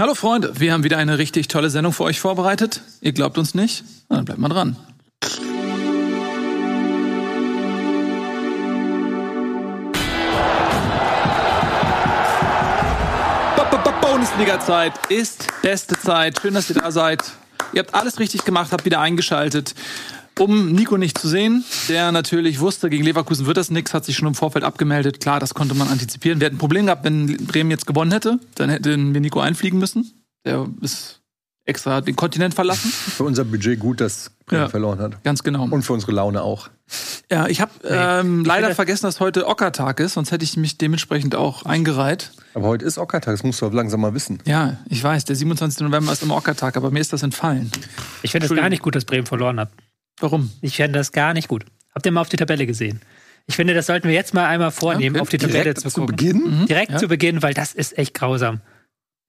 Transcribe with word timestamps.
Hallo 0.00 0.14
Freunde, 0.14 0.52
wir 0.60 0.72
haben 0.72 0.84
wieder 0.84 0.96
eine 0.96 1.18
richtig 1.18 1.48
tolle 1.48 1.70
Sendung 1.70 1.92
für 1.92 2.04
euch 2.04 2.20
vorbereitet. 2.20 2.82
Ihr 3.00 3.10
glaubt 3.10 3.36
uns 3.36 3.56
nicht? 3.56 3.82
Dann 4.08 4.24
bleibt 4.24 4.38
mal 4.38 4.48
dran. 4.48 4.76
Bundesliga-Zeit 14.00 14.92
ist 15.08 15.48
beste 15.62 15.98
Zeit. 15.98 16.40
Schön, 16.40 16.54
dass 16.54 16.70
ihr 16.70 16.76
da 16.76 16.90
seid. 16.90 17.22
Ihr 17.72 17.80
habt 17.80 17.94
alles 17.94 18.18
richtig 18.20 18.44
gemacht, 18.44 18.72
habt 18.72 18.84
wieder 18.84 19.00
eingeschaltet. 19.00 19.74
Um 20.38 20.72
Nico 20.72 20.96
nicht 20.96 21.18
zu 21.18 21.28
sehen, 21.28 21.64
der 21.88 22.12
natürlich 22.12 22.60
wusste, 22.60 22.88
gegen 22.90 23.04
Leverkusen 23.04 23.46
wird 23.46 23.56
das 23.56 23.70
nichts, 23.70 23.92
hat 23.94 24.04
sich 24.04 24.16
schon 24.16 24.28
im 24.28 24.34
Vorfeld 24.34 24.64
abgemeldet. 24.64 25.20
Klar, 25.20 25.40
das 25.40 25.54
konnte 25.54 25.74
man 25.74 25.88
antizipieren. 25.88 26.40
Wir 26.40 26.46
hätten 26.46 26.56
ein 26.56 26.60
Problem 26.60 26.86
gehabt, 26.86 27.04
wenn 27.04 27.36
Bremen 27.46 27.70
jetzt 27.70 27.86
gewonnen 27.86 28.12
hätte. 28.12 28.38
Dann 28.54 28.70
hätten 28.70 29.14
wir 29.14 29.20
Nico 29.20 29.40
einfliegen 29.40 29.78
müssen. 29.78 30.12
Der 30.44 30.66
ist 30.80 31.20
extra 31.64 32.00
den 32.00 32.16
Kontinent 32.16 32.54
verlassen. 32.54 32.90
Für 32.90 33.24
unser 33.24 33.44
Budget 33.44 33.78
gut, 33.78 34.00
dass 34.00 34.30
Bremen 34.46 34.62
Ja. 34.62 34.68
verloren 34.68 35.00
hat. 35.00 35.22
Ganz 35.24 35.42
genau. 35.42 35.64
Und 35.64 35.82
für 35.82 35.92
unsere 35.92 36.12
Laune 36.12 36.42
auch. 36.42 36.68
Ja, 37.30 37.46
ich 37.48 37.60
habe 37.60 37.72
ähm, 37.84 38.44
leider 38.46 38.74
vergessen, 38.74 39.04
dass 39.04 39.20
heute 39.20 39.46
Ockertag 39.46 40.00
ist, 40.00 40.14
sonst 40.14 40.30
hätte 40.32 40.44
ich 40.44 40.56
mich 40.56 40.78
dementsprechend 40.78 41.34
auch 41.34 41.64
eingereiht. 41.66 42.32
Aber 42.54 42.68
heute 42.68 42.86
ist 42.86 42.96
Ockertag, 42.96 43.34
das 43.34 43.42
musst 43.42 43.60
du 43.60 43.66
auch 43.66 43.72
langsam 43.74 44.00
mal 44.00 44.14
wissen. 44.14 44.38
Ja, 44.46 44.78
ich 44.88 45.02
weiß, 45.04 45.26
der 45.26 45.36
27. 45.36 45.80
November 45.80 46.10
ist 46.12 46.22
immer 46.22 46.36
Ockertag, 46.36 46.78
aber 46.78 46.90
mir 46.90 47.00
ist 47.00 47.12
das 47.12 47.22
entfallen. 47.22 47.70
Ich 48.22 48.32
finde 48.32 48.46
es 48.46 48.54
gar 48.54 48.70
nicht 48.70 48.80
gut, 48.82 48.94
dass 48.94 49.04
Bremen 49.04 49.26
verloren 49.26 49.60
hat. 49.60 49.70
Warum? 50.20 50.50
Ich 50.60 50.76
finde 50.76 50.98
das 50.98 51.12
gar 51.12 51.34
nicht 51.34 51.48
gut. 51.48 51.64
Habt 51.94 52.06
ihr 52.06 52.12
mal 52.12 52.20
auf 52.20 52.28
die 52.28 52.36
Tabelle 52.36 52.66
gesehen? 52.66 53.00
Ich 53.46 53.56
finde, 53.56 53.72
das 53.74 53.86
sollten 53.86 54.08
wir 54.08 54.14
jetzt 54.14 54.34
mal 54.34 54.46
einmal 54.46 54.70
vornehmen, 54.70 55.16
Ja, 55.16 55.22
auf 55.22 55.28
die 55.30 55.38
Tabelle 55.38 55.62
Direkt 55.64 55.80
zu 55.80 55.88
zu 55.88 56.00
gucken. 56.00 56.16
Beginn? 56.16 56.66
Direkt 56.66 56.92
ja. 56.92 56.98
zu 56.98 57.08
Beginn, 57.08 57.42
weil 57.42 57.54
das 57.54 57.72
ist 57.72 57.96
echt 57.96 58.14
grausam. 58.14 58.60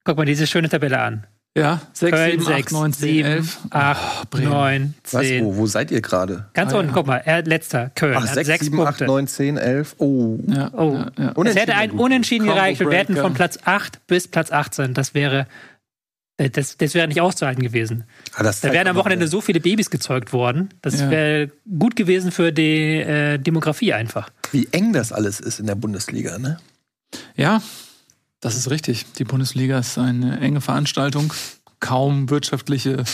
Guck 0.04 0.16
mal 0.18 0.26
diese 0.26 0.46
schöne 0.46 0.68
Tabelle 0.68 1.00
an. 1.00 1.26
Ja, 1.56 1.80
6, 1.94 2.12
Köln 2.16 2.30
7, 2.40 2.42
8, 2.52 2.56
6, 2.58 2.72
9, 2.72 2.92
10, 2.92 3.00
7, 3.08 3.26
11. 3.28 3.58
8, 3.70 4.30
Bremen. 4.30 4.50
9, 4.50 4.94
Was? 5.10 5.22
10. 5.22 5.44
Wo, 5.44 5.56
wo 5.56 5.66
seid 5.66 5.90
ihr 5.90 6.00
gerade? 6.00 6.46
Ganz 6.54 6.72
Ah, 6.72 6.78
unten, 6.78 6.90
ja. 6.90 6.94
guck 6.94 7.06
mal, 7.08 7.16
er 7.16 7.42
letzter, 7.42 7.90
Köln, 7.96 8.14
Ach, 8.16 8.22
hat 8.22 8.34
6, 8.34 8.46
6 8.46 8.64
7, 8.66 8.80
8, 8.80 8.86
Punkte. 8.86 9.06
9, 9.06 9.26
10, 9.26 9.56
11. 9.56 9.96
Oh. 9.98 10.38
Ja, 10.46 10.70
Oh, 10.74 10.96
ja, 11.18 11.32
es 11.44 11.56
hätte 11.56 11.74
ein. 11.74 11.90
Unentschieden 11.90 12.46
gereicht 12.46 12.80
und 12.82 12.90
wir 12.90 12.98
hätten 12.98 13.16
von 13.16 13.34
Platz 13.34 13.58
8 13.64 14.06
bis 14.06 14.28
Platz 14.28 14.52
18. 14.52 14.94
Das 14.94 15.12
wäre, 15.14 15.46
das, 16.48 16.76
das 16.78 16.94
wäre 16.94 17.06
nicht 17.08 17.20
auszuhalten 17.20 17.62
gewesen. 17.62 18.04
Ah, 18.34 18.42
das 18.42 18.60
Da 18.60 18.72
wären 18.72 18.86
am 18.88 18.96
Wochenende 18.96 19.28
so 19.28 19.40
viele 19.40 19.60
Babys 19.60 19.90
gezeugt 19.90 20.32
worden. 20.32 20.70
Das 20.80 20.98
Ja. 20.98 21.10
wäre 21.10 21.50
gut 21.78 21.96
gewesen 21.96 22.32
für 22.32 22.52
die 22.52 22.96
äh, 23.00 23.38
Demografie 23.38 23.92
einfach. 23.92 24.30
Wie 24.52 24.68
eng 24.72 24.92
das 24.92 25.12
alles 25.12 25.40
ist 25.40 25.60
in 25.60 25.66
der 25.66 25.74
Bundesliga, 25.74 26.38
ne? 26.38 26.58
ja, 27.36 27.60
das 28.40 28.56
ist 28.56 28.70
richtig. 28.70 29.12
Die 29.18 29.24
Bundesliga 29.24 29.78
ist 29.78 29.98
eine 29.98 30.40
enge 30.40 30.60
Veranstaltung. 30.60 31.32
Kaum 31.80 32.30
wirtschaftliche 32.30 33.04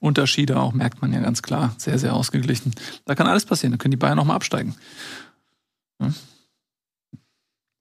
Unterschiede, 0.00 0.58
auch 0.58 0.72
merkt 0.72 1.02
man 1.02 1.12
ja 1.12 1.20
ganz 1.20 1.42
klar. 1.42 1.74
Sehr, 1.78 1.98
sehr 1.98 2.14
ausgeglichen. 2.14 2.72
Da 3.04 3.14
kann 3.14 3.26
alles 3.26 3.44
passieren. 3.44 3.72
Da 3.72 3.78
können 3.78 3.90
die 3.92 3.96
Bayern 3.96 4.16
nochmal 4.16 4.36
absteigen. 4.36 4.74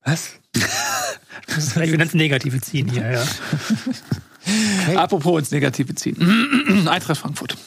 Was? 0.04 0.32
Das 1.48 1.58
ist 1.58 1.74
vielleicht 1.74 1.98
ganz 1.98 2.14
negative 2.14 2.62
ziehen 2.62 2.88
hier, 2.88 3.12
ja. 3.12 3.24
Apropos 4.96 5.40
ins 5.40 5.52
Negative 5.52 5.94
ziehen. 5.96 6.88
Eintracht 6.88 7.20
Frankfurt. 7.20 7.58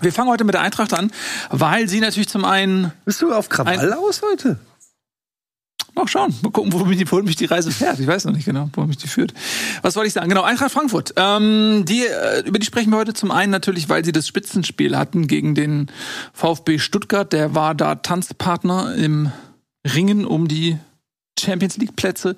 Wir 0.00 0.12
fangen 0.12 0.30
heute 0.30 0.44
mit 0.44 0.54
der 0.54 0.62
Eintracht 0.62 0.94
an, 0.94 1.12
weil 1.50 1.88
sie 1.88 2.00
natürlich 2.00 2.28
zum 2.28 2.44
einen 2.44 2.92
Bist 3.04 3.22
du 3.22 3.32
auf 3.32 3.48
Krawall 3.48 3.92
aus 3.92 4.22
heute? 4.22 4.58
Mal 5.94 6.08
schauen, 6.08 6.34
mal 6.42 6.50
gucken, 6.50 6.72
wo 6.72 6.78
mich, 6.86 6.96
die, 6.96 7.10
wo 7.10 7.20
mich 7.22 7.36
die 7.36 7.44
Reise 7.44 7.70
fährt. 7.70 8.00
Ich 8.00 8.06
weiß 8.06 8.24
noch 8.24 8.32
nicht 8.32 8.46
genau, 8.46 8.70
wo 8.72 8.82
mich 8.84 8.96
die 8.96 9.08
führt. 9.08 9.34
Was 9.82 9.94
wollte 9.94 10.08
ich 10.08 10.14
sagen? 10.14 10.28
Genau, 10.30 10.42
Eintracht 10.42 10.72
Frankfurt. 10.72 11.12
Ähm, 11.16 11.84
die, 11.86 12.06
äh, 12.06 12.46
über 12.46 12.58
die 12.58 12.64
sprechen 12.66 12.90
wir 12.90 12.96
heute 12.96 13.12
zum 13.12 13.30
einen 13.30 13.52
natürlich, 13.52 13.88
weil 13.90 14.04
sie 14.04 14.12
das 14.12 14.26
Spitzenspiel 14.26 14.96
hatten 14.96 15.26
gegen 15.26 15.54
den 15.54 15.90
VfB 16.32 16.78
Stuttgart. 16.78 17.30
Der 17.32 17.54
war 17.54 17.74
da 17.74 17.96
Tanzpartner 17.96 18.94
im 18.94 19.32
Ringen 19.86 20.24
um 20.24 20.48
die 20.48 20.78
Champions 21.38 21.76
League 21.76 21.94
Plätze. 21.94 22.36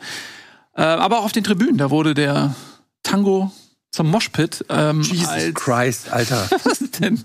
Äh, 0.76 0.82
aber 0.82 1.20
auch 1.20 1.24
auf 1.24 1.32
den 1.32 1.44
Tribünen. 1.44 1.78
Da 1.78 1.90
wurde 1.90 2.14
der 2.14 2.56
Tango 3.04 3.52
zum 3.94 4.10
Moshpit. 4.10 4.64
Ähm, 4.68 5.02
Jesus 5.02 5.28
als, 5.28 5.54
Christ, 5.54 6.12
Alter. 6.12 6.48
was 6.64 6.80
denn? 7.00 7.22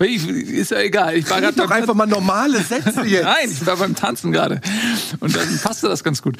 Ich, 0.00 0.26
ist 0.26 0.72
ja 0.72 0.80
egal. 0.80 1.16
Ich 1.16 1.30
war 1.30 1.40
gerade 1.40 1.56
doch 1.56 1.70
einfach 1.70 1.94
mal 1.94 2.06
normale 2.06 2.60
Sätze 2.62 3.02
jetzt. 3.06 3.24
Nein, 3.24 3.48
ich 3.50 3.64
war 3.64 3.76
beim 3.76 3.94
Tanzen 3.94 4.32
gerade. 4.32 4.60
Und 5.20 5.36
dann 5.36 5.60
passte 5.62 5.88
das 5.88 6.02
ganz 6.02 6.20
gut. 6.20 6.36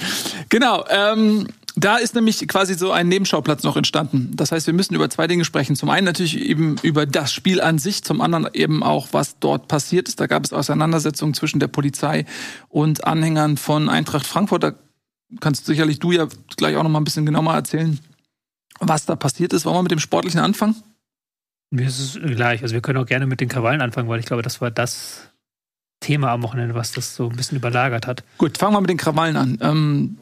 Genau. 0.49 0.85
Ähm, 0.89 1.47
da 1.77 1.99
ist 1.99 2.17
nämlich 2.17 2.47
quasi 2.49 2.75
so 2.75 2.91
ein 2.91 3.07
Nebenschauplatz 3.09 3.63
noch 3.63 3.77
entstanden. 3.77 4.33
Das 4.35 4.51
heißt, 4.51 4.67
wir 4.67 4.75
müssen 4.75 4.95
über 4.95 5.09
zwei 5.09 5.29
Dinge 5.29 5.45
sprechen. 5.45 5.77
Zum 5.77 5.89
einen 5.89 6.05
natürlich 6.05 6.39
eben 6.39 6.77
über 6.83 7.07
das 7.07 7.33
Spiel 7.33 7.61
an 7.61 7.79
sich, 7.79 8.03
zum 8.03 8.21
anderen 8.21 8.49
eben 8.53 8.83
auch, 8.83 9.09
was 9.13 9.39
dort 9.39 9.69
passiert 9.69 10.09
ist. 10.09 10.19
Da 10.19 10.27
gab 10.27 10.45
es 10.45 10.53
Auseinandersetzungen 10.53 11.33
zwischen 11.33 11.61
der 11.61 11.69
Polizei 11.69 12.27
und 12.69 13.05
Anhängern 13.05 13.57
von 13.57 13.89
Eintracht 13.89 14.27
Frankfurt. 14.27 14.65
Da 14.65 14.73
kannst 15.39 15.67
sicherlich 15.67 16.01
du 16.01 16.11
ja 16.11 16.27
gleich 16.57 16.77
auch 16.77 16.83
noch 16.83 16.91
mal 16.91 16.99
ein 16.99 17.05
bisschen 17.05 17.25
genauer 17.25 17.55
erzählen, 17.55 18.01
was 18.81 19.07
da 19.07 19.17
passiert 19.17 19.53
ist. 19.53 19.65
Wollen 19.65 19.77
wir 19.77 19.83
mit 19.83 19.93
dem 19.93 19.99
Sportlichen 20.01 20.41
anfangen? 20.41 20.75
Mir 21.71 21.87
ist 21.87 22.01
es 22.01 22.15
gleich. 22.21 22.63
Also 22.63 22.75
wir 22.75 22.81
können 22.83 22.99
auch 22.99 23.07
gerne 23.07 23.27
mit 23.27 23.41
den 23.41 23.49
Krawallen 23.49 23.81
anfangen, 23.81 24.09
weil 24.09 24.19
ich 24.19 24.27
glaube, 24.27 24.43
das 24.43 24.61
war 24.61 24.71
das 24.71 25.21
Thema 26.01 26.33
am 26.33 26.43
Wochenende, 26.43 26.75
was 26.75 26.93
das 26.93 27.15
so 27.15 27.29
ein 27.29 27.37
bisschen 27.37 27.57
überlagert 27.57 28.07
hat. 28.07 28.25
Gut, 28.39 28.59
fangen 28.59 28.75
wir 28.75 28.81
mit 28.81 28.91
den 28.91 28.97
Krawallen 28.97 29.37
an. 29.37 29.59
Ähm, 29.61 30.19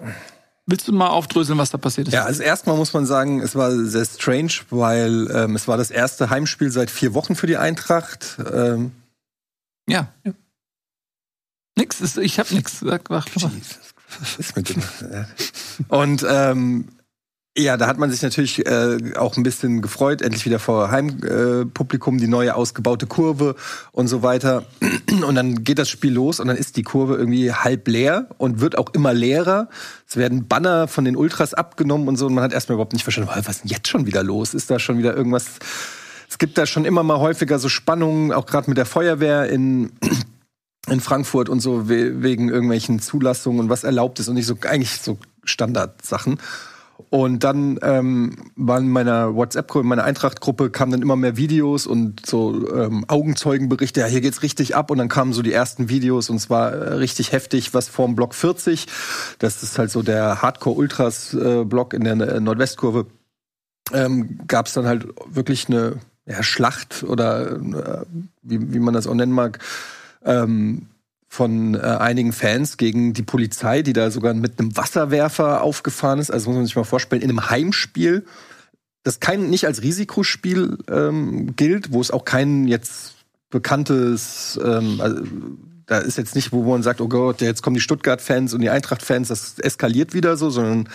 willst 0.67 0.89
du 0.89 0.93
mal 0.93 1.09
aufdröseln, 1.09 1.57
was 1.59 1.71
da 1.71 1.79
passiert 1.79 2.09
ist? 2.09 2.15
Ja, 2.15 2.25
also 2.25 2.43
erstmal 2.43 2.77
muss 2.77 2.93
man 2.93 3.07
sagen, 3.07 3.41
es 3.41 3.55
war 3.55 3.71
sehr 3.71 4.05
strange, 4.05 4.53
weil 4.71 5.31
ähm, 5.33 5.55
es 5.55 5.69
war 5.69 5.77
das 5.77 5.91
erste 5.91 6.29
Heimspiel 6.31 6.71
seit 6.71 6.91
vier 6.91 7.15
Wochen 7.15 7.37
für 7.37 7.47
die 7.47 7.57
Eintracht. 7.57 8.37
Ähm, 8.53 8.93
Ja. 9.89 10.13
Nix, 11.77 12.01
ist, 12.01 12.19
ich 12.19 12.39
hab 12.41 12.51
nix. 12.51 12.81
Sag, 12.81 13.09
mach, 13.09 13.27
mach. 13.41 13.51
was 14.19 14.37
ist 14.37 14.57
mit 14.57 14.69
dem? 14.69 14.83
Und 15.89 16.27
ähm, 16.29 16.89
ja, 17.59 17.77
da 17.77 17.89
hat 17.89 17.99
man 17.99 18.11
sich 18.11 18.23
natürlich 18.23 18.65
äh, 18.67 19.15
auch 19.17 19.37
ein 19.37 19.43
bisschen 19.43 19.83
gefreut, 19.83 20.23
endlich 20.23 20.45
wieder 20.45 20.61
vor 20.61 20.91
Heimpublikum, 20.91 22.17
äh, 22.17 22.21
die 22.21 22.29
neue 22.29 22.55
ausgebaute 22.55 23.07
Kurve 23.07 23.57
und 23.93 24.09
so 24.09 24.23
weiter. 24.23 24.65
Und 25.27 25.35
dann 25.35 25.65
geht 25.65 25.79
das 25.79 25.89
Spiel 25.89 26.13
los 26.13 26.39
und 26.39 26.47
dann 26.47 26.57
ist 26.57 26.77
die 26.77 26.83
Kurve 26.83 27.17
irgendwie 27.17 27.53
halb 27.53 27.89
leer 27.89 28.29
und 28.39 28.61
wird 28.61 28.79
auch 28.79 28.95
immer 28.95 29.13
leerer. 29.13 29.69
Es 30.07 30.17
werden 30.17 30.47
Banner 30.47 30.87
von 30.87 31.05
den 31.05 31.17
Ultras 31.17 31.55
abgenommen 31.55 32.07
und 32.07 32.17
so. 32.17 32.27
Und 32.27 32.35
man 32.35 32.45
hat 32.45 32.53
erstmal 32.53 32.75
überhaupt 32.75 32.93
nicht 32.93 33.03
verstanden, 33.03 33.31
was 33.35 33.49
ist 33.49 33.65
denn 33.65 33.71
jetzt 33.71 33.89
schon 33.89 34.07
wieder 34.07 34.23
los? 34.23 34.55
Ist 34.55 34.71
da 34.71 34.79
schon 34.79 34.99
wieder 34.99 35.17
irgendwas? 35.17 35.47
Es 36.29 36.39
gibt 36.39 36.57
da 36.59 36.67
schon 36.67 36.85
immer 36.85 37.03
mal 37.03 37.19
häufiger 37.19 37.59
so 37.59 37.69
Spannungen, 37.69 38.33
auch 38.33 38.47
gerade 38.47 38.71
mit 38.71 38.79
der 38.79 38.87
Feuerwehr 38.87 39.49
in 39.49 39.91
in 40.89 41.01
Frankfurt 41.01 41.49
und 41.49 41.61
so 41.61 41.89
we 41.89 42.23
wegen 42.23 42.49
irgendwelchen 42.49 43.01
Zulassungen 43.01 43.61
und 43.61 43.69
was 43.69 43.85
erlaubt 43.85 44.21
ist 44.21 44.29
und 44.29 44.35
nicht 44.35 44.47
so 44.47 44.57
eigentlich 44.63 45.01
so 45.01 45.19
Standardsachen. 45.45 46.39
Und 47.11 47.45
dann 47.45 47.79
ähm, 47.83 48.51
waren 48.57 48.85
in 48.85 48.91
meiner 48.91 49.35
WhatsApp-Gruppe, 49.35 49.83
in 49.83 49.89
meiner 49.89 50.05
Eintracht-Gruppe 50.05 50.71
kamen 50.71 50.93
dann 50.93 51.03
immer 51.03 51.15
mehr 51.15 51.37
Videos 51.37 51.87
und 51.87 52.27
so 52.27 52.69
ähm, 52.75 53.05
Augenzeugenberichte, 53.07 54.01
ja, 54.01 54.07
hier 54.07 54.21
geht's 54.21 54.43
richtig 54.43 54.75
ab. 54.75 54.91
Und 54.91 54.99
dann 54.99 55.09
kamen 55.09 55.33
so 55.33 55.43
die 55.43 55.53
ersten 55.53 55.89
Videos 55.89 56.29
und 56.29 56.37
es 56.37 56.51
war 56.51 56.73
äh, 56.73 56.95
richtig 56.95 57.33
heftig, 57.33 57.73
was 57.73 57.89
vorm 57.89 58.17
Block 58.17 58.35
40, 58.35 58.87
das 59.39 59.63
ist 59.63 59.79
halt 59.79 59.91
so 59.91 60.03
der 60.03 60.43
Hardcore-Ultras-Block 60.43 61.95
in 61.95 62.05
der 62.05 62.15
äh, 62.15 62.41
Nordwestkurve, 62.41 63.07
ähm, 63.93 64.41
gab 64.49 64.67
es 64.67 64.75
dann 64.75 64.87
halt 64.87 65.07
wirklich 65.27 65.69
eine 65.69 66.01
ja, 66.27 66.43
Schlacht 66.43 67.05
oder 67.05 67.53
äh, 67.53 68.05
wie, 68.43 68.73
wie 68.73 68.81
man 68.81 68.93
das 68.93 69.07
auch 69.07 69.15
nennen 69.15 69.33
mag, 69.33 69.61
ähm, 70.25 70.89
von 71.29 71.75
äh, 71.75 71.79
einigen 71.79 72.33
Fans 72.33 72.79
gegen 72.79 73.13
die 73.13 73.23
Polizei, 73.23 73.83
die 73.83 73.93
da 73.93 74.11
sogar 74.11 74.35
mit 74.35 74.59
einem 74.59 74.77
Wasserwerfer 74.77 75.63
aufgefahren 75.63 76.19
ist. 76.19 76.31
Also 76.31 76.49
muss 76.49 76.57
man 76.57 76.67
sich 76.67 76.77
mal 76.77 76.85
vorstellen, 76.85 77.23
in 77.23 77.31
einem 77.31 77.51
Heimspiel, 77.51 78.25
das 79.03 79.21
kein 79.21 79.51
nicht 79.51 79.67
als 79.67 79.83
Risikospiel 79.83 80.79
ähm, 80.91 81.55
gilt, 81.55 81.93
wo 81.93 82.01
es 82.01 82.11
auch 82.11 82.25
kein 82.25 82.67
jetzt 82.67 83.15
bekanntes, 83.51 84.59
ähm, 84.63 85.01
also, 85.01 85.23
da 85.87 85.99
ist 85.99 86.19
jetzt 86.19 86.35
nicht, 86.35 86.53
wo 86.53 86.63
man 86.63 86.83
sagt, 86.83 87.01
oh 87.01 87.09
Gott, 87.09 87.41
jetzt 87.41 87.63
kommen 87.63 87.75
die 87.75 87.81
Stuttgart-Fans 87.81 88.53
und 88.53 88.61
die 88.61 88.69
Eintracht-Fans, 88.69 89.29
das 89.29 89.59
eskaliert 89.59 90.13
wieder 90.13 90.37
so, 90.37 90.51
sondern 90.51 90.89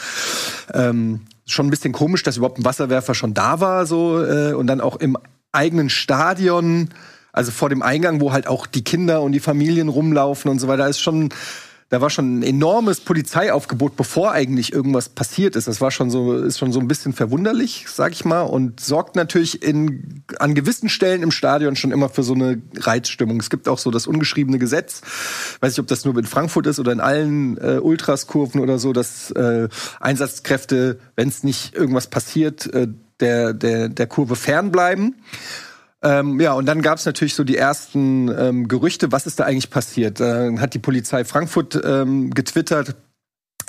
ähm, 0.74 1.22
schon 1.48 1.68
ein 1.68 1.72
bisschen 1.72 1.94
komisch, 1.94 2.22
dass 2.24 2.38
überhaupt 2.38 2.60
ein 2.60 2.66
Wasserwerfer 2.66 3.16
schon 3.16 3.34
da 3.34 3.60
war, 3.60 3.86
so 3.86 4.24
äh, 4.24 4.54
und 4.54 4.68
dann 4.68 4.82
auch 4.82 4.98
im 4.98 5.18
eigenen 5.52 5.90
Stadion, 5.90 6.90
also 7.34 7.52
vor 7.52 7.68
dem 7.68 7.82
Eingang, 7.82 8.22
wo 8.22 8.32
halt 8.32 8.48
auch 8.48 8.66
die 8.66 8.84
Kinder 8.84 9.22
und 9.22 9.34
die 9.34 9.42
Familien 9.42 9.90
rumlaufen 9.90 10.50
und 10.50 10.60
so 10.60 10.70
weiter, 10.70 10.88
ist 10.88 11.02
schon 11.02 11.30
da 11.94 12.02
war 12.02 12.10
schon 12.10 12.40
ein 12.40 12.44
enormes 12.44 13.02
Polizeiaufgebot, 13.02 13.96
bevor 13.96 14.32
eigentlich 14.32 14.74
irgendwas 14.74 15.10
passiert 15.10 15.56
ist. 15.56 15.68
Das 15.68 15.80
war 15.80 15.92
schon 15.92 16.10
so, 16.10 16.34
ist 16.34 16.58
schon 16.58 16.72
so 16.72 16.80
ein 16.80 16.88
bisschen 16.88 17.14
verwunderlich, 17.14 17.86
sag 17.88 18.14
ich 18.14 18.26
mal, 18.26 18.42
und 18.42 18.80
sorgt 18.80 19.16
natürlich 19.16 19.62
in, 19.62 20.24
an 20.40 20.56
gewissen 20.56 20.90
Stellen 20.90 21.22
im 21.22 21.30
Stadion 21.30 21.76
schon 21.76 21.92
immer 21.92 22.10
für 22.10 22.24
so 22.24 22.34
eine 22.34 22.60
Reizstimmung. 22.80 23.40
Es 23.40 23.52
gibt 23.52 23.70
auch 23.70 23.78
so 23.78 23.92
das 23.92 24.08
ungeschriebene 24.08 24.58
Gesetz, 24.58 25.02
weiß 25.60 25.74
nicht, 25.74 25.80
ob 25.82 25.86
das 25.86 26.04
nur 26.04 26.18
in 26.18 26.26
Frankfurt 26.26 26.66
ist 26.66 26.80
oder 26.80 26.94
in 26.94 27.00
allen 27.00 27.60
äh, 27.60 27.80
Ultraskurven 27.80 28.60
oder 28.60 28.80
so, 28.80 28.92
dass 28.92 29.30
äh, 29.30 29.70
Einsatzkräfte, 30.00 31.00
wenn 31.16 31.28
es 31.28 31.44
nicht 31.44 31.76
irgendwas 31.76 32.08
passiert, 32.08 32.74
äh, 32.74 32.88
der, 33.20 33.54
der, 33.54 33.90
der 33.90 34.08
Kurve 34.08 34.36
fernbleiben. 34.36 35.14
Ähm, 36.04 36.40
ja, 36.40 36.54
und 36.54 36.66
dann 36.66 36.82
gab 36.82 36.98
es 36.98 37.06
natürlich 37.06 37.34
so 37.34 37.44
die 37.44 37.58
ersten 37.58 38.30
ähm, 38.30 38.68
Gerüchte, 38.68 39.12
was 39.12 39.26
ist 39.26 39.40
da 39.40 39.46
eigentlich 39.46 39.70
passiert? 39.70 40.20
Dann 40.20 40.60
hat 40.60 40.74
die 40.74 40.80
Polizei 40.80 41.24
Frankfurt 41.24 41.82
ähm, 41.84 42.32
getwittert, 42.32 42.96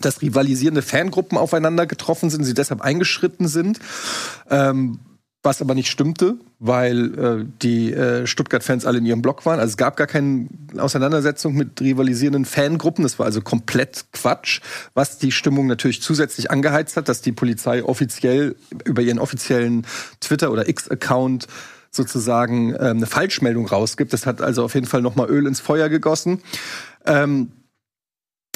dass 0.00 0.20
rivalisierende 0.20 0.82
Fangruppen 0.82 1.38
aufeinander 1.38 1.86
getroffen 1.86 2.30
sind, 2.30 2.44
sie 2.44 2.54
deshalb 2.54 2.80
eingeschritten 2.80 3.46
sind. 3.46 3.78
Ähm, 4.50 4.98
was 5.44 5.60
aber 5.60 5.74
nicht 5.74 5.90
stimmte, 5.90 6.36
weil 6.58 7.18
äh, 7.18 7.44
die 7.62 7.92
äh, 7.92 8.26
Stuttgart-Fans 8.26 8.86
alle 8.86 8.98
in 8.98 9.04
ihrem 9.06 9.20
Block 9.20 9.44
waren. 9.44 9.60
Also 9.60 9.72
es 9.72 9.76
gab 9.76 9.96
gar 9.96 10.06
keine 10.06 10.48
Auseinandersetzung 10.78 11.54
mit 11.54 11.80
rivalisierenden 11.82 12.46
Fangruppen. 12.46 13.02
Das 13.02 13.18
war 13.18 13.26
also 13.26 13.42
komplett 13.42 14.06
Quatsch, 14.12 14.62
was 14.94 15.18
die 15.18 15.32
Stimmung 15.32 15.66
natürlich 15.66 16.00
zusätzlich 16.00 16.50
angeheizt 16.50 16.96
hat, 16.96 17.10
dass 17.10 17.20
die 17.20 17.32
Polizei 17.32 17.84
offiziell 17.84 18.56
über 18.86 19.02
ihren 19.02 19.18
offiziellen 19.18 19.86
Twitter- 20.20 20.50
oder 20.50 20.66
X-Account 20.66 21.46
sozusagen 21.96 22.70
ähm, 22.70 22.78
eine 22.78 23.06
Falschmeldung 23.06 23.66
rausgibt. 23.66 24.12
Das 24.12 24.26
hat 24.26 24.40
also 24.40 24.64
auf 24.64 24.74
jeden 24.74 24.86
Fall 24.86 25.02
nochmal 25.02 25.28
Öl 25.28 25.46
ins 25.46 25.60
Feuer 25.60 25.88
gegossen. 25.88 26.40
Ähm, 27.06 27.52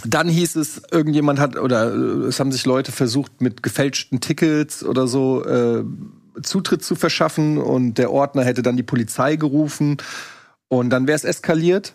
dann 0.05 0.29
hieß 0.29 0.56
es, 0.56 0.82
irgendjemand 0.90 1.40
hat 1.40 1.56
oder 1.56 1.93
äh, 1.93 2.26
es 2.26 2.38
haben 2.38 2.52
sich 2.52 2.64
Leute 2.67 2.93
versucht, 2.93 3.40
mit 3.40 3.62
gefälschten 3.62 4.20
Tickets 4.20 4.85
oder 4.85 5.06
so 5.06 5.44
äh, 5.44 5.85
Zutritt 6.43 6.85
zu 6.85 6.94
verschaffen 6.94 7.58
und 7.58 7.94
der 7.94 8.12
Ordner 8.12 8.44
hätte 8.44 8.62
dann 8.62 8.76
die 8.76 8.85
Polizei 8.85 9.37
gerufen 9.37 9.96
und 10.69 10.91
dann 10.91 11.06
wäre 11.06 11.17
es 11.17 11.25
eskaliert. 11.25 11.94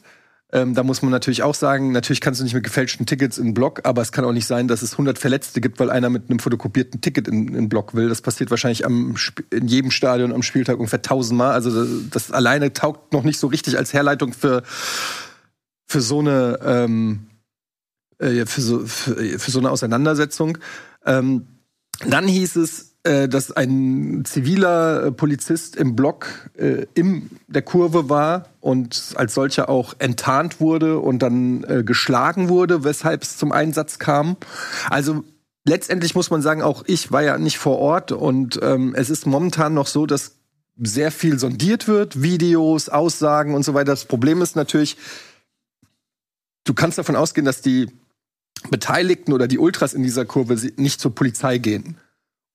Ähm, 0.53 0.75
da 0.75 0.83
muss 0.83 1.01
man 1.01 1.09
natürlich 1.09 1.41
auch 1.41 1.55
sagen, 1.55 1.91
natürlich 1.91 2.21
kannst 2.21 2.39
du 2.39 2.43
nicht 2.43 2.53
mit 2.53 2.63
gefälschten 2.63 3.07
Tickets 3.07 3.39
in 3.39 3.45
den 3.45 3.53
Block, 3.55 3.81
aber 3.85 4.03
es 4.03 4.11
kann 4.11 4.23
auch 4.23 4.31
nicht 4.31 4.45
sein, 4.45 4.67
dass 4.67 4.83
es 4.83 4.91
100 4.91 5.17
Verletzte 5.17 5.61
gibt, 5.61 5.79
weil 5.79 5.89
einer 5.89 6.11
mit 6.11 6.29
einem 6.29 6.37
fotokopierten 6.37 7.01
Ticket 7.01 7.27
in, 7.27 7.47
in 7.47 7.53
den 7.55 7.69
Block 7.69 7.95
will. 7.95 8.07
Das 8.07 8.21
passiert 8.21 8.51
wahrscheinlich 8.51 8.85
am, 8.85 9.15
in 9.49 9.67
jedem 9.67 9.89
Stadion 9.89 10.31
am 10.31 10.43
Spieltag 10.43 10.77
ungefähr 10.77 11.01
tausendmal. 11.01 11.53
Also 11.53 11.71
das, 11.71 11.89
das 12.11 12.31
alleine 12.31 12.71
taugt 12.71 13.13
noch 13.13 13.23
nicht 13.23 13.39
so 13.39 13.47
richtig 13.47 13.79
als 13.79 13.93
Herleitung 13.93 14.31
für, 14.31 14.61
für 15.87 16.01
so 16.01 16.19
eine 16.19 16.59
ähm, 16.63 17.25
äh, 18.19 18.45
für, 18.45 18.61
so, 18.61 18.85
für, 18.85 19.39
für 19.39 19.51
so 19.51 19.57
eine 19.57 19.71
Auseinandersetzung. 19.71 20.59
Ähm, 21.03 21.47
dann 22.05 22.27
hieß 22.27 22.57
es, 22.57 22.81
äh, 22.81 22.92
dass 23.03 23.51
ein 23.51 24.23
ziviler 24.25 25.07
äh, 25.07 25.11
Polizist 25.11 25.75
im 25.75 25.95
Block 25.95 26.49
äh, 26.55 26.85
in 26.93 27.29
der 27.47 27.61
Kurve 27.61 28.09
war 28.09 28.49
und 28.61 29.13
als 29.15 29.33
solcher 29.33 29.67
auch 29.67 29.93
enttarnt 29.99 30.61
wurde 30.61 30.99
und 30.99 31.19
dann 31.19 31.65
äh, 31.65 31.83
geschlagen 31.83 32.47
wurde, 32.47 32.85
weshalb 32.85 33.23
es 33.23 33.37
zum 33.37 33.51
Einsatz 33.51 33.99
kam. 33.99 34.37
Also 34.89 35.25
letztendlich 35.65 36.15
muss 36.15 36.29
man 36.29 36.41
sagen, 36.41 36.61
auch 36.61 36.83
ich 36.87 37.11
war 37.11 37.21
ja 37.23 37.37
nicht 37.37 37.57
vor 37.57 37.77
Ort 37.79 38.13
und 38.13 38.59
ähm, 38.61 38.95
es 38.95 39.09
ist 39.09 39.25
momentan 39.25 39.73
noch 39.73 39.87
so, 39.87 40.05
dass 40.05 40.35
sehr 40.81 41.11
viel 41.11 41.37
sondiert 41.39 41.87
wird, 41.87 42.21
Videos, 42.21 42.87
Aussagen 42.87 43.53
und 43.53 43.63
so 43.63 43.73
weiter. 43.73 43.91
Das 43.91 44.05
Problem 44.05 44.41
ist 44.41 44.55
natürlich, 44.55 44.97
du 46.63 46.73
kannst 46.73 46.97
davon 46.97 47.15
ausgehen, 47.15 47.45
dass 47.45 47.61
die 47.61 47.89
Beteiligten 48.69 49.33
oder 49.33 49.47
die 49.47 49.59
Ultras 49.59 49.93
in 49.93 50.03
dieser 50.03 50.25
Kurve 50.25 50.55
nicht 50.77 51.01
zur 51.01 51.13
Polizei 51.13 51.57
gehen. 51.57 51.97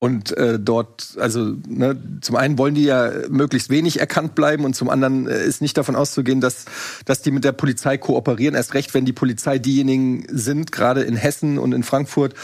Und 0.00 0.36
äh, 0.36 0.60
dort, 0.60 1.16
also 1.18 1.56
ne, 1.66 2.00
zum 2.20 2.36
einen 2.36 2.56
wollen 2.56 2.76
die 2.76 2.84
ja 2.84 3.10
möglichst 3.28 3.68
wenig 3.68 3.98
erkannt 3.98 4.36
bleiben 4.36 4.64
und 4.64 4.76
zum 4.76 4.90
anderen 4.90 5.26
äh, 5.26 5.44
ist 5.44 5.60
nicht 5.60 5.76
davon 5.76 5.96
auszugehen, 5.96 6.40
dass, 6.40 6.66
dass 7.04 7.22
die 7.22 7.32
mit 7.32 7.42
der 7.42 7.50
Polizei 7.50 7.98
kooperieren. 7.98 8.54
Erst 8.54 8.74
recht, 8.74 8.94
wenn 8.94 9.04
die 9.04 9.12
Polizei 9.12 9.58
diejenigen 9.58 10.24
sind, 10.30 10.70
gerade 10.70 11.02
in 11.02 11.16
Hessen 11.16 11.58
und 11.58 11.72
in 11.72 11.82
Frankfurt, 11.82 12.34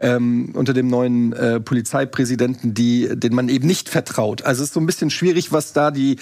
ähm, 0.00 0.52
unter 0.54 0.72
dem 0.72 0.88
neuen 0.88 1.34
äh, 1.34 1.60
Polizeipräsidenten, 1.60 2.72
die, 2.72 3.10
den 3.12 3.34
man 3.34 3.50
eben 3.50 3.66
nicht 3.66 3.90
vertraut. 3.90 4.42
Also 4.42 4.62
es 4.62 4.70
ist 4.70 4.74
so 4.74 4.80
ein 4.80 4.86
bisschen 4.86 5.10
schwierig, 5.10 5.52
was 5.52 5.74
da 5.74 5.90
die 5.90 6.16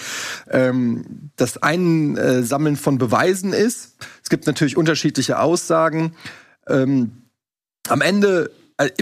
ähm, 0.49 1.31
das 1.37 1.57
Einsammeln 1.63 2.75
von 2.75 2.97
Beweisen 2.97 3.53
ist. 3.53 3.95
Es 4.23 4.29
gibt 4.29 4.45
natürlich 4.45 4.75
unterschiedliche 4.75 5.39
Aussagen. 5.39 6.13
Ähm, 6.67 7.23
am 7.87 8.01
Ende 8.01 8.51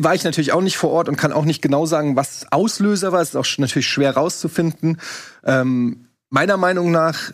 war 0.02 0.16
ich 0.16 0.24
natürlich 0.24 0.52
auch 0.52 0.62
nicht 0.62 0.78
vor 0.78 0.92
Ort 0.92 1.10
und 1.10 1.16
kann 1.16 1.32
auch 1.32 1.46
nicht 1.46 1.62
genau 1.62 1.86
sagen, 1.86 2.16
was 2.16 2.48
Auslöser 2.52 3.12
war. 3.12 3.22
Es 3.22 3.30
ist 3.30 3.36
auch 3.36 3.58
natürlich 3.58 3.88
schwer 3.88 4.16
rauszufinden. 4.16 5.00
Ähm, 5.44 6.08
meiner 6.30 6.58
Meinung 6.58 6.92
nach 6.92 7.32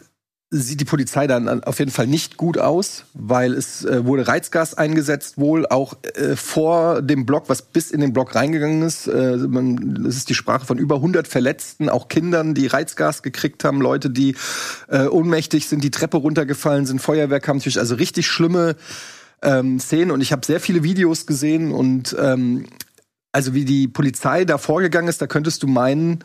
sieht 0.51 0.79
die 0.79 0.85
Polizei 0.85 1.27
dann 1.27 1.63
auf 1.63 1.79
jeden 1.79 1.91
Fall 1.91 2.07
nicht 2.07 2.37
gut 2.37 2.57
aus, 2.57 3.05
weil 3.13 3.53
es 3.53 3.83
äh, 3.83 4.05
wurde 4.05 4.27
Reizgas 4.27 4.75
eingesetzt, 4.75 5.37
wohl 5.37 5.65
auch 5.67 5.97
äh, 6.15 6.35
vor 6.35 7.01
dem 7.01 7.25
Block, 7.25 7.49
was 7.49 7.63
bis 7.63 7.91
in 7.91 7.99
den 7.99 8.13
Block 8.13 8.35
reingegangen 8.35 8.83
ist. 8.83 9.07
Äh, 9.07 9.37
man, 9.37 10.05
es 10.07 10.17
ist 10.17 10.29
die 10.29 10.35
Sprache 10.35 10.65
von 10.65 10.77
über 10.77 10.95
100 10.95 11.27
Verletzten, 11.27 11.89
auch 11.89 12.07
Kindern, 12.07 12.53
die 12.53 12.67
Reizgas 12.67 13.23
gekriegt 13.23 13.63
haben, 13.63 13.81
Leute, 13.81 14.09
die 14.09 14.35
äh, 14.87 15.07
ohnmächtig 15.07 15.67
sind, 15.67 15.83
die 15.83 15.91
Treppe 15.91 16.17
runtergefallen 16.17 16.85
sind, 16.85 17.01
Feuerwehr 17.01 17.39
kam 17.39 17.57
natürlich, 17.57 17.79
also 17.79 17.95
richtig 17.95 18.27
schlimme 18.27 18.75
ähm, 19.41 19.79
Szenen 19.79 20.11
und 20.11 20.21
ich 20.21 20.31
habe 20.31 20.45
sehr 20.45 20.59
viele 20.59 20.83
Videos 20.83 21.25
gesehen 21.25 21.71
und 21.71 22.15
ähm, 22.19 22.65
also 23.31 23.53
wie 23.53 23.65
die 23.65 23.87
Polizei 23.87 24.45
da 24.45 24.57
vorgegangen 24.57 25.09
ist, 25.09 25.21
da 25.21 25.27
könntest 25.27 25.61
du 25.61 25.67
meinen, 25.67 26.23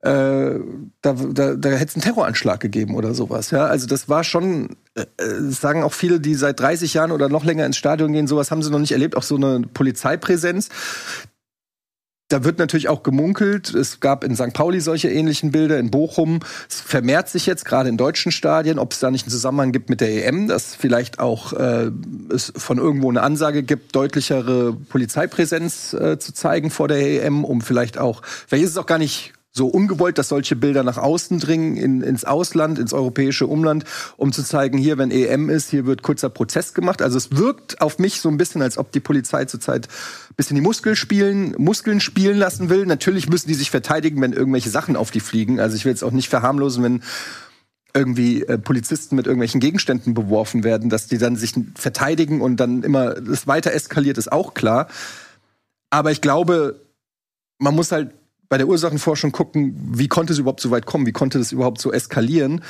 äh, 0.00 0.58
da, 1.00 1.12
da, 1.12 1.54
da 1.54 1.68
hätte 1.68 1.84
es 1.84 1.94
einen 1.94 2.02
Terroranschlag 2.02 2.58
gegeben 2.58 2.96
oder 2.96 3.14
sowas. 3.14 3.52
Ja, 3.52 3.66
also 3.66 3.86
das 3.86 4.08
war 4.08 4.24
schon, 4.24 4.76
äh, 4.94 5.04
äh 5.18 5.50
sagen 5.50 5.84
auch 5.84 5.92
viele, 5.92 6.18
die 6.18 6.34
seit 6.34 6.58
30 6.58 6.94
Jahren 6.94 7.12
oder 7.12 7.28
noch 7.28 7.44
länger 7.44 7.64
ins 7.64 7.76
Stadion 7.76 8.12
gehen, 8.12 8.26
sowas 8.26 8.50
haben 8.50 8.62
sie 8.62 8.70
noch 8.70 8.80
nicht 8.80 8.90
erlebt, 8.90 9.16
auch 9.16 9.22
so 9.22 9.36
eine 9.36 9.60
Polizeipräsenz 9.72 10.68
da 12.32 12.44
wird 12.44 12.58
natürlich 12.58 12.88
auch 12.88 13.02
gemunkelt. 13.02 13.74
Es 13.74 14.00
gab 14.00 14.24
in 14.24 14.34
St. 14.34 14.52
Pauli 14.54 14.80
solche 14.80 15.10
ähnlichen 15.10 15.50
Bilder, 15.52 15.78
in 15.78 15.90
Bochum. 15.90 16.40
Es 16.68 16.80
vermehrt 16.80 17.28
sich 17.28 17.46
jetzt 17.46 17.64
gerade 17.64 17.88
in 17.88 17.96
deutschen 17.96 18.32
Stadien, 18.32 18.78
ob 18.78 18.92
es 18.92 19.00
da 19.00 19.10
nicht 19.10 19.24
einen 19.24 19.30
Zusammenhang 19.30 19.72
gibt 19.72 19.90
mit 19.90 20.00
der 20.00 20.26
EM, 20.26 20.48
dass 20.48 20.74
vielleicht 20.74 21.18
auch 21.18 21.52
äh, 21.52 21.90
es 22.30 22.52
von 22.56 22.78
irgendwo 22.78 23.10
eine 23.10 23.22
Ansage 23.22 23.62
gibt, 23.62 23.94
deutlichere 23.94 24.72
Polizeipräsenz 24.72 25.92
äh, 25.92 26.18
zu 26.18 26.32
zeigen 26.32 26.70
vor 26.70 26.88
der 26.88 26.98
EM, 26.98 27.44
um 27.44 27.60
vielleicht 27.60 27.98
auch, 27.98 28.22
vielleicht 28.24 28.64
ist 28.64 28.70
es 28.70 28.78
auch 28.78 28.86
gar 28.86 28.98
nicht 28.98 29.34
so 29.52 29.68
ungewollt, 29.68 30.16
dass 30.16 30.28
solche 30.28 30.56
Bilder 30.56 30.82
nach 30.82 30.96
außen 30.96 31.38
dringen, 31.38 31.76
in, 31.76 32.02
ins 32.02 32.24
Ausland, 32.24 32.78
ins 32.78 32.94
europäische 32.94 33.46
Umland, 33.46 33.84
um 34.16 34.32
zu 34.32 34.42
zeigen, 34.42 34.78
hier, 34.78 34.96
wenn 34.96 35.10
EM 35.10 35.50
ist, 35.50 35.68
hier 35.68 35.84
wird 35.84 36.02
kurzer 36.02 36.30
Prozess 36.30 36.72
gemacht. 36.72 37.02
Also 37.02 37.18
es 37.18 37.32
wirkt 37.32 37.82
auf 37.82 37.98
mich 37.98 38.20
so 38.22 38.30
ein 38.30 38.38
bisschen, 38.38 38.62
als 38.62 38.78
ob 38.78 38.92
die 38.92 39.00
Polizei 39.00 39.44
zurzeit 39.44 39.88
ein 40.30 40.34
bisschen 40.36 40.54
die 40.54 40.62
Muskeln 40.62 40.96
spielen, 40.96 41.54
Muskeln 41.58 42.00
spielen 42.00 42.38
lassen 42.38 42.70
will. 42.70 42.86
Natürlich 42.86 43.28
müssen 43.28 43.48
die 43.48 43.54
sich 43.54 43.70
verteidigen, 43.70 44.22
wenn 44.22 44.32
irgendwelche 44.32 44.70
Sachen 44.70 44.96
auf 44.96 45.10
die 45.10 45.20
fliegen. 45.20 45.60
Also 45.60 45.76
ich 45.76 45.84
will 45.84 45.92
jetzt 45.92 46.02
auch 46.02 46.12
nicht 46.12 46.30
verharmlosen, 46.30 46.82
wenn 46.82 47.02
irgendwie 47.94 48.44
äh, 48.44 48.56
Polizisten 48.56 49.16
mit 49.16 49.26
irgendwelchen 49.26 49.60
Gegenständen 49.60 50.14
beworfen 50.14 50.64
werden, 50.64 50.88
dass 50.88 51.08
die 51.08 51.18
dann 51.18 51.36
sich 51.36 51.52
verteidigen 51.74 52.40
und 52.40 52.56
dann 52.56 52.82
immer 52.82 53.14
das 53.14 53.46
weiter 53.46 53.72
eskaliert, 53.72 54.16
ist 54.16 54.32
auch 54.32 54.54
klar. 54.54 54.88
Aber 55.90 56.10
ich 56.10 56.22
glaube, 56.22 56.80
man 57.58 57.74
muss 57.74 57.92
halt 57.92 58.14
bei 58.52 58.58
der 58.58 58.68
Ursachenforschung 58.68 59.32
gucken, 59.32 59.74
wie 59.94 60.08
konnte 60.08 60.34
es 60.34 60.38
überhaupt 60.38 60.60
so 60.60 60.70
weit 60.70 60.84
kommen, 60.84 61.06
wie 61.06 61.12
konnte 61.12 61.38
es 61.38 61.52
überhaupt 61.52 61.80
so 61.80 61.90
eskalieren. 61.90 62.62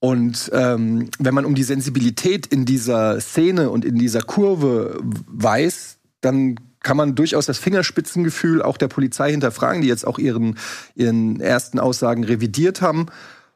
Und 0.00 0.50
ähm, 0.52 1.08
wenn 1.20 1.34
man 1.34 1.44
um 1.44 1.54
die 1.54 1.62
Sensibilität 1.62 2.48
in 2.48 2.64
dieser 2.64 3.20
Szene 3.20 3.70
und 3.70 3.84
in 3.84 3.94
dieser 3.94 4.22
Kurve 4.22 4.98
weiß, 5.28 5.98
dann 6.20 6.56
kann 6.82 6.96
man 6.96 7.14
durchaus 7.14 7.46
das 7.46 7.58
Fingerspitzengefühl 7.58 8.60
auch 8.60 8.76
der 8.76 8.88
Polizei 8.88 9.30
hinterfragen, 9.30 9.82
die 9.82 9.86
jetzt 9.86 10.04
auch 10.04 10.18
ihren, 10.18 10.58
ihren 10.96 11.40
ersten 11.40 11.78
Aussagen 11.78 12.24
revidiert 12.24 12.82
haben. 12.82 13.06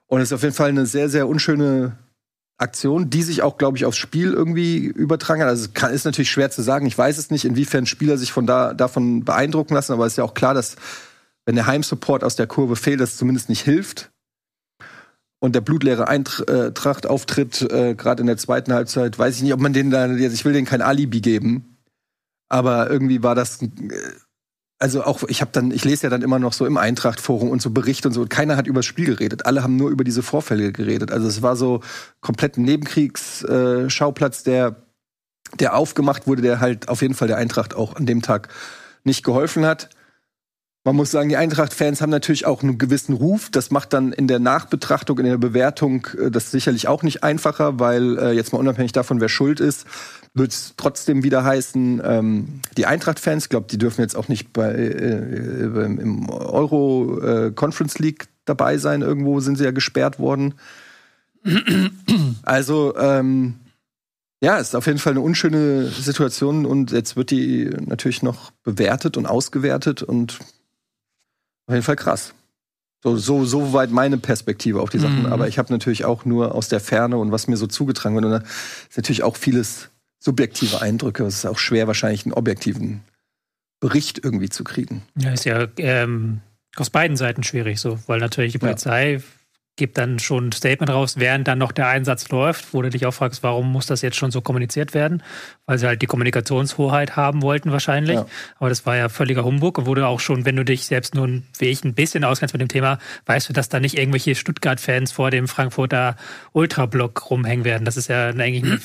Und 0.07 0.21
es 0.21 0.29
ist 0.29 0.35
auf 0.35 0.45
jeden 0.45 0.55
Fall 0.55 0.69
eine 0.69 0.87
sehr, 0.87 1.09
sehr 1.09 1.27
unschöne 1.27 1.99
Aktion, 2.57 3.11
die 3.11 3.25
sich 3.25 3.43
auch, 3.43 3.59
glaube 3.59 3.79
ich, 3.79 3.85
aufs 3.85 3.97
Spiel 3.97 4.33
irgendwie 4.33 4.77
übertragen 4.77 5.43
hat. 5.43 5.49
Also 5.49 5.71
kann, 5.75 5.93
ist 5.93 6.05
natürlich 6.05 6.31
schwer 6.31 6.53
zu 6.53 6.63
sagen. 6.63 6.87
Ich 6.87 6.97
weiß 6.97 7.19
es 7.19 7.33
nicht, 7.33 7.45
inwiefern 7.45 7.85
Spieler 7.85 8.17
sich 8.17 8.31
von 8.31 8.47
da, 8.47 8.75
davon 8.75 9.25
beeindrucken 9.25 9.75
lassen, 9.75 9.93
aber 9.93 10.07
es 10.07 10.13
ist 10.13 10.19
ja 10.19 10.25
auch 10.25 10.35
klar, 10.35 10.55
dass 10.55 10.77
wenn 11.47 11.55
der 11.55 11.67
Heimsupport 11.67 12.25
aus 12.25 12.37
der 12.37 12.47
Kurve 12.47 12.77
fehlt, 12.77 13.01
das 13.01 13.17
zumindest 13.17 13.49
nicht 13.49 13.63
hilft. 13.63 14.11
Und 15.41 15.55
der 15.55 15.61
blutleere 15.61 16.09
Eintracht 16.09 17.07
auftritt, 17.07 17.61
äh, 17.71 17.95
gerade 17.95 18.23
in 18.23 18.27
der 18.27 18.39
zweiten 18.39 18.73
Halbzeit, 18.73 19.19
weiß 19.19 19.37
ich 19.37 19.43
nicht, 19.43 19.53
ob 19.53 19.61
man 19.61 19.75
den 19.75 19.91
da, 19.91 20.11
ich 20.11 20.45
will 20.45 20.55
denen 20.55 20.67
kein 20.67 20.81
Alibi 20.81 21.21
geben. 21.21 21.77
Aber 22.49 22.89
irgendwie 22.89 23.23
war 23.23 23.35
das, 23.35 23.61
äh, 23.61 23.69
also 24.79 25.05
auch, 25.05 25.23
ich 25.25 25.43
habe 25.43 25.51
dann, 25.53 25.71
ich 25.71 25.85
lese 25.85 26.05
ja 26.05 26.11
dann 26.11 26.23
immer 26.23 26.39
noch 26.39 26.55
so 26.55 26.65
im 26.65 26.79
Eintracht-Forum 26.79 27.51
und 27.51 27.61
so 27.61 27.71
Berichte 27.71 28.09
und 28.09 28.15
so. 28.15 28.23
Und 28.23 28.31
keiner 28.31 28.57
hat 28.57 28.67
über 28.67 28.79
das 28.79 28.87
Spiel 28.87 29.05
geredet. 29.05 29.45
Alle 29.45 29.63
haben 29.63 29.77
nur 29.77 29.91
über 29.91 30.05
diese 30.05 30.23
Vorfälle 30.23 30.73
geredet. 30.73 31.13
Also 31.13 31.29
es 31.29 31.43
war 31.43 31.57
so 31.57 31.81
komplett 32.23 32.57
ein 32.57 32.65
Nebenkriegsschauplatz, 32.65 34.41
äh, 34.43 34.45
der 34.45 34.85
der 35.61 35.77
aufgemacht 35.77 36.27
wurde, 36.27 36.43
der 36.43 36.61
halt 36.61 36.89
auf 36.89 37.03
jeden 37.03 37.15
Fall 37.15 37.29
der 37.29 37.37
Eintracht 37.37 37.75
auch 37.75 37.95
an 37.97 38.07
dem 38.07 38.23
Tag 38.23 38.49
nicht 39.05 39.25
geholfen 39.25 39.67
hat. 39.67 39.91
Man 40.87 40.97
muss 40.97 41.11
sagen, 41.11 41.31
die 41.31 41.39
Eintracht-Fans 41.39 42.03
haben 42.03 42.11
natürlich 42.11 42.45
auch 42.45 42.63
einen 42.63 42.77
gewissen 42.77 43.15
Ruf. 43.15 43.49
Das 43.51 43.71
macht 43.71 43.95
dann 43.95 44.13
in 44.13 44.29
der 44.29 44.39
Nachbetrachtung, 44.39 45.19
in 45.19 45.25
der 45.25 45.39
Bewertung 45.39 46.07
äh, 46.19 46.31
das 46.31 46.51
sicherlich 46.51 46.89
auch 46.89 47.03
nicht 47.03 47.25
einfacher, 47.25 47.81
weil 47.81 48.19
äh, 48.19 48.33
jetzt 48.33 48.53
mal 48.53 48.59
unabhängig 48.59 48.93
davon, 48.93 49.19
wer 49.23 49.31
schuld 49.31 49.61
ist, 49.61 49.87
wird 50.35 50.53
es 50.53 50.75
trotzdem 50.77 51.23
wieder 51.23 51.43
heißen, 51.43 52.03
ähm, 52.05 52.61
die 52.77 52.85
Eintracht-Fans, 52.85 53.49
glaube, 53.49 53.67
die 53.71 53.79
dürfen 53.79 54.03
jetzt 54.03 54.15
auch 54.15 54.29
nicht 54.29 54.53
bei, 54.53 54.73
äh, 54.73 55.65
im 55.65 56.29
Euro 56.29 57.19
äh, 57.21 57.53
Conference 57.53 57.99
League 57.99 58.27
dabei 58.45 58.77
sein. 58.77 59.01
Irgendwo 59.01 59.41
sind 59.41 59.57
sie 59.57 59.65
ja 59.65 59.71
gesperrt 59.71 60.19
worden. 60.19 60.55
Also, 62.43 62.97
ähm, 62.97 63.55
ja, 64.43 64.59
ist 64.59 64.77
auf 64.77 64.87
jeden 64.87 64.99
Fall 64.99 65.13
eine 65.13 65.21
unschöne 65.23 65.87
Situation 65.89 66.67
und 66.67 66.93
jetzt 66.93 67.17
wird 67.17 67.31
die 67.31 67.71
natürlich 67.87 68.23
noch 68.23 68.51
bewertet 68.63 69.17
und 69.17 69.25
ausgewertet 69.25 70.03
und 70.03 70.39
auf 71.67 71.75
jeden 71.75 71.85
Fall 71.85 71.97
krass. 71.97 72.35
So, 73.03 73.17
so, 73.17 73.45
so 73.45 73.73
weit 73.75 73.91
meine 73.91 74.17
Perspektive 74.17 74.81
auf 74.81 74.89
die 74.89 74.99
Sachen. 74.99 75.21
Mhm. 75.21 75.33
Aber 75.33 75.47
ich 75.47 75.59
habe 75.59 75.73
natürlich 75.73 76.05
auch 76.05 76.25
nur 76.25 76.55
aus 76.55 76.69
der 76.69 76.81
Ferne 76.81 77.19
und 77.19 77.33
was 77.33 77.49
mir 77.49 77.57
so 77.57 77.67
zugetragen 77.67 78.15
wird. 78.15 78.25
Und 78.25 78.31
da 78.31 78.39
ist 78.39 78.97
natürlich 78.97 79.23
auch 79.23 79.37
vieles 79.37 79.91
subjektive 80.21 80.81
Eindrücke. 80.81 81.25
Es 81.25 81.37
ist 81.37 81.47
auch 81.47 81.59
schwer, 81.59 81.87
wahrscheinlich 81.87 82.25
einen 82.25 82.33
objektiven 82.33 83.03
Bericht 83.79 84.25
irgendwie 84.25 84.49
zu 84.49 84.65
kriegen. 84.65 85.03
Ja, 85.19 85.33
ist 85.33 85.45
ja 85.45 85.67
ähm, 85.77 86.41
aus 86.77 86.89
beiden 86.89 87.19
Seiten 87.19 87.43
schwierig 87.43 87.79
so, 87.79 87.99
weil 88.07 88.21
natürlich 88.21 88.53
die 88.53 88.59
Polizei 88.59 89.15
ja 89.15 89.21
gibt 89.77 89.99
dann 89.99 90.19
schon 90.21 90.49
ein 90.49 90.53
Statement 90.53 90.91
raus, 90.91 91.15
während 91.19 91.49
dann 91.49 91.59
noch 91.59 91.73
der 91.73 91.89
Einsatz 91.89 92.29
läuft, 92.29 92.73
wo 92.73 92.83
du 92.83 92.91
dich 92.91 93.07
auch 93.07 93.15
fragst, 93.15 93.43
warum 93.43 93.73
muss 93.73 93.87
das 93.87 94.03
jetzt 94.03 94.17
schon 94.17 94.31
so 94.31 94.41
kommuniziert 94.41 94.95
werden? 94.95 95.23
Weil 95.67 95.79
sie 95.79 95.87
halt 95.87 96.01
die 96.01 96.07
Kommunikationshoheit 96.07 97.17
haben 97.17 97.43
wollten 97.43 97.73
wahrscheinlich. 97.73 98.17
Ja. 98.17 98.27
Aber 98.59 98.69
das 98.69 98.87
war 98.87 98.97
ja 98.97 99.09
völliger 99.09 99.45
Humbug 99.45 99.79
und 99.79 99.87
wurde 99.87 100.07
auch 100.07 100.21
schon, 100.21 100.45
wenn 100.45 100.57
du 100.57 100.65
dich 100.65 100.87
selbst 100.87 101.15
nur 101.15 101.25
wie 101.59 101.67
ich 101.67 101.83
ein 101.85 101.95
bisschen 101.95 102.23
auskennst 102.23 102.55
mit 102.55 102.61
dem 102.61 102.69
Thema, 102.69 102.99
weißt 103.27 103.49
du, 103.49 103.53
dass 103.53 103.69
da 103.69 103.81
nicht 103.81 103.99
irgendwelche 103.99 104.35
Stuttgart-Fans 104.35 105.11
vor 105.11 105.31
dem 105.31 105.49
Frankfurter 105.49 106.17
Ultrablock 106.53 107.31
rumhängen 107.31 107.65
werden. 107.65 107.85
Das 107.85 107.97
ist 107.97 108.09
ja 108.09 108.29
eigentlich 108.29 108.65
eine 108.65 108.81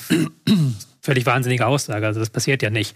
völlig 1.02 1.26
wahnsinnige 1.26 1.68
Aussage. 1.68 2.08
Also 2.08 2.20
das 2.20 2.30
passiert 2.32 2.64
ja 2.64 2.72
nicht. 2.72 2.96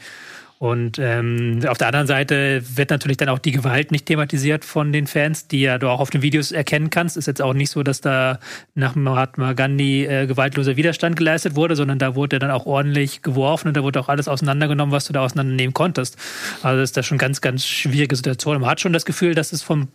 Und 0.63 0.97
ähm, 0.97 1.59
auf 1.67 1.77
der 1.77 1.87
anderen 1.87 2.07
Seite 2.07 2.63
wird 2.77 2.89
natürlich 2.89 3.17
dann 3.17 3.27
auch 3.27 3.39
die 3.39 3.51
Gewalt 3.51 3.91
nicht 3.91 4.05
thematisiert 4.05 4.63
von 4.63 4.93
den 4.93 5.07
Fans, 5.07 5.49
die 5.49 5.59
ja 5.59 5.77
du 5.77 5.89
auch 5.89 5.99
auf 5.99 6.09
den 6.09 6.21
Videos 6.21 6.53
erkennen 6.53 6.89
kannst. 6.89 7.17
Ist 7.17 7.25
jetzt 7.25 7.41
auch 7.41 7.53
nicht 7.53 7.69
so, 7.69 7.83
dass 7.83 7.99
da 7.99 8.39
nach 8.73 8.95
Mahatma 8.95 9.51
Gandhi 9.51 10.05
äh, 10.05 10.25
gewaltloser 10.25 10.77
Widerstand 10.77 11.17
geleistet 11.17 11.57
wurde, 11.57 11.75
sondern 11.75 11.99
da 11.99 12.15
wurde 12.15 12.39
dann 12.39 12.49
auch 12.49 12.65
ordentlich 12.65 13.21
geworfen 13.21 13.67
und 13.67 13.75
da 13.75 13.83
wurde 13.83 13.99
auch 13.99 14.07
alles 14.07 14.29
auseinandergenommen, 14.29 14.93
was 14.93 15.03
du 15.03 15.11
da 15.11 15.19
auseinandernehmen 15.25 15.73
konntest. 15.73 16.15
Also 16.61 16.81
ist 16.81 16.95
das 16.95 17.05
schon 17.05 17.17
ganz, 17.17 17.41
ganz 17.41 17.65
schwierige 17.65 18.15
Situation. 18.15 18.61
Man 18.61 18.69
hat 18.69 18.79
schon 18.79 18.93
das 18.93 19.03
Gefühl, 19.03 19.35
dass 19.35 19.51
es 19.51 19.63
vom 19.63 19.89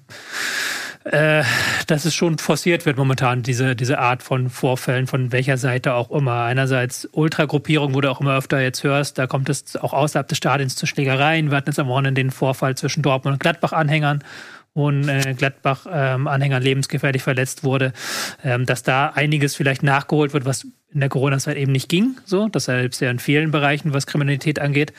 äh, 1.13 1.43
dass 1.87 2.05
es 2.05 2.15
schon 2.15 2.39
forciert 2.39 2.87
wird 2.87 2.97
momentan, 2.97 3.43
diese, 3.43 3.75
diese 3.75 3.99
Art 3.99 4.23
von 4.23 4.51
Vorfällen, 4.51 5.07
von 5.07 5.33
welcher 5.33 5.57
Seite 5.57 5.95
auch 5.95 6.11
immer. 6.11 6.45
Einerseits 6.45 7.09
Ultragruppierung, 7.13 7.95
wo 7.95 8.01
du 8.01 8.11
auch 8.11 8.21
immer 8.21 8.37
öfter 8.37 8.61
jetzt 8.61 8.85
hörst, 8.85 9.19
da 9.19 9.27
kommt 9.27 9.49
es 9.49 9.77
auch 9.77 9.93
außerhalb 9.93 10.29
des 10.29 10.39
Stadions 10.39 10.77
zu 10.77 10.87
Schlägereien. 10.87 11.51
Wir 11.51 11.57
hatten 11.57 11.71
jetzt 11.71 11.79
am 11.79 11.89
Wochenende 11.89 12.21
den 12.21 12.31
Vorfall 12.31 12.77
zwischen 12.77 13.03
Dortmund 13.03 13.35
und 13.35 13.41
Gladbach-Anhängern 13.41 14.23
und 14.75 15.09
äh, 15.09 15.35
Gladbach-Anhängern 15.37 16.63
ähm, 16.63 16.67
lebensgefährlich 16.67 17.23
verletzt 17.23 17.65
wurde, 17.65 17.93
ähm, 18.45 18.67
dass 18.67 18.83
da 18.83 19.09
einiges 19.09 19.57
vielleicht 19.57 19.83
nachgeholt 19.83 20.33
wird, 20.33 20.45
was 20.45 20.67
in 20.93 21.01
der 21.01 21.11
Corona-Zeit 21.11 21.59
eben 21.59 21.73
nicht 21.73 21.91
ging. 21.91 22.17
So, 22.25 22.49
das 22.49 22.67
ist 22.67 23.01
ja 23.01 23.11
in 23.11 23.19
vielen 23.19 23.51
Bereichen, 23.51 23.93
was 23.93 24.07
Kriminalität 24.07 24.59
angeht. 24.59 24.95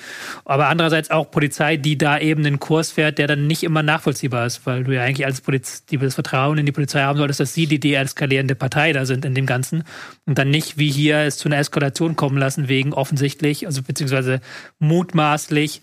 Aber 0.46 0.68
andererseits 0.68 1.10
auch 1.10 1.32
Polizei, 1.32 1.78
die 1.78 1.98
da 1.98 2.20
eben 2.20 2.46
einen 2.46 2.60
Kurs 2.60 2.92
fährt, 2.92 3.18
der 3.18 3.26
dann 3.26 3.48
nicht 3.48 3.64
immer 3.64 3.82
nachvollziehbar 3.82 4.46
ist, 4.46 4.66
weil 4.68 4.84
du 4.84 4.94
ja 4.94 5.04
eigentlich 5.04 5.26
als 5.26 5.42
Poliz 5.42 5.86
die 5.86 5.98
das 5.98 6.14
Vertrauen 6.14 6.60
in 6.60 6.68
die 6.68 6.72
Polizei 6.72 7.02
haben 7.02 7.18
solltest, 7.18 7.40
dass 7.40 7.56
sie 7.56 7.66
die 7.66 7.80
deeskalierende 7.80 8.54
Partei 8.54 8.94
da 8.94 9.06
sind 9.06 9.26
in 9.26 9.34
dem 9.34 9.48
Ganzen 9.48 9.84
und 10.28 10.38
dann 10.38 10.52
nicht 10.52 10.78
wie 10.78 10.92
hier 10.92 11.18
es 11.20 11.38
zu 11.38 11.50
einer 11.50 11.58
Eskalation 11.58 12.16
kommen 12.16 12.38
lassen 12.38 12.68
wegen 12.68 12.94
offensichtlich, 12.94 13.66
also 13.66 13.82
beziehungsweise 13.82 14.42
mutmaßlich 14.78 15.82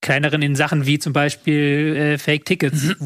kleineren 0.00 0.40
in 0.42 0.56
Sachen 0.56 0.86
wie 0.86 0.98
zum 0.98 1.12
Beispiel 1.12 1.96
äh, 1.96 2.18
Fake-Tickets, 2.18 2.96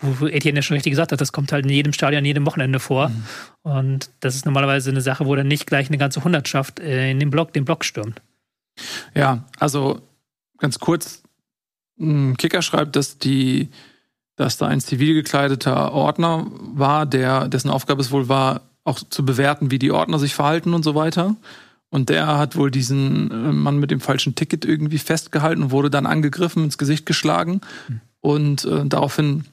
wo, 0.00 0.20
wo 0.20 0.26
Etienne 0.26 0.58
ja 0.58 0.62
schon 0.62 0.74
richtig 0.76 0.92
gesagt 0.92 1.12
hat, 1.12 1.20
das 1.20 1.32
kommt 1.32 1.50
halt 1.52 1.64
in 1.64 1.72
jedem 1.72 1.92
Stadion, 1.92 2.24
jedem 2.24 2.46
Wochenende 2.46 2.78
vor. 2.80 3.08
Mhm. 3.08 3.24
Und 3.62 4.10
das 4.20 4.36
ist 4.36 4.44
normalerweise 4.44 4.90
eine 4.90 5.00
Sache, 5.00 5.26
wo 5.26 5.34
dann 5.34 5.48
nicht 5.48 5.66
gleich 5.66 5.88
eine 5.88 5.98
ganze 5.98 6.22
Hundertschaft 6.22 6.80
äh, 6.80 7.10
in 7.10 7.18
den 7.18 7.30
Block, 7.30 7.52
den 7.52 7.64
Block 7.64 7.84
stürmt. 7.84 8.22
Ja, 9.14 9.44
also 9.58 10.00
ganz 10.58 10.78
kurz, 10.78 11.22
Kicker 11.98 12.62
schreibt, 12.62 12.94
dass 12.94 13.18
die, 13.18 13.70
dass 14.36 14.56
da 14.56 14.68
ein 14.68 14.80
zivil 14.80 15.14
gekleideter 15.14 15.92
Ordner 15.92 16.46
war, 16.48 17.06
der, 17.06 17.48
dessen 17.48 17.70
Aufgabe 17.70 18.00
es 18.00 18.12
wohl 18.12 18.28
war, 18.28 18.62
auch 18.84 19.00
zu 19.00 19.24
bewerten, 19.24 19.72
wie 19.72 19.80
die 19.80 19.90
Ordner 19.90 20.18
sich 20.20 20.34
verhalten 20.34 20.74
und 20.74 20.84
so 20.84 20.94
weiter. 20.94 21.34
Und 21.90 22.10
der 22.10 22.26
hat 22.26 22.56
wohl 22.56 22.70
diesen 22.70 23.30
äh, 23.30 23.52
Mann 23.52 23.78
mit 23.78 23.90
dem 23.90 24.00
falschen 24.00 24.34
Ticket 24.34 24.64
irgendwie 24.64 24.98
festgehalten 24.98 25.62
und 25.64 25.70
wurde 25.70 25.90
dann 25.90 26.06
angegriffen, 26.06 26.64
ins 26.64 26.78
Gesicht 26.78 27.06
geschlagen. 27.06 27.60
Mhm. 27.88 28.00
Und 28.20 28.64
äh, 28.64 28.84
daraufhin 28.84 29.44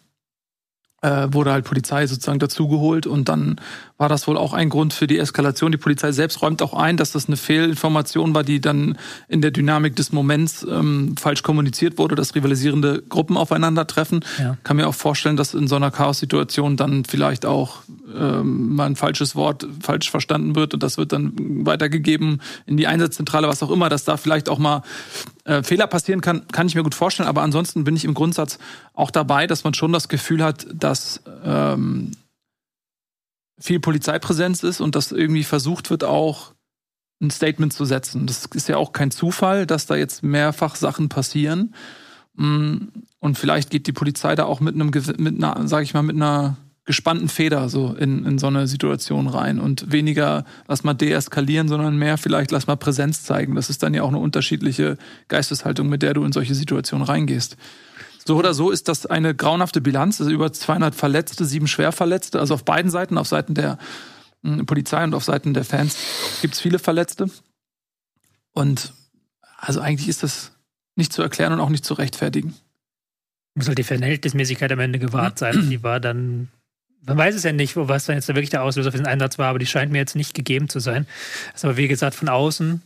äh, 1.06 1.34
wurde 1.34 1.52
halt 1.52 1.66
Polizei 1.66 2.08
sozusagen 2.08 2.40
dazugeholt 2.40 3.06
und 3.06 3.30
dann 3.30 3.58
war 3.98 4.10
das 4.10 4.28
wohl 4.28 4.38
auch 4.38 4.54
ein 4.54 4.70
Grund 4.70 4.94
für 4.94 5.08
die 5.08 5.20
Eskalation. 5.20 5.72
Die 5.72 5.78
Polizei 5.78 6.12
selbst 6.12 6.42
räumt 6.42 6.62
auch 6.62 6.74
ein, 6.74 6.98
dass 6.98 7.12
das 7.12 7.28
eine 7.28 7.38
Fehlinformation 7.38 8.34
war, 8.34 8.44
die 8.44 8.60
dann 8.60 8.98
in 9.28 9.42
der 9.42 9.52
Dynamik 9.52 9.96
des 9.96 10.12
Moments 10.12 10.66
ähm, 10.70 11.16
falsch 11.18 11.44
kommuniziert 11.44 11.98
wurde, 11.98 12.16
dass 12.16 12.36
rivalisierende 12.36 13.04
Gruppen 13.08 13.38
aufeinandertreffen. 13.38 14.26
Ja. 14.40 14.58
Kann 14.64 14.78
mir 14.78 14.88
auch 14.88 14.96
vorstellen, 14.96 15.38
dass 15.38 15.54
in 15.54 15.68
so 15.68 15.76
einer 15.76 15.92
Chaos-Situation 15.92 16.76
dann 16.76 17.06
vielleicht 17.06 17.46
auch 17.46 17.84
ähm, 18.18 18.76
mal 18.76 18.88
ein 18.88 18.96
falsches 18.96 19.36
Wort 19.36 19.68
falsch 19.80 20.10
verstanden 20.10 20.56
wird 20.56 20.74
und 20.74 20.82
das 20.82 20.98
wird 20.98 21.12
dann 21.12 21.34
weitergegeben 21.38 22.42
in 22.66 22.78
die 22.78 22.88
Einsatzzentrale, 22.88 23.48
was 23.48 23.62
auch 23.64 23.72
immer, 23.72 23.90
dass 23.90 24.04
da 24.04 24.18
vielleicht 24.18 24.50
auch 24.50 24.60
mal 24.60 24.82
äh, 25.46 25.64
Fehler 25.64 25.88
passieren 25.88 26.22
kann, 26.22 26.48
kann 26.50 26.68
ich 26.68 26.76
mir 26.76 26.84
gut 26.84 26.96
vorstellen. 26.96 27.30
Aber 27.30 27.44
ansonsten 27.44 27.84
bin 27.84 27.96
ich 27.96 28.04
im 28.04 28.14
Grundsatz 28.14 28.60
auch 28.94 29.12
dabei, 29.12 29.48
dass 29.48 29.64
man 29.64 29.74
schon 29.74 29.94
das 29.94 30.10
Gefühl 30.10 30.44
hat, 30.44 30.68
dass 30.74 31.22
ähm, 31.44 32.12
viel 33.60 33.80
Polizeipräsenz 33.80 34.64
ist 34.64 34.82
und 34.82 34.96
dass 34.96 35.12
irgendwie 35.12 35.44
versucht 35.44 35.90
wird, 35.90 36.04
auch 36.04 36.54
ein 37.22 37.32
Statement 37.32 37.72
zu 37.72 37.86
setzen. 37.86 38.28
Das 38.28 38.46
ist 38.46 38.68
ja 38.68 38.78
auch 38.78 38.92
kein 38.92 39.12
Zufall, 39.12 39.66
dass 39.66 39.86
da 39.86 39.96
jetzt 39.96 40.24
mehrfach 40.24 40.76
Sachen 40.76 41.08
passieren. 41.08 41.74
Mm, 42.34 42.88
und 43.20 43.38
vielleicht 43.38 43.70
geht 43.70 43.88
die 43.88 43.94
Polizei 43.94 44.36
da 44.36 44.46
auch 44.46 44.60
mit 44.60 44.76
einem, 44.76 44.92
mit 45.18 45.36
einer, 45.38 45.68
sag 45.68 45.84
ich 45.84 45.94
mal, 45.94 46.04
mit 46.04 46.18
einer 46.18 46.58
gespannten 46.86 47.30
Feder 47.30 47.68
so 47.68 47.94
in, 47.94 48.26
in 48.26 48.38
so 48.38 48.48
eine 48.48 48.68
Situation 48.68 49.28
rein 49.28 49.60
und 49.60 49.92
weniger 49.92 50.46
lass 50.68 50.84
mal 50.84 50.94
deeskalieren, 50.94 51.68
sondern 51.68 51.98
mehr 51.98 52.18
vielleicht 52.18 52.52
lass 52.52 52.68
mal 52.68 52.76
Präsenz 52.76 53.24
zeigen. 53.24 53.56
Das 53.56 53.70
ist 53.70 53.82
dann 53.82 53.94
ja 53.94 54.04
auch 54.04 54.10
eine 54.10 54.20
unterschiedliche 54.20 54.98
Geisteshaltung, 55.28 55.90
mit 55.90 56.04
der 56.04 56.14
du 56.14 56.24
in 56.24 56.32
solche 56.32 56.54
Situationen 56.54 57.06
reingehst. 57.06 57.58
So 58.28 58.38
oder 58.38 58.54
so 58.54 58.72
ist 58.72 58.88
das 58.88 59.06
eine 59.06 59.36
grauenhafte 59.36 59.82
Bilanz. 59.82 60.20
Also 60.20 60.32
über 60.32 60.52
200 60.52 60.96
Verletzte, 60.96 61.46
sieben 61.46 61.68
Schwerverletzte. 61.68 62.40
Also 62.40 62.54
auf 62.56 62.66
beiden 62.66 62.92
Seiten, 62.92 63.18
auf 63.18 63.28
Seiten 63.28 63.54
der 63.54 63.78
hm, 64.44 64.66
Polizei 64.66 65.04
und 65.04 65.14
auf 65.14 65.24
Seiten 65.24 65.54
der 65.54 65.66
Fans 65.66 65.98
gibt 66.42 66.56
es 66.56 66.62
viele 66.62 66.80
Verletzte. 66.80 67.30
Und 68.52 68.94
also 69.58 69.80
eigentlich 69.82 70.08
ist 70.08 70.24
das 70.24 70.52
nicht 70.96 71.14
zu 71.14 71.22
erklären 71.22 71.54
und 71.54 71.60
auch 71.60 71.70
nicht 71.70 71.86
zu 71.86 71.94
rechtfertigen. 71.94 72.56
Muss 73.56 73.68
halt 73.68 73.78
die 73.78 73.84
Verhältnismäßigkeit 73.84 74.72
am 74.72 74.80
Ende 74.80 75.00
gewahrt 75.00 75.40
sein. 75.40 75.70
Die 75.70 75.82
war 75.84 76.00
dann, 76.00 76.50
man 77.06 77.18
weiß 77.18 77.36
es 77.36 77.44
ja 77.44 77.52
nicht, 77.52 77.76
was 77.76 78.06
dann 78.06 78.16
jetzt 78.16 78.28
wirklich 78.28 78.50
der 78.50 78.64
Auslöser 78.64 78.92
für 78.92 78.98
den 78.98 79.08
Einsatz 79.08 79.38
war, 79.38 79.48
aber 79.48 79.60
die 79.60 79.66
scheint 79.66 79.92
mir 79.92 80.00
jetzt 80.00 80.16
nicht 80.16 80.34
gegeben 80.34 80.70
zu 80.70 80.80
sein. 80.80 81.06
Das 81.52 81.62
ist 81.62 81.66
aber 81.66 81.78
wie 81.78 81.88
gesagt 81.88 82.16
von 82.16 82.30
außen 82.30 82.82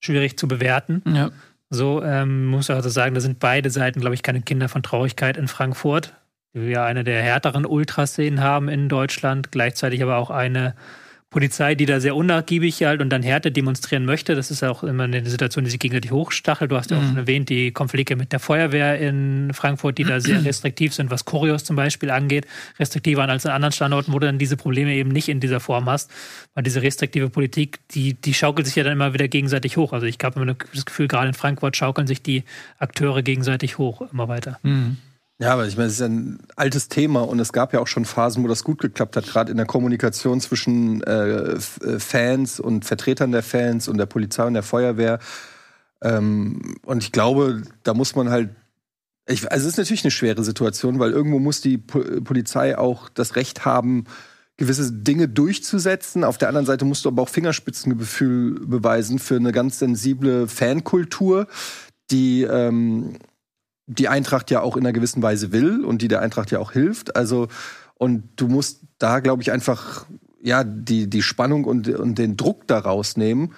schwierig 0.00 0.38
zu 0.38 0.48
bewerten. 0.48 1.02
Ja. 1.06 1.30
So 1.70 2.02
ähm, 2.02 2.46
muss 2.46 2.68
ich 2.68 2.74
also 2.74 2.88
sagen, 2.88 3.14
da 3.14 3.20
sind 3.20 3.40
beide 3.40 3.70
Seiten, 3.70 4.00
glaube 4.00 4.14
ich, 4.14 4.22
keine 4.22 4.40
Kinder 4.40 4.68
von 4.68 4.82
Traurigkeit 4.82 5.36
in 5.36 5.48
Frankfurt, 5.48 6.14
die 6.54 6.62
wir 6.62 6.70
ja 6.70 6.84
eine 6.84 7.04
der 7.04 7.22
härteren 7.22 7.66
Ultraszenen 7.66 8.40
haben 8.40 8.68
in 8.68 8.88
Deutschland, 8.88 9.52
gleichzeitig 9.52 10.02
aber 10.02 10.16
auch 10.16 10.30
eine 10.30 10.74
Polizei, 11.30 11.74
die 11.74 11.84
da 11.84 12.00
sehr 12.00 12.16
unnachgiebig 12.16 12.82
halt 12.84 13.02
und 13.02 13.10
dann 13.10 13.22
Härte 13.22 13.52
demonstrieren 13.52 14.06
möchte. 14.06 14.34
Das 14.34 14.50
ist 14.50 14.62
auch 14.62 14.82
immer 14.82 15.04
eine 15.04 15.24
Situation, 15.26 15.64
die 15.64 15.70
sich 15.70 15.78
gegenseitig 15.78 16.10
hochstachelt. 16.10 16.70
Du 16.70 16.76
hast 16.76 16.90
ja 16.90 16.96
auch 16.96 17.02
mhm. 17.02 17.08
schon 17.08 17.16
erwähnt, 17.18 17.48
die 17.50 17.70
Konflikte 17.70 18.16
mit 18.16 18.32
der 18.32 18.40
Feuerwehr 18.40 18.98
in 18.98 19.52
Frankfurt, 19.52 19.98
die 19.98 20.04
da 20.04 20.20
sehr 20.20 20.42
restriktiv 20.44 20.94
sind, 20.94 21.10
was 21.10 21.26
Choreos 21.26 21.64
zum 21.64 21.76
Beispiel 21.76 22.10
angeht. 22.10 22.46
Restriktiver 22.78 23.28
als 23.28 23.44
an 23.44 23.52
anderen 23.52 23.72
Standorten, 23.72 24.14
wo 24.14 24.18
du 24.18 24.26
dann 24.26 24.38
diese 24.38 24.56
Probleme 24.56 24.94
eben 24.94 25.10
nicht 25.10 25.28
in 25.28 25.40
dieser 25.40 25.60
Form 25.60 25.90
hast. 25.90 26.10
Weil 26.54 26.62
diese 26.62 26.80
restriktive 26.80 27.28
Politik, 27.28 27.78
die, 27.90 28.14
die 28.14 28.32
schaukelt 28.32 28.66
sich 28.66 28.76
ja 28.76 28.84
dann 28.84 28.94
immer 28.94 29.12
wieder 29.12 29.28
gegenseitig 29.28 29.76
hoch. 29.76 29.92
Also 29.92 30.06
ich 30.06 30.16
habe 30.22 30.40
immer 30.40 30.54
das 30.54 30.86
Gefühl, 30.86 31.08
gerade 31.08 31.28
in 31.28 31.34
Frankfurt 31.34 31.76
schaukeln 31.76 32.06
sich 32.06 32.22
die 32.22 32.44
Akteure 32.78 33.22
gegenseitig 33.22 33.76
hoch 33.76 34.00
immer 34.12 34.28
weiter. 34.28 34.58
Mhm. 34.62 34.96
Ja, 35.40 35.52
aber 35.52 35.66
ich 35.66 35.76
meine, 35.76 35.88
es 35.88 35.94
ist 35.94 36.02
ein 36.02 36.40
altes 36.56 36.88
Thema 36.88 37.20
und 37.20 37.38
es 37.38 37.52
gab 37.52 37.72
ja 37.72 37.78
auch 37.78 37.86
schon 37.86 38.04
Phasen, 38.04 38.42
wo 38.42 38.48
das 38.48 38.64
gut 38.64 38.80
geklappt 38.80 39.16
hat, 39.16 39.26
gerade 39.26 39.52
in 39.52 39.56
der 39.56 39.66
Kommunikation 39.66 40.40
zwischen 40.40 41.00
äh, 41.02 41.52
äh, 41.52 41.60
Fans 42.00 42.58
und 42.58 42.84
Vertretern 42.84 43.30
der 43.30 43.44
Fans 43.44 43.86
und 43.86 43.98
der 43.98 44.06
Polizei 44.06 44.44
und 44.44 44.54
der 44.54 44.64
Feuerwehr. 44.64 45.20
Ähm, 46.02 46.76
und 46.84 47.04
ich 47.04 47.12
glaube, 47.12 47.62
da 47.84 47.94
muss 47.94 48.16
man 48.16 48.30
halt 48.30 48.50
ich, 49.28 49.50
also 49.52 49.66
es 49.66 49.74
ist 49.74 49.78
natürlich 49.78 50.04
eine 50.04 50.10
schwere 50.10 50.42
Situation, 50.42 50.98
weil 50.98 51.12
irgendwo 51.12 51.38
muss 51.38 51.60
die 51.60 51.76
Polizei 51.78 52.78
auch 52.78 53.08
das 53.10 53.36
Recht 53.36 53.64
haben, 53.64 54.04
gewisse 54.56 54.90
Dinge 54.92 55.28
durchzusetzen. 55.28 56.24
Auf 56.24 56.38
der 56.38 56.48
anderen 56.48 56.66
Seite 56.66 56.84
musst 56.84 57.04
du 57.04 57.10
aber 57.10 57.22
auch 57.22 57.28
Fingerspitzengefühl 57.28 58.66
beweisen 58.66 59.18
für 59.18 59.36
eine 59.36 59.52
ganz 59.52 59.78
sensible 59.78 60.48
Fankultur, 60.48 61.46
die 62.10 62.42
ähm, 62.42 63.18
die 63.88 64.08
Eintracht 64.08 64.50
ja 64.50 64.60
auch 64.60 64.76
in 64.76 64.84
einer 64.84 64.92
gewissen 64.92 65.22
Weise 65.22 65.50
will 65.50 65.84
und 65.84 66.02
die 66.02 66.08
der 66.08 66.20
Eintracht 66.20 66.50
ja 66.50 66.60
auch 66.60 66.72
hilft. 66.72 67.16
Also 67.16 67.48
und 67.94 68.22
du 68.36 68.46
musst 68.46 68.82
da, 68.98 69.18
glaube 69.20 69.42
ich, 69.42 69.50
einfach 69.50 70.06
ja 70.40 70.62
die 70.62 71.08
die 71.08 71.22
Spannung 71.22 71.64
und 71.64 71.88
und 71.88 72.16
den 72.16 72.36
Druck 72.36 72.66
da 72.68 72.78
rausnehmen. 72.78 73.54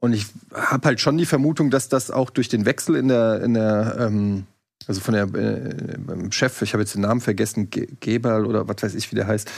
Und 0.00 0.12
ich 0.12 0.26
habe 0.52 0.88
halt 0.88 1.00
schon 1.00 1.18
die 1.18 1.26
Vermutung, 1.26 1.70
dass 1.70 1.88
das 1.88 2.10
auch 2.10 2.30
durch 2.30 2.48
den 2.48 2.64
Wechsel 2.64 2.96
in 2.96 3.08
der 3.08 3.42
in 3.42 3.54
der 3.54 3.96
ähm, 4.00 4.46
also 4.86 5.00
von 5.00 5.14
der 5.14 5.24
äh, 5.34 6.32
Chef, 6.32 6.62
ich 6.62 6.72
habe 6.72 6.82
jetzt 6.82 6.94
den 6.94 7.02
Namen 7.02 7.20
vergessen, 7.20 7.68
Ge 7.68 7.88
Geberl 8.00 8.46
oder 8.46 8.68
was 8.68 8.82
weiß 8.82 8.94
ich, 8.94 9.10
wie 9.12 9.16
der 9.16 9.26
heißt, 9.26 9.50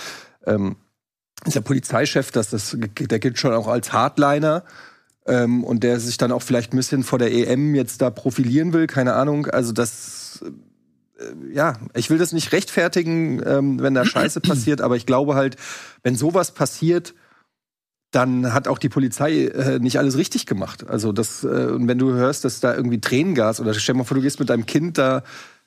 ähm, 0.46 0.76
ist 1.46 1.56
der 1.56 1.60
Polizeichef, 1.60 2.32
dass 2.32 2.50
das, 2.50 2.76
der 2.76 3.18
gilt 3.18 3.38
schon 3.38 3.54
auch 3.54 3.68
als 3.68 3.92
Hardliner. 3.92 4.64
Ähm, 5.26 5.64
und 5.64 5.84
der 5.84 6.00
sich 6.00 6.16
dann 6.16 6.32
auch 6.32 6.42
vielleicht 6.42 6.72
ein 6.72 6.76
bisschen 6.76 7.04
vor 7.04 7.18
der 7.18 7.32
EM 7.32 7.74
jetzt 7.74 8.00
da 8.00 8.10
profilieren 8.10 8.72
will, 8.72 8.86
keine 8.86 9.14
Ahnung. 9.14 9.46
Also 9.46 9.72
das, 9.72 10.42
äh, 11.18 11.54
ja, 11.54 11.74
ich 11.94 12.08
will 12.08 12.18
das 12.18 12.32
nicht 12.32 12.52
rechtfertigen, 12.52 13.42
ähm, 13.44 13.80
wenn 13.80 13.94
da 13.94 14.04
Scheiße 14.04 14.40
passiert, 14.42 14.80
aber 14.80 14.96
ich 14.96 15.06
glaube 15.06 15.34
halt, 15.34 15.56
wenn 16.02 16.16
sowas 16.16 16.52
passiert, 16.52 17.14
dann 18.10 18.52
hat 18.52 18.66
auch 18.66 18.78
die 18.78 18.88
Polizei 18.88 19.46
äh, 19.46 19.78
nicht 19.78 19.98
alles 19.98 20.16
richtig 20.16 20.46
gemacht. 20.46 20.88
Also 20.88 21.12
das, 21.12 21.44
äh, 21.44 21.46
und 21.46 21.86
wenn 21.86 21.98
du 21.98 22.12
hörst, 22.12 22.44
dass 22.44 22.60
da 22.60 22.74
irgendwie 22.74 23.00
Tränengas 23.00 23.60
oder 23.60 23.72
stell 23.74 23.94
dir 23.94 23.98
mal 23.98 24.04
vor, 24.04 24.16
du 24.16 24.22
gehst 24.22 24.40
mit 24.40 24.50
deinem 24.50 24.66
Kind 24.66 24.98
da 24.98 25.22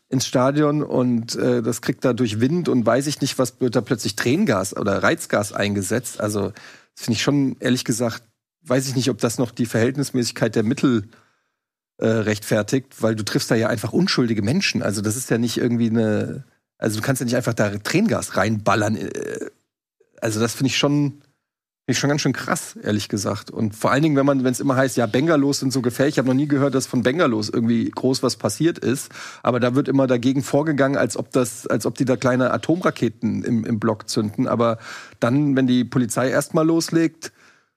ins 0.10 0.28
Stadion 0.28 0.84
und 0.84 1.36
äh, 1.36 1.62
das 1.62 1.82
kriegt 1.82 2.04
da 2.04 2.14
durch 2.14 2.40
Wind 2.40 2.70
und 2.70 2.86
weiß 2.86 3.08
ich 3.08 3.22
nicht, 3.22 3.40
was 3.40 3.60
wird 3.62 3.76
da 3.76 3.82
plötzlich 3.82 4.16
Tränengas 4.16 4.76
oder 4.76 5.02
Reizgas 5.02 5.54
eingesetzt. 5.54 6.20
Also 6.20 6.52
das 6.96 7.06
finde 7.06 7.14
ich 7.14 7.24
schon, 7.24 7.56
ehrlich 7.60 7.86
gesagt, 7.86 8.24
weiß 8.66 8.88
ich 8.88 8.96
nicht, 8.96 9.10
ob 9.10 9.20
das 9.20 9.38
noch 9.38 9.52
die 9.52 9.66
Verhältnismäßigkeit 9.66 10.56
der 10.56 10.64
Mittel 10.64 11.10
äh, 11.98 12.08
rechtfertigt, 12.08 13.02
weil 13.02 13.16
du 13.16 13.24
triffst 13.24 13.52
da 13.52 13.56
ja 13.56 13.68
einfach 13.68 13.94
unschuldige 13.94 14.42
Menschen. 14.42 14.82
Also 14.82 15.02
das 15.02 15.16
ist 15.16 15.30
ja 15.30 15.38
nicht 15.38 15.58
irgendwie 15.58 15.90
eine, 15.90 16.46
also 16.78 17.00
du 17.00 17.06
kannst 17.06 17.20
ja 17.20 17.26
nicht 17.26 17.36
einfach 17.36 17.54
da 17.54 17.70
Tränengas 17.78 18.38
reinballern. 18.38 18.96
Äh, 18.96 19.50
also 20.22 20.40
das 20.40 20.54
finde 20.54 20.70
ich 20.70 20.78
schon 20.78 21.22
Finde 21.86 21.98
ich 21.98 22.00
schon 22.00 22.10
ganz 22.12 22.22
schön 22.22 22.32
krass, 22.32 22.78
ehrlich 22.82 23.10
gesagt. 23.10 23.52
Und 23.52 23.76
vor 23.76 23.92
allen 23.92 24.04
Dingen, 24.04 24.16
wenn 24.16 24.26
man, 24.26 24.46
wenn 24.46 24.54
es 24.54 24.62
immer 24.62 24.78
heißt, 24.78 24.96
ja, 24.96 25.06
Bengalos 25.06 25.60
sind 25.60 25.74
so 25.74 25.82
gefährlich. 25.82 26.16
Ich 26.16 26.18
habe 26.18 26.30
noch 26.30 26.34
nie 26.34 26.48
gehört, 26.48 26.76
dass 26.76 26.88
von 26.88 27.04
Bengalos 27.04 27.50
irgendwie 27.50 27.90
groß 27.90 28.24
was 28.24 28.38
passiert 28.38 28.80
ist. 28.80 29.12
Aber 29.42 29.60
da 29.60 29.76
wird 29.76 29.90
immer 29.90 30.08
dagegen 30.08 30.44
vorgegangen, 30.44 30.96
als 30.96 31.18
ob 31.18 31.32
das, 31.32 31.68
als 31.68 31.86
ob 31.86 31.96
die 31.96 32.06
da 32.06 32.16
kleine 32.16 32.52
Atomraketen 32.52 33.44
im, 33.44 33.66
im 33.66 33.82
Block 33.82 34.08
zünden. 34.08 34.48
Aber 34.48 34.78
dann, 35.20 35.58
wenn 35.58 35.68
die 35.68 35.84
Polizei 35.84 36.30
erstmal 36.30 36.66
loslegt, 36.66 37.34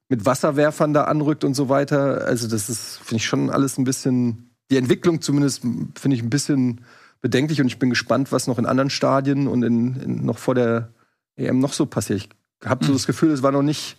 mit 0.09 0.25
Wasserwerfern 0.25 0.95
da 0.95 1.05
anrückt 1.05 1.45
und 1.45 1.55
so 1.55 1.69
weiter, 1.69 2.25
also 2.27 2.49
das 2.49 2.69
ist, 2.69 2.99
finde 2.99 3.17
ich 3.17 3.27
schon 3.27 3.51
alles 3.51 3.79
ein 3.79 3.85
bisschen, 3.85 4.51
die 4.71 4.77
Entwicklung 4.77 5.21
zumindest 5.21 5.63
finde 5.63 6.17
ich 6.17 6.23
ein 6.23 6.31
bisschen 6.31 6.83
bedenklich 7.21 7.61
und 7.61 7.67
ich 7.67 7.79
bin 7.79 7.91
gespannt, 7.91 8.31
was 8.33 8.47
noch 8.47 8.59
in 8.59 8.67
anderen 8.67 8.91
Stadien 8.91 9.49
und 9.49 9.63
in, 9.63 9.97
in 9.97 10.25
noch 10.25 10.39
vor 10.39 10.55
der 10.55 10.93
EM 11.37 11.59
noch 11.59 11.73
so 11.73 11.87
passiert. 11.87 12.29
Ich 12.61 12.69
habe 12.69 12.85
so 12.85 12.93
das 12.93 13.07
Gefühl, 13.07 13.31
es 13.31 13.43
war 13.43 13.53
noch 13.53 13.63
nicht 13.63 13.97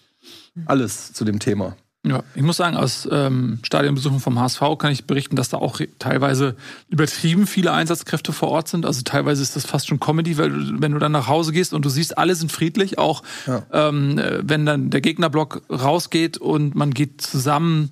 alles 0.66 1.14
zu 1.14 1.26
dem 1.26 1.40
Thema. 1.40 1.76
Ja, 2.06 2.24
ich 2.36 2.42
muss 2.42 2.58
sagen, 2.58 2.78
aus 2.78 3.08
ähm, 3.12 3.60
Stadionbesuchen 3.64 4.20
vom 4.20 4.40
HSV 4.40 4.62
kann 4.78 4.92
ich 4.92 5.06
berichten, 5.06 5.36
dass 5.36 5.50
da 5.50 5.58
auch 5.58 5.82
teilweise 6.00 6.56
übertrieben 6.88 7.48
viele 7.48 7.74
Einsatzkräfte 7.74 8.32
vor 8.32 8.50
Ort 8.50 8.70
sind. 8.70 8.86
Also 8.86 9.02
teilweise 9.02 9.42
ist 9.42 9.56
das 9.56 9.66
fast 9.66 9.88
schon 9.88 10.00
Comedy, 10.00 10.38
weil 10.38 10.50
du, 10.52 10.82
wenn 10.82 10.94
du 10.94 11.00
dann 11.00 11.12
nach 11.12 11.28
Hause 11.28 11.52
gehst 11.52 11.74
und 11.74 11.84
du 11.84 11.90
siehst, 11.90 12.18
alle 12.18 12.36
sind 12.36 12.52
friedlich, 12.52 12.98
auch 12.98 13.24
ja. 13.46 13.66
ähm, 13.74 14.22
wenn 14.42 14.66
dann 14.66 14.90
der 14.90 15.02
Gegnerblock 15.02 15.64
rausgeht 15.70 16.38
und 16.38 16.76
man 16.76 16.94
geht 16.94 17.22
zusammen 17.22 17.92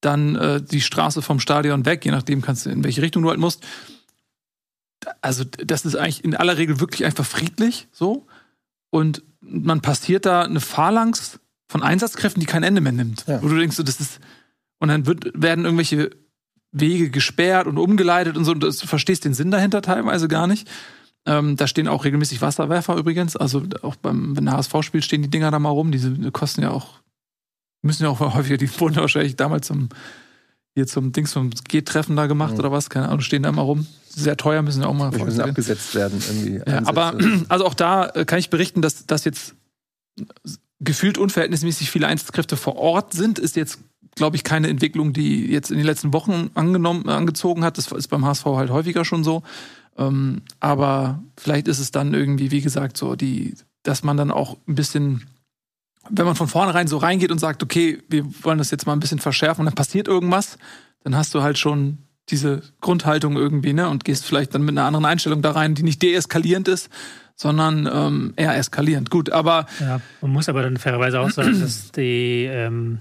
dann 0.00 0.36
äh, 0.36 0.62
die 0.62 0.80
Straße 0.80 1.20
vom 1.20 1.40
Stadion 1.40 1.84
weg, 1.84 2.04
je 2.04 2.12
nachdem 2.12 2.40
kannst 2.40 2.64
du 2.64 2.70
in 2.70 2.82
welche 2.82 3.02
Richtung 3.02 3.22
du 3.22 3.28
halt 3.28 3.40
musst. 3.40 3.62
Also 5.20 5.44
das 5.44 5.84
ist 5.84 5.96
eigentlich 5.96 6.24
in 6.24 6.34
aller 6.34 6.56
Regel 6.56 6.80
wirklich 6.80 7.04
einfach 7.04 7.26
friedlich 7.26 7.88
so 7.92 8.26
und 8.90 9.22
man 9.40 9.80
passiert 9.80 10.24
da 10.24 10.42
eine 10.42 10.60
Phalanx 10.60 11.40
von 11.70 11.84
Einsatzkräften, 11.84 12.40
die 12.40 12.46
kein 12.46 12.64
Ende 12.64 12.80
mehr 12.80 12.90
nimmt. 12.90 13.24
Ja. 13.28 13.40
Wo 13.40 13.48
du 13.48 13.56
denkst, 13.56 13.76
so, 13.76 13.84
das 13.84 14.00
ist. 14.00 14.18
Und 14.80 14.88
dann 14.88 15.06
wird, 15.06 15.30
werden 15.40 15.64
irgendwelche 15.64 16.10
Wege 16.72 17.10
gesperrt 17.10 17.68
und 17.68 17.78
umgeleitet 17.78 18.36
und 18.36 18.44
so. 18.44 18.52
Und 18.52 18.60
du 18.60 18.72
verstehst 18.72 19.24
den 19.24 19.34
Sinn 19.34 19.52
dahinter 19.52 19.80
teilweise 19.80 20.26
gar 20.26 20.48
nicht. 20.48 20.68
Ähm, 21.26 21.56
da 21.56 21.68
stehen 21.68 21.86
auch 21.86 22.04
regelmäßig 22.04 22.42
Wasserwerfer 22.42 22.96
übrigens. 22.96 23.36
Also 23.36 23.62
auch 23.82 23.94
beim, 23.94 24.36
wenn 24.36 24.46
der 24.46 24.54
HSV 24.54 24.74
spielt, 24.82 25.04
stehen 25.04 25.22
die 25.22 25.30
Dinger 25.30 25.52
da 25.52 25.60
mal 25.60 25.68
rum. 25.68 25.92
Diese 25.92 26.32
kosten 26.32 26.62
ja 26.62 26.70
auch, 26.70 26.94
müssen 27.82 28.02
ja 28.02 28.08
auch 28.08 28.18
häufiger, 28.34 28.56
die 28.56 28.80
wurden 28.80 28.96
wahrscheinlich 28.96 29.36
damals 29.36 29.68
zum, 29.68 29.90
hier 30.74 30.88
zum 30.88 31.12
Dings 31.12 31.32
vom 31.32 31.50
G-Treffen 31.50 32.16
da 32.16 32.26
gemacht 32.26 32.54
mhm. 32.54 32.58
oder 32.58 32.72
was, 32.72 32.90
keine 32.90 33.08
Ahnung, 33.08 33.20
stehen 33.20 33.44
da 33.44 33.48
immer 33.48 33.62
rum. 33.62 33.86
Sehr 34.08 34.36
teuer, 34.36 34.62
müssen 34.62 34.82
ja 34.82 34.88
auch 34.88 34.94
mal 34.94 35.12
müssen 35.12 35.40
abgesetzt 35.40 35.94
werden 35.94 36.20
irgendwie. 36.28 36.68
Ja, 36.68 36.84
aber 36.86 37.16
also 37.48 37.64
auch 37.64 37.74
da 37.74 38.08
äh, 38.08 38.24
kann 38.24 38.40
ich 38.40 38.50
berichten, 38.50 38.82
dass, 38.82 39.06
dass 39.06 39.24
jetzt 39.24 39.54
gefühlt 40.80 41.18
unverhältnismäßig 41.18 41.90
viele 41.90 42.06
Einsatzkräfte 42.06 42.56
vor 42.56 42.76
Ort 42.76 43.12
sind, 43.12 43.38
ist 43.38 43.56
jetzt, 43.56 43.78
glaube 44.14 44.36
ich, 44.36 44.44
keine 44.44 44.68
Entwicklung, 44.68 45.12
die 45.12 45.46
jetzt 45.46 45.70
in 45.70 45.76
den 45.76 45.86
letzten 45.86 46.12
Wochen 46.12 46.50
angenommen, 46.54 47.08
angezogen 47.08 47.64
hat. 47.64 47.78
Das 47.78 47.92
ist 47.92 48.08
beim 48.08 48.24
HSV 48.24 48.44
halt 48.46 48.70
häufiger 48.70 49.04
schon 49.04 49.22
so. 49.22 49.42
Ähm, 49.98 50.42
aber 50.58 51.22
vielleicht 51.36 51.68
ist 51.68 51.78
es 51.78 51.90
dann 51.90 52.14
irgendwie, 52.14 52.50
wie 52.50 52.62
gesagt, 52.62 52.96
so, 52.96 53.14
die, 53.14 53.54
dass 53.82 54.02
man 54.02 54.16
dann 54.16 54.30
auch 54.30 54.56
ein 54.66 54.74
bisschen, 54.74 55.26
wenn 56.08 56.24
man 56.24 56.36
von 56.36 56.48
vornherein 56.48 56.88
so 56.88 56.96
reingeht 56.96 57.30
und 57.30 57.38
sagt, 57.38 57.62
okay, 57.62 57.98
wir 58.08 58.24
wollen 58.42 58.58
das 58.58 58.70
jetzt 58.70 58.86
mal 58.86 58.94
ein 58.94 59.00
bisschen 59.00 59.18
verschärfen 59.18 59.60
und 59.60 59.66
dann 59.66 59.74
passiert 59.74 60.08
irgendwas, 60.08 60.56
dann 61.04 61.14
hast 61.14 61.34
du 61.34 61.42
halt 61.42 61.58
schon 61.58 61.98
diese 62.30 62.62
Grundhaltung 62.80 63.36
irgendwie, 63.36 63.72
ne, 63.72 63.88
und 63.88 64.04
gehst 64.04 64.24
vielleicht 64.24 64.54
dann 64.54 64.62
mit 64.62 64.76
einer 64.76 64.86
anderen 64.86 65.04
Einstellung 65.04 65.42
da 65.42 65.50
rein, 65.50 65.74
die 65.74 65.82
nicht 65.82 66.00
deeskalierend 66.02 66.68
ist, 66.68 66.88
sondern 67.40 67.88
ähm, 67.90 68.34
eher 68.36 68.54
eskalierend. 68.54 69.08
Gut, 69.08 69.30
aber. 69.30 69.64
Ja, 69.80 70.02
man 70.20 70.30
muss 70.30 70.50
aber 70.50 70.62
dann 70.62 70.76
fairerweise 70.76 71.20
auch 71.20 71.30
sagen, 71.30 71.58
dass 71.58 71.90
die 71.90 72.44
ähm, 72.44 72.98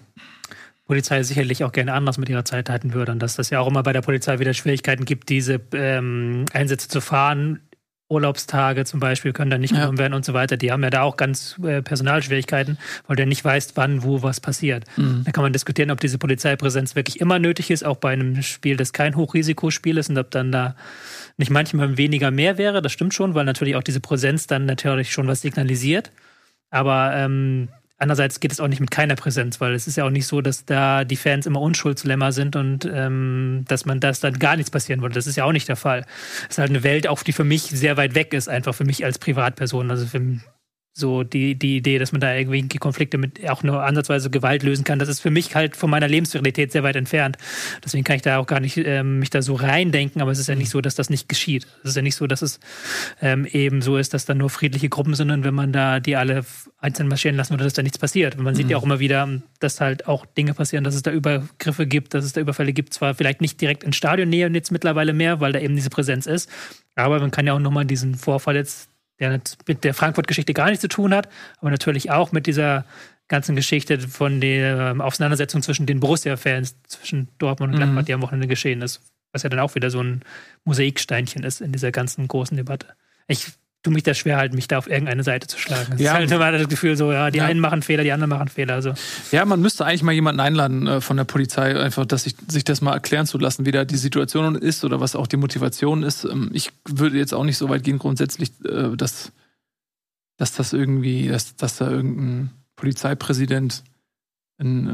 Polizei 0.88 1.22
sicherlich 1.24 1.66
auch 1.66 1.74
gerne 1.74 1.92
anders 1.92 2.18
mit 2.18 2.30
ihrer 2.30 2.46
Zeit 2.46 2.70
halten 2.70 2.94
würde 2.94 3.12
und 3.12 3.20
dass 3.20 3.36
das 3.36 3.50
ja 3.50 3.60
auch 3.60 3.68
immer 3.68 3.84
bei 3.84 3.92
der 3.92 4.02
Polizei 4.02 4.40
wieder 4.40 4.54
Schwierigkeiten 4.54 5.04
gibt, 5.04 5.28
diese 5.28 5.60
ähm, 5.74 6.46
Einsätze 6.54 6.88
zu 6.88 7.02
fahren. 7.02 7.60
Urlaubstage 8.08 8.86
zum 8.86 9.00
Beispiel 9.00 9.34
können 9.34 9.52
dann 9.52 9.62
nicht 9.62 9.74
genommen 9.74 9.98
ja. 9.98 10.04
werden 10.04 10.14
und 10.14 10.26
so 10.26 10.34
weiter. 10.34 10.58
Die 10.58 10.72
haben 10.72 10.82
ja 10.82 10.90
da 10.90 11.04
auch 11.04 11.16
ganz 11.16 11.58
äh, 11.64 11.84
Personalschwierigkeiten, 11.84 12.80
weil 13.06 13.18
der 13.18 13.28
nicht 13.28 13.46
weiß, 13.46 13.74
wann, 13.76 14.04
wo 14.04 14.24
was 14.24 14.40
passiert. 14.40 14.86
Mhm. 14.96 15.24
Da 15.26 15.32
kann 15.32 15.44
man 15.44 15.54
diskutieren, 15.54 15.92
ob 15.92 16.00
diese 16.00 16.18
Polizeipräsenz 16.18 16.96
wirklich 16.96 17.20
immer 17.20 17.38
nötig 17.38 17.70
ist, 17.70 17.86
auch 17.86 17.98
bei 17.98 18.14
einem 18.14 18.42
Spiel, 18.42 18.78
das 18.78 18.94
kein 18.94 19.16
Hochrisikospiel 19.16 19.98
ist 19.98 20.10
und 20.10 20.18
ob 20.18 20.32
dann 20.32 20.52
da 20.52 20.76
nicht 21.40 21.50
manchmal 21.50 21.98
weniger 21.98 22.32
mehr 22.32 22.58
wäre, 22.58 22.82
das 22.82 22.92
stimmt 22.92 23.14
schon, 23.14 23.34
weil 23.34 23.46
natürlich 23.46 23.76
auch 23.76 23.84
diese 23.84 24.02
Präsenz 24.02 24.46
dann 24.46 24.66
natürlich 24.66 25.12
schon 25.12 25.28
was 25.28 25.42
signalisiert. 25.42 26.12
Aber 26.70 27.14
ähm, 27.16 27.70
andererseits 27.98 28.40
geht 28.40 28.52
es 28.52 28.60
auch 28.60 28.68
nicht 28.68 28.82
mit 28.82 28.92
keiner 28.92 29.16
Präsenz, 29.16 29.62
weil 29.62 29.74
es 29.74 29.88
ist 29.88 29.96
ja 29.96 30.06
auch 30.06 30.10
nicht 30.10 30.28
so, 30.28 30.42
dass 30.42 30.66
da 30.66 31.06
die 31.06 31.16
Fans 31.16 31.46
immer 31.46 31.62
Unschuldslämmer 31.62 32.32
sind 32.34 32.56
und 32.56 32.90
ähm, 32.92 33.64
dass 33.68 33.86
man 33.86 34.00
das 34.00 34.20
dann 34.20 34.38
gar 34.38 34.58
nichts 34.58 34.70
passieren 34.70 35.02
würde. 35.02 35.16
Das 35.16 35.28
ist 35.28 35.38
ja 35.38 35.46
auch 35.46 35.52
nicht 35.52 35.68
der 35.68 35.78
Fall. 35.78 36.06
Es 36.44 36.56
ist 36.56 36.58
halt 36.58 36.70
eine 36.70 36.84
Welt, 36.84 37.08
auf 37.08 37.24
die 37.24 37.34
für 37.34 37.46
mich 37.46 37.64
sehr 37.64 37.98
weit 37.98 38.16
weg 38.16 38.34
ist, 38.34 38.50
einfach 38.50 38.76
für 38.76 38.86
mich 38.86 39.06
als 39.06 39.18
Privatperson. 39.18 39.92
Also 39.92 40.06
für, 40.06 40.20
so 40.94 41.24
die, 41.24 41.56
die 41.56 41.78
Idee, 41.78 42.00
dass 42.00 42.12
man 42.12 42.22
da 42.22 42.36
irgendwie 42.36 42.68
Konflikte 42.78 43.18
mit 43.18 43.48
auch 43.50 43.64
nur 43.64 43.84
ansatzweise 43.84 44.30
Gewalt 44.30 44.64
lösen 44.64 44.84
kann, 44.84 45.00
das 45.00 45.10
ist 45.10 45.22
für 45.22 45.30
mich 45.30 45.56
halt 45.56 45.76
von 45.76 45.90
meiner 45.90 46.08
Lebensrealität 46.08 46.72
sehr 46.72 46.84
weit 46.84 46.96
entfernt. 46.96 47.38
Deswegen 47.84 48.04
kann 48.04 48.18
ich 48.18 48.22
da 48.22 48.38
auch 48.38 48.48
gar 48.48 48.60
nicht 48.60 48.78
ähm, 48.78 49.20
mich 49.20 49.30
da 49.30 49.42
so 49.42 49.56
reindenken, 49.56 50.22
aber 50.22 50.32
es 50.32 50.40
ist 50.40 50.48
ja 50.48 50.56
nicht 50.56 50.70
so, 50.70 50.82
dass 50.82 50.96
das 50.96 51.10
nicht 51.10 51.30
geschieht. 51.30 51.68
Es 51.84 51.92
ist 51.92 51.96
ja 51.96 52.02
nicht 52.02 52.16
so, 52.16 52.28
dass 52.28 52.42
es 52.42 52.60
ähm, 53.22 53.46
eben 53.46 53.82
so 53.82 53.98
ist, 53.98 54.14
dass 54.14 54.26
da 54.26 54.34
nur 54.34 54.50
friedliche 54.50 54.90
Gruppen 54.90 55.14
sind 55.14 55.32
und 55.32 55.44
wenn 55.44 55.54
man 55.54 55.72
da 55.72 56.00
die 56.00 56.16
alle 56.16 56.44
einzeln 56.80 57.08
marschieren 57.08 57.38
lassen 57.38 57.52
würde, 57.52 57.64
dass 57.64 57.74
da 57.74 57.84
nichts 57.84 57.98
passiert. 57.98 58.36
Und 58.36 58.44
man 58.44 58.56
sieht 58.56 58.66
mhm. 58.66 58.72
ja 58.72 58.78
auch 58.78 58.84
immer 58.84 59.00
wieder, 59.00 59.28
dass 59.60 59.82
halt 59.82 60.08
auch 60.08 60.26
Dinge 60.26 60.54
passieren, 60.54 60.84
dass 60.84 60.96
es 60.96 61.04
da 61.04 61.12
Übergriffe 61.12 61.88
gibt, 61.88 62.14
dass 62.14 62.26
es 62.26 62.34
da 62.34 62.42
Überfälle 62.42 62.74
gibt, 62.74 62.94
zwar 62.94 63.14
vielleicht 63.16 63.42
nicht 63.42 63.60
direkt 63.62 63.84
in 63.84 63.94
Stadionnähe 63.94 64.48
jetzt 64.50 64.72
mittlerweile 64.72 65.14
mehr, 65.14 65.40
weil 65.40 65.52
da 65.52 65.60
eben 65.60 65.76
diese 65.76 65.90
Präsenz 65.90 66.26
ist, 66.26 66.50
aber 66.96 67.20
man 67.20 67.32
kann 67.32 67.48
ja 67.48 67.54
auch 67.54 67.60
nochmal 67.60 67.86
diesen 67.86 68.16
Vorfall 68.16 68.56
jetzt 68.56 68.89
der 69.20 69.40
mit 69.68 69.84
der 69.84 69.94
Frankfurt-Geschichte 69.94 70.54
gar 70.54 70.70
nichts 70.70 70.82
zu 70.82 70.88
tun 70.88 71.14
hat, 71.14 71.30
aber 71.60 71.72
natürlich 71.72 72.12
auch 72.12 72.32
mit 72.32 72.48
dieser 72.48 72.86
ganzen 73.28 73.56
Geschichte 73.56 74.00
von 74.00 74.42
der 74.42 74.92
ähm, 74.92 75.02
Auseinandersetzung 75.02 75.62
zwischen 75.62 75.86
den 75.86 76.00
Borussia-Fans, 76.00 76.78
zwischen 76.88 77.30
Dortmund 77.38 77.74
und 77.74 77.80
Gladbach, 77.80 78.02
mhm. 78.02 78.06
die 78.06 78.14
am 78.14 78.22
Wochenende 78.22 78.48
geschehen 78.48 78.82
ist, 78.82 79.02
was 79.32 79.44
ja 79.44 79.50
dann 79.50 79.60
auch 79.60 79.76
wieder 79.76 79.92
so 79.92 80.02
ein 80.02 80.24
Mosaiksteinchen 80.66 81.44
ist 81.44 81.62
in 81.62 81.72
dieser 81.72 81.92
ganzen 81.92 82.28
großen 82.28 82.58
Debatte. 82.58 82.88
Ich, 83.28 83.48
tu 83.82 83.92
mich 83.92 84.04
da 84.04 84.14
schwer 84.14 84.36
halt, 84.38 84.54
mich 84.54 84.68
da 84.68 84.78
auf 84.78 84.90
irgendeine 84.90 85.24
Seite 85.24 85.48
zu 85.48 85.58
schlagen. 85.58 85.92
Das 85.92 86.02
Ja. 86.02 86.12
ist 86.12 86.18
halt 86.18 86.32
immer 86.32 86.52
das 86.52 86.68
Gefühl 86.68 86.98
so, 86.98 87.12
ja, 87.14 87.32
die 87.32 87.38
Ja. 87.38 87.46
einen 87.46 87.62
machen 87.62 87.82
Fehler, 87.82 88.04
die 88.04 88.12
anderen 88.12 88.30
machen 88.30 88.50
Fehler. 88.50 88.74
Also. 88.74 88.94
Ja, 89.32 89.46
man 89.46 89.62
müsste 89.62 89.86
eigentlich 89.86 90.04
mal 90.04 90.12
jemanden 90.12 90.42
einladen 90.42 90.86
äh, 90.88 91.00
von 91.02 91.16
der 91.16 91.24
Polizei, 91.24 91.80
einfach, 91.80 92.06
dass 92.06 92.24
sich, 92.24 92.36
sich 92.50 92.66
das 92.66 92.82
mal 92.82 92.94
erklären 92.94 93.26
zu 93.26 93.38
lassen, 93.38 93.66
wie 93.66 93.72
da 93.72 93.86
die 93.86 93.96
Situation 93.96 94.56
ist 94.56 94.84
oder 94.84 95.00
was 95.00 95.16
auch 95.16 95.28
die 95.28 95.38
Motivation 95.38 96.04
ist. 96.04 96.26
Ähm, 96.26 96.50
ich 96.54 96.72
würde 96.88 97.18
jetzt 97.18 97.34
auch 97.34 97.46
nicht 97.46 97.58
so 97.58 97.70
weit 97.70 97.84
gehen, 97.84 98.00
grundsätzlich, 98.00 98.52
äh, 98.66 98.96
dass, 98.98 99.32
dass 100.38 100.52
das 100.54 100.74
irgendwie, 100.74 101.30
dass, 101.30 101.56
dass 101.56 101.78
da 101.78 101.90
irgendein 101.90 102.52
Polizeipräsident 102.76 103.84
ein, 104.58 104.88
äh, 104.88 104.92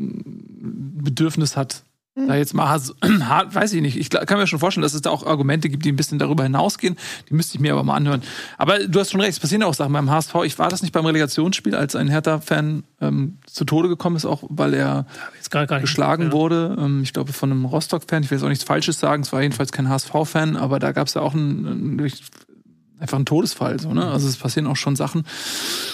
ein 0.00 1.00
Bedürfnis 1.04 1.58
hat, 1.58 1.84
da 2.16 2.36
jetzt 2.36 2.54
mal 2.54 2.68
hart, 2.68 2.94
hart, 3.28 3.54
weiß 3.54 3.72
ich 3.72 3.82
nicht. 3.82 3.96
Ich 3.96 4.08
kann 4.08 4.38
mir 4.38 4.46
schon 4.46 4.60
vorstellen, 4.60 4.82
dass 4.82 4.94
es 4.94 5.02
da 5.02 5.10
auch 5.10 5.26
Argumente 5.26 5.68
gibt, 5.68 5.84
die 5.84 5.90
ein 5.90 5.96
bisschen 5.96 6.20
darüber 6.20 6.44
hinausgehen. 6.44 6.96
Die 7.28 7.34
müsste 7.34 7.56
ich 7.56 7.60
mir 7.60 7.72
aber 7.72 7.82
mal 7.82 7.96
anhören. 7.96 8.22
Aber 8.56 8.78
du 8.86 9.00
hast 9.00 9.10
schon 9.10 9.20
recht, 9.20 9.32
es 9.32 9.40
passieren 9.40 9.64
auch 9.64 9.74
Sachen 9.74 9.92
beim 9.92 10.08
HSV. 10.08 10.34
Ich 10.44 10.58
war 10.58 10.68
das 10.68 10.82
nicht 10.82 10.92
beim 10.92 11.04
Relegationsspiel, 11.06 11.74
als 11.74 11.96
ein 11.96 12.08
Hertha-Fan 12.08 12.84
ähm, 13.00 13.38
zu 13.46 13.64
Tode 13.64 13.88
gekommen 13.88 14.14
ist, 14.14 14.26
auch 14.26 14.44
weil 14.48 14.74
er 14.74 15.06
gar 15.50 15.62
nicht 15.62 15.80
geschlagen 15.80 16.26
ja. 16.26 16.32
wurde. 16.32 16.76
Ähm, 16.78 17.02
ich 17.02 17.12
glaube, 17.12 17.32
von 17.32 17.50
einem 17.50 17.64
Rostock-Fan. 17.64 18.22
Ich 18.22 18.30
will 18.30 18.38
jetzt 18.38 18.44
auch 18.44 18.48
nichts 18.48 18.64
Falsches 18.64 19.00
sagen. 19.00 19.22
Es 19.22 19.32
war 19.32 19.42
jedenfalls 19.42 19.72
kein 19.72 19.88
HSV-Fan, 19.88 20.56
aber 20.56 20.78
da 20.78 20.92
gab 20.92 21.08
es 21.08 21.14
ja 21.14 21.20
auch 21.20 21.34
einen, 21.34 21.66
einen, 21.66 22.12
einfach 23.00 23.16
einen 23.16 23.26
Todesfall. 23.26 23.80
So, 23.80 23.92
ne? 23.92 24.06
Also 24.06 24.28
es 24.28 24.36
passieren 24.36 24.68
auch 24.68 24.76
schon 24.76 24.94
Sachen. 24.94 25.24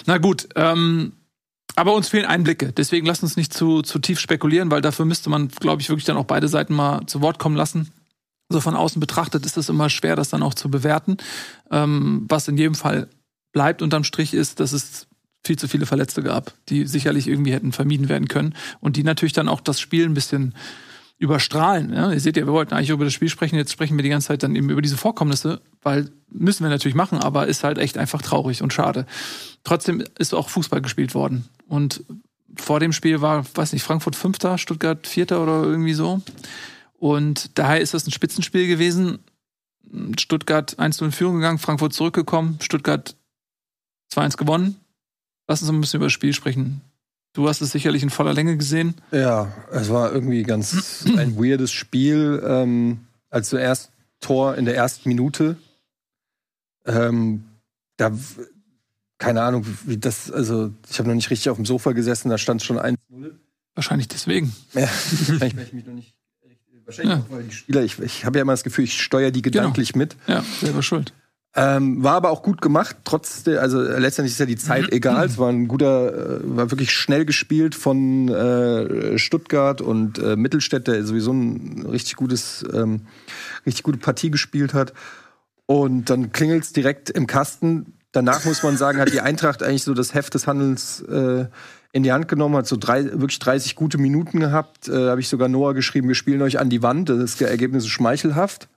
Na 0.05 0.19
gut, 0.19 0.51
ähm, 0.55 1.13
aber 1.77 1.95
uns 1.95 2.09
fehlen 2.09 2.27
Einblicke. 2.27 2.73
Deswegen 2.73 3.07
lasst 3.07 3.23
uns 3.23 3.37
nicht 3.37 3.53
zu, 3.53 3.83
zu 3.83 3.99
tief 3.99 4.21
spekulieren, 4.21 4.71
weil 4.71 4.81
dafür 4.81 5.05
müsste 5.05 5.31
man, 5.31 5.49
glaube 5.49 5.83
ich, 5.83 5.89
wirklich 5.89 6.05
dann 6.05 6.17
auch 6.17 6.25
beide 6.25 6.49
Seiten 6.49 6.75
mal 6.75 7.07
zu 7.07 7.21
Wort 7.21 7.39
kommen 7.39 7.57
lassen. 7.57 7.91
So 8.49 8.61
von 8.61 8.75
außen 8.75 9.01
betrachtet 9.01 9.47
ist 9.47 9.57
es 9.57 9.69
immer 9.69 9.89
schwer, 9.91 10.17
das 10.17 10.29
dann 10.29 10.43
auch 10.43 10.55
zu 10.55 10.71
bewerten. 10.71 11.19
Ähm, 11.71 12.27
was 12.29 12.49
in 12.49 12.59
jedem 12.59 12.75
Fall 12.75 13.09
bleibt 13.53 13.83
unterm 13.83 14.05
Strich 14.05 14.35
ist, 14.35 14.61
dass 14.61 14.73
es 14.73 15.07
viel 15.45 15.59
zu 15.59 15.69
viele 15.69 15.87
Verletzte 15.87 16.23
gab, 16.23 16.53
die 16.69 16.87
sicherlich 16.87 17.27
irgendwie 17.27 17.53
hätten 17.53 17.73
vermieden 17.73 18.09
werden 18.09 18.29
können 18.29 18.55
und 18.81 18.97
die 18.97 19.05
natürlich 19.05 19.33
dann 19.33 19.49
auch 19.49 19.61
das 19.61 19.81
Spiel 19.81 20.05
ein 20.05 20.15
bisschen 20.15 20.55
überstrahlen. 21.21 21.93
Ja? 21.93 22.13
Ihr 22.13 22.19
seht 22.19 22.37
ja, 22.37 22.47
wir 22.47 22.53
wollten 22.53 22.75
eigentlich 22.75 22.91
über 22.91 23.05
das 23.05 23.13
Spiel 23.13 23.29
sprechen, 23.29 23.57
jetzt 23.57 23.73
sprechen 23.73 23.97
wir 23.97 24.03
die 24.03 24.09
ganze 24.09 24.29
Zeit 24.29 24.43
dann 24.43 24.57
eben 24.57 24.71
über 24.71 24.83
diese 24.83 24.97
Vorkommnisse, 24.97 25.61
weil 25.83 26.11
müssen 26.31 26.65
wir 26.65 26.71
natürlich 26.71 26.95
machen, 26.95 27.19
aber 27.19 27.47
ist 27.47 27.63
halt 27.63 27.79
echt 27.79 27.99
einfach 27.99 28.23
traurig 28.23 28.63
und 28.63 28.73
schade. 28.73 29.07
Trotzdem 29.63 30.03
ist 30.19 30.35
auch 30.35 30.49
Fußball 30.49 30.81
gespielt 30.81 31.15
worden 31.15 31.45
und 31.69 32.03
vor 32.57 32.81
dem 32.81 32.93
Spiel 32.93 33.21
war, 33.21 33.45
weiß 33.55 33.75
nicht, 33.75 33.83
Frankfurt 33.83 34.17
Fünfter, 34.17 34.59
Stuttgart 34.59 35.07
Vierter 35.07 35.43
oder 35.43 35.63
irgendwie 35.63 35.95
so. 35.95 36.23
Und 36.99 37.59
daher 37.59 37.81
ist 37.81 37.95
das 37.95 38.07
ein 38.07 38.13
Spitzenspiel 38.13 38.67
gewesen. 38.67 39.21
Stuttgart 40.19 40.77
1-0 40.79 41.05
in 41.05 41.13
Führung 41.13 41.37
gegangen, 41.37 41.59
Frankfurt 41.59 41.93
zurückgekommen, 41.93 42.59
Stuttgart 42.61 43.15
2-1 44.13 44.37
gewonnen. 44.37 44.77
Lass 45.47 45.63
uns 45.63 45.71
ein 45.71 45.81
bisschen 45.81 45.99
über 45.99 46.07
das 46.07 46.13
Spiel 46.13 46.33
sprechen. 46.33 46.81
Du 47.33 47.49
hast 47.49 47.61
es 47.61 47.71
sicherlich 47.71 48.03
in 48.03 48.11
voller 48.11 48.35
Länge 48.35 48.57
gesehen. 48.57 48.95
Ja, 49.13 49.53
es 49.71 49.89
war 49.91 50.13
irgendwie 50.13 50.43
ganz 50.43 51.05
ein 51.17 51.37
weirdes 51.37 51.71
Spiel. 51.71 52.43
Ähm, 52.47 53.07
als 53.31 53.49
zuerst 53.49 53.93
Tor 54.21 54.57
in 54.57 54.65
der 54.65 54.75
ersten 54.75 55.09
Minute. 55.09 55.57
Ähm, 56.85 57.45
da, 57.97 58.11
keine 59.19 59.43
Ahnung, 59.43 59.65
wie 59.85 59.99
das, 59.99 60.31
also 60.33 60.73
ich 60.91 60.99
habe 60.99 61.09
noch 61.09 61.15
nicht 61.15 61.31
richtig 61.31 61.51
auf 61.51 61.57
dem 61.57 61.67
Sofa 61.67 61.93
gesessen, 61.93 62.31
da 62.31 62.39
stand 62.39 62.63
schon 62.63 62.79
1-0. 62.79 62.97
Wahrscheinlich 63.75 64.09
deswegen. 64.09 64.53
Ja, 64.75 64.81
wahrscheinlich, 64.83 65.57
weil 65.57 65.65
ich 65.67 65.73
mich 65.73 65.87
noch 65.87 65.95
nicht. 65.95 66.15
Wahrscheinlich 66.85 67.15
Ja. 67.15 67.21
auch, 67.23 67.31
weil 67.31 67.45
die 67.45 67.55
Spieler, 67.55 67.83
ich, 67.85 67.99
ich 68.01 68.25
habe 68.25 68.39
ja 68.39 68.43
immer 68.43 68.53
das 68.53 68.65
Gefühl, 68.65 68.85
ich 68.85 69.01
steuere 69.01 69.31
die 69.31 69.43
gedanklich 69.43 69.95
mit. 69.95 70.17
Ja, 70.27 70.43
selber 70.61 70.83
schuld. 70.83 71.13
Ähm, 71.57 72.03
war 72.05 72.15
aber 72.15 72.31
auch 72.31 72.43
gut 72.45 72.63
gemacht, 72.63 72.99
trotz 73.03 73.43
der, 73.43 73.61
also 73.61 73.83
äh, 73.83 73.99
letztendlich 73.99 74.35
ist 74.35 74.39
ja 74.39 74.47
die 74.47 74.57
Zeit 74.57 74.93
egal. 74.93 75.27
Es 75.27 75.37
war 75.37 75.49
ein 75.49 75.67
guter, 75.67 76.39
äh, 76.39 76.41
war 76.45 76.71
wirklich 76.71 76.93
schnell 76.93 77.25
gespielt 77.25 77.75
von 77.75 78.29
äh, 78.29 79.19
Stuttgart 79.19 79.81
und 79.81 80.19
äh, 80.21 80.37
Mittelstädt, 80.37 80.87
der 80.87 81.05
sowieso 81.05 81.33
ein 81.33 81.87
richtig 81.91 82.15
gutes, 82.15 82.65
ähm, 82.73 83.01
richtig 83.67 83.83
gute 83.83 83.99
Partie 83.99 84.31
gespielt 84.31 84.75
hat. 84.75 84.93
Und 85.67 86.09
dann 86.09 86.31
klingelt's 86.31 86.73
direkt 86.73 87.11
im 87.11 87.27
Kasten. 87.27 87.95
Danach 88.13 88.45
muss 88.45 88.63
man 88.63 88.77
sagen, 88.77 89.01
hat 89.01 89.13
die 89.13 89.21
Eintracht 89.21 89.65
eigentlich 89.65 89.85
so 89.85 89.95
das 89.95 90.15
Heft 90.15 90.35
des 90.35 90.47
Handelns 90.47 91.01
äh, 91.03 91.47
in 91.93 92.05
die 92.05 92.13
Hand 92.13 92.29
genommen, 92.29 92.57
hat 92.57 92.69
so 92.69 92.77
drei, 92.77 93.05
wirklich 93.05 93.41
30 93.41 93.75
gute 93.75 93.99
Minuten 93.99 94.39
gehabt. 94.39 94.89
Äh, 94.89 95.09
habe 95.09 95.21
ich 95.21 95.29
sogar 95.29 95.49
Noah 95.49 95.75
geschrieben, 95.75 96.07
wir 96.07 96.15
spielen 96.15 96.43
euch 96.43 96.61
an 96.61 96.71
die 96.71 96.83
Wand. 96.83 97.09
Das 97.09 97.41
Ergebnis 97.41 97.85
ist 97.85 97.91
schmeichelhaft. 97.91 98.69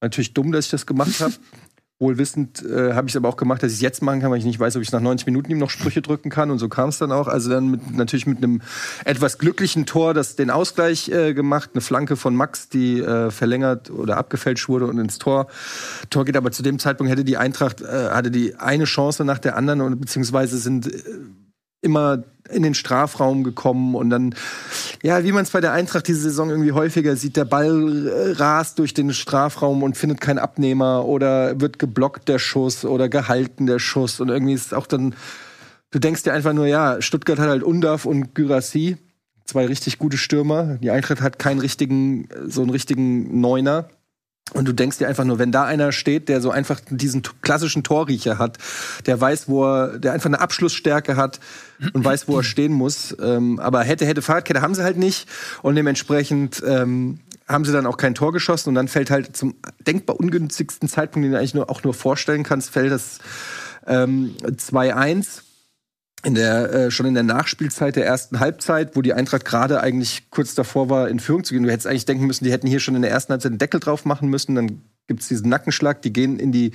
Natürlich 0.00 0.32
dumm, 0.32 0.52
dass 0.52 0.66
ich 0.66 0.70
das 0.70 0.86
gemacht 0.86 1.20
habe. 1.20 1.34
Wohlwissend 2.00 2.64
äh, 2.64 2.94
habe 2.94 3.08
ich 3.08 3.12
es 3.12 3.16
aber 3.16 3.28
auch 3.28 3.36
gemacht, 3.36 3.62
dass 3.62 3.72
ich 3.72 3.76
es 3.76 3.82
jetzt 3.82 4.02
machen 4.02 4.20
kann, 4.20 4.30
weil 4.30 4.38
ich 4.38 4.46
nicht 4.46 4.58
weiß, 4.58 4.74
ob 4.76 4.82
ich 4.82 4.90
nach 4.90 5.02
90 5.02 5.26
Minuten 5.26 5.50
ihm 5.50 5.58
noch 5.58 5.68
Sprüche 5.68 6.00
drücken 6.00 6.30
kann. 6.30 6.50
Und 6.50 6.58
so 6.58 6.70
kam 6.70 6.88
es 6.88 6.96
dann 6.96 7.12
auch. 7.12 7.28
Also 7.28 7.50
dann 7.50 7.70
mit, 7.70 7.94
natürlich 7.94 8.26
mit 8.26 8.38
einem 8.38 8.62
etwas 9.04 9.36
glücklichen 9.36 9.84
Tor, 9.84 10.14
das 10.14 10.34
den 10.34 10.50
Ausgleich 10.50 11.10
äh, 11.10 11.34
gemacht. 11.34 11.70
Eine 11.74 11.82
Flanke 11.82 12.16
von 12.16 12.34
Max, 12.34 12.70
die 12.70 13.00
äh, 13.00 13.30
verlängert 13.30 13.90
oder 13.90 14.16
abgefälscht 14.16 14.68
wurde 14.70 14.86
und 14.86 14.98
ins 14.98 15.18
Tor, 15.18 15.48
Tor 16.08 16.24
geht. 16.24 16.38
Aber 16.38 16.50
zu 16.50 16.62
dem 16.62 16.78
Zeitpunkt 16.78 17.12
hätte 17.12 17.24
die 17.24 17.36
Eintracht, 17.36 17.82
äh, 17.82 18.08
hatte 18.10 18.30
die 18.30 18.56
eine 18.56 18.84
Chance 18.84 19.26
nach 19.26 19.38
der 19.38 19.56
anderen 19.56 19.82
und 19.82 20.00
beziehungsweise 20.00 20.56
sind 20.56 20.86
äh, 20.86 21.00
immer 21.82 22.24
in 22.50 22.62
den 22.62 22.74
Strafraum 22.74 23.44
gekommen 23.44 23.94
und 23.94 24.10
dann, 24.10 24.34
ja, 25.02 25.24
wie 25.24 25.32
man 25.32 25.44
es 25.44 25.50
bei 25.50 25.60
der 25.60 25.72
Eintracht 25.72 26.08
diese 26.08 26.20
Saison 26.20 26.50
irgendwie 26.50 26.72
häufiger 26.72 27.16
sieht, 27.16 27.36
der 27.36 27.44
Ball 27.44 28.08
äh, 28.08 28.32
rast 28.32 28.78
durch 28.78 28.92
den 28.92 29.12
Strafraum 29.12 29.82
und 29.82 29.96
findet 29.96 30.20
keinen 30.20 30.38
Abnehmer 30.38 31.04
oder 31.04 31.60
wird 31.60 31.78
geblockt 31.78 32.28
der 32.28 32.38
Schuss 32.38 32.84
oder 32.84 33.08
gehalten 33.08 33.66
der 33.66 33.78
Schuss 33.78 34.20
und 34.20 34.28
irgendwie 34.28 34.54
ist 34.54 34.74
auch 34.74 34.86
dann, 34.86 35.14
du 35.90 35.98
denkst 35.98 36.24
dir 36.24 36.32
einfach 36.32 36.52
nur, 36.52 36.66
ja, 36.66 37.00
Stuttgart 37.00 37.38
hat 37.38 37.48
halt 37.48 37.62
Undav 37.62 38.04
und 38.04 38.34
Gyrassi, 38.34 38.96
zwei 39.44 39.66
richtig 39.66 39.98
gute 39.98 40.16
Stürmer, 40.16 40.78
die 40.82 40.90
Eintracht 40.90 41.20
hat 41.20 41.38
keinen 41.38 41.60
richtigen, 41.60 42.28
so 42.46 42.62
einen 42.62 42.70
richtigen 42.70 43.40
Neuner. 43.40 43.88
Und 44.52 44.66
du 44.66 44.72
denkst 44.72 44.98
dir 44.98 45.08
einfach 45.08 45.24
nur, 45.24 45.38
wenn 45.38 45.52
da 45.52 45.64
einer 45.64 45.92
steht, 45.92 46.28
der 46.28 46.40
so 46.40 46.50
einfach 46.50 46.80
diesen 46.88 47.22
klassischen 47.42 47.82
Torriecher 47.84 48.38
hat, 48.38 48.58
der 49.06 49.20
weiß, 49.20 49.48
wo 49.48 49.64
er, 49.64 49.98
der 49.98 50.12
einfach 50.12 50.26
eine 50.26 50.40
Abschlussstärke 50.40 51.16
hat 51.16 51.38
und 51.92 52.04
weiß, 52.04 52.26
wo 52.26 52.38
er 52.38 52.42
stehen 52.42 52.72
muss. 52.72 53.16
Ähm, 53.22 53.60
aber 53.60 53.82
hätte, 53.82 54.06
hätte 54.06 54.22
Fahrradkette 54.22 54.60
haben 54.60 54.74
sie 54.74 54.82
halt 54.82 54.96
nicht. 54.96 55.28
Und 55.62 55.76
dementsprechend 55.76 56.62
ähm, 56.66 57.20
haben 57.46 57.64
sie 57.64 57.72
dann 57.72 57.86
auch 57.86 57.96
kein 57.96 58.14
Tor 58.14 58.32
geschossen. 58.32 58.70
Und 58.70 58.74
dann 58.74 58.88
fällt 58.88 59.10
halt 59.10 59.36
zum 59.36 59.54
denkbar 59.86 60.18
ungünstigsten 60.18 60.88
Zeitpunkt, 60.88 61.24
den 61.24 61.32
du 61.32 61.38
eigentlich 61.38 61.54
nur, 61.54 61.70
auch 61.70 61.84
nur 61.84 61.94
vorstellen 61.94 62.42
kannst, 62.42 62.70
fällt 62.70 62.90
das 62.90 63.18
ähm, 63.86 64.34
2-1 64.42 65.42
in 66.22 66.34
der 66.34 66.72
äh, 66.72 66.90
schon 66.90 67.06
in 67.06 67.14
der 67.14 67.22
Nachspielzeit 67.22 67.96
der 67.96 68.06
ersten 68.06 68.40
Halbzeit, 68.40 68.94
wo 68.94 69.02
die 69.02 69.14
Eintracht 69.14 69.44
gerade 69.44 69.80
eigentlich 69.80 70.28
kurz 70.30 70.54
davor 70.54 70.90
war, 70.90 71.08
in 71.08 71.18
Führung 71.18 71.44
zu 71.44 71.54
gehen. 71.54 71.62
Du 71.62 71.70
hättest 71.70 71.86
eigentlich 71.86 72.04
denken 72.04 72.26
müssen, 72.26 72.44
die 72.44 72.52
hätten 72.52 72.66
hier 72.66 72.80
schon 72.80 72.94
in 72.94 73.02
der 73.02 73.10
ersten 73.10 73.32
Halbzeit 73.32 73.52
den 73.52 73.58
Deckel 73.58 73.80
drauf 73.80 74.04
machen 74.04 74.28
müssen. 74.28 74.54
Dann 74.54 74.82
gibt's 75.06 75.28
diesen 75.28 75.48
Nackenschlag, 75.48 76.02
die 76.02 76.12
gehen 76.12 76.38
in 76.38 76.52
die 76.52 76.72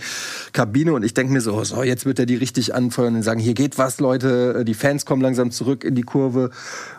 Kabine 0.51 0.93
und 0.93 1.03
ich 1.03 1.13
denke 1.13 1.31
mir 1.31 1.41
so, 1.41 1.63
so, 1.63 1.84
jetzt 1.84 2.05
wird 2.05 2.19
er 2.19 2.25
die 2.25 2.36
richtig 2.36 2.73
anfeuern 2.73 3.15
und 3.15 3.23
sagen, 3.23 3.39
hier 3.39 3.53
geht 3.53 3.77
was, 3.77 3.99
Leute, 3.99 4.65
die 4.65 4.73
Fans 4.73 5.05
kommen 5.05 5.21
langsam 5.21 5.51
zurück 5.51 5.84
in 5.84 5.95
die 5.95 6.03
Kurve. 6.03 6.49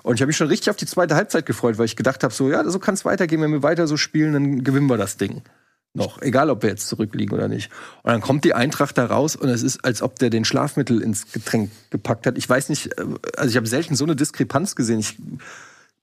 Und 0.02 0.14
ich 0.14 0.22
habe 0.22 0.28
mich 0.28 0.36
schon 0.36 0.48
richtig 0.48 0.70
auf 0.70 0.76
die 0.76 0.86
zweite 0.86 1.14
Halbzeit 1.16 1.44
gefreut, 1.46 1.78
weil 1.78 1.84
ich 1.84 1.96
gedacht 1.96 2.22
habe, 2.22 2.32
so, 2.32 2.48
ja, 2.48 2.68
so 2.68 2.78
kann 2.78 2.94
es 2.94 3.04
weitergehen, 3.04 3.42
wenn 3.42 3.52
wir 3.52 3.62
weiter 3.62 3.86
so 3.86 3.96
spielen, 3.96 4.32
dann 4.32 4.64
gewinnen 4.64 4.86
wir 4.86 4.96
das 4.96 5.16
Ding 5.16 5.42
noch, 5.96 6.22
egal 6.22 6.50
ob 6.50 6.62
wir 6.62 6.70
jetzt 6.70 6.88
zurückliegen 6.88 7.34
oder 7.34 7.48
nicht. 7.48 7.70
Und 8.02 8.12
dann 8.12 8.20
kommt 8.20 8.44
die 8.44 8.54
Eintracht 8.54 8.96
da 8.98 9.06
raus 9.06 9.36
und 9.36 9.48
es 9.48 9.62
ist, 9.62 9.84
als 9.84 10.02
ob 10.02 10.18
der 10.18 10.30
den 10.30 10.44
Schlafmittel 10.44 11.02
ins 11.02 11.32
Getränk 11.32 11.70
gepackt 11.90 12.26
hat. 12.26 12.38
Ich 12.38 12.48
weiß 12.48 12.68
nicht, 12.68 12.98
äh, 12.98 13.04
also 13.36 13.50
ich 13.50 13.56
habe 13.56 13.66
selten 13.66 13.96
so 13.96 14.04
eine 14.04 14.16
Diskrepanz 14.16 14.76
gesehen. 14.76 15.00
Ich, 15.00 15.16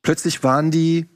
plötzlich 0.01 0.43
waren 0.43 0.71
die, 0.71 1.07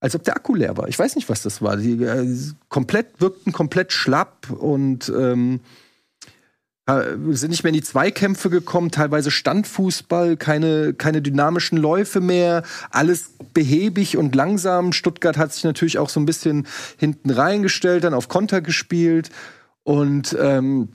als 0.00 0.14
ob 0.14 0.24
der 0.24 0.36
Akku 0.36 0.54
leer 0.54 0.76
war. 0.76 0.88
Ich 0.88 0.98
weiß 0.98 1.14
nicht, 1.14 1.28
was 1.28 1.42
das 1.42 1.62
war. 1.62 1.76
Die 1.76 2.02
äh, 2.02 2.36
komplett 2.68 3.20
wirkten 3.20 3.52
komplett 3.52 3.92
schlapp 3.92 4.50
und 4.50 5.08
ähm, 5.08 5.60
äh, 5.60 5.83
sind 6.86 7.50
nicht 7.50 7.64
mehr 7.64 7.70
in 7.70 7.78
die 7.78 7.82
Zweikämpfe 7.82 8.50
gekommen, 8.50 8.90
teilweise 8.90 9.30
Standfußball, 9.30 10.36
keine, 10.36 10.92
keine 10.92 11.22
dynamischen 11.22 11.78
Läufe 11.78 12.20
mehr, 12.20 12.62
alles 12.90 13.30
behäbig 13.54 14.18
und 14.18 14.34
langsam. 14.34 14.92
Stuttgart 14.92 15.38
hat 15.38 15.52
sich 15.54 15.64
natürlich 15.64 15.98
auch 15.98 16.10
so 16.10 16.20
ein 16.20 16.26
bisschen 16.26 16.66
hinten 16.98 17.30
reingestellt, 17.30 18.04
dann 18.04 18.12
auf 18.12 18.28
Konter 18.28 18.60
gespielt 18.60 19.30
und 19.82 20.36
ähm, 20.38 20.90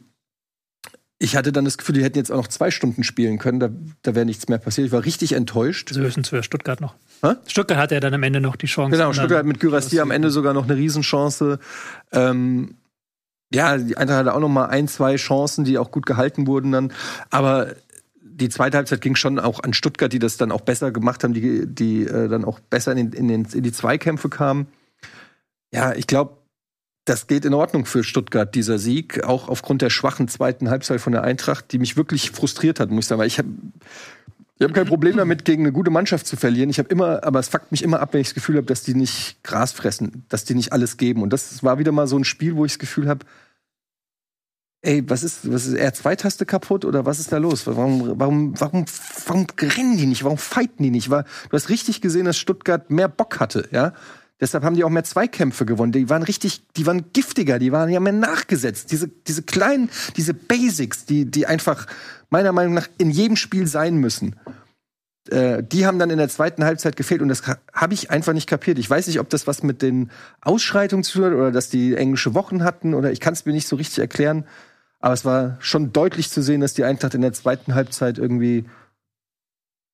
ich 1.22 1.36
hatte 1.36 1.52
dann 1.52 1.66
das 1.66 1.78
Gefühl, 1.78 1.96
die 1.96 2.04
hätten 2.04 2.18
jetzt 2.18 2.32
auch 2.32 2.38
noch 2.38 2.48
zwei 2.48 2.72
Stunden 2.72 3.04
spielen 3.04 3.40
können, 3.40 3.60
da, 3.60 3.70
da 4.04 4.16
wäre 4.16 4.26
nichts 4.26 4.48
mehr 4.48 4.58
passiert. 4.58 4.88
Ich 4.88 4.94
war 4.94 5.04
richtig 5.04 5.34
enttäuscht. 5.34 5.90
Also 5.90 6.02
höchstens 6.02 6.30
für 6.30 6.42
Stuttgart 6.44 6.80
noch. 6.80 6.96
Hä? 7.22 7.34
Stuttgart 7.46 7.78
hatte 7.78 7.96
ja 7.96 8.00
dann 8.00 8.14
am 8.14 8.24
Ende 8.24 8.40
noch 8.40 8.56
die 8.56 8.68
Chance. 8.68 8.96
Genau, 8.96 9.12
Stuttgart 9.12 9.46
mit 9.46 9.60
Gyrassi 9.60 10.00
am 10.00 10.12
Ende 10.12 10.30
sogar 10.30 10.54
noch 10.54 10.64
eine 10.64 10.78
Riesenchance. 10.78 11.60
Ähm, 12.14 12.76
ja, 13.52 13.78
die 13.78 13.98
Eintracht 13.98 14.20
hatte 14.20 14.34
auch 14.34 14.40
noch 14.40 14.50
mal 14.50 14.68
ein, 14.68 14.88
zwei 14.88 15.16
Chancen, 15.16 15.64
die 15.66 15.78
auch 15.78 15.92
gut 15.92 16.06
gehalten 16.06 16.48
wurden 16.48 16.72
dann. 16.72 16.94
Aber 17.30 17.74
die 18.22 18.50
zweite 18.50 18.78
Halbzeit 18.78 19.02
ging 19.02 19.16
schon 19.16 19.40
auch 19.40 19.62
an 19.62 19.74
Stuttgart, 19.74 20.12
die 20.12 20.20
das 20.20 20.38
dann 20.38 20.52
auch 20.52 20.62
besser 20.62 20.92
gemacht 20.92 21.24
haben, 21.24 21.34
die, 21.34 21.66
die 21.66 22.04
äh, 22.04 22.28
dann 22.28 22.46
auch 22.46 22.60
besser 22.60 22.92
in, 22.94 23.12
in, 23.12 23.28
den, 23.28 23.46
in 23.46 23.64
die 23.64 23.72
Zweikämpfe 23.72 24.30
kamen. 24.30 24.68
Ja, 25.74 25.94
ich 25.94 26.08
glaube, 26.08 26.38
das 27.06 27.28
geht 27.28 27.44
in 27.44 27.54
Ordnung 27.56 27.86
für 27.86 28.04
Stuttgart, 28.04 28.54
dieser 28.54 28.78
Sieg, 28.78 29.24
auch 29.24 29.50
aufgrund 29.50 29.82
der 29.82 29.90
schwachen 29.90 30.28
zweiten 30.28 30.70
Halbzeit 30.70 31.02
von 31.02 31.12
der 31.12 31.24
Eintracht, 31.24 31.72
die 31.72 31.80
mich 31.80 31.98
wirklich 31.98 32.32
frustriert 32.32 32.80
hat, 32.80 32.92
muss 32.92 33.06
ich 33.06 33.08
sagen. 33.08 33.20
Weil 33.20 33.28
ich 33.28 33.40
habe 33.40 33.50
ich 34.60 34.66
hab 34.66 34.74
kein 34.74 34.86
Problem 34.86 35.16
damit, 35.16 35.46
gegen 35.46 35.64
eine 35.64 35.72
gute 35.72 35.90
Mannschaft 35.90 36.28
zu 36.28 36.36
verlieren. 36.36 36.70
Ich 36.70 36.80
habe 36.80 36.90
immer, 36.90 37.24
aber 37.24 37.40
es 37.40 37.48
fuckt 37.48 37.72
mich 37.72 37.82
immer 37.82 38.02
ab, 38.02 38.10
wenn 38.12 38.20
ich 38.20 38.28
das 38.28 38.34
Gefühl 38.34 38.58
habe, 38.58 38.68
dass 38.68 38.84
die 38.84 38.94
nicht 38.94 39.42
Gras 39.42 39.72
fressen, 39.72 40.26
dass 40.28 40.44
die 40.44 40.54
nicht 40.54 40.74
alles 40.74 40.98
geben. 40.98 41.24
Und 41.24 41.32
das 41.32 41.64
war 41.64 41.80
wieder 41.80 41.94
mal 41.94 42.08
so 42.08 42.18
ein 42.18 42.26
Spiel, 42.26 42.58
wo 42.58 42.66
ich 42.66 42.74
das 42.74 42.80
Gefühl 42.80 43.08
habe, 43.08 43.26
ey, 44.82 45.10
was 45.10 45.24
ist, 45.24 45.50
was 45.50 45.66
ist, 45.66 45.76
er 45.76 45.94
Zweitaste 45.94 46.46
kaputt 46.46 46.84
oder 46.84 47.06
was 47.06 47.20
ist 47.20 47.32
da 47.32 47.38
los? 47.38 47.68
Warum, 47.68 48.20
warum, 48.20 48.60
warum, 48.60 48.86
warum 49.28 49.48
rennen 49.58 49.98
die 49.98 50.06
nicht? 50.06 50.26
Warum 50.26 50.38
fighten 50.38 50.84
die 50.84 50.92
nicht? 50.92 51.10
War, 51.10 51.24
du 51.24 51.54
hast 51.54 51.70
richtig 51.70 52.02
gesehen, 52.02 52.26
dass 52.26 52.38
Stuttgart 52.38 52.90
mehr 52.90 53.08
Bock 53.08 53.40
hatte, 53.40 53.70
ja? 53.72 53.94
Deshalb 54.40 54.64
haben 54.64 54.76
die 54.76 54.84
auch 54.84 54.90
mehr 54.90 55.04
Zweikämpfe 55.04 55.66
gewonnen. 55.66 55.92
Die 55.92 56.10
waren 56.10 56.24
richtig, 56.24 56.66
die 56.78 56.86
waren 56.86 57.12
giftiger, 57.12 57.60
die 57.60 57.72
waren 57.72 57.90
ja 57.90 58.00
mehr 58.00 58.14
nachgesetzt. 58.14 58.92
Diese, 58.92 59.08
diese 59.08 59.44
kleinen, 59.44 59.90
diese 60.16 60.34
Basics, 60.34 61.06
die, 61.06 61.26
die 61.26 61.46
einfach 61.46 61.88
meiner 62.30 62.54
Meinung 62.54 62.74
nach 62.74 62.88
in 62.98 63.10
jedem 63.10 63.36
Spiel 63.36 63.68
sein 63.68 63.98
müssen. 63.98 64.36
Äh, 65.30 65.62
die 65.64 65.86
haben 65.86 66.00
dann 66.00 66.10
in 66.10 66.18
der 66.18 66.30
zweiten 66.30 66.64
Halbzeit 66.64 66.96
gefehlt 66.96 67.22
und 67.22 67.28
das 67.28 67.44
habe 67.74 67.94
ich 67.94 68.12
einfach 68.12 68.34
nicht 68.34 68.48
kapiert. 68.48 68.80
Ich 68.80 68.90
weiß 68.90 69.08
nicht, 69.08 69.20
ob 69.20 69.30
das 69.30 69.46
was 69.46 69.62
mit 69.62 69.82
den 69.82 70.10
Ausschreitungen 70.42 71.04
zu 71.04 71.20
tun 71.20 71.26
hat 71.26 71.34
oder 71.34 71.52
dass 71.52 71.70
die 71.70 71.96
englische 71.96 72.34
Wochen 72.34 72.64
hatten 72.64 72.94
oder 72.94 73.12
ich 73.12 73.20
kann 73.20 73.34
es 73.34 73.46
mir 73.46 73.52
nicht 73.52 73.68
so 73.68 73.76
richtig 73.76 74.00
erklären. 74.00 74.46
Aber 75.02 75.14
es 75.14 75.26
war 75.26 75.58
schon 75.60 75.94
deutlich 75.94 76.30
zu 76.30 76.42
sehen, 76.42 76.62
dass 76.62 76.74
die 76.74 76.84
Eintracht 76.84 77.14
in 77.14 77.22
der 77.22 77.34
zweiten 77.34 77.76
Halbzeit 77.76 78.18
irgendwie 78.18 78.66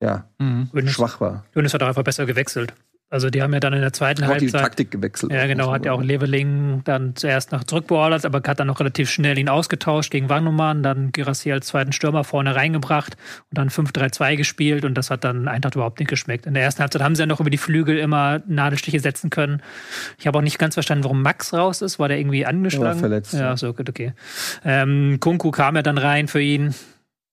ja, 0.02 0.28
mhm. 0.40 0.70
schwach 0.88 1.20
war. 1.20 1.46
Hönes 1.54 1.74
hat 1.74 1.82
auch 1.84 1.88
einfach 1.88 2.04
besser 2.04 2.26
gewechselt. 2.26 2.74
Also 3.16 3.30
die 3.30 3.42
haben 3.42 3.54
ja 3.54 3.62
dann 3.62 3.72
in 3.72 3.80
der 3.80 3.94
zweiten 3.94 4.26
auch 4.26 4.28
Halbzeit 4.28 4.50
die 4.50 4.52
Taktik 4.52 4.92
gewechselt. 4.92 5.32
Ja, 5.32 5.48
genau, 5.48 5.72
hat 5.72 5.86
ja 5.86 5.94
auch 5.94 6.04
Leveling 6.04 6.82
dann 6.84 7.16
zuerst 7.16 7.54
nach 7.54 7.64
zurückbeordert, 7.64 8.26
aber 8.26 8.42
hat 8.46 8.60
dann 8.60 8.68
noch 8.68 8.82
relativ 8.82 9.10
schnell 9.10 9.38
ihn 9.38 9.48
ausgetauscht 9.48 10.12
gegen 10.12 10.28
Wagnumann, 10.28 10.84
dann 10.84 11.14
Girassi 11.14 11.50
als 11.54 11.68
zweiten 11.68 11.94
Stürmer 11.94 12.26
vorne 12.26 12.58
reingebracht 12.58 13.16
und 13.50 13.58
dann 13.58 13.70
5-3-2 13.70 14.36
gespielt 14.36 14.84
und 14.84 14.96
das 14.96 15.12
hat 15.12 15.24
dann 15.24 15.48
Eintracht 15.48 15.76
überhaupt 15.76 16.00
nicht 16.00 16.10
geschmeckt. 16.10 16.46
In 16.46 16.56
der 16.56 16.64
ersten 16.64 16.82
Halbzeit 16.82 17.02
haben 17.02 17.16
sie 17.16 17.22
ja 17.22 17.26
noch 17.26 17.40
über 17.40 17.50
die 17.50 17.58
Flügel 17.58 17.98
immer 17.98 18.42
Nadelstiche 18.48 19.00
setzen 19.00 19.30
können. 19.30 19.62
Ich 20.20 20.28
habe 20.28 20.38
auch 20.38 20.44
nicht 20.44 20.60
ganz 20.60 20.74
verstanden, 20.74 21.06
warum 21.06 21.22
Max 21.22 21.54
raus 21.54 21.82
ist. 21.82 22.00
War 22.00 22.10
der 22.10 22.20
irgendwie 22.20 22.46
angeschlagen? 22.46 22.86
war 22.86 22.96
verletzt. 22.96 23.34
Ja, 23.34 23.56
so 23.56 23.72
gut, 23.72 23.90
okay. 23.90 24.12
Ähm, 24.66 25.22
Kunku 25.22 25.52
kam 25.52 25.78
ja 25.78 25.84
dann 25.84 25.98
rein 25.98 26.28
für 26.28 26.42
ihn. 26.42 26.76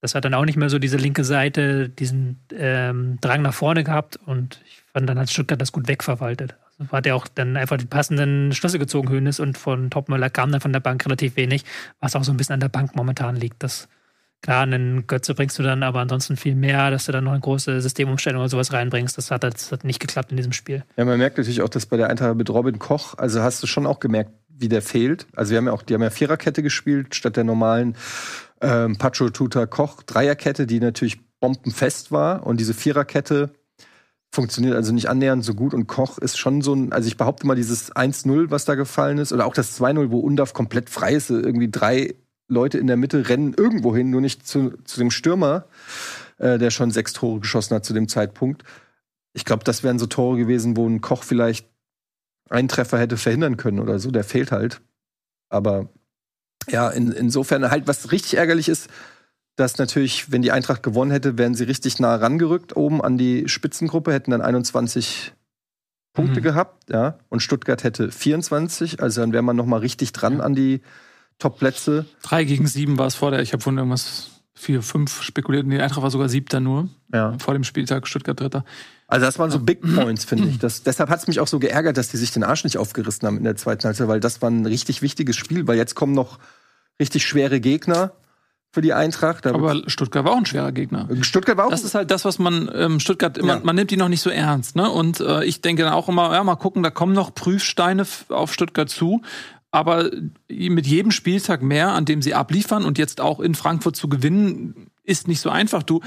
Das 0.00 0.14
hat 0.14 0.24
dann 0.24 0.34
auch 0.34 0.44
nicht 0.44 0.56
mehr 0.56 0.70
so 0.70 0.78
diese 0.78 0.96
linke 0.96 1.24
Seite, 1.24 1.88
diesen 1.88 2.38
ähm, 2.56 3.18
Drang 3.20 3.42
nach 3.42 3.54
vorne 3.54 3.82
gehabt 3.82 4.16
und 4.24 4.60
ich 4.64 4.81
fand, 4.92 5.08
dann 5.08 5.18
hat 5.18 5.30
Stuttgart 5.30 5.60
das 5.60 5.72
gut 5.72 5.88
wegverwaltet. 5.88 6.54
Also 6.78 6.92
hat 6.92 7.06
er 7.06 7.16
auch 7.16 7.28
dann 7.28 7.56
einfach 7.56 7.76
die 7.76 7.86
passenden 7.86 8.52
Schlüsse 8.52 8.78
gezogen, 8.78 9.08
Hönes, 9.08 9.40
und 9.40 9.58
von 9.58 9.90
Topmöller 9.90 10.30
kam 10.30 10.52
dann 10.52 10.60
von 10.60 10.72
der 10.72 10.80
Bank 10.80 11.04
relativ 11.04 11.36
wenig, 11.36 11.64
was 12.00 12.16
auch 12.16 12.24
so 12.24 12.32
ein 12.32 12.36
bisschen 12.36 12.54
an 12.54 12.60
der 12.60 12.68
Bank 12.68 12.94
momentan 12.94 13.36
liegt. 13.36 13.62
Das, 13.62 13.88
klar, 14.42 14.62
einen 14.62 15.06
Götze 15.06 15.34
bringst 15.34 15.58
du 15.58 15.62
dann, 15.62 15.82
aber 15.82 16.00
ansonsten 16.00 16.36
viel 16.36 16.54
mehr, 16.54 16.90
dass 16.90 17.06
du 17.06 17.12
dann 17.12 17.24
noch 17.24 17.32
eine 17.32 17.40
große 17.40 17.80
Systemumstellung 17.80 18.40
oder 18.40 18.48
sowas 18.48 18.72
reinbringst. 18.72 19.16
Das 19.16 19.30
hat, 19.30 19.44
das 19.44 19.72
hat 19.72 19.84
nicht 19.84 20.00
geklappt 20.00 20.30
in 20.30 20.36
diesem 20.36 20.52
Spiel. 20.52 20.84
Ja, 20.96 21.04
man 21.04 21.18
merkt 21.18 21.38
natürlich 21.38 21.62
auch, 21.62 21.68
dass 21.68 21.86
bei 21.86 21.96
der 21.96 22.08
Eintracht 22.08 22.36
mit 22.36 22.50
Robin 22.50 22.78
Koch, 22.78 23.14
also 23.16 23.42
hast 23.42 23.62
du 23.62 23.66
schon 23.66 23.86
auch 23.86 24.00
gemerkt, 24.00 24.32
wie 24.48 24.68
der 24.68 24.82
fehlt. 24.82 25.26
Also 25.34 25.50
wir 25.50 25.58
haben 25.58 25.66
ja 25.66 25.72
auch, 25.72 25.82
die 25.82 25.94
haben 25.94 26.02
ja 26.02 26.10
Viererkette 26.10 26.62
gespielt, 26.62 27.14
statt 27.14 27.36
der 27.36 27.44
normalen 27.44 27.96
ähm, 28.60 28.96
Pacho 28.96 29.28
Tuta 29.30 29.66
Koch 29.66 30.02
Dreierkette, 30.02 30.66
die 30.66 30.78
natürlich 30.80 31.18
bombenfest 31.40 32.12
war. 32.12 32.46
Und 32.46 32.60
diese 32.60 32.74
Viererkette 32.74 33.50
funktioniert 34.32 34.74
also 34.74 34.92
nicht 34.92 35.10
annähernd 35.10 35.44
so 35.44 35.54
gut 35.54 35.74
und 35.74 35.86
Koch 35.86 36.18
ist 36.18 36.38
schon 36.38 36.62
so 36.62 36.74
ein, 36.74 36.92
also 36.92 37.06
ich 37.06 37.18
behaupte 37.18 37.46
mal, 37.46 37.54
dieses 37.54 37.94
1-0, 37.94 38.50
was 38.50 38.64
da 38.64 38.74
gefallen 38.74 39.18
ist, 39.18 39.32
oder 39.32 39.46
auch 39.46 39.54
das 39.54 39.78
2-0, 39.78 40.10
wo 40.10 40.20
Undaf 40.20 40.54
komplett 40.54 40.88
frei 40.88 41.12
ist, 41.14 41.30
irgendwie 41.30 41.70
drei 41.70 42.14
Leute 42.48 42.78
in 42.78 42.86
der 42.86 42.96
Mitte 42.96 43.28
rennen 43.28 43.54
irgendwo 43.54 43.94
hin, 43.94 44.10
nur 44.10 44.22
nicht 44.22 44.46
zu, 44.46 44.72
zu 44.84 44.98
dem 44.98 45.10
Stürmer, 45.10 45.66
äh, 46.38 46.58
der 46.58 46.70
schon 46.70 46.90
sechs 46.90 47.12
Tore 47.12 47.40
geschossen 47.40 47.74
hat 47.74 47.84
zu 47.84 47.92
dem 47.92 48.08
Zeitpunkt. 48.08 48.64
Ich 49.34 49.44
glaube, 49.44 49.64
das 49.64 49.82
wären 49.82 49.98
so 49.98 50.06
Tore 50.06 50.38
gewesen, 50.38 50.76
wo 50.76 50.88
ein 50.88 51.02
Koch 51.02 51.24
vielleicht 51.24 51.68
einen 52.48 52.68
Treffer 52.68 52.98
hätte 52.98 53.16
verhindern 53.18 53.56
können 53.56 53.80
oder 53.80 53.98
so. 53.98 54.10
Der 54.10 54.24
fehlt 54.24 54.50
halt. 54.50 54.80
Aber 55.48 55.88
ja, 56.68 56.88
in, 56.90 57.12
insofern 57.12 57.70
halt, 57.70 57.86
was 57.86 58.12
richtig 58.12 58.36
ärgerlich 58.36 58.68
ist, 58.68 58.88
dass 59.56 59.78
natürlich, 59.78 60.32
wenn 60.32 60.42
die 60.42 60.52
Eintracht 60.52 60.82
gewonnen 60.82 61.10
hätte, 61.10 61.36
wären 61.38 61.54
sie 61.54 61.64
richtig 61.64 61.98
nah 61.98 62.14
rangerückt 62.14 62.76
oben 62.76 63.02
an 63.02 63.18
die 63.18 63.48
Spitzengruppe, 63.48 64.12
hätten 64.12 64.30
dann 64.30 64.40
21 64.40 65.32
Punkte 66.12 66.40
mhm. 66.40 66.44
gehabt, 66.44 66.90
ja, 66.90 67.18
und 67.28 67.40
Stuttgart 67.40 67.84
hätte 67.84 68.10
24, 68.10 69.02
also 69.02 69.20
dann 69.20 69.32
wäre 69.32 69.42
man 69.42 69.56
noch 69.56 69.66
mal 69.66 69.78
richtig 69.78 70.12
dran 70.12 70.40
an 70.40 70.54
die 70.54 70.82
Top-Plätze. 71.38 72.06
Drei 72.22 72.44
gegen 72.44 72.66
sieben 72.66 72.98
war 72.98 73.06
es 73.06 73.14
vor 73.14 73.30
der, 73.30 73.40
ich 73.40 73.52
habe 73.52 73.62
von 73.62 73.76
irgendwas 73.76 74.30
vier, 74.54 74.82
fünf 74.82 75.22
spekuliert, 75.22 75.66
die 75.70 75.80
Eintracht 75.80 76.02
war 76.02 76.10
sogar 76.10 76.28
siebter 76.28 76.60
nur, 76.60 76.88
ja. 77.12 77.36
vor 77.38 77.54
dem 77.54 77.64
Spieltag 77.64 78.06
Stuttgart 78.06 78.38
dritter. 78.38 78.64
Also 79.08 79.26
das 79.26 79.38
waren 79.38 79.50
so 79.50 79.58
Big 79.58 79.80
Points, 79.82 80.24
finde 80.24 80.48
ich. 80.48 80.58
Das, 80.60 80.82
deshalb 80.82 81.10
hat 81.10 81.20
es 81.20 81.26
mich 81.26 81.40
auch 81.40 81.46
so 81.46 81.58
geärgert, 81.58 81.96
dass 81.96 82.08
die 82.08 82.16
sich 82.16 82.30
den 82.30 82.44
Arsch 82.44 82.64
nicht 82.64 82.78
aufgerissen 82.78 83.26
haben 83.26 83.38
in 83.38 83.44
der 83.44 83.56
zweiten 83.56 83.84
Halbzeit, 83.84 84.08
weil 84.08 84.20
das 84.20 84.40
war 84.40 84.50
ein 84.50 84.64
richtig 84.64 85.02
wichtiges 85.02 85.36
Spiel, 85.36 85.66
weil 85.66 85.76
jetzt 85.76 85.94
kommen 85.94 86.14
noch 86.14 86.38
richtig 87.00 87.26
schwere 87.26 87.60
Gegner 87.60 88.12
für 88.72 88.80
die 88.80 88.94
Eintracht. 88.94 89.46
Aber 89.46 89.82
Stuttgart 89.86 90.24
war 90.24 90.32
auch 90.32 90.38
ein 90.38 90.46
schwerer 90.46 90.72
Gegner. 90.72 91.06
Stuttgart 91.20 91.58
war 91.58 91.66
auch. 91.66 91.70
Das 91.70 91.84
ist 91.84 91.94
halt 91.94 92.10
das, 92.10 92.24
was 92.24 92.38
man 92.38 92.70
ähm, 92.74 93.00
Stuttgart 93.00 93.36
immer, 93.36 93.54
ja. 93.56 93.60
man 93.62 93.76
nimmt 93.76 93.90
die 93.90 93.98
noch 93.98 94.08
nicht 94.08 94.22
so 94.22 94.30
ernst, 94.30 94.76
ne? 94.76 94.90
Und 94.90 95.20
äh, 95.20 95.44
ich 95.44 95.60
denke 95.60 95.82
dann 95.82 95.92
auch 95.92 96.08
immer, 96.08 96.32
ja, 96.32 96.42
mal 96.42 96.56
gucken, 96.56 96.82
da 96.82 96.90
kommen 96.90 97.12
noch 97.12 97.34
Prüfsteine 97.34 98.06
auf 98.30 98.52
Stuttgart 98.52 98.88
zu. 98.88 99.20
Aber 99.70 100.10
mit 100.48 100.86
jedem 100.86 101.10
Spieltag 101.12 101.62
mehr, 101.62 101.92
an 101.92 102.04
dem 102.04 102.20
sie 102.20 102.34
abliefern 102.34 102.84
und 102.84 102.98
jetzt 102.98 103.20
auch 103.20 103.40
in 103.40 103.54
Frankfurt 103.54 103.96
zu 103.96 104.08
gewinnen, 104.08 104.90
ist 105.04 105.28
nicht 105.28 105.40
so 105.40 105.48
einfach. 105.48 105.82
Du 105.82 106.00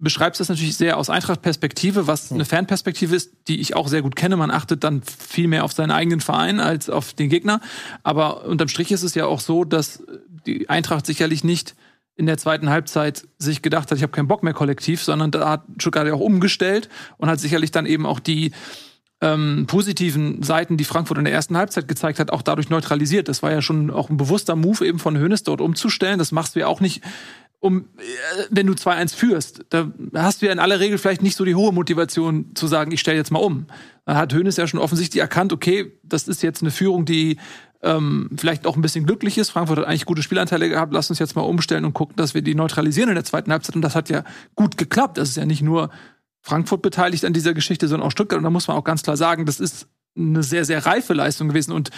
beschreibst 0.00 0.40
das 0.40 0.48
natürlich 0.48 0.76
sehr 0.76 0.98
aus 0.98 1.10
Eintracht-Perspektive, 1.10 2.06
was 2.08 2.32
eine 2.32 2.44
Fanperspektive 2.44 3.14
ist, 3.14 3.32
die 3.46 3.60
ich 3.60 3.76
auch 3.76 3.86
sehr 3.88 4.02
gut 4.02 4.16
kenne. 4.16 4.36
Man 4.36 4.50
achtet 4.50 4.82
dann 4.82 5.02
viel 5.02 5.46
mehr 5.46 5.64
auf 5.64 5.72
seinen 5.72 5.92
eigenen 5.92 6.20
Verein 6.20 6.58
als 6.60 6.90
auf 6.90 7.14
den 7.14 7.28
Gegner. 7.28 7.60
Aber 8.02 8.44
unterm 8.46 8.68
Strich 8.68 8.90
ist 8.90 9.04
es 9.04 9.14
ja 9.14 9.26
auch 9.26 9.40
so, 9.40 9.64
dass 9.64 10.02
die 10.46 10.68
Eintracht 10.68 11.06
sicherlich 11.06 11.44
nicht 11.44 11.74
in 12.16 12.26
der 12.26 12.38
zweiten 12.38 12.70
Halbzeit 12.70 13.26
sich 13.38 13.62
gedacht 13.62 13.90
hat, 13.90 13.98
ich 13.98 14.02
habe 14.02 14.12
keinen 14.12 14.28
Bock 14.28 14.42
mehr 14.42 14.54
kollektiv, 14.54 15.02
sondern 15.02 15.30
da 15.30 15.48
hat 15.48 15.64
Stuttgart 15.78 16.06
ja 16.06 16.14
auch 16.14 16.20
umgestellt 16.20 16.88
und 17.16 17.28
hat 17.28 17.40
sicherlich 17.40 17.70
dann 17.70 17.86
eben 17.86 18.06
auch 18.06 18.20
die 18.20 18.52
ähm, 19.20 19.64
positiven 19.66 20.42
Seiten, 20.42 20.76
die 20.76 20.84
Frankfurt 20.84 21.18
in 21.18 21.24
der 21.24 21.32
ersten 21.32 21.56
Halbzeit 21.56 21.88
gezeigt 21.88 22.18
hat, 22.18 22.30
auch 22.30 22.42
dadurch 22.42 22.68
neutralisiert. 22.68 23.28
Das 23.28 23.42
war 23.42 23.50
ja 23.50 23.62
schon 23.62 23.90
auch 23.90 24.10
ein 24.10 24.16
bewusster 24.16 24.54
Move 24.54 24.86
eben 24.86 24.98
von 24.98 25.16
Hönes 25.16 25.42
dort 25.42 25.60
umzustellen. 25.60 26.18
Das 26.18 26.30
machst 26.30 26.54
du 26.54 26.60
ja 26.60 26.66
auch 26.66 26.80
nicht 26.80 27.02
um, 27.64 27.88
äh, 27.96 28.44
wenn 28.50 28.66
du 28.66 28.74
2-1 28.74 29.16
führst, 29.16 29.64
da 29.70 29.90
hast 30.12 30.42
du 30.42 30.46
ja 30.46 30.52
in 30.52 30.58
aller 30.58 30.80
Regel 30.80 30.98
vielleicht 30.98 31.22
nicht 31.22 31.34
so 31.34 31.46
die 31.46 31.54
hohe 31.54 31.72
Motivation 31.72 32.54
zu 32.54 32.66
sagen, 32.66 32.92
ich 32.92 33.00
stelle 33.00 33.16
jetzt 33.16 33.30
mal 33.30 33.38
um. 33.38 33.66
Da 34.04 34.16
hat 34.16 34.34
Hönes 34.34 34.58
ja 34.58 34.66
schon 34.66 34.80
offensichtlich 34.80 35.20
erkannt, 35.22 35.50
okay, 35.50 35.98
das 36.02 36.28
ist 36.28 36.42
jetzt 36.42 36.60
eine 36.60 36.70
Führung, 36.70 37.06
die 37.06 37.38
ähm, 37.84 38.30
vielleicht 38.36 38.66
auch 38.66 38.76
ein 38.76 38.82
bisschen 38.82 39.06
glücklich 39.06 39.38
ist. 39.38 39.50
Frankfurt 39.50 39.78
hat 39.78 39.86
eigentlich 39.86 40.06
gute 40.06 40.22
Spielanteile 40.22 40.68
gehabt. 40.68 40.92
Lass 40.92 41.10
uns 41.10 41.18
jetzt 41.18 41.36
mal 41.36 41.42
umstellen 41.42 41.84
und 41.84 41.92
gucken, 41.92 42.16
dass 42.16 42.34
wir 42.34 42.42
die 42.42 42.54
neutralisieren 42.54 43.10
in 43.10 43.14
der 43.14 43.24
zweiten 43.24 43.52
Halbzeit. 43.52 43.76
Und 43.76 43.82
das 43.82 43.94
hat 43.94 44.08
ja 44.08 44.24
gut 44.54 44.76
geklappt. 44.76 45.18
Das 45.18 45.28
ist 45.28 45.36
ja 45.36 45.44
nicht 45.44 45.62
nur 45.62 45.90
Frankfurt 46.40 46.82
beteiligt 46.82 47.24
an 47.24 47.32
dieser 47.32 47.54
Geschichte, 47.54 47.86
sondern 47.86 48.06
auch 48.06 48.12
Stuttgart. 48.12 48.38
Und 48.38 48.44
da 48.44 48.50
muss 48.50 48.68
man 48.68 48.76
auch 48.76 48.84
ganz 48.84 49.02
klar 49.02 49.16
sagen, 49.16 49.46
das 49.46 49.60
ist 49.60 49.86
eine 50.16 50.42
sehr, 50.42 50.64
sehr 50.64 50.86
reife 50.86 51.12
Leistung 51.12 51.48
gewesen. 51.48 51.72
Und 51.72 51.90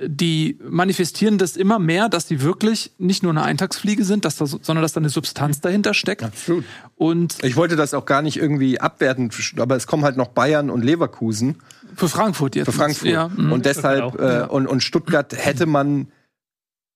die 0.00 0.58
manifestieren 0.62 1.38
das 1.38 1.56
immer 1.56 1.78
mehr, 1.78 2.08
dass 2.08 2.26
die 2.26 2.42
wirklich 2.42 2.92
nicht 2.98 3.22
nur 3.22 3.32
eine 3.32 3.42
Eintagsfliege 3.42 4.04
sind, 4.04 4.24
dass 4.24 4.36
da, 4.36 4.46
sondern 4.46 4.82
dass 4.82 4.92
da 4.92 5.00
eine 5.00 5.08
Substanz 5.08 5.60
dahinter 5.60 5.94
steckt. 5.94 6.24
Absolut. 6.24 6.64
Und 6.96 7.42
ich 7.42 7.56
wollte 7.56 7.76
das 7.76 7.94
auch 7.94 8.04
gar 8.04 8.22
nicht 8.22 8.36
irgendwie 8.36 8.80
abwerten, 8.80 9.30
aber 9.56 9.76
es 9.76 9.86
kommen 9.86 10.04
halt 10.04 10.16
noch 10.16 10.28
Bayern 10.28 10.70
und 10.70 10.84
Leverkusen. 10.84 11.56
Für 11.94 12.08
Frankfurt 12.08 12.56
jetzt. 12.56 12.66
Für 12.66 12.72
Frankfurt. 12.72 13.08
Ja. 13.08 13.24
Und 13.24 13.48
mhm. 13.48 13.62
deshalb, 13.62 14.20
äh, 14.20 14.46
und, 14.48 14.66
und 14.66 14.82
Stuttgart 14.82 15.32
hätte 15.36 15.66
man 15.66 16.08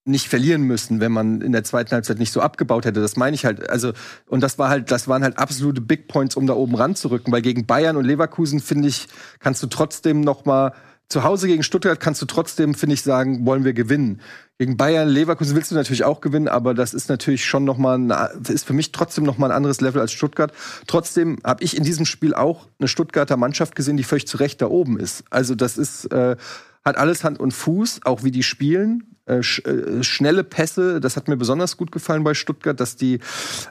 nicht 0.05 0.28
verlieren 0.28 0.62
müssen, 0.62 1.00
wenn 1.00 1.12
man 1.12 1.40
in 1.40 1.52
der 1.52 1.62
zweiten 1.62 1.92
Halbzeit 1.92 2.18
nicht 2.18 2.33
so 2.33 2.40
abgebaut 2.40 2.85
hätte. 2.85 3.00
Das 3.00 3.16
meine 3.16 3.37
ich 3.37 3.44
halt. 3.44 3.70
Also 3.70 3.92
und 4.26 4.42
das 4.42 4.59
war 4.59 4.68
halt, 4.68 4.90
das 4.90 5.07
waren 5.07 5.22
halt 5.22 5.38
absolute 5.38 5.81
Big 5.81 6.09
Points, 6.09 6.35
um 6.35 6.46
da 6.46 6.55
oben 6.55 6.74
ranzurücken. 6.74 7.33
Weil 7.33 7.42
gegen 7.42 7.66
Bayern 7.66 7.96
und 7.96 8.05
Leverkusen 8.05 8.61
finde 8.61 8.88
ich, 8.88 9.07
kannst 9.38 9.62
du 9.62 9.68
trotzdem 9.68 10.20
noch 10.20 10.44
mal 10.44 10.72
zu 11.08 11.24
Hause 11.24 11.46
gegen 11.46 11.62
Stuttgart 11.62 12.00
kannst 12.00 12.22
du 12.22 12.26
trotzdem, 12.26 12.74
finde 12.74 12.94
ich, 12.94 13.02
sagen, 13.02 13.44
wollen 13.44 13.64
wir 13.64 13.74
gewinnen. 13.74 14.20
Gegen 14.58 14.76
Bayern, 14.76 15.08
Leverkusen 15.08 15.54
willst 15.54 15.70
du 15.70 15.74
natürlich 15.74 16.04
auch 16.04 16.20
gewinnen, 16.20 16.48
aber 16.48 16.72
das 16.72 16.94
ist 16.94 17.08
natürlich 17.08 17.44
schon 17.44 17.64
noch 17.64 17.76
mal, 17.76 18.32
ist 18.48 18.64
für 18.64 18.72
mich 18.72 18.92
trotzdem 18.92 19.24
noch 19.24 19.36
mal 19.36 19.50
ein 19.50 19.56
anderes 19.56 19.80
Level 19.80 20.00
als 20.00 20.12
Stuttgart. 20.12 20.52
Trotzdem 20.86 21.38
habe 21.44 21.62
ich 21.64 21.76
in 21.76 21.84
diesem 21.84 22.06
Spiel 22.06 22.34
auch 22.34 22.68
eine 22.78 22.88
Stuttgarter 22.88 23.36
Mannschaft 23.36 23.74
gesehen, 23.74 23.96
die 23.96 24.04
völlig 24.04 24.26
zu 24.26 24.38
Recht 24.38 24.62
da 24.62 24.66
oben 24.66 24.98
ist. 24.98 25.24
Also 25.30 25.54
das 25.54 25.76
ist 25.76 26.06
äh, 26.12 26.36
hat 26.84 26.96
alles 26.96 27.24
Hand 27.24 27.40
und 27.40 27.52
Fuß, 27.52 28.00
auch 28.04 28.24
wie 28.24 28.30
die 28.30 28.42
spielen. 28.42 29.16
Äh, 29.24 29.42
sch 29.42 29.60
äh, 29.66 30.02
schnelle 30.02 30.44
Pässe, 30.44 31.00
das 31.00 31.16
hat 31.16 31.28
mir 31.28 31.36
besonders 31.36 31.76
gut 31.76 31.92
gefallen 31.92 32.24
bei 32.24 32.34
Stuttgart, 32.34 32.78
dass 32.78 32.96
die, 32.96 33.20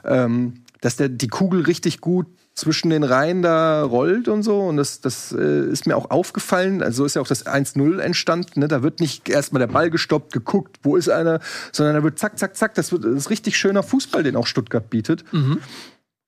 ähm, 0.04 0.64
dass 0.80 0.96
der 0.96 1.08
die 1.08 1.28
Kugel 1.28 1.62
richtig 1.62 2.00
gut 2.00 2.26
zwischen 2.54 2.90
den 2.90 3.02
Reihen 3.02 3.42
da 3.42 3.82
rollt 3.82 4.28
und 4.28 4.42
so. 4.42 4.60
Und 4.60 4.76
das, 4.76 5.00
das 5.00 5.32
äh, 5.32 5.66
ist 5.66 5.86
mir 5.86 5.96
auch 5.96 6.10
aufgefallen. 6.10 6.82
Also 6.82 6.98
so 6.98 7.06
ist 7.06 7.14
ja 7.14 7.22
auch 7.22 7.26
das 7.26 7.46
1-0 7.46 7.98
entstanden. 7.98 8.60
Ne? 8.60 8.68
Da 8.68 8.82
wird 8.82 9.00
nicht 9.00 9.28
erstmal 9.28 9.60
der 9.60 9.68
Ball 9.68 9.90
gestoppt, 9.90 10.32
geguckt, 10.32 10.78
wo 10.82 10.96
ist 10.96 11.08
einer, 11.08 11.40
sondern 11.72 11.96
da 11.96 12.02
wird 12.02 12.18
zack, 12.18 12.38
zack, 12.38 12.56
zack. 12.56 12.74
Das, 12.74 12.92
wird, 12.92 13.04
das 13.04 13.12
ist 13.12 13.30
richtig 13.30 13.56
schöner 13.56 13.82
Fußball, 13.82 14.22
den 14.22 14.36
auch 14.36 14.46
Stuttgart 14.46 14.88
bietet. 14.90 15.24
Mhm. 15.32 15.60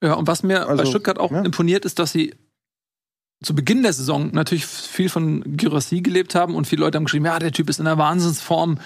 Ja, 0.02 0.14
und 0.14 0.26
was 0.26 0.42
mir 0.42 0.66
Also, 0.66 0.82
bei 0.82 0.88
Stuttgart 0.88 1.18
auch 1.18 1.32
ja. 1.32 1.42
imponiert, 1.42 1.84
ist, 1.84 1.98
dass 1.98 2.12
sie 2.12 2.34
zu 3.42 3.54
Beginn 3.54 3.82
der 3.82 3.92
Saison 3.92 4.30
natürlich 4.32 4.66
viel 4.66 5.08
von 5.08 5.56
Gyrassi 5.56 6.00
gelebt 6.00 6.34
haben 6.34 6.54
und 6.54 6.66
viele 6.66 6.80
Leute 6.80 6.96
haben 6.96 7.04
geschrieben, 7.04 7.26
ja, 7.26 7.38
der 7.38 7.52
Typ 7.52 7.68
ist 7.68 7.80
in 7.80 7.86
einer 7.86 7.98
Wahnsinnsform. 7.98 8.78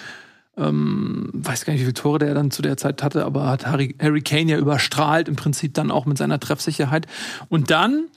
Ähm, 0.58 1.30
weiß 1.32 1.64
gar 1.64 1.72
nicht, 1.72 1.80
wie 1.80 1.84
viele 1.84 1.94
Tore 1.94 2.18
der 2.18 2.34
dann 2.34 2.50
zu 2.50 2.62
der 2.62 2.76
Zeit 2.76 3.02
hatte, 3.02 3.24
aber 3.24 3.46
hat 3.46 3.66
Harry, 3.66 3.94
Harry 4.00 4.22
Kane 4.22 4.50
ja 4.50 4.58
überstrahlt, 4.58 5.28
im 5.28 5.36
Prinzip 5.36 5.74
dann 5.74 5.90
auch 5.90 6.04
mit 6.04 6.18
seiner 6.18 6.40
Treffsicherheit. 6.40 7.06
Und 7.48 7.70
dann 7.70 8.08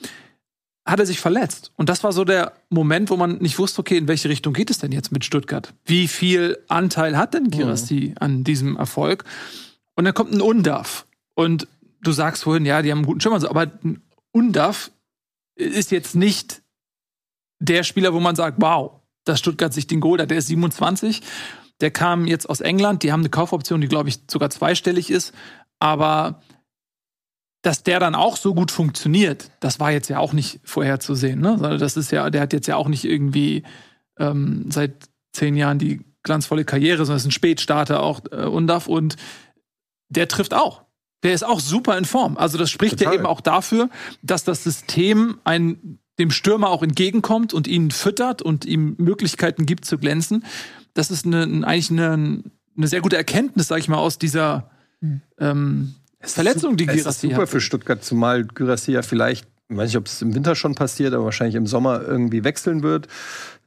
hat 0.86 1.00
er 1.00 1.06
sich 1.06 1.20
verletzt. 1.20 1.72
Und 1.76 1.90
das 1.90 2.04
war 2.04 2.12
so 2.12 2.24
der 2.24 2.54
Moment, 2.70 3.10
wo 3.10 3.18
man 3.18 3.38
nicht 3.38 3.60
wusste, 3.60 3.80
okay, 3.80 3.98
in 3.98 4.08
welche 4.08 4.30
Richtung 4.30 4.54
geht 4.54 4.72
es 4.72 4.80
denn 4.80 4.92
jetzt 4.92 5.12
mit 5.12 5.24
Stuttgart? 5.24 5.74
Wie 5.86 6.08
viel 6.08 6.58
Anteil 6.68 7.18
hat 7.18 7.34
denn 7.34 7.52
Girassi 7.52 8.16
an 8.20 8.44
diesem 8.44 8.78
Erfolg? 8.78 9.24
Und 9.96 10.06
dann 10.06 10.14
kommt 10.14 10.34
ein 10.34 10.42
Undaf. 10.42 11.06
Und 11.36 11.68
du 12.02 12.12
sagst 12.12 12.44
vorhin, 12.44 12.66
ja, 12.66 12.82
die 12.82 12.92
haben 12.92 13.00
einen 13.00 13.06
guten 13.06 13.22
Schimmer, 13.22 13.48
aber 13.48 13.72
ein 13.84 14.02
Undaf 14.32 14.92
ist 15.56 15.92
jetzt 15.92 16.16
nicht 16.16 16.62
der 17.60 17.84
Spieler, 17.84 18.14
wo 18.14 18.20
man 18.20 18.36
sagt, 18.36 18.58
wow, 18.60 19.02
dass 19.24 19.40
Stuttgart 19.40 19.74
sich 19.74 19.86
den 19.86 20.02
geholt 20.02 20.20
hat. 20.20 20.32
Der 20.32 20.40
ist 20.40 20.48
27, 20.48 21.22
der 21.82 21.92
kam 21.92 22.28
jetzt 22.28 22.50
aus 22.50 22.62
England, 22.62 23.04
die 23.04 23.12
haben 23.12 23.22
eine 23.22 23.30
Kaufoption, 23.30 23.82
die, 23.82 23.88
glaube 23.88 24.10
ich, 24.10 24.20
sogar 24.30 24.50
zweistellig 24.50 25.10
ist, 25.10 25.34
aber 25.80 26.42
dass 27.62 27.84
der 27.84 28.00
dann 28.00 28.16
auch 28.16 28.38
so 28.38 28.54
gut 28.56 28.72
funktioniert, 28.72 29.52
das 29.60 29.80
war 29.80 29.92
jetzt 29.92 30.10
ja 30.10 30.20
auch 30.20 30.34
nicht 30.34 30.60
vorherzusehen. 30.64 31.40
Ne? 31.40 31.58
Sondern 31.60 31.80
Das 31.80 31.96
ist 31.96 32.12
ja, 32.12 32.30
der 32.30 32.42
hat 32.42 32.54
jetzt 32.54 32.68
ja 32.68 32.76
auch 32.76 32.88
nicht 32.88 33.06
irgendwie 33.06 33.64
ähm, 34.18 34.66
seit 34.70 35.10
zehn 35.32 35.56
Jahren 35.56 35.78
die 35.78 36.02
glanzvolle 36.24 36.66
Karriere, 36.66 37.06
sondern 37.06 37.18
ist 37.18 37.26
ein 37.26 37.32
Spätstarter 37.32 38.02
auch 38.02 38.22
äh, 38.32 38.46
Undaf 38.46 38.88
und 38.88 39.16
der 40.10 40.28
trifft 40.28 40.54
auch. 40.54 40.84
Der 41.24 41.34
ist 41.34 41.44
auch 41.44 41.60
super 41.60 41.98
in 41.98 42.06
Form. 42.06 42.38
Also 42.38 42.58
das 42.58 42.72
spricht 42.72 42.98
Total. 42.98 43.14
ja 43.14 43.20
eben 43.20 43.28
auch 43.28 43.42
dafür, 43.42 43.90
dass 44.24 44.44
das 44.44 44.64
System 44.64 45.40
ein, 45.44 46.00
dem 46.18 46.32
Stürmer 46.32 46.70
auch 46.70 46.82
entgegenkommt 46.82 47.54
und 47.54 47.68
ihn 47.68 47.92
füttert 47.92 48.42
und 48.42 48.66
ihm 48.66 48.96
Möglichkeiten 48.98 49.68
gibt 49.68 49.86
zu 49.86 50.00
glänzen. 50.00 50.46
Das 50.94 51.12
ist 51.12 51.26
eine, 51.26 51.44
ein- 51.44 51.64
eigentlich 51.64 51.92
eine, 51.92 52.44
eine 52.78 52.88
sehr 52.88 53.02
gute 53.02 53.18
Erkenntnis, 53.18 53.68
sag 53.68 53.80
ich 53.80 53.88
mal, 53.90 53.98
aus 53.98 54.18
dieser 54.18 54.70
ähm, 55.40 55.96
Verletzung, 56.20 56.78
die 56.78 56.88
Es 56.88 56.96
ist 56.96 57.04
Girassi 57.04 57.28
super 57.30 57.42
hat. 57.44 57.50
für 57.50 57.62
Stuttgart, 57.62 58.04
zumal 58.04 58.46
Gyrassi 58.46 58.92
ja 58.92 59.02
vielleicht, 59.02 59.48
ich 59.70 59.78
weiß 59.78 59.88
nicht, 59.90 59.98
ob 59.98 60.06
es 60.06 60.22
im 60.22 60.36
Winter 60.36 60.54
schon 60.56 60.76
passiert, 60.76 61.14
aber 61.14 61.24
wahrscheinlich 61.26 61.56
im 61.56 61.66
Sommer 61.66 62.02
irgendwie 62.06 62.44
wechseln 62.44 62.84
wird. 62.84 63.08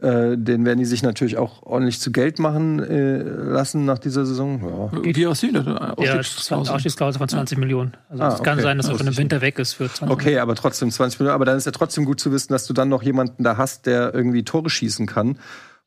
Äh, 0.00 0.36
den 0.36 0.64
werden 0.66 0.78
die 0.78 0.84
sich 0.84 1.02
natürlich 1.02 1.38
auch 1.38 1.62
ordentlich 1.62 1.98
zu 1.98 2.12
Geld 2.12 2.38
machen 2.38 2.78
äh, 2.80 3.22
lassen 3.22 3.84
nach 3.86 3.98
dieser 3.98 4.26
Saison. 4.26 4.60
Ja. 4.62 4.98
Hat 4.98 5.04
eine 5.06 6.04
Ja, 6.04 6.18
Ausstiegsklausel. 6.18 7.18
Von 7.18 7.28
20 7.28 7.56
Millionen. 7.58 7.96
Also 8.10 8.22
Ah, 8.22 8.28
es 8.34 8.42
kann 8.42 8.54
okay. 8.58 8.62
sein, 8.64 8.76
dass 8.76 8.86
er 8.86 8.92
Ja, 8.92 8.98
wusste 8.98 9.10
ich 9.12 9.18
Winter 9.18 9.40
weg 9.40 9.58
ist 9.58 9.72
für 9.72 9.90
20 9.90 10.10
Okay, 10.10 10.38
aber 10.38 10.54
trotzdem 10.54 10.90
20 10.90 11.18
Minuten. 11.20 11.34
Aber 11.34 11.46
dann 11.46 11.56
ist 11.56 11.64
ja 11.64 11.72
trotzdem 11.72 12.04
gut 12.04 12.20
zu 12.20 12.30
wissen, 12.32 12.52
dass 12.52 12.66
du 12.66 12.74
dann 12.74 12.90
noch 12.90 13.02
jemanden 13.02 13.42
da 13.42 13.56
hast, 13.56 13.86
der 13.86 14.12
irgendwie 14.14 14.44
Tore 14.44 14.68
schießen 14.68 15.06
kann. 15.06 15.38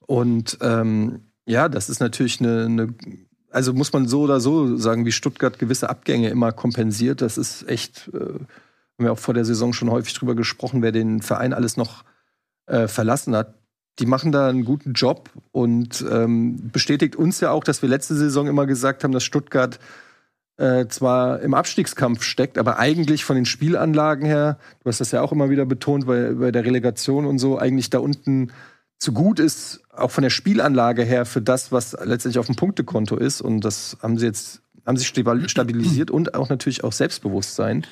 Und 0.08 0.58
ähm, 0.62 1.27
ja, 1.48 1.70
das 1.70 1.90
ist 1.90 2.00
natürlich 2.00 2.40
eine, 2.42 2.66
eine, 2.66 2.94
also 3.50 3.74
muss 3.74 3.94
man 3.94 4.08
so 4.08 4.22
oder 4.22 4.40
so 4.40 4.78
sagen, 4.78 5.06
wie 5.06 5.12
Stuttgart 5.12 5.58
gewisse 5.58 5.90
Abgänge 5.90 6.30
immer 6.30 6.52
kompensiert. 6.52 7.22
Das 7.22 7.38
ist 7.38 7.68
echt, 7.68 8.10
äh, 8.14 8.20
haben 8.20 8.46
wir 9.00 9.14
auch 9.14 9.20
vor 9.20 9.34
der 9.34 9.46
Saison 9.46 9.74
schon 9.74 9.90
häufig 9.90 10.14
drüber 10.14 10.36
gesprochen, 10.36 10.82
wer 10.82 10.92
den 10.92 11.22
Verein 11.22 11.54
alles 11.54 11.78
noch 11.78 12.04
äh, 12.68 12.88
verlassen 12.88 13.36
hat. 13.36 13.56
Die 14.00 14.06
machen 14.06 14.32
da 14.32 14.50
einen 14.50 14.66
guten 14.66 14.94
Job 14.94 15.30
und 15.52 16.06
ähm, 16.12 16.70
bestätigt 16.72 17.16
uns 17.16 17.40
ja 17.40 17.52
auch, 17.52 17.64
dass 17.64 17.82
wir 17.82 17.90
letzte 17.90 18.16
Saison 18.16 18.48
immer 18.48 18.68
gesagt 18.68 19.04
haben, 19.04 19.14
dass 19.14 19.24
Stuttgart 19.24 19.80
äh, 20.58 20.88
zwar 20.88 21.40
im 21.40 21.54
Abstiegskampf 21.54 22.24
steckt, 22.24 22.58
aber 22.58 22.78
eigentlich 22.78 23.24
von 23.24 23.36
den 23.36 23.46
Spielanlagen 23.46 24.26
her, 24.26 24.60
du 24.84 24.90
hast 24.90 25.00
das 25.00 25.12
ja 25.12 25.22
auch 25.22 25.32
immer 25.32 25.50
wieder 25.50 25.66
betont, 25.66 26.06
bei, 26.06 26.34
bei 26.34 26.52
der 26.52 26.66
Relegation 26.66 27.26
und 27.26 27.40
so, 27.40 27.58
eigentlich 27.58 27.90
da 27.90 28.00
unten 28.00 28.52
zu 29.00 29.14
gut 29.14 29.40
ist, 29.40 29.82
auch 29.92 30.12
von 30.12 30.24
der 30.24 30.30
Spielanlage 30.30 31.04
her 31.04 31.26
für 31.26 31.42
das, 31.42 31.72
was 31.72 31.94
letztendlich 31.94 32.40
auf 32.40 32.48
dem 32.48 32.56
Punktekonto 32.56 33.16
ist. 33.16 33.42
Und 33.42 33.62
das 33.62 33.98
haben 34.02 34.18
sie 34.18 34.26
jetzt, 34.26 34.62
haben 34.86 34.98
sich 34.98 35.08
stabil- 35.08 35.50
stabilisiert 35.50 36.12
und 36.12 36.34
auch 36.34 36.50
natürlich 36.50 36.84
auch 36.84 36.94
Selbstbewusstsein, 36.94 37.86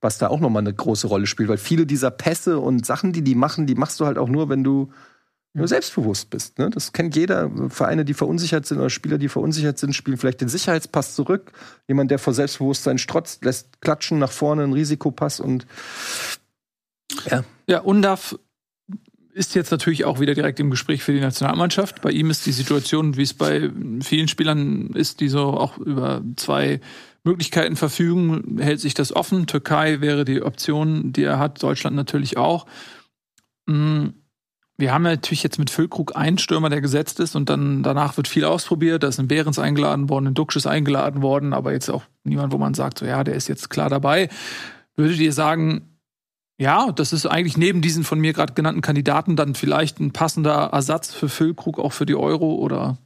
was 0.00 0.18
da 0.18 0.28
auch 0.28 0.40
nochmal 0.40 0.62
eine 0.62 0.74
große 0.74 1.06
Rolle 1.06 1.26
spielt. 1.26 1.48
Weil 1.48 1.58
viele 1.58 1.86
dieser 1.86 2.10
Pässe 2.10 2.58
und 2.58 2.86
Sachen, 2.86 3.12
die 3.12 3.22
die 3.22 3.34
machen, 3.34 3.66
die 3.66 3.74
machst 3.74 4.00
du 4.00 4.06
halt 4.06 4.18
auch 4.18 4.28
nur, 4.28 4.48
wenn 4.48 4.64
du 4.64 4.90
nur 5.54 5.66
selbstbewusst 5.66 6.30
bist. 6.30 6.58
Ne? 6.58 6.70
Das 6.70 6.92
kennt 6.92 7.16
jeder. 7.16 7.50
Vereine, 7.68 8.04
die 8.04 8.14
verunsichert 8.14 8.66
sind 8.66 8.78
oder 8.78 8.90
Spieler, 8.90 9.18
die 9.18 9.28
verunsichert 9.28 9.78
sind, 9.78 9.94
spielen 9.94 10.16
vielleicht 10.16 10.40
den 10.40 10.48
Sicherheitspass 10.48 11.14
zurück. 11.14 11.52
Jemand, 11.88 12.10
der 12.10 12.18
vor 12.18 12.34
Selbstbewusstsein 12.34 12.98
strotzt, 12.98 13.44
lässt 13.44 13.80
klatschen 13.80 14.18
nach 14.18 14.30
vorne, 14.30 14.64
einen 14.64 14.72
Risikopass 14.72 15.40
und 15.40 15.66
Ja, 17.66 17.80
Undaf 17.80 18.38
ist 19.38 19.54
jetzt 19.54 19.70
natürlich 19.70 20.04
auch 20.04 20.18
wieder 20.18 20.34
direkt 20.34 20.58
im 20.58 20.70
Gespräch 20.70 21.04
für 21.04 21.12
die 21.12 21.20
Nationalmannschaft. 21.20 22.02
Bei 22.02 22.10
ihm 22.10 22.28
ist 22.28 22.44
die 22.44 22.52
Situation, 22.52 23.16
wie 23.16 23.22
es 23.22 23.34
bei 23.34 23.70
vielen 24.02 24.26
Spielern 24.26 24.88
ist, 24.88 25.20
die 25.20 25.28
so 25.28 25.54
auch 25.54 25.78
über 25.78 26.22
zwei 26.36 26.80
Möglichkeiten 27.22 27.76
verfügen, 27.76 28.58
hält 28.60 28.80
sich 28.80 28.94
das 28.94 29.14
offen. 29.14 29.46
Türkei 29.46 30.00
wäre 30.00 30.24
die 30.24 30.42
Option, 30.42 31.12
die 31.12 31.22
er 31.22 31.38
hat, 31.38 31.62
Deutschland 31.62 31.94
natürlich 31.94 32.36
auch. 32.36 32.66
Mm, 33.66 34.08
Wir 34.76 34.92
haben 34.92 35.02
natürlich 35.02 35.42
jetzt 35.42 35.58
mit 35.58 35.70
Füllkrug 35.70 36.16
einen 36.16 36.38
Stürmer, 36.38 36.68
der 36.68 36.80
gesetzt 36.80 37.20
ist 37.20 37.36
und 37.36 37.48
dann 37.48 37.82
danach 37.82 38.16
wird 38.16 38.28
viel 38.28 38.44
ausprobiert. 38.44 39.02
Da 39.02 39.08
ist 39.08 39.20
ein 39.20 39.28
Behrens 39.28 39.58
eingeladen 39.58 40.08
worden, 40.08 40.28
ein 40.28 40.34
Duxch 40.34 40.56
ist 40.56 40.66
eingeladen 40.66 41.22
worden, 41.22 41.52
aber 41.52 41.72
jetzt 41.72 41.90
auch 41.90 42.02
niemand, 42.24 42.52
wo 42.52 42.58
man 42.58 42.74
sagt, 42.74 42.98
so 42.98 43.06
ja, 43.06 43.22
der 43.24 43.34
ist 43.34 43.48
jetzt 43.48 43.70
klar 43.70 43.88
dabei. 43.88 44.28
Würdet 44.96 45.18
ihr 45.18 45.32
sagen, 45.32 45.97
ja, 46.60 46.90
das 46.92 47.12
ist 47.12 47.26
eigentlich 47.26 47.56
neben 47.56 47.80
diesen 47.80 48.04
von 48.04 48.18
mir 48.18 48.32
gerade 48.32 48.54
genannten 48.54 48.80
Kandidaten 48.80 49.36
dann 49.36 49.54
vielleicht 49.54 50.00
ein 50.00 50.12
passender 50.12 50.70
Ersatz 50.72 51.14
für 51.14 51.28
Füllkrug, 51.28 51.78
auch 51.78 51.92
für 51.92 52.06
die 52.06 52.16
Euro 52.16 52.54
oder 52.56 52.98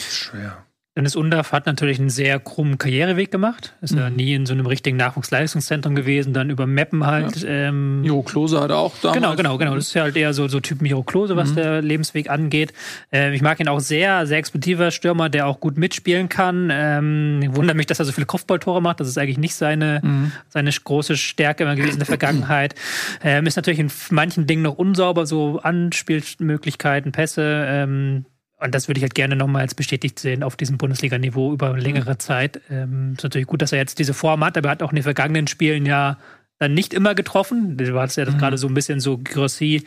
schwer. 0.00 0.67
Dennis 0.98 1.14
Undorf 1.14 1.52
hat 1.52 1.64
natürlich 1.66 2.00
einen 2.00 2.10
sehr 2.10 2.40
krummen 2.40 2.76
Karriereweg 2.76 3.30
gemacht. 3.30 3.72
Ist 3.82 3.94
ja 3.94 4.10
Mhm. 4.10 4.16
nie 4.16 4.34
in 4.34 4.46
so 4.46 4.52
einem 4.52 4.66
richtigen 4.66 4.96
Nachwuchsleistungszentrum 4.96 5.94
gewesen, 5.94 6.32
dann 6.32 6.50
über 6.50 6.66
Meppen 6.66 7.06
halt. 7.06 7.46
Ähm, 7.48 8.00
Miro 8.00 8.22
Klose 8.22 8.60
hat 8.60 8.70
er 8.70 8.78
auch 8.78 8.96
damals. 9.00 9.14
Genau, 9.16 9.36
genau, 9.36 9.58
genau. 9.58 9.74
Das 9.76 9.86
ist 9.86 9.94
ja 9.94 10.02
halt 10.02 10.16
eher 10.16 10.34
so, 10.34 10.48
so 10.48 10.58
Typ 10.58 10.82
Miro 10.82 11.04
Klose, 11.04 11.36
was 11.36 11.50
Mhm. 11.52 11.54
der 11.54 11.82
Lebensweg 11.82 12.28
angeht. 12.28 12.72
Ähm, 13.12 13.32
ich 13.32 13.42
mag 13.42 13.60
ihn 13.60 13.68
auch 13.68 13.78
sehr, 13.78 14.26
sehr 14.26 14.38
explosiver 14.38 14.90
Stürmer, 14.90 15.28
der 15.28 15.46
auch 15.46 15.60
gut 15.60 15.78
mitspielen 15.78 16.28
kann. 16.28 16.68
Ähm, 16.72 17.48
wundert 17.52 17.76
mich, 17.76 17.86
dass 17.86 18.00
er 18.00 18.04
so 18.04 18.10
viele 18.10 18.26
Kopfballtore 18.26 18.82
macht. 18.82 18.98
Das 18.98 19.06
ist 19.06 19.18
eigentlich 19.18 19.38
nicht 19.38 19.54
seine, 19.54 20.00
Mhm. 20.02 20.32
seine 20.48 20.72
große 20.72 21.16
Stärke 21.16 21.62
immer 21.62 21.76
gewesen 21.76 21.92
in 21.92 21.98
der 22.00 22.06
Vergangenheit. 22.06 22.74
Ähm, 23.22 23.46
ist 23.46 23.54
natürlich 23.54 23.78
in 23.78 23.90
manchen 24.10 24.48
Dingen 24.48 24.62
noch 24.62 24.74
unsauber, 24.78 25.26
so 25.26 25.60
Anspielmöglichkeiten, 25.62 27.12
Pässe. 27.12 27.64
Ähm, 27.68 28.24
und 28.60 28.74
das 28.74 28.88
würde 28.88 28.98
ich 28.98 29.02
halt 29.02 29.14
gerne 29.14 29.36
nochmal 29.36 29.62
als 29.62 29.74
bestätigt 29.74 30.18
sehen 30.18 30.42
auf 30.42 30.56
diesem 30.56 30.78
Bundesliga-Niveau 30.78 31.52
über 31.52 31.76
längere 31.78 32.18
Zeit. 32.18 32.60
Ähm, 32.70 33.14
ist 33.16 33.22
natürlich 33.22 33.46
gut, 33.46 33.62
dass 33.62 33.72
er 33.72 33.78
jetzt 33.78 33.98
diese 33.98 34.14
Form 34.14 34.44
hat, 34.44 34.56
aber 34.58 34.68
er 34.68 34.72
hat 34.72 34.82
auch 34.82 34.90
in 34.90 34.96
den 34.96 35.04
vergangenen 35.04 35.46
Spielen 35.46 35.86
ja 35.86 36.18
dann 36.60 36.74
nicht 36.74 36.92
immer 36.92 37.14
getroffen. 37.14 37.76
Du 37.76 38.00
hast 38.00 38.16
ja 38.16 38.24
das 38.24 38.36
gerade 38.36 38.58
so 38.58 38.66
ein 38.66 38.74
bisschen 38.74 38.98
so 38.98 39.16
Grossi. 39.16 39.84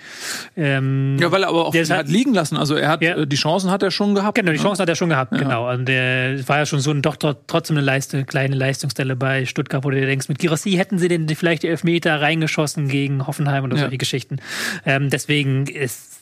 Ähm, 0.55 1.17
Ja, 1.19 1.29
weil 1.29 1.43
er 1.43 1.49
aber 1.49 1.65
auch 1.67 1.71
Der 1.73 1.83
hat 1.83 1.89
halt- 1.89 2.07
liegen 2.07 2.33
lassen. 2.33 2.55
Also 2.55 2.75
er 2.75 2.87
hat 2.87 3.01
Ja. 3.01 3.17
äh, 3.17 3.27
die 3.27 3.35
Chancen 3.35 3.69
hat 3.69 3.83
er 3.83 3.91
schon 3.91 4.15
gehabt. 4.15 4.35
Genau, 4.37 4.51
die 4.53 4.57
ne? 4.57 4.63
Chance 4.63 4.81
hat 4.81 4.87
er 4.87 4.95
schon 4.95 5.09
gehabt, 5.09 5.33
Ja. 5.33 5.39
genau. 5.39 5.69
Und 5.69 5.85
der 5.89 6.47
war 6.47 6.59
ja 6.59 6.65
schon 6.65 6.79
so 6.79 6.91
ein, 6.91 7.01
doch 7.01 7.17
tr- 7.17 7.35
trotzdem 7.47 7.75
eine 7.75 7.85
Leiste, 7.85 8.23
kleine 8.23 8.55
Leistungsstelle 8.55 9.17
bei 9.17 9.45
Stuttgart, 9.45 9.83
wo 9.83 9.89
du 9.89 9.99
dir 9.99 10.05
denkst, 10.05 10.29
mit 10.29 10.39
Girassi 10.39 10.71
hätten 10.71 10.97
sie 10.97 11.09
denn 11.09 11.27
vielleicht 11.27 11.63
die 11.63 11.67
Elfmeter 11.67 12.21
reingeschossen 12.21 12.87
gegen 12.87 13.27
Hoffenheim 13.27 13.65
oder 13.65 13.75
Ja. 13.75 13.81
solche 13.81 13.97
Geschichten. 13.97 14.37
Ähm, 14.85 15.09
deswegen 15.09 15.67
ist 15.67 16.20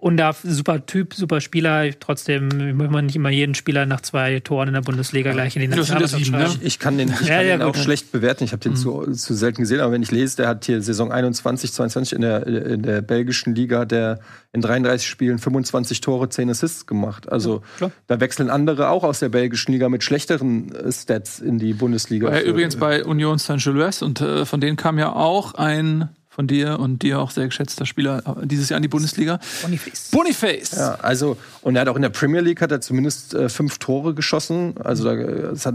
Undaf 0.00 0.40
super 0.44 0.86
Typ, 0.86 1.12
super 1.14 1.40
Spieler. 1.40 1.90
Trotzdem 1.98 2.76
muss 2.76 2.88
man 2.90 3.06
nicht 3.06 3.16
immer 3.16 3.30
jeden 3.30 3.54
Spieler 3.54 3.84
nach 3.84 4.00
zwei 4.00 4.38
Toren 4.40 4.68
in 4.68 4.74
der 4.74 4.80
Bundesliga 4.82 5.32
gleich 5.32 5.56
in 5.56 5.62
die 5.62 5.68
ja 5.68 5.76
Nationalmannschaft 5.76 6.20
ne? 6.30 6.46
schreiben. 6.48 6.60
Ich 6.62 6.78
kann 6.78 6.98
den, 6.98 7.08
ich 7.08 7.26
Ja, 7.28 7.36
kann 7.38 7.46
ja, 7.46 7.56
den 7.56 7.62
auch 7.62 7.72
gut. 7.74 7.82
schlecht 7.82 8.12
bewerten. 8.12 8.44
Ich 8.44 8.52
habe 8.52 8.60
den 8.62 8.76
zu, 8.76 9.10
zu 9.12 9.34
selten 9.34 9.62
gesehen, 9.62 9.80
aber 9.80 9.92
wenn 9.92 10.02
ich 10.02 10.10
lese, 10.12 10.36
der 10.36 10.48
hat 10.48 10.64
hier 10.64 10.80
Saison 10.82 11.10
21, 11.10 11.72
22 11.72 12.14
in 12.14 12.20
der, 12.20 12.46
in 12.46 12.82
der 12.82 13.02
belgischen 13.02 13.54
Liga, 13.54 13.84
der 13.84 14.20
in 14.52 14.60
33 14.60 15.06
Spielen 15.08 15.38
25 15.38 16.00
Tore, 16.00 16.28
10 16.28 16.48
Assists 16.50 16.86
gemacht. 16.86 17.30
Also 17.30 17.62
klar. 17.76 17.90
da 18.06 18.20
wechseln 18.20 18.50
andere 18.50 18.88
auch 18.90 19.04
aus 19.04 19.18
der 19.18 19.28
belgischen 19.30 19.72
Liga 19.72 19.88
mit 19.88 20.04
schlechteren 20.04 20.74
äh, 20.74 20.92
Stats 20.92 21.40
in 21.40 21.58
die 21.58 21.74
Bundesliga. 21.74 22.28
War 22.28 22.34
ja 22.36 22.40
Für- 22.42 22.46
übrigens 22.46 22.76
bei 22.76 23.04
Union 23.04 23.38
Saint-Gilloise 23.38 24.04
und 24.04 24.20
äh, 24.20 24.46
von 24.46 24.60
denen 24.60 24.76
kam 24.76 24.98
ja 24.98 25.12
auch 25.12 25.54
ein 25.54 26.08
von 26.38 26.46
dir 26.46 26.78
und 26.78 27.02
dir 27.02 27.18
auch 27.18 27.32
sehr 27.32 27.46
geschätzter 27.46 27.84
Spieler 27.84 28.22
äh, 28.24 28.46
dieses 28.46 28.68
Jahr 28.68 28.76
in 28.76 28.82
die 28.82 28.88
Bundesliga. 28.88 29.40
Boniface. 29.60 30.10
Boniface. 30.12 30.70
Ja, 30.70 30.94
also, 31.02 31.36
und 31.62 31.74
er 31.74 31.80
hat 31.80 31.88
auch 31.88 31.96
in 31.96 32.02
der 32.02 32.10
Premier 32.10 32.40
League 32.42 32.60
hat 32.60 32.70
er 32.70 32.80
zumindest 32.80 33.34
äh, 33.34 33.48
fünf 33.48 33.78
Tore 33.78 34.14
geschossen. 34.14 34.74
Also, 34.78 35.02
da, 35.02 35.14
es 35.14 35.66
hat, 35.66 35.74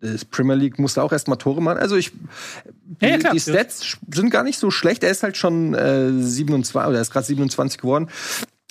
das 0.00 0.26
Premier 0.26 0.54
League 0.54 0.78
musste 0.78 1.02
auch 1.02 1.12
erstmal 1.12 1.38
Tore 1.38 1.62
machen. 1.62 1.78
Also, 1.78 1.96
ich 1.96 2.12
Die, 2.12 3.06
Ja, 3.06 3.08
ja, 3.08 3.18
klar. 3.18 3.32
die 3.32 3.40
Stats 3.40 3.96
sind 4.12 4.28
gar 4.28 4.44
nicht 4.44 4.58
so 4.58 4.70
schlecht. 4.70 5.02
Er 5.02 5.10
ist 5.10 5.22
halt 5.22 5.38
schon 5.38 5.72
äh, 5.72 6.10
27 6.12 6.76
oder 6.76 6.96
er 6.96 7.00
ist 7.00 7.10
gerade 7.10 7.24
27 7.24 7.80
geworden. 7.80 8.10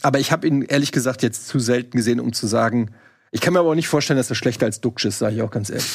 Aber 0.04 0.20
ich 0.20 0.32
habe 0.32 0.46
ihn 0.46 0.62
ehrlich 0.62 0.92
gesagt 0.92 1.24
jetzt 1.24 1.48
zu 1.48 1.58
selten 1.58 1.98
gesehen, 1.98 2.20
um 2.20 2.34
zu 2.34 2.46
sagen. 2.46 2.92
Ich 3.32 3.42
kann 3.42 3.54
mir 3.54 3.62
aber 3.62 3.72
auch 3.72 3.76
nicht 3.76 3.88
vorstellen, 3.88 4.18
dass 4.18 4.30
er 4.30 4.36
schlechter 4.36 4.68
als 4.68 4.80
Duxch 4.80 5.06
ist, 5.06 5.18
sage 5.18 5.38
ich 5.38 5.42
auch 5.42 5.50
ganz 5.50 5.72
ehrlich. 5.72 5.90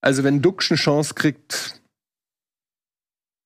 Also 0.00 0.24
wenn 0.24 0.42
Duxch 0.42 0.72
eine 0.72 0.78
Chance 0.78 1.14
kriegt, 1.14 1.77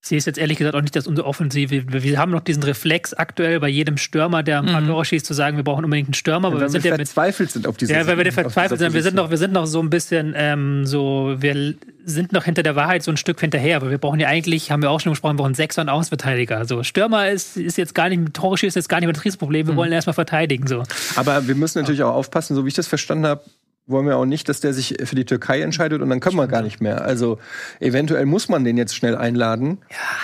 sehe 0.04 0.18
es 0.18 0.26
jetzt 0.26 0.36
ehrlich 0.36 0.58
gesagt 0.58 0.74
auch 0.74 0.80
nicht, 0.80 0.96
dass 0.96 1.06
unsere 1.06 1.28
Offensive, 1.28 1.70
wir, 1.70 2.02
wir 2.02 2.18
haben 2.18 2.32
noch 2.32 2.40
diesen 2.40 2.64
Reflex 2.64 3.14
aktuell 3.14 3.60
bei 3.60 3.68
jedem 3.68 3.96
Stürmer, 3.96 4.42
der 4.42 4.58
ein 4.58 4.66
paar 4.66 4.80
Mhm. 4.80 4.88
Tore 4.88 5.04
schießt, 5.04 5.24
zu 5.24 5.32
sagen, 5.32 5.56
wir 5.56 5.62
brauchen 5.62 5.84
unbedingt 5.84 6.08
einen 6.08 6.14
Stürmer, 6.14 6.48
aber 6.48 6.56
wenn 6.56 6.62
wir 6.62 6.66
wir 6.66 6.70
sind 6.80 6.84
ja 6.84 6.90
mit 6.96 7.06
verzweifelt 7.06 7.52
sind 7.52 7.68
auf 7.68 7.76
diese 7.76 7.92
Ja, 7.92 8.04
weil 8.08 8.18
wir 8.18 8.32
verzweifelt 8.32 8.80
sind. 8.80 8.94
Wir 8.94 9.02
sind, 9.04 9.14
noch, 9.14 9.30
wir 9.30 9.36
sind 9.38 9.52
noch 9.52 9.66
so 9.66 9.80
ein 9.80 9.90
bisschen 9.90 10.34
ähm, 10.36 10.86
so, 10.86 11.36
wir 11.38 11.74
sind 12.04 12.32
noch 12.32 12.44
hinter 12.44 12.64
der 12.64 12.74
Wahrheit 12.74 13.04
so 13.04 13.12
ein 13.12 13.16
Stück 13.16 13.38
hinterher, 13.40 13.76
aber 13.76 13.90
wir 13.90 13.98
brauchen 13.98 14.18
ja 14.18 14.26
eigentlich, 14.26 14.72
haben 14.72 14.82
wir 14.82 14.90
auch 14.90 14.98
schon 14.98 15.12
gesprochen, 15.12 15.34
wir 15.38 15.44
brauchen 15.44 15.54
Sechser 15.54 15.82
und 15.82 15.88
Außenverteidiger. 15.88 16.58
Also 16.58 16.82
Stürmer 16.82 17.30
ist, 17.30 17.56
ist 17.56 17.78
jetzt 17.78 17.94
gar 17.94 18.08
nicht, 18.08 18.34
Tore 18.34 18.58
schießen 18.58 18.68
ist 18.70 18.74
jetzt 18.74 18.88
gar 18.88 18.98
nicht 18.98 19.06
mehr 19.06 19.14
das 19.14 19.24
Riesenproblem, 19.24 19.68
wir 19.68 19.76
wollen 19.76 19.92
erstmal 19.92 20.14
verteidigen. 20.14 20.66
So. 20.66 20.82
Aber 21.14 21.46
wir 21.46 21.54
müssen 21.54 21.78
natürlich 21.78 22.02
auch 22.02 22.14
aufpassen, 22.14 22.56
so 22.56 22.64
wie 22.64 22.68
ich 22.68 22.74
das 22.74 22.88
verstanden 22.88 23.26
habe, 23.26 23.42
wollen 23.92 24.06
wir 24.06 24.16
auch 24.16 24.24
nicht, 24.24 24.48
dass 24.48 24.60
der 24.60 24.74
sich 24.74 24.96
für 25.04 25.14
die 25.14 25.24
Türkei 25.24 25.60
entscheidet 25.60 26.02
und 26.02 26.10
dann 26.10 26.20
können 26.20 26.36
wir 26.36 26.48
gar 26.48 26.62
nicht 26.62 26.80
mehr. 26.80 27.02
Also 27.02 27.38
eventuell 27.78 28.26
muss 28.26 28.48
man 28.48 28.64
den 28.64 28.76
jetzt 28.76 28.96
schnell 28.96 29.16
einladen. 29.16 29.78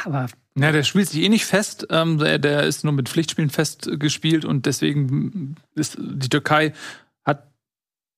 Aber 0.04 0.26
Ja, 0.56 0.72
der 0.72 0.82
spielt 0.82 1.08
sich 1.08 1.22
eh 1.22 1.28
nicht 1.28 1.46
fest. 1.46 1.86
Ähm, 1.90 2.18
der, 2.18 2.38
der 2.38 2.64
ist 2.64 2.82
nur 2.82 2.92
mit 2.92 3.08
Pflichtspielen 3.08 3.50
festgespielt 3.50 4.44
und 4.44 4.66
deswegen 4.66 5.56
ist 5.74 5.96
die 6.00 6.28
Türkei 6.28 6.72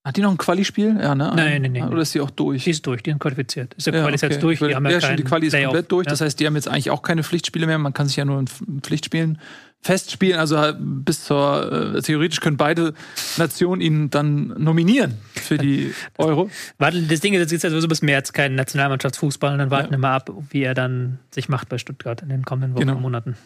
hat 0.04 0.16
die 0.16 0.22
noch 0.22 0.30
ein 0.30 0.38
Quali-Spiel? 0.38 0.98
Ja, 1.00 1.14
ne? 1.14 1.32
Nein, 1.36 1.62
nein, 1.62 1.72
nein. 1.72 1.88
Oder 1.88 2.02
ist 2.02 2.12
sie 2.12 2.20
auch 2.20 2.30
durch? 2.30 2.64
die 2.64 2.70
ist 2.70 2.86
durch, 2.86 3.02
die 3.02 3.10
sind 3.10 3.18
qualifiziert. 3.18 3.74
Ist 3.74 3.86
der 3.86 3.94
Ja, 3.94 4.00
Quali 4.02 4.14
ist 4.14 4.22
jetzt 4.22 4.32
okay. 4.32 4.40
durch, 4.40 4.58
die 4.60 4.74
haben 4.74 4.84
ja, 4.86 4.92
ja 4.92 5.00
schon, 5.00 5.08
keinen 5.08 5.16
die 5.18 5.24
Quali 5.24 5.46
ist 5.46 5.52
Playoff. 5.52 5.66
komplett 5.72 5.92
durch. 5.92 6.06
Ja. 6.06 6.10
Das 6.10 6.20
heißt, 6.22 6.40
die 6.40 6.46
haben 6.46 6.54
jetzt 6.56 6.68
eigentlich 6.68 6.90
auch 6.90 7.02
keine 7.02 7.22
Pflichtspiele 7.22 7.66
mehr. 7.66 7.78
Man 7.78 7.92
kann 7.92 8.06
sich 8.08 8.16
ja 8.16 8.24
nur 8.24 8.38
in 8.40 8.46
Pflichtspielen 8.82 9.38
festspielen. 9.82 10.38
Also 10.38 10.58
halt 10.58 10.76
bis 10.80 11.24
zur 11.24 11.94
äh, 11.96 12.02
theoretisch 12.02 12.40
können 12.40 12.56
beide 12.58 12.92
Nationen 13.38 13.80
ihn 13.80 14.10
dann 14.10 14.48
nominieren 14.58 15.14
für 15.34 15.56
die 15.58 15.94
Euro. 16.18 16.50
Warte, 16.78 17.00
das 17.02 17.20
Ding 17.20 17.32
ist, 17.34 17.40
jetzt 17.40 17.52
ist 17.52 17.62
ja 17.64 17.70
sowieso 17.70 17.88
bis 17.88 18.02
März 18.02 18.32
kein 18.34 18.54
Nationalmannschaftsfußball 18.54 19.52
und 19.52 19.58
dann 19.58 19.70
warten 19.70 19.86
Ja. 19.86 19.90
wir 19.92 19.98
mal 19.98 20.16
ab, 20.16 20.30
wie 20.50 20.62
er 20.62 20.74
dann 20.74 21.18
sich 21.30 21.48
macht 21.48 21.68
bei 21.70 21.78
Stuttgart 21.78 22.20
in 22.22 22.28
den 22.28 22.44
kommenden 22.44 22.74
Wochen 22.74 22.80
Genau. 22.80 22.96
und 22.96 23.02
Monaten. 23.02 23.36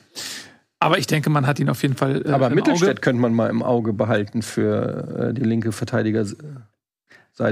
Aber 0.85 0.99
ich 0.99 1.07
denke, 1.07 1.30
man 1.30 1.47
hat 1.47 1.59
ihn 1.61 1.68
auf 1.70 1.82
jeden 1.82 1.97
Fall. 1.97 2.26
Äh, 2.26 2.30
Aber 2.30 2.49
im 2.49 2.55
Mittelstädt 2.55 2.89
Auge. 2.91 3.01
könnte 3.01 3.22
man 3.22 3.32
mal 3.35 3.49
im 3.49 3.62
Auge 3.62 3.93
behalten 3.95 4.43
für 4.43 5.30
äh, 5.30 5.35
die 5.35 5.41
linke 5.43 5.72
Verteidigerseite. 5.72 6.59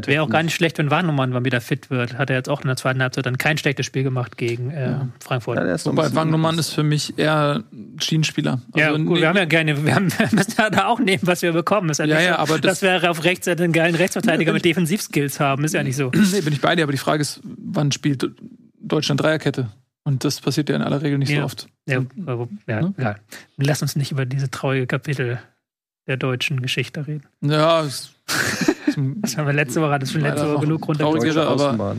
Wäre 0.07 0.23
auch 0.23 0.31
gar 0.31 0.43
nicht 0.45 0.55
schlecht, 0.55 0.79
wenn 0.79 0.91
Wagnumann 0.93 1.31
mal 1.31 1.45
wieder 1.45 1.61
fit 1.61 1.91
wird. 1.91 2.17
Hat 2.17 2.31
er 2.31 2.37
jetzt 2.37 2.49
auch 2.49 2.61
in 2.61 2.69
der 2.69 2.77
zweiten 2.77 3.03
Halbzeit 3.03 3.27
dann 3.27 3.37
kein 3.39 3.59
schlechtes 3.59 3.85
Spiel 3.87 4.05
gemacht 4.05 4.37
gegen 4.37 4.71
äh, 4.71 4.97
Frankfurt. 5.21 5.57
Ja, 5.59 5.65
noch 5.65 5.73
ein 5.73 5.85
Wobei 5.87 6.15
Wagnumann 6.15 6.57
ist 6.59 6.71
für 6.71 6.85
mich 6.85 7.19
eher 7.19 7.65
Schienenspieler. 8.01 8.61
Ja, 8.77 8.89
Also, 8.93 9.03
gut, 9.03 9.15
nee, 9.15 9.21
wir 9.23 9.29
haben 9.29 9.37
ja 9.39 9.45
gerne, 9.45 9.85
wir, 9.85 9.95
haben, 9.95 10.13
wir 10.19 10.29
müssen 10.31 10.55
ja 10.57 10.71
da 10.71 10.87
auch 10.87 11.01
nehmen, 11.01 11.23
was 11.25 11.43
wir 11.43 11.53
bekommen. 11.53 11.91
Ist 11.91 11.99
ja, 11.99 12.05
Ja, 12.05 12.21
ja, 12.21 12.33
so, 12.35 12.39
aber 12.39 12.59
das- 12.61 12.81
dass 12.81 13.03
wir 13.03 13.11
auf 13.11 13.25
rechts 13.25 13.49
einen 13.49 13.73
geilen 13.73 13.95
Rechtsverteidiger 13.97 14.53
mit 14.53 14.65
Defensivskills 14.65 15.41
haben, 15.41 15.65
ist 15.65 15.75
ja 15.75 15.83
nicht 15.83 15.97
so. 15.97 16.13
nee, 16.15 16.41
bin 16.43 16.53
ich 16.53 16.61
bei 16.61 16.77
dir, 16.77 16.85
aber 16.85 16.93
die 16.93 16.99
Frage 16.99 17.23
ist, 17.23 17.41
wann 17.43 17.91
spielt 17.91 18.31
Deutschland 18.79 19.21
Dreierkette? 19.21 19.69
Und 20.05 20.25
das 20.25 20.41
passiert 20.41 20.69
ja 20.69 20.77
in 20.77 20.83
aller 20.83 21.01
Regel 21.03 21.19
nicht 21.19 21.31
Ja. 21.31 21.41
so 21.41 21.45
oft. 21.45 21.69
Ja, 21.87 22.01
aber, 22.27 22.49
ja 22.67 22.81
Ne? 22.83 22.95
egal. 22.99 23.21
Lass 23.57 23.83
uns 23.83 23.95
nicht 23.97 24.11
über 24.13 24.27
diese 24.27 24.51
traurige 24.51 24.87
Kapitel 24.87 25.39
der 26.09 26.17
deutschen 26.17 26.61
Geschichte 26.61 27.07
reden. 27.07 27.23
Ja, 27.41 27.83
es- 27.83 28.11
Das 28.97 29.37
haben 29.37 29.47
wir 29.47 29.53
letzte 29.55 29.81
Woche, 29.81 29.99
das 29.99 30.09
ist 30.09 30.13
schon 30.13 30.21
letzte 30.23 30.53
Woche 30.53 30.63
genug 30.67 30.87
runter. 30.89 31.05
traurig. 31.05 31.23
Deutsche 31.23 31.47
aber-. 31.47 31.97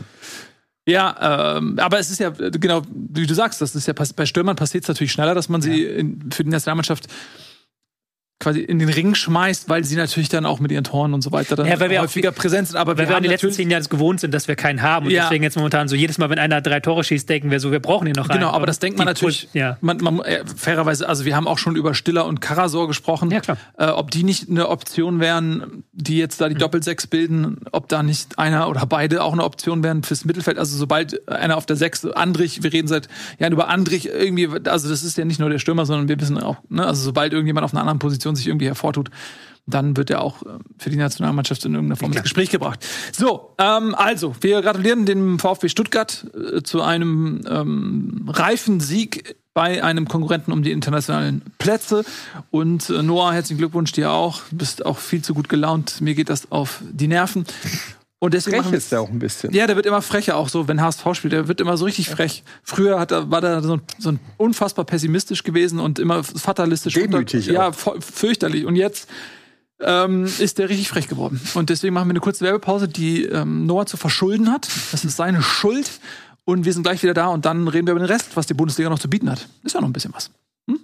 Ja, 0.86 1.56
ähm, 1.58 1.80
aber 1.80 1.98
es 2.00 2.12
ist 2.12 2.20
ja, 2.20 2.28
äh, 2.40 2.52
genau, 2.52 2.82
wie 2.90 3.26
du 3.26 3.34
sagst, 3.34 3.62
das 3.62 3.74
ist 3.74 3.88
ja 3.88 3.94
bei 3.94 4.26
Stürmern 4.26 4.58
passiert 4.58 4.84
es 4.84 4.90
natürlich 4.90 5.14
schneller, 5.14 5.34
dass 5.34 5.48
man 5.48 5.62
sie 5.62 5.86
in, 5.86 6.30
für 6.32 6.44
die 6.44 6.50
Nationalmannschaft 6.50 7.08
quasi 8.44 8.60
in 8.60 8.80
den 8.80 8.90
Ring 8.90 9.16
schmeißt, 9.16 9.70
weil 9.70 9.84
sie 9.84 9.96
natürlich 9.96 10.30
dann 10.30 10.46
auch 10.46 10.60
mit 10.60 10.72
ihren 10.72 10.84
Toren 10.84 11.14
und 11.14 11.22
so 11.22 11.32
weiter 11.32 11.56
dann 11.56 11.66
Ja, 11.66 11.80
weil 11.80 11.90
wir 11.90 12.00
auch 12.00 12.04
häufiger 12.04 12.32
präsent 12.32 12.68
sind. 12.68 12.78
Aber 12.78 12.98
Weil 12.98 13.10
wir 13.10 13.18
in 13.18 13.24
den 13.24 13.32
letzten 13.32 13.52
zehn 13.52 13.70
Jahren 13.70 13.84
gewohnt 13.90 14.20
sind, 14.20 14.34
dass 14.34 14.48
wir 14.48 14.56
keinen 14.56 14.82
haben. 14.82 15.06
Und 15.08 15.12
Ja. 15.12 15.24
deswegen 15.24 15.44
jetzt 15.44 15.56
momentan 15.56 15.88
so 15.88 15.96
jedes 15.96 16.18
Mal, 16.18 16.30
wenn 16.30 16.40
einer 16.40 16.62
drei 16.62 16.80
Tore 16.80 17.04
schießt, 17.04 17.28
denken 17.28 17.50
wir 17.52 17.60
so, 17.60 17.72
wir 17.72 17.80
brauchen 17.80 18.08
ihn 18.08 18.14
noch 18.16 18.30
einen. 18.30 18.40
Genau, 18.40 18.52
aber 18.52 18.66
das 18.66 18.80
denkt 18.80 18.98
man 18.98 19.08
natürlich. 19.08 19.48
Ja. 19.54 19.78
Man, 19.82 19.98
man, 19.98 20.20
äh, 20.20 20.44
fairerweise, 20.56 21.08
also 21.08 21.26
wir 21.26 21.36
haben 21.36 21.48
auch 21.48 21.58
schon 21.58 21.76
über 21.76 21.94
Stiller 21.94 22.26
und 22.26 22.42
Karasor 22.42 22.88
gesprochen. 22.88 23.32
Ja, 23.32 23.40
klar. 23.40 23.58
Äh, 23.78 23.86
ob 23.88 24.12
die 24.12 24.24
nicht 24.24 24.50
eine 24.50 24.70
Option 24.70 25.20
wären, 25.20 25.84
die 25.94 26.18
jetzt 26.18 26.42
da 26.42 26.50
die 26.50 26.56
Doppelsechs 26.56 27.08
bilden, 27.08 27.62
ob 27.72 27.88
da 27.88 28.04
nicht 28.04 28.38
einer 28.38 28.70
oder 28.70 28.86
beide 28.86 29.24
auch 29.24 29.34
eine 29.34 29.44
Option 29.44 29.84
wären 29.84 30.04
fürs 30.04 30.26
Mittelfeld. 30.26 30.58
Also 30.58 30.78
sobald 30.78 31.28
einer 31.30 31.58
auf 31.58 31.66
der 31.66 31.76
Sechs, 31.76 32.06
Andrich, 32.06 32.64
wir 32.64 32.74
reden 32.74 32.88
seit 32.88 33.08
Jahren 33.40 33.54
über 33.54 33.70
Andrich 33.70 34.08
irgendwie, 34.08 34.50
also 34.70 34.90
das 34.90 35.04
ist 35.04 35.18
ja 35.18 35.26
nicht 35.26 35.40
nur 35.40 35.50
der 35.50 35.60
Stürmer, 35.60 35.86
sondern 35.86 36.08
wir 36.10 36.20
wissen 36.20 36.38
auch, 36.38 36.58
ne, 36.70 36.86
also 36.86 37.02
sobald 37.04 37.34
irgendjemand 37.34 37.64
auf 37.66 37.74
einer 37.74 37.82
anderen 37.82 38.00
Position 38.00 38.33
sich 38.36 38.48
irgendwie 38.48 38.68
hervortut, 38.68 39.10
dann 39.66 39.96
wird 39.96 40.10
er 40.10 40.22
auch 40.22 40.44
äh, 40.44 40.60
für 40.78 40.90
die 40.90 40.98
Nationalmannschaft 40.98 41.64
in 41.66 41.74
irgendeiner 41.74 41.98
Form 41.98 42.12
ins 42.12 42.24
Gespräch 42.24 42.50
gebracht. 42.50 42.86
So, 43.12 43.56
ähm, 43.58 43.96
also, 43.96 44.36
wir 44.42 44.62
gratulieren 44.62 45.06
dem 45.06 45.40
VfB 45.40 45.70
Stuttgart 45.70 46.26
äh, 46.36 46.64
zu 46.64 46.82
einem 46.82 47.42
ähm, 47.50 48.26
reifen 48.28 48.80
Sieg 48.80 49.36
bei 49.54 49.84
einem 49.84 50.08
Konkurrenten 50.08 50.52
um 50.52 50.64
die 50.64 50.72
internationalen 50.72 51.44
Plätze. 51.60 52.04
Und 52.52 52.90
äh, 52.90 53.04
Noah, 53.04 53.34
herzlichen 53.34 53.60
Glückwunsch 53.60 53.92
dir 53.92 54.12
auch. 54.12 54.42
Du 54.50 54.58
bist 54.58 54.86
auch 54.86 54.98
viel 54.98 55.22
zu 55.22 55.34
gut 55.34 55.48
gelaunt. 55.48 56.02
Mir 56.02 56.16
geht 56.16 56.30
das 56.30 56.52
auf 56.52 56.82
die 56.92 57.08
Nerven. 57.08 57.46
Und 58.24 58.34
deswegen 58.34 58.64
Frech 58.64 58.72
ist 58.74 58.90
der 58.94 59.02
auch 59.02 59.10
ein 59.10 59.20
bisschen. 59.20 59.52
ja, 59.54 59.68
der 59.68 59.76
wird 59.76 59.86
immer 59.86 60.02
frecher, 60.02 60.38
auch 60.38 60.48
so, 60.48 60.70
wenn 60.70 60.80
HSV 60.82 61.04
spielt. 61.14 61.34
Der 61.34 61.50
wird 61.50 61.60
immer 61.60 61.76
so 61.76 61.84
richtig 61.84 62.08
frech. 62.10 62.44
Früher 62.64 62.98
hat 62.98 63.12
er, 63.12 63.30
war 63.30 63.42
der 63.42 63.62
so, 63.62 63.82
so 64.00 64.12
ein 64.14 64.20
unfassbar 64.38 64.86
pessimistisch 64.86 65.44
gewesen 65.44 65.78
und 65.80 66.00
immer 66.00 66.24
fatalistisch. 66.24 66.94
Demütig 66.94 67.48
Ja, 67.48 67.68
auch. 67.70 67.74
vo- 67.76 68.00
fürchterlich. 68.00 68.66
Und 68.66 68.78
jetzt 68.78 69.10
ähm, 69.82 70.24
ist 70.40 70.58
der 70.58 70.70
richtig 70.70 70.88
frech 70.88 71.10
geworden. 71.10 71.42
Und 71.54 71.70
deswegen 71.70 71.94
machen 71.94 72.08
wir 72.08 72.12
eine 72.14 72.22
kurze 72.22 72.46
Werbepause, 72.46 72.88
die 72.88 73.26
ähm, 73.26 73.66
Noah 73.66 73.88
zu 73.88 73.98
verschulden 73.98 74.50
hat. 74.50 74.70
Das 74.94 75.04
ist 75.04 75.18
seine 75.18 75.42
Schuld. 75.44 75.92
Und 76.46 76.64
wir 76.64 76.72
sind 76.72 76.84
gleich 76.84 77.04
wieder 77.04 77.14
da 77.14 77.28
und 77.28 77.44
dann 77.44 77.68
reden 77.68 77.88
wir 77.88 77.92
über 77.92 78.00
den 78.00 78.08
Rest, 78.10 78.36
was 78.36 78.46
die 78.48 78.54
Bundesliga 78.54 78.90
noch 78.90 79.00
zu 79.00 79.10
bieten 79.10 79.30
hat. 79.30 79.50
Ist 79.64 79.76
ja 79.76 79.82
noch 79.82 79.90
ein 79.90 79.94
bisschen 79.94 80.14
was. 80.14 80.32
Hm? 80.70 80.80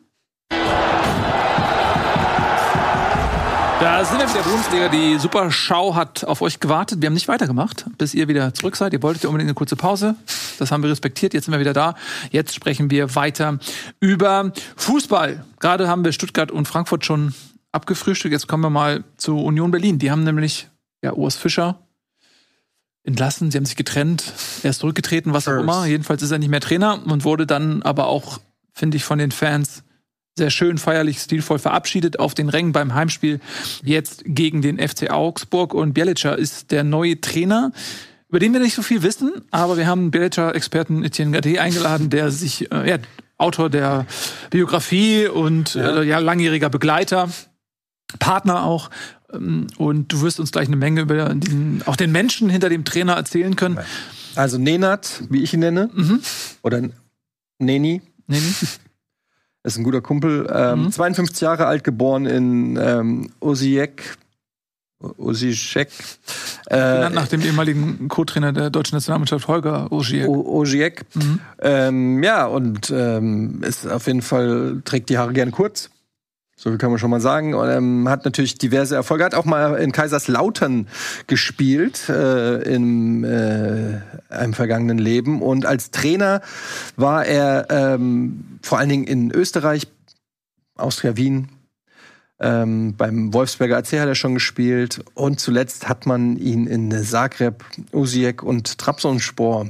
Da 3.79 4.03
sind 4.03 4.19
wir 4.19 4.27
wieder 4.27 4.43
Bundesliga. 4.43 4.89
Die 4.89 5.17
Super 5.19 5.51
Schau 5.51 5.95
hat 5.95 6.25
auf 6.25 6.41
euch 6.41 6.59
gewartet. 6.59 7.01
Wir 7.01 7.07
haben 7.07 7.13
nicht 7.13 7.29
weitergemacht, 7.29 7.85
bis 7.97 8.13
ihr 8.13 8.27
wieder 8.27 8.53
zurück 8.53 8.75
seid. 8.75 8.91
Ihr 8.91 9.01
wolltet 9.01 9.23
ja 9.23 9.29
unbedingt 9.29 9.47
eine 9.47 9.55
kurze 9.55 9.77
Pause. 9.77 10.15
Das 10.57 10.69
haben 10.69 10.83
wir 10.83 10.89
respektiert. 10.89 11.33
Jetzt 11.33 11.45
sind 11.45 11.53
wir 11.53 11.61
wieder 11.61 11.71
da. 11.71 11.95
Jetzt 12.29 12.53
sprechen 12.53 12.91
wir 12.91 13.15
weiter 13.15 13.57
über 14.01 14.51
Fußball. 14.75 15.45
Gerade 15.61 15.87
haben 15.87 16.03
wir 16.03 16.11
Stuttgart 16.11 16.51
und 16.51 16.67
Frankfurt 16.67 17.05
schon 17.05 17.33
abgefrühstückt. 17.71 18.33
Jetzt 18.33 18.49
kommen 18.49 18.63
wir 18.63 18.69
mal 18.69 19.05
zu 19.15 19.37
Union 19.37 19.71
Berlin. 19.71 19.97
Die 19.97 20.11
haben 20.11 20.25
nämlich 20.25 20.67
ja 21.01 21.13
Urs 21.13 21.37
Fischer 21.37 21.79
entlassen. 23.03 23.49
Sie 23.49 23.57
haben 23.57 23.65
sich 23.65 23.77
getrennt. 23.77 24.33
Er 24.61 24.71
ist 24.71 24.79
zurückgetreten, 24.79 25.31
was 25.31 25.47
auch 25.47 25.57
immer. 25.57 25.85
Jedenfalls 25.85 26.21
ist 26.21 26.31
er 26.31 26.39
nicht 26.39 26.49
mehr 26.49 26.59
Trainer 26.59 27.01
und 27.05 27.23
wurde 27.23 27.47
dann 27.47 27.81
aber 27.83 28.07
auch, 28.07 28.39
finde 28.73 28.97
ich, 28.97 29.05
von 29.05 29.19
den 29.19 29.31
Fans 29.31 29.83
sehr 30.39 30.49
schön 30.49 30.77
feierlich, 30.79 31.19
stilvoll 31.19 31.59
verabschiedet 31.59 32.17
auf 32.19 32.33
den 32.33 32.49
Rängen 32.49 32.71
beim 32.71 32.95
Heimspiel 32.95 33.39
jetzt 33.83 34.23
gegen 34.25 34.61
den 34.63 34.79
FC 34.79 35.11
Augsburg. 35.11 35.73
Und 35.75 35.93
Bielica 35.93 36.33
ist 36.33 36.71
der 36.71 36.83
neue 36.83 37.21
Trainer, 37.21 37.71
über 38.29 38.39
den 38.39 38.51
wir 38.53 38.59
nicht 38.59 38.73
so 38.75 38.81
viel 38.81 39.03
wissen, 39.03 39.31
aber 39.51 39.77
wir 39.77 39.85
haben 39.87 40.11
Bielica-Experten 40.11 41.03
Etienne 41.03 41.31
Gade 41.31 41.61
eingeladen, 41.61 42.09
der 42.09 42.31
sich, 42.31 42.71
äh, 42.71 42.89
ja, 42.89 42.97
Autor 43.37 43.69
der 43.69 44.05
Biografie 44.49 45.27
und 45.27 45.75
ja. 45.75 46.01
Äh, 46.01 46.03
ja, 46.05 46.19
langjähriger 46.19 46.69
Begleiter, 46.69 47.29
Partner 48.19 48.63
auch. 48.65 48.89
Ähm, 49.33 49.67
Und 49.77 50.11
du 50.11 50.21
wirst 50.21 50.39
uns 50.39 50.51
gleich 50.51 50.67
eine 50.67 50.75
Menge 50.75 51.01
über 51.01 51.33
den, 51.33 51.81
auch 51.85 51.95
den 51.95 52.11
Menschen 52.11 52.49
hinter 52.49 52.67
dem 52.69 52.83
Trainer 52.83 53.13
erzählen 53.13 53.55
können. 53.55 53.79
Also 54.35 54.57
Nenat, 54.57 55.23
wie 55.29 55.41
ich 55.41 55.53
ihn 55.53 55.61
nenne, 55.61 55.89
Mhm. 55.93 56.21
oder 56.63 56.81
Neni, 57.59 58.01
nee. 58.27 58.41
Ist 59.63 59.77
ein 59.77 59.83
guter 59.83 60.01
Kumpel, 60.01 60.47
ähm, 60.53 60.83
Mhm. 60.85 60.91
52 60.91 61.41
Jahre 61.41 61.65
alt, 61.65 61.83
geboren 61.83 62.25
in 62.25 62.77
ähm, 62.81 63.29
Osijek. 63.39 64.17
Osijek. 65.17 65.89
Äh, 66.69 67.09
nach 67.09 67.27
dem 67.29 67.41
ehemaligen 67.41 68.09
Co-Trainer 68.09 68.51
der 68.51 68.69
deutschen 68.69 68.95
Nationalmannschaft, 68.97 69.47
Holger 69.47 69.91
Ogier. 69.91 70.27
O- 70.27 70.59
Osijek. 70.59 71.05
Mhm. 71.15 71.39
Ähm, 71.59 72.23
ja, 72.23 72.45
und 72.45 72.91
ähm, 72.93 73.61
ist 73.63 73.87
auf 73.87 74.07
jeden 74.07 74.21
Fall, 74.21 74.81
trägt 74.83 75.09
die 75.09 75.17
Haare 75.17 75.31
gern 75.33 75.51
kurz. 75.51 75.89
So 76.61 76.71
viel 76.71 76.77
kann 76.77 76.89
man 76.89 76.99
schon 76.99 77.09
mal 77.09 77.21
sagen. 77.21 77.53
Und, 77.53 77.69
ähm, 77.69 78.09
hat 78.09 78.25
natürlich 78.25 78.57
diverse 78.57 78.93
Erfolge. 78.93 79.23
Hat 79.23 79.33
auch 79.33 79.45
mal 79.45 79.75
in 79.75 79.93
Kaiserslautern 79.93 80.89
gespielt 81.25 82.09
äh, 82.09 82.61
im 82.63 83.23
äh, 83.23 84.01
einem 84.27 84.53
vergangenen 84.53 84.97
Leben. 84.97 85.41
Und 85.41 85.65
als 85.65 85.91
Trainer 85.91 86.41
war 86.97 87.25
er 87.25 87.67
ähm, 87.69 88.59
vor 88.61 88.77
allen 88.77 88.89
Dingen 88.89 89.05
in 89.05 89.31
Österreich, 89.31 89.87
Austria 90.75 91.15
Wien, 91.15 91.47
ähm, 92.41 92.93
beim 92.97 93.33
Wolfsberger 93.33 93.77
AC 93.77 93.93
hat 93.93 94.09
er 94.09 94.15
schon 94.15 94.33
gespielt. 94.33 95.01
Und 95.13 95.39
zuletzt 95.39 95.87
hat 95.87 96.07
man 96.07 96.35
ihn 96.35 96.67
in 96.67 96.91
Zagreb, 97.05 97.63
Osijek 97.93 98.43
und 98.43 98.77
Trabzonspor 98.77 99.69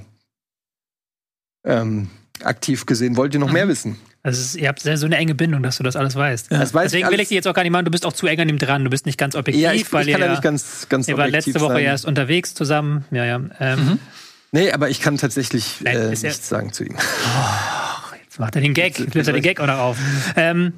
ähm, 1.63 2.09
aktiv 2.41 2.87
gesehen. 2.87 3.15
Wollt 3.15 3.35
ihr 3.35 3.39
noch 3.39 3.49
mhm. 3.49 3.53
mehr 3.53 3.67
wissen? 3.67 4.08
Also 4.21 4.57
ihr 4.57 4.67
habt 4.67 4.81
so 4.81 5.05
eine 5.05 5.15
enge 5.15 5.33
Bindung, 5.33 5.63
dass 5.63 5.77
du 5.77 5.83
das 5.83 5.95
alles 5.95 6.15
weißt. 6.15 6.51
Ja. 6.51 6.59
Das 6.59 6.73
weiß 6.73 6.91
Deswegen 6.91 7.09
will 7.09 7.19
ich 7.19 7.29
dich 7.29 7.35
jetzt 7.35 7.47
auch 7.47 7.53
gar 7.53 7.63
nicht 7.63 7.71
machen. 7.71 7.85
Du 7.85 7.91
bist 7.91 8.05
auch 8.05 8.13
zu 8.13 8.27
eng 8.27 8.39
an 8.41 8.49
ihm 8.49 8.57
dran. 8.57 8.83
Du 8.83 8.89
bist 8.89 9.05
nicht 9.05 9.17
ganz 9.17 9.35
objektiv. 9.35 9.63
Ja, 9.63 9.71
ich, 9.71 9.91
weil 9.93 10.07
ich 10.07 10.13
kann 10.13 10.21
ja 10.21 10.31
nicht 10.31 10.41
ganz, 10.41 10.87
ganz 10.89 11.07
ihr 11.07 11.17
war 11.17 11.27
letzte 11.27 11.59
Woche 11.61 11.73
sein. 11.73 11.83
erst 11.83 12.05
unterwegs 12.05 12.53
zusammen. 12.53 13.05
Ja, 13.11 13.23
ja. 13.23 13.41
Ähm, 13.59 13.79
mhm. 13.79 13.99
Nee, 14.51 14.71
aber 14.71 14.89
ich 14.89 14.99
kann 14.99 15.17
tatsächlich 15.17 15.85
äh, 15.85 16.09
nichts 16.09 16.49
sagen 16.49 16.73
zu 16.73 16.83
ihm. 16.83 16.95
Oh, 16.97 18.15
jetzt 18.23 18.39
macht 18.39 18.55
er 18.55 18.61
den 18.61 18.73
Gag. 18.73 18.99
Jetzt 18.99 19.13
löst 19.13 19.27
er 19.27 19.33
den 19.33 19.43
Gag 19.43 19.59
auch 19.61 19.67
noch 19.67 19.77
auf. 19.77 19.97
Ähm, 20.35 20.73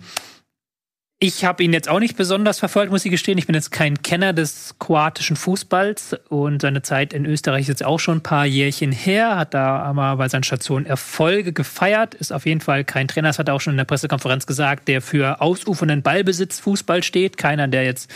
ich 1.24 1.46
habe 1.46 1.62
ihn 1.62 1.72
jetzt 1.72 1.88
auch 1.88 2.00
nicht 2.00 2.18
besonders 2.18 2.58
verfolgt, 2.58 2.92
muss 2.92 3.06
ich 3.06 3.12
gestehen. 3.12 3.38
Ich 3.38 3.46
bin 3.46 3.54
jetzt 3.54 3.70
kein 3.70 4.02
Kenner 4.02 4.34
des 4.34 4.74
kroatischen 4.80 5.36
Fußballs 5.36 6.16
und 6.30 6.64
seine 6.64 6.82
Zeit 6.82 7.14
in 7.14 7.28
Österreich 7.28 7.62
ist 7.62 7.68
jetzt 7.68 7.86
auch 7.86 8.00
schon 8.00 8.18
ein 8.18 8.24
paar 8.24 8.48
Jährchen 8.48 8.92
her. 8.92 9.38
Hat 9.38 9.54
da 9.54 9.78
aber 9.84 10.18
bei 10.18 10.28
seinen 10.30 10.42
Stationen 10.42 10.88
Erfolge 10.88 11.54
gefeiert. 11.54 12.16
Ist 12.16 12.34
auf 12.34 12.48
jeden 12.48 12.60
Fall 12.60 12.84
kein 12.84 13.08
Trainer, 13.08 13.30
das 13.30 13.38
hat 13.38 13.50
er 13.50 13.54
auch 13.54 13.62
schon 13.62 13.74
in 13.74 13.78
der 13.78 13.86
Pressekonferenz 13.86 14.48
gesagt, 14.48 14.88
der 14.88 15.00
für 15.00 15.42
ausufernden 15.42 16.02
Ballbesitz 16.02 16.60
Fußball 16.60 17.04
steht. 17.04 17.38
Keiner, 17.38 17.68
der 17.68 17.84
jetzt 17.84 18.10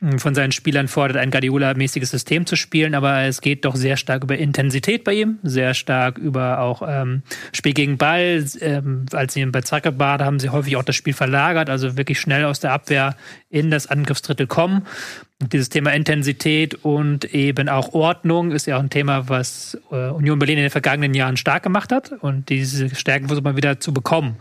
hm, 0.00 0.18
von 0.18 0.34
seinen 0.34 0.52
Spielern 0.52 0.86
fordert, 0.86 1.16
ein 1.16 1.30
Guardiola-mäßiges 1.30 2.10
System 2.10 2.44
zu 2.44 2.56
spielen. 2.56 2.94
Aber 2.94 3.22
es 3.22 3.40
geht 3.40 3.64
doch 3.64 3.74
sehr 3.74 3.96
stark 3.96 4.22
über 4.22 4.36
Intensität 4.36 5.02
bei 5.04 5.14
ihm, 5.14 5.38
sehr 5.44 5.72
stark 5.72 6.18
über 6.18 6.60
auch 6.60 6.82
ähm, 6.86 7.22
Spiel 7.52 7.72
gegen 7.72 7.96
Ball. 7.96 8.44
Ähm, 8.60 9.06
als 9.12 9.32
sie 9.32 9.46
bei 9.46 9.62
Zuckerbad 9.62 10.20
haben 10.20 10.38
sie 10.38 10.50
häufig 10.50 10.76
auch 10.76 10.82
das 10.82 10.94
Spiel 10.94 11.14
verlagert, 11.14 11.70
also 11.70 11.96
wirklich 11.96 12.20
schnell 12.20 12.33
schnell 12.34 12.44
aus 12.46 12.60
der 12.60 12.72
Abwehr 12.72 13.16
in 13.48 13.70
das 13.70 13.86
Angriffsdrittel 13.86 14.46
kommen. 14.46 14.86
Und 15.40 15.52
dieses 15.52 15.68
Thema 15.68 15.92
Intensität 15.92 16.74
und 16.84 17.32
eben 17.34 17.68
auch 17.68 17.92
Ordnung 17.92 18.52
ist 18.52 18.66
ja 18.66 18.76
auch 18.76 18.80
ein 18.80 18.90
Thema, 18.90 19.28
was 19.28 19.78
äh, 19.90 20.08
Union 20.10 20.38
Berlin 20.38 20.58
in 20.58 20.64
den 20.64 20.70
vergangenen 20.70 21.14
Jahren 21.14 21.36
stark 21.36 21.62
gemacht 21.62 21.92
hat. 21.92 22.12
Und 22.12 22.48
diese 22.48 22.94
Stärken 22.94 23.26
versucht 23.28 23.44
man 23.44 23.56
wieder 23.56 23.80
zu 23.80 23.92
bekommen. 23.92 24.36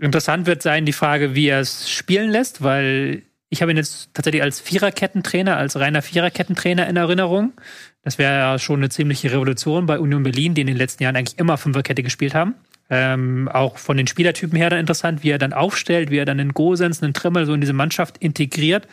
Interessant 0.00 0.46
wird 0.46 0.62
sein 0.62 0.86
die 0.86 0.92
Frage, 0.92 1.34
wie 1.34 1.48
er 1.48 1.60
es 1.60 1.90
spielen 1.90 2.30
lässt, 2.30 2.62
weil 2.62 3.22
ich 3.48 3.60
habe 3.60 3.70
ihn 3.70 3.76
jetzt 3.76 4.10
tatsächlich 4.14 4.42
als 4.42 4.60
Viererkettentrainer, 4.60 5.56
als 5.56 5.78
reiner 5.78 6.00
Viererkettentrainer 6.00 6.88
in 6.88 6.96
Erinnerung. 6.96 7.52
Das 8.02 8.16
wäre 8.16 8.34
ja 8.34 8.58
schon 8.58 8.80
eine 8.80 8.88
ziemliche 8.88 9.30
Revolution 9.30 9.86
bei 9.86 9.98
Union 9.98 10.22
Berlin, 10.22 10.54
die 10.54 10.62
in 10.62 10.66
den 10.66 10.76
letzten 10.76 11.02
Jahren 11.02 11.16
eigentlich 11.16 11.38
immer 11.38 11.58
Fünferkette 11.58 12.02
gespielt 12.02 12.34
haben. 12.34 12.54
Ähm, 12.94 13.48
auch 13.48 13.78
von 13.78 13.96
den 13.96 14.06
Spielertypen 14.06 14.54
her 14.54 14.68
dann 14.68 14.80
interessant, 14.80 15.22
wie 15.22 15.30
er 15.30 15.38
dann 15.38 15.54
aufstellt, 15.54 16.10
wie 16.10 16.18
er 16.18 16.26
dann 16.26 16.38
einen 16.38 16.52
Gosens, 16.52 17.02
einen 17.02 17.14
Trimmel 17.14 17.46
so 17.46 17.54
in 17.54 17.62
diese 17.62 17.72
Mannschaft 17.72 18.18
integriert. 18.18 18.86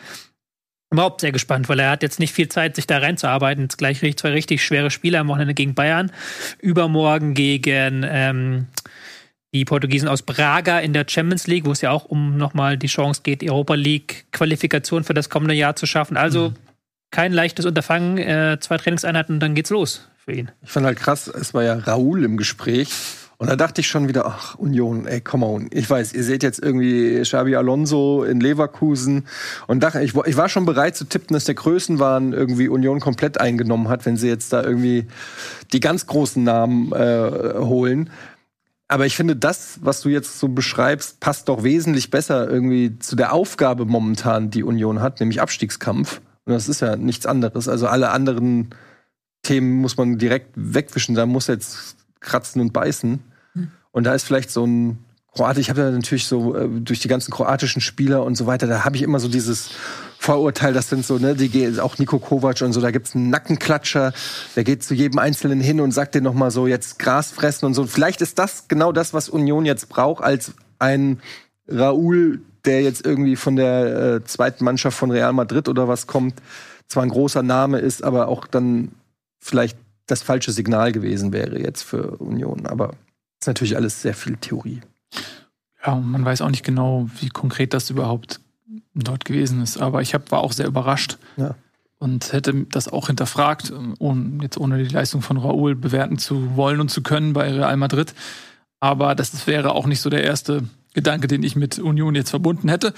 Überhaupt 0.90 1.20
sehr 1.20 1.32
gespannt, 1.32 1.68
weil 1.68 1.80
er 1.80 1.90
hat 1.90 2.02
jetzt 2.02 2.18
nicht 2.18 2.32
viel 2.32 2.48
Zeit, 2.48 2.76
sich 2.76 2.86
da 2.86 2.96
reinzuarbeiten. 2.96 3.64
Jetzt 3.64 3.76
gleich 3.76 4.00
zwei 4.16 4.30
richtig 4.30 4.64
schwere 4.64 4.90
Spiele 4.90 5.18
am 5.18 5.28
Wochenende 5.28 5.52
gegen 5.52 5.74
Bayern, 5.74 6.10
übermorgen 6.60 7.34
gegen 7.34 8.02
ähm, 8.08 8.68
die 9.52 9.66
Portugiesen 9.66 10.08
aus 10.08 10.22
Braga 10.22 10.78
in 10.78 10.94
der 10.94 11.04
Champions 11.06 11.46
League, 11.46 11.66
wo 11.66 11.72
es 11.72 11.82
ja 11.82 11.90
auch 11.90 12.06
um 12.06 12.38
nochmal 12.38 12.78
die 12.78 12.86
Chance 12.86 13.20
geht, 13.22 13.42
die 13.42 13.50
Europa 13.50 13.74
League 13.74 14.24
Qualifikation 14.32 15.04
für 15.04 15.12
das 15.12 15.28
kommende 15.28 15.54
Jahr 15.54 15.76
zu 15.76 15.84
schaffen. 15.84 16.16
Also 16.16 16.50
mhm. 16.50 16.54
kein 17.10 17.34
leichtes 17.34 17.66
Unterfangen, 17.66 18.16
äh, 18.16 18.56
zwei 18.60 18.78
Trainingseinheiten 18.78 19.34
und 19.34 19.40
dann 19.40 19.54
geht's 19.54 19.68
los 19.68 20.08
für 20.16 20.32
ihn. 20.32 20.50
Ich 20.62 20.70
fand 20.70 20.86
halt 20.86 20.98
krass, 20.98 21.28
es 21.28 21.52
war 21.52 21.64
ja 21.64 21.74
Raoul 21.74 22.24
im 22.24 22.38
Gespräch 22.38 22.88
und 23.40 23.48
da 23.48 23.56
dachte 23.56 23.80
ich 23.80 23.88
schon 23.88 24.06
wieder, 24.06 24.26
ach, 24.26 24.56
Union, 24.56 25.06
ey, 25.06 25.22
come 25.22 25.46
on. 25.46 25.70
Ich 25.72 25.88
weiß, 25.88 26.12
ihr 26.12 26.24
seht 26.24 26.42
jetzt 26.42 26.62
irgendwie 26.62 27.22
Xabi 27.22 27.56
Alonso 27.56 28.22
in 28.22 28.38
Leverkusen. 28.38 29.26
Und 29.66 29.82
dachte, 29.82 30.02
ich, 30.02 30.14
ich 30.14 30.36
war 30.36 30.50
schon 30.50 30.66
bereit 30.66 30.94
zu 30.94 31.06
tippen, 31.06 31.32
dass 31.32 31.44
der 31.44 31.54
Größenwahn 31.54 32.34
irgendwie 32.34 32.68
Union 32.68 33.00
komplett 33.00 33.40
eingenommen 33.40 33.88
hat, 33.88 34.04
wenn 34.04 34.18
sie 34.18 34.28
jetzt 34.28 34.52
da 34.52 34.62
irgendwie 34.62 35.06
die 35.72 35.80
ganz 35.80 36.06
großen 36.06 36.44
Namen 36.44 36.92
äh, 36.92 37.54
holen. 37.56 38.10
Aber 38.88 39.06
ich 39.06 39.16
finde, 39.16 39.36
das, 39.36 39.78
was 39.80 40.02
du 40.02 40.10
jetzt 40.10 40.38
so 40.38 40.48
beschreibst, 40.48 41.20
passt 41.20 41.48
doch 41.48 41.62
wesentlich 41.62 42.10
besser 42.10 42.46
irgendwie 42.46 42.98
zu 42.98 43.16
der 43.16 43.32
Aufgabe 43.32 43.86
momentan, 43.86 44.50
die 44.50 44.64
Union 44.64 45.00
hat, 45.00 45.18
nämlich 45.18 45.40
Abstiegskampf. 45.40 46.20
Und 46.44 46.52
das 46.52 46.68
ist 46.68 46.82
ja 46.82 46.96
nichts 46.96 47.24
anderes. 47.24 47.68
Also 47.68 47.86
alle 47.86 48.10
anderen 48.10 48.68
Themen 49.40 49.80
muss 49.80 49.96
man 49.96 50.18
direkt 50.18 50.50
wegwischen. 50.56 51.14
Da 51.14 51.24
muss 51.24 51.46
jetzt 51.46 51.96
kratzen 52.20 52.60
und 52.60 52.74
beißen. 52.74 53.29
Und 53.92 54.04
da 54.04 54.14
ist 54.14 54.24
vielleicht 54.24 54.50
so 54.50 54.66
ein 54.66 55.04
Kroate, 55.32 55.60
ich 55.60 55.70
habe 55.70 55.82
ja 55.82 55.90
natürlich 55.90 56.26
so 56.26 56.56
äh, 56.56 56.68
durch 56.68 57.00
die 57.00 57.08
ganzen 57.08 57.30
kroatischen 57.30 57.80
Spieler 57.80 58.24
und 58.24 58.34
so 58.34 58.46
weiter, 58.46 58.66
da 58.66 58.84
habe 58.84 58.96
ich 58.96 59.02
immer 59.02 59.20
so 59.20 59.28
dieses 59.28 59.70
Vorurteil, 60.18 60.72
das 60.72 60.88
sind 60.88 61.06
so, 61.06 61.18
ne, 61.18 61.34
die 61.34 61.80
auch 61.80 61.98
Nico 61.98 62.18
Kovac 62.18 62.60
und 62.62 62.72
so, 62.72 62.80
da 62.80 62.90
gibt's 62.90 63.14
einen 63.14 63.30
Nackenklatscher, 63.30 64.12
der 64.56 64.64
geht 64.64 64.82
zu 64.82 64.92
jedem 64.94 65.18
Einzelnen 65.18 65.60
hin 65.60 65.80
und 65.80 65.92
sagt 65.92 66.14
dir 66.14 66.20
nochmal 66.20 66.50
so, 66.50 66.66
jetzt 66.66 66.98
Gras 66.98 67.30
fressen 67.30 67.66
und 67.66 67.74
so. 67.74 67.86
Vielleicht 67.86 68.20
ist 68.20 68.38
das 68.38 68.66
genau 68.66 68.90
das, 68.92 69.14
was 69.14 69.28
Union 69.28 69.64
jetzt 69.64 69.88
braucht, 69.88 70.22
als 70.24 70.52
ein 70.80 71.20
Raoul, 71.68 72.40
der 72.64 72.82
jetzt 72.82 73.06
irgendwie 73.06 73.36
von 73.36 73.56
der 73.56 74.16
äh, 74.16 74.24
zweiten 74.24 74.64
Mannschaft 74.64 74.98
von 74.98 75.12
Real 75.12 75.32
Madrid 75.32 75.68
oder 75.68 75.86
was 75.86 76.08
kommt, 76.08 76.34
zwar 76.88 77.04
ein 77.04 77.08
großer 77.08 77.42
Name 77.42 77.78
ist, 77.78 78.02
aber 78.02 78.28
auch 78.28 78.46
dann 78.46 78.90
vielleicht 79.38 79.78
das 80.06 80.22
falsche 80.22 80.50
Signal 80.50 80.90
gewesen 80.90 81.32
wäre 81.32 81.60
jetzt 81.60 81.82
für 81.82 82.16
Union. 82.16 82.66
Aber 82.66 82.94
ist 83.40 83.46
natürlich 83.46 83.76
alles 83.76 84.02
sehr 84.02 84.14
viel 84.14 84.36
Theorie. 84.36 84.80
Ja, 85.84 85.94
man 85.94 86.24
weiß 86.24 86.42
auch 86.42 86.50
nicht 86.50 86.64
genau, 86.64 87.08
wie 87.20 87.30
konkret 87.30 87.72
das 87.72 87.88
überhaupt 87.88 88.40
dort 88.94 89.24
gewesen 89.24 89.62
ist. 89.62 89.78
Aber 89.78 90.02
ich 90.02 90.14
hab, 90.14 90.30
war 90.30 90.40
auch 90.40 90.52
sehr 90.52 90.66
überrascht 90.66 91.16
ja. 91.36 91.54
und 91.98 92.32
hätte 92.32 92.66
das 92.70 92.88
auch 92.88 93.06
hinterfragt, 93.06 93.72
ohne, 93.98 94.42
jetzt 94.42 94.58
ohne 94.58 94.82
die 94.82 94.92
Leistung 94.92 95.22
von 95.22 95.38
Raúl 95.38 95.74
bewerten 95.74 96.18
zu 96.18 96.56
wollen 96.56 96.80
und 96.80 96.90
zu 96.90 97.02
können 97.02 97.32
bei 97.32 97.50
Real 97.50 97.76
Madrid. 97.76 98.14
Aber 98.78 99.14
das 99.14 99.46
wäre 99.46 99.72
auch 99.72 99.86
nicht 99.86 100.00
so 100.00 100.10
der 100.10 100.24
erste 100.24 100.64
Gedanke, 100.92 101.28
den 101.28 101.42
ich 101.42 101.56
mit 101.56 101.78
Union 101.78 102.14
jetzt 102.14 102.30
verbunden 102.30 102.68
hätte. 102.68 102.92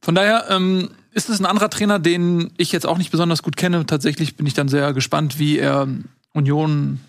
Von 0.00 0.14
daher 0.14 0.46
ähm, 0.50 0.90
ist 1.12 1.28
es 1.28 1.40
ein 1.40 1.46
anderer 1.46 1.70
Trainer, 1.70 1.98
den 1.98 2.50
ich 2.56 2.72
jetzt 2.72 2.86
auch 2.86 2.98
nicht 2.98 3.10
besonders 3.10 3.42
gut 3.42 3.56
kenne. 3.56 3.86
Tatsächlich 3.86 4.36
bin 4.36 4.46
ich 4.46 4.54
dann 4.54 4.68
sehr 4.68 4.92
gespannt, 4.92 5.38
wie 5.38 5.58
er 5.58 5.86
Union 6.32 7.00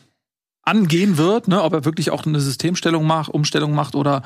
angehen 0.64 1.18
wird, 1.18 1.48
ne, 1.48 1.62
ob 1.62 1.74
er 1.74 1.86
wirklich 1.86 2.12
auch 2.12 2.26
eine 2.26 2.40
Systemstellung 2.40 3.06
macht, 3.06 3.30
Umstellung 3.30 3.74
macht 3.74 3.96
oder 3.96 4.24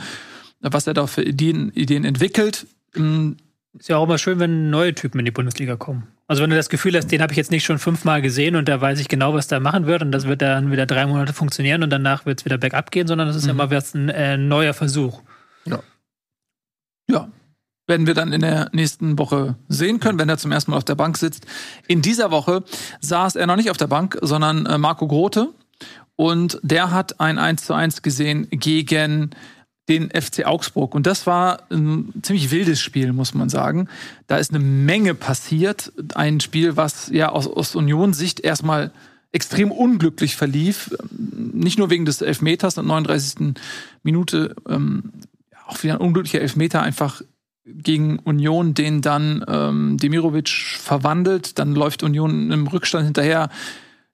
was 0.62 0.88
er 0.88 0.94
da 0.94 1.08
für 1.08 1.24
Ideen, 1.24 1.72
Ideen 1.74 2.06
entwickelt. 2.06 2.68
Ähm, 2.96 3.38
ist 3.78 3.90
ja 3.90 3.98
auch 3.98 4.06
immer 4.06 4.18
schön, 4.18 4.40
wenn 4.40 4.70
neue 4.70 4.96
Typen 4.96 5.20
in 5.20 5.26
die 5.26 5.32
Bundesliga 5.32 5.76
kommen. 5.76 6.08
Also 6.28 6.44
wenn 6.44 6.50
du 6.50 6.56
das 6.56 6.70
Gefühl 6.70 6.96
hast, 6.96 7.08
den 7.08 7.22
habe 7.22 7.32
ich 7.32 7.38
jetzt 7.38 7.52
nicht 7.52 7.64
schon 7.64 7.80
fünfmal 7.80 8.22
gesehen 8.22 8.56
und 8.56 8.68
da 8.68 8.82
weiß 8.82 9.00
ich 9.00 9.08
genau, 9.08 9.34
was 9.34 9.48
der 9.48 9.60
machen 9.60 9.86
wird 9.86 10.02
und 10.02 10.12
das 10.12 10.28
wird 10.28 10.42
dann 10.42 10.72
wieder 10.72 10.86
drei 10.86 11.06
Monate 11.06 11.32
funktionieren 11.32 11.84
und 11.84 11.90
danach 11.90 12.26
wird 12.26 12.40
es 12.40 12.46
wieder 12.46 12.58
bergab 12.58 12.92
gehen, 12.92 13.08
sondern 13.08 13.28
das 13.28 13.38
ist 13.38 13.44
mhm. 13.44 13.50
ja 13.50 13.54
immer 13.54 13.70
wieder 13.70 13.84
ein 13.94 14.10
äh, 14.10 14.38
neuer 14.38 14.74
Versuch. 14.74 15.22
Ja. 15.66 15.80
Ja. 17.10 17.30
Werden 17.90 18.06
wir 18.06 18.14
dann 18.14 18.34
in 18.34 18.42
der 18.42 18.70
nächsten 18.74 19.18
Woche 19.18 19.56
sehen 19.70 20.02
können, 20.02 20.20
wenn 20.20 20.28
er 20.28 20.38
zum 20.38 20.52
ersten 20.52 20.72
Mal 20.72 20.78
auf 20.78 20.84
der 20.84 20.96
Bank 20.96 21.18
sitzt. 21.18 21.46
In 21.88 22.02
dieser 22.02 22.32
Woche 22.32 22.64
saß 23.00 23.38
er 23.38 23.48
noch 23.48 23.56
nicht 23.56 23.72
auf 23.72 23.78
der 23.78 23.88
Bank, 23.88 24.18
sondern 24.22 24.66
äh, 24.66 24.78
Marco 24.78 25.08
Grote, 25.08 25.54
und 26.18 26.60
der 26.64 26.92
hat 26.92 27.22
ein 27.22 27.38
1 27.38 27.64
zu 27.64 27.74
1 27.74 28.02
gesehen 28.02 28.48
gegen 28.50 29.30
den 29.88 30.10
FC 30.10 30.46
Augsburg. 30.46 30.96
Und 30.96 31.08
das 31.08 31.28
war 31.28 31.62
ein 31.72 32.12
ziemlich 32.24 32.52
wildes 32.52 32.82
Spiel, 32.82 33.14
muss 33.14 33.34
man 33.34 33.50
sagen. 33.50 33.88
Da 34.26 34.38
ist 34.38 34.52
eine 34.52 34.60
Menge 34.60 35.14
passiert. 35.14 35.94
Ein 36.16 36.42
Spiel, 36.42 36.76
was 36.76 37.08
ja 37.10 37.30
aus, 37.30 37.48
aus 37.48 37.76
Union-Sicht 37.76 38.42
erstmal 38.42 38.92
extrem 39.32 39.72
unglücklich 39.72 40.36
verlief. 40.36 40.94
Nicht 41.12 41.78
nur 41.78 41.90
wegen 41.90 42.06
des 42.06 42.22
Elfmeters 42.22 42.76
der 42.76 42.84
39. 42.84 43.54
Minute, 44.02 44.56
ähm, 44.68 45.14
auch 45.68 45.82
wieder 45.84 45.94
ein 45.94 46.02
unglücklicher 46.02 46.42
Elfmeter 46.42 46.82
einfach 46.82 47.22
gegen 47.64 48.20
Union, 48.20 48.74
den 48.74 49.02
dann 49.02 49.46
ähm, 49.48 49.98
Demirovic 49.98 50.50
verwandelt. 50.50 51.60
Dann 51.60 51.76
läuft 51.76 52.02
Union 52.02 52.52
im 52.52 52.66
Rückstand 52.66 53.06
hinterher 53.06 53.50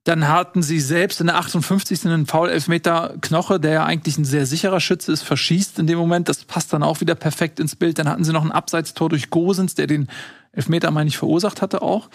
dann 0.03 0.27
hatten 0.27 0.61
sie 0.61 0.81
selbst 0.81 1.21
in 1.21 1.27
der 1.27 1.37
58. 1.37 2.05
einen 2.05 2.25
Foul-Elfmeter 2.25 3.15
Knoche, 3.21 3.59
der 3.59 3.71
ja 3.71 3.85
eigentlich 3.85 4.17
ein 4.17 4.25
sehr 4.25 4.45
sicherer 4.45 4.81
Schütze 4.81 5.13
ist, 5.13 5.21
verschießt 5.21 5.79
in 5.79 5.87
dem 5.87 5.97
Moment. 5.97 6.27
Das 6.27 6.43
passt 6.43 6.73
dann 6.73 6.83
auch 6.83 6.99
wieder 6.99 7.15
perfekt 7.15 7.59
ins 7.59 7.77
Bild. 7.77 7.99
Dann 7.99 8.09
hatten 8.09 8.25
sie 8.25 8.33
noch 8.33 8.43
ein 8.43 8.51
Abseitstor 8.51 9.07
durch 9.07 9.29
Gosens, 9.29 9.75
der 9.75 9.87
den 9.87 10.09
Elfmeter, 10.51 10.91
meine 10.91 11.07
ich, 11.07 11.17
verursacht 11.17 11.61
hatte 11.61 11.81
auch, 11.81 12.09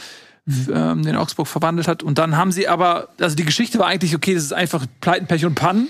mhm. 0.45 0.67
ähm, 0.73 1.03
den 1.03 1.17
Augsburg 1.17 1.47
verwandelt 1.47 1.89
hat. 1.89 2.03
Und 2.03 2.19
dann 2.19 2.37
haben 2.37 2.53
sie 2.53 2.69
aber, 2.69 3.09
also 3.21 3.35
die 3.35 3.47
Geschichte 3.47 3.79
war 3.79 3.87
eigentlich, 3.87 4.15
okay, 4.15 4.35
das 4.35 4.45
ist 4.45 4.53
einfach 4.53 4.85
Pleiten, 5.01 5.27
Pech 5.27 5.47
und 5.47 5.55
Pannen. 5.55 5.89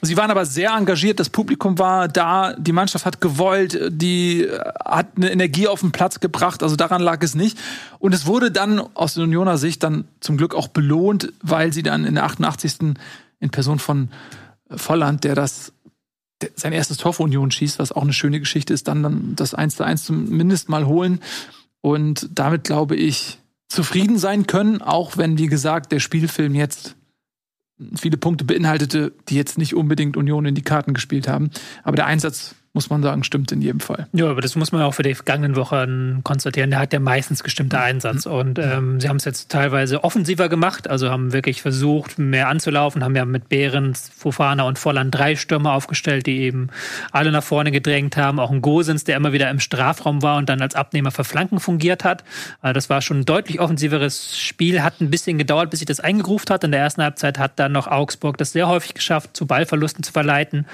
Sie 0.00 0.16
waren 0.16 0.30
aber 0.30 0.46
sehr 0.46 0.70
engagiert, 0.70 1.18
das 1.18 1.28
Publikum 1.28 1.78
war 1.78 2.06
da, 2.06 2.52
die 2.54 2.72
Mannschaft 2.72 3.04
hat 3.04 3.20
gewollt, 3.20 3.78
die 3.90 4.46
hat 4.84 5.08
eine 5.16 5.32
Energie 5.32 5.66
auf 5.66 5.80
den 5.80 5.90
Platz 5.90 6.20
gebracht, 6.20 6.62
also 6.62 6.76
daran 6.76 7.02
lag 7.02 7.22
es 7.22 7.34
nicht. 7.34 7.58
Und 7.98 8.14
es 8.14 8.26
wurde 8.26 8.52
dann 8.52 8.78
aus 8.78 9.14
der 9.14 9.24
Unioner 9.24 9.58
Sicht 9.58 9.82
dann 9.82 10.04
zum 10.20 10.36
Glück 10.36 10.54
auch 10.54 10.68
belohnt, 10.68 11.32
weil 11.42 11.72
sie 11.72 11.82
dann 11.82 12.04
in 12.04 12.14
der 12.14 12.24
88. 12.24 12.96
in 13.40 13.50
Person 13.50 13.80
von 13.80 14.10
Volland, 14.70 15.24
der 15.24 15.34
das 15.34 15.72
sein 16.54 16.72
erstes 16.72 16.98
Tor 16.98 17.14
für 17.14 17.24
Union 17.24 17.50
schießt, 17.50 17.78
was 17.80 17.90
auch 17.90 18.02
eine 18.02 18.12
schöne 18.12 18.38
Geschichte 18.38 18.72
ist, 18.72 18.86
dann, 18.86 19.02
dann 19.02 19.32
das 19.34 19.54
1 19.54 19.76
zu 19.76 19.84
1 19.84 20.04
zumindest 20.04 20.68
mal 20.68 20.86
holen 20.86 21.20
und 21.80 22.28
damit 22.32 22.64
glaube 22.64 22.94
ich 22.94 23.38
zufrieden 23.68 24.18
sein 24.18 24.46
können, 24.46 24.80
auch 24.80 25.16
wenn, 25.16 25.38
wie 25.38 25.48
gesagt, 25.48 25.92
der 25.92 26.00
Spielfilm 26.00 26.54
jetzt 26.54 26.94
viele 27.94 28.16
Punkte 28.16 28.44
beinhaltete, 28.44 29.12
die 29.28 29.36
jetzt 29.36 29.58
nicht 29.58 29.74
unbedingt 29.74 30.16
Union 30.16 30.46
in 30.46 30.54
die 30.54 30.62
Karten 30.62 30.94
gespielt 30.94 31.28
haben. 31.28 31.50
Aber 31.84 31.96
der 31.96 32.06
Einsatz 32.06 32.54
muss 32.78 32.90
man 32.90 33.02
sagen, 33.02 33.24
stimmt 33.24 33.50
in 33.50 33.60
jedem 33.60 33.80
Fall. 33.80 34.06
Ja, 34.12 34.30
aber 34.30 34.40
das 34.40 34.54
muss 34.54 34.70
man 34.70 34.82
auch 34.82 34.94
für 34.94 35.02
die 35.02 35.16
vergangenen 35.16 35.56
Wochen 35.56 36.20
konstatieren. 36.22 36.70
Der 36.70 36.78
hat 36.78 36.92
ja 36.92 37.00
meistens 37.00 37.42
gestimmter 37.42 37.80
Einsatz. 37.80 38.24
Mhm. 38.24 38.32
Und 38.32 38.58
ähm, 38.60 39.00
sie 39.00 39.08
haben 39.08 39.16
es 39.16 39.24
jetzt 39.24 39.50
teilweise 39.50 40.04
offensiver 40.04 40.48
gemacht, 40.48 40.88
also 40.88 41.10
haben 41.10 41.32
wirklich 41.32 41.60
versucht, 41.60 42.20
mehr 42.20 42.48
anzulaufen, 42.48 43.02
haben 43.02 43.16
ja 43.16 43.24
mit 43.24 43.48
Behrens, 43.48 44.12
Fofana 44.16 44.62
und 44.62 44.78
Volland 44.78 45.12
drei 45.12 45.34
Stürmer 45.34 45.72
aufgestellt, 45.72 46.26
die 46.26 46.38
eben 46.38 46.68
alle 47.10 47.32
nach 47.32 47.42
vorne 47.42 47.72
gedrängt 47.72 48.16
haben. 48.16 48.38
Auch 48.38 48.52
ein 48.52 48.62
Gosens, 48.62 49.02
der 49.02 49.16
immer 49.16 49.32
wieder 49.32 49.50
im 49.50 49.58
Strafraum 49.58 50.22
war 50.22 50.38
und 50.38 50.48
dann 50.48 50.62
als 50.62 50.76
Abnehmer 50.76 51.10
für 51.10 51.24
Flanken 51.24 51.58
fungiert 51.58 52.04
hat. 52.04 52.22
Also 52.60 52.74
das 52.74 52.88
war 52.88 53.02
schon 53.02 53.20
ein 53.20 53.24
deutlich 53.24 53.58
offensiveres 53.58 54.38
Spiel. 54.38 54.84
Hat 54.84 55.00
ein 55.00 55.10
bisschen 55.10 55.36
gedauert, 55.36 55.70
bis 55.70 55.80
sich 55.80 55.86
das 55.86 55.98
eingegruft 55.98 56.48
hat. 56.48 56.62
In 56.62 56.70
der 56.70 56.80
ersten 56.80 57.02
Halbzeit 57.02 57.40
hat 57.40 57.58
dann 57.58 57.72
noch 57.72 57.88
Augsburg 57.88 58.38
das 58.38 58.52
sehr 58.52 58.68
häufig 58.68 58.94
geschafft, 58.94 59.36
zu 59.36 59.46
Ballverlusten 59.46 60.04
zu 60.04 60.12
verleiten. 60.12 60.66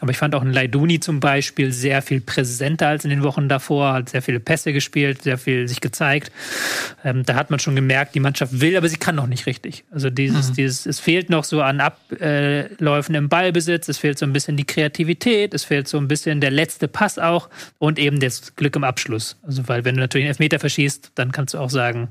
Aber 0.00 0.10
ich 0.10 0.18
fand 0.18 0.34
auch 0.34 0.42
ein 0.42 0.52
Leiduni 0.52 0.98
zum 0.98 1.20
Beispiel, 1.20 1.51
Spiel 1.52 1.70
sehr 1.70 2.00
viel 2.00 2.20
präsenter 2.20 2.88
als 2.88 3.04
in 3.04 3.10
den 3.10 3.22
Wochen 3.22 3.48
davor, 3.48 3.92
hat 3.92 4.08
sehr 4.08 4.22
viele 4.22 4.40
Pässe 4.40 4.72
gespielt, 4.72 5.22
sehr 5.22 5.36
viel 5.36 5.68
sich 5.68 5.80
gezeigt. 5.80 6.32
Ähm, 7.04 7.24
da 7.24 7.34
hat 7.34 7.50
man 7.50 7.58
schon 7.58 7.76
gemerkt, 7.76 8.14
die 8.14 8.20
Mannschaft 8.20 8.60
will, 8.60 8.76
aber 8.76 8.88
sie 8.88 8.96
kann 8.96 9.14
noch 9.14 9.26
nicht 9.26 9.46
richtig. 9.46 9.84
Also 9.90 10.08
dieses, 10.08 10.50
mhm. 10.50 10.54
dieses, 10.54 10.86
es 10.86 10.98
fehlt 10.98 11.28
noch 11.28 11.44
so 11.44 11.60
an 11.60 11.80
Abläufen 11.80 13.14
im 13.14 13.28
Ballbesitz, 13.28 13.88
es 13.88 13.98
fehlt 13.98 14.18
so 14.18 14.24
ein 14.24 14.32
bisschen 14.32 14.56
die 14.56 14.64
Kreativität, 14.64 15.52
es 15.52 15.64
fehlt 15.64 15.88
so 15.88 15.98
ein 15.98 16.08
bisschen 16.08 16.40
der 16.40 16.50
letzte 16.50 16.88
Pass 16.88 17.18
auch 17.18 17.50
und 17.78 17.98
eben 17.98 18.18
das 18.18 18.56
Glück 18.56 18.74
im 18.76 18.84
Abschluss. 18.84 19.36
Also 19.42 19.68
weil 19.68 19.84
wenn 19.84 19.94
du 19.96 20.00
natürlich 20.00 20.24
einen 20.24 20.30
Elfmeter 20.30 20.58
verschießt, 20.58 21.12
dann 21.14 21.32
kannst 21.32 21.52
du 21.52 21.58
auch 21.58 21.70
sagen, 21.70 22.08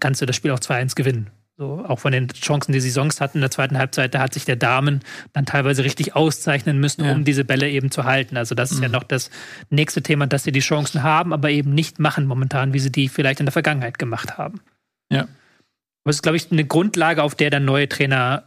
kannst 0.00 0.20
du 0.20 0.26
das 0.26 0.36
Spiel 0.36 0.50
auch 0.50 0.60
2-1 0.60 0.94
gewinnen. 0.94 1.30
So, 1.62 1.84
auch 1.86 2.00
von 2.00 2.10
den 2.10 2.26
Chancen, 2.26 2.72
die 2.72 2.80
sie 2.80 2.90
sonst 2.90 3.20
hatten 3.20 3.38
in 3.38 3.40
der 3.40 3.52
zweiten 3.52 3.78
Halbzeit, 3.78 4.12
da 4.16 4.18
hat 4.18 4.34
sich 4.34 4.44
der 4.44 4.56
Damen 4.56 4.98
dann 5.32 5.46
teilweise 5.46 5.84
richtig 5.84 6.16
auszeichnen 6.16 6.80
müssen, 6.80 7.04
ja. 7.04 7.12
um 7.12 7.24
diese 7.24 7.44
Bälle 7.44 7.70
eben 7.70 7.92
zu 7.92 8.02
halten. 8.02 8.36
Also 8.36 8.56
das 8.56 8.72
ist 8.72 8.78
mhm. 8.78 8.82
ja 8.82 8.88
noch 8.88 9.04
das 9.04 9.30
nächste 9.70 10.02
Thema, 10.02 10.26
dass 10.26 10.42
sie 10.42 10.50
die 10.50 10.58
Chancen 10.58 11.04
haben, 11.04 11.32
aber 11.32 11.50
eben 11.50 11.72
nicht 11.72 12.00
machen 12.00 12.26
momentan, 12.26 12.72
wie 12.72 12.80
sie 12.80 12.90
die 12.90 13.08
vielleicht 13.08 13.38
in 13.38 13.46
der 13.46 13.52
Vergangenheit 13.52 13.96
gemacht 13.96 14.38
haben. 14.38 14.60
Ja. 15.08 15.20
Aber 15.20 16.10
es 16.10 16.16
ist, 16.16 16.22
glaube 16.22 16.36
ich, 16.36 16.50
eine 16.50 16.64
Grundlage, 16.64 17.22
auf 17.22 17.36
der 17.36 17.50
der 17.50 17.60
neue 17.60 17.88
Trainer 17.88 18.42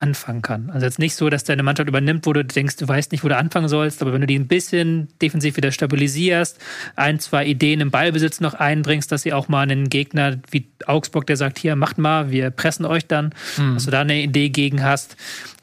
anfangen 0.00 0.40
kann. 0.40 0.70
Also 0.70 0.86
jetzt 0.86 0.98
nicht 0.98 1.14
so, 1.14 1.28
dass 1.28 1.44
deine 1.44 1.62
Mannschaft 1.62 1.88
übernimmt, 1.88 2.24
wo 2.24 2.32
du 2.32 2.42
denkst, 2.42 2.76
du 2.76 2.88
weißt 2.88 3.12
nicht, 3.12 3.22
wo 3.22 3.28
du 3.28 3.36
anfangen 3.36 3.68
sollst, 3.68 4.00
aber 4.00 4.14
wenn 4.14 4.22
du 4.22 4.26
die 4.26 4.38
ein 4.38 4.48
bisschen 4.48 5.08
defensiv 5.20 5.58
wieder 5.58 5.72
stabilisierst, 5.72 6.58
ein, 6.96 7.20
zwei 7.20 7.44
Ideen 7.44 7.80
im 7.80 7.90
Ballbesitz 7.90 8.40
noch 8.40 8.54
einbringst, 8.54 9.12
dass 9.12 9.22
sie 9.22 9.34
auch 9.34 9.48
mal 9.48 9.60
einen 9.60 9.90
Gegner 9.90 10.38
wie 10.50 10.66
Augsburg, 10.86 11.26
der 11.26 11.36
sagt, 11.36 11.58
hier, 11.58 11.76
macht 11.76 11.98
mal, 11.98 12.30
wir 12.30 12.50
pressen 12.50 12.86
euch 12.86 13.06
dann, 13.06 13.34
mhm. 13.58 13.74
dass 13.74 13.84
du 13.84 13.90
da 13.90 14.00
eine 14.00 14.22
Idee 14.22 14.48
gegen 14.48 14.82
hast 14.82 15.16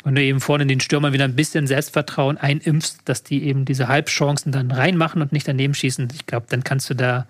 und 0.04 0.14
du 0.14 0.22
eben 0.22 0.40
vorne 0.40 0.68
den 0.68 0.82
Stürmern 0.82 1.14
wieder 1.14 1.26
ein 1.26 1.36
bisschen 1.36 1.66
Selbstvertrauen 1.66 2.38
einimpfst, 2.38 3.00
dass 3.06 3.24
die 3.24 3.44
eben 3.44 3.66
diese 3.66 3.88
Halbchancen 3.88 4.52
dann 4.52 4.70
reinmachen 4.70 5.22
und 5.22 5.32
nicht 5.32 5.48
daneben 5.48 5.74
schießen. 5.74 6.10
Ich 6.14 6.28
glaube, 6.28 6.46
dann 6.50 6.64
kannst 6.64 6.90
du 6.92 6.94
da 6.94 7.26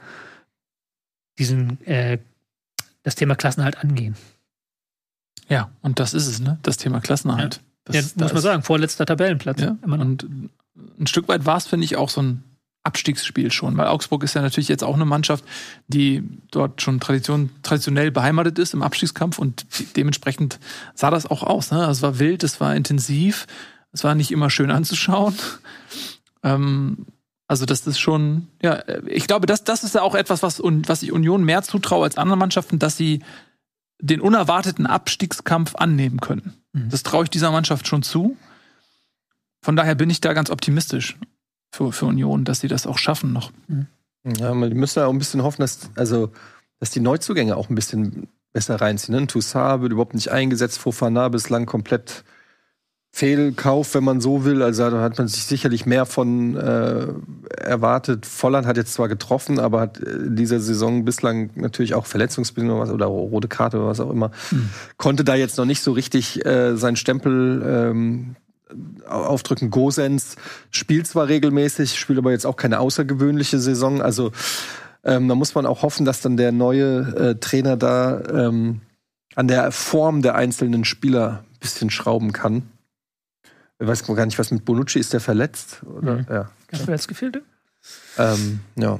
diesen, 1.40 1.86
äh, 1.88 2.18
das 3.04 3.16
Thema 3.16 3.36
Klassenhalt 3.36 3.78
angehen. 3.78 4.16
Ja, 5.50 5.70
und 5.82 6.00
das 6.00 6.14
ist 6.14 6.28
es, 6.28 6.40
ne? 6.40 6.60
Das 6.64 6.78
Thema 6.78 7.00
Klassenerhalt. 7.00 7.56
Ja, 7.56 7.62
das, 7.94 8.16
ja 8.16 8.24
muss 8.24 8.34
man 8.34 8.42
sagen, 8.42 8.64
vorletzter 8.64 9.06
Tabellenplatz. 9.06 9.62
Ja, 9.62 9.78
und 9.82 10.28
ein 11.00 11.08
Stück 11.08 11.28
weit 11.28 11.46
war 11.46 11.58
es, 11.58 11.68
finde 11.68 11.86
ich, 11.86 11.96
auch 11.96 12.10
so 12.10 12.22
ein 12.22 12.44
Abstiegsspiel 12.84 13.52
schon, 13.52 13.76
weil 13.76 13.88
Augsburg 13.88 14.24
ist 14.24 14.34
ja 14.34 14.42
natürlich 14.42 14.70
jetzt 14.70 14.84
auch 14.84 14.96
eine 14.96 15.06
Mannschaft, 15.06 15.44
die 15.88 16.24
dort 16.52 16.82
schon 16.82 17.02
Tradition, 17.02 17.50
traditionell 17.62 18.12
beheimatet 18.12 18.58
ist 18.60 18.74
im 18.74 18.82
Abstiegskampf 18.82 19.40
und 19.40 19.66
dementsprechend 19.98 20.58
sah 20.96 21.12
das 21.12 21.26
auch 21.26 21.44
aus. 21.44 21.72
Ne? 21.72 21.84
Es 21.86 22.02
war 22.02 22.18
wild, 22.20 22.44
es 22.44 22.62
war 22.62 22.76
intensiv, 22.76 23.46
es 23.92 24.06
war 24.06 24.16
nicht 24.16 24.32
immer 24.32 24.50
schön 24.50 24.72
anzuschauen. 24.72 25.36
Ähm, 26.44 27.06
also 27.50 27.66
das 27.66 27.86
ist 27.88 28.00
schon, 28.00 28.48
ja, 28.62 28.82
ich 29.06 29.28
glaube, 29.28 29.48
das, 29.48 29.64
das 29.66 29.84
ist 29.84 29.96
ja 29.96 30.02
auch 30.02 30.16
etwas, 30.16 30.44
was, 30.44 30.62
was 30.64 31.04
ich 31.04 31.12
Union 31.12 31.44
mehr 31.44 31.64
zutraue 31.64 32.06
als 32.06 32.18
anderen 32.18 32.40
Mannschaften, 32.40 32.80
dass 32.80 32.98
sie 32.98 33.22
den 34.00 34.22
unerwarteten 34.22 34.86
Abstiegskampf 34.86 35.76
annehmen 35.76 36.20
können. 36.20 36.54
Mhm. 36.74 36.90
Das 36.90 37.04
traue 37.04 37.24
ich 37.24 37.30
dieser 37.30 37.52
Mannschaft 37.52 37.88
schon 37.88 38.04
zu. 38.04 38.38
Von 39.62 39.76
daher 39.76 39.96
bin 39.96 40.10
ich 40.10 40.22
da 40.22 40.34
ganz 40.34 40.50
optimistisch 40.50 41.18
für, 41.72 41.92
für 41.92 42.06
Union, 42.06 42.46
dass 42.46 42.60
sie 42.60 42.68
das 42.68 42.86
auch 42.88 42.98
schaffen 42.98 43.34
noch. 43.34 43.52
Mhm. 43.68 43.88
Ja, 44.38 44.54
man 44.54 44.72
müssen 44.74 45.00
ja 45.00 45.06
auch 45.06 45.14
ein 45.14 45.20
bisschen 45.20 45.44
hoffen, 45.44 45.62
dass, 45.62 45.90
also, 45.96 46.32
dass 46.80 46.92
die 46.92 47.00
Neuzugänge 47.00 47.56
auch 47.56 47.70
ein 47.70 47.76
bisschen 47.76 48.28
besser 48.54 48.80
reinziehen. 48.80 49.18
Ne? 49.18 49.28
Toussaint 49.28 49.82
wird 49.82 49.94
überhaupt 49.94 50.14
nicht 50.14 50.32
eingesetzt, 50.32 50.80
Fofana 50.80 51.30
bislang 51.30 51.66
komplett 51.66 52.24
Fehlkauf, 53.18 53.96
wenn 53.96 54.04
man 54.04 54.22
so 54.22 54.46
will. 54.46 54.62
Also 54.62 54.92
da 54.92 55.02
hat 55.02 55.18
man 55.18 55.28
sich 55.28 55.46
sicherlich 55.46 55.88
mehr 55.88 56.06
von 56.06 56.56
äh, 56.56 57.08
erwartet. 57.60 58.28
Volland 58.28 58.68
hat 58.68 58.78
jetzt 58.78 58.94
zwar 58.94 59.08
getroffen, 59.08 59.60
aber 59.60 59.80
hat 59.82 59.98
in 59.98 60.36
dieser 60.36 60.60
Saison 60.60 61.04
bislang 61.04 61.50
natürlich 61.56 61.96
auch 61.96 62.06
Verletzungsbedingungen 62.06 62.92
oder 62.92 63.08
rote 63.08 63.48
Karte 63.48 63.78
oder 63.78 63.88
was 63.88 64.00
auch 64.00 64.12
immer. 64.12 64.30
Mhm. 64.52 64.70
Konnte 64.98 65.24
da 65.24 65.34
jetzt 65.34 65.58
noch 65.58 65.66
nicht 65.66 65.82
so 65.82 65.94
richtig 65.94 66.46
äh, 66.46 66.78
seinen 66.78 66.96
Stempel 66.96 67.64
ähm, 67.66 68.36
aufdrücken. 69.10 69.72
Gosens 69.72 70.36
spielt 70.70 71.08
zwar 71.08 71.28
regelmäßig, 71.28 71.98
spielt 71.98 72.20
aber 72.20 72.30
jetzt 72.30 72.46
auch 72.46 72.56
keine 72.56 72.80
außergewöhnliche 72.80 73.58
Saison. 73.58 74.00
Also 74.00 74.32
ähm, 75.04 75.28
da 75.28 75.34
muss 75.34 75.56
man 75.56 75.66
auch 75.66 75.82
hoffen, 75.82 76.06
dass 76.06 76.22
dann 76.22 76.38
der 76.38 76.52
neue 76.52 77.00
äh, 77.16 77.36
Trainer 77.40 77.78
da 77.78 78.22
ähm, 78.32 78.82
an 79.34 79.48
der 79.48 79.72
Form 79.72 80.22
der 80.22 80.36
einzelnen 80.36 80.86
Spieler 80.86 81.46
ein 81.52 81.60
bisschen 81.60 81.90
schrauben 81.90 82.32
kann. 82.32 82.77
Ich 83.80 83.88
weiß 83.88 84.06
gar 84.06 84.26
nicht, 84.26 84.40
was 84.40 84.52
mit 84.52 84.66
Bonucci 84.66 85.00
ist 85.00 85.14
der 85.14 85.20
verletzt? 85.20 85.84
Oder? 85.84 86.18
Mhm. 86.18 86.26
Ja. 86.30 86.52
Verletzt 86.74 87.08
gefehlt? 87.08 87.42
Ähm, 88.18 88.60
ja. 88.76 89.00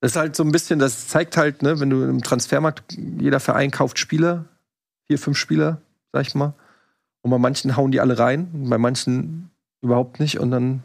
Das 0.00 0.12
ist 0.12 0.16
halt 0.16 0.36
so 0.36 0.44
ein 0.44 0.52
bisschen, 0.52 0.78
das 0.78 1.08
zeigt 1.08 1.36
halt, 1.36 1.62
ne, 1.62 1.80
wenn 1.80 1.90
du 1.90 2.04
im 2.04 2.22
Transfermarkt, 2.22 2.96
jeder 2.96 3.40
Verein 3.40 3.70
kauft 3.70 3.98
Spieler, 3.98 4.44
vier, 5.06 5.18
fünf 5.18 5.36
Spieler, 5.36 5.80
sag 6.12 6.26
ich 6.26 6.34
mal. 6.34 6.54
Und 7.22 7.30
bei 7.30 7.38
manchen 7.38 7.76
hauen 7.76 7.90
die 7.90 8.00
alle 8.00 8.18
rein, 8.18 8.48
bei 8.70 8.78
manchen 8.78 9.50
überhaupt 9.82 10.20
nicht. 10.20 10.38
Und 10.38 10.50
dann 10.50 10.82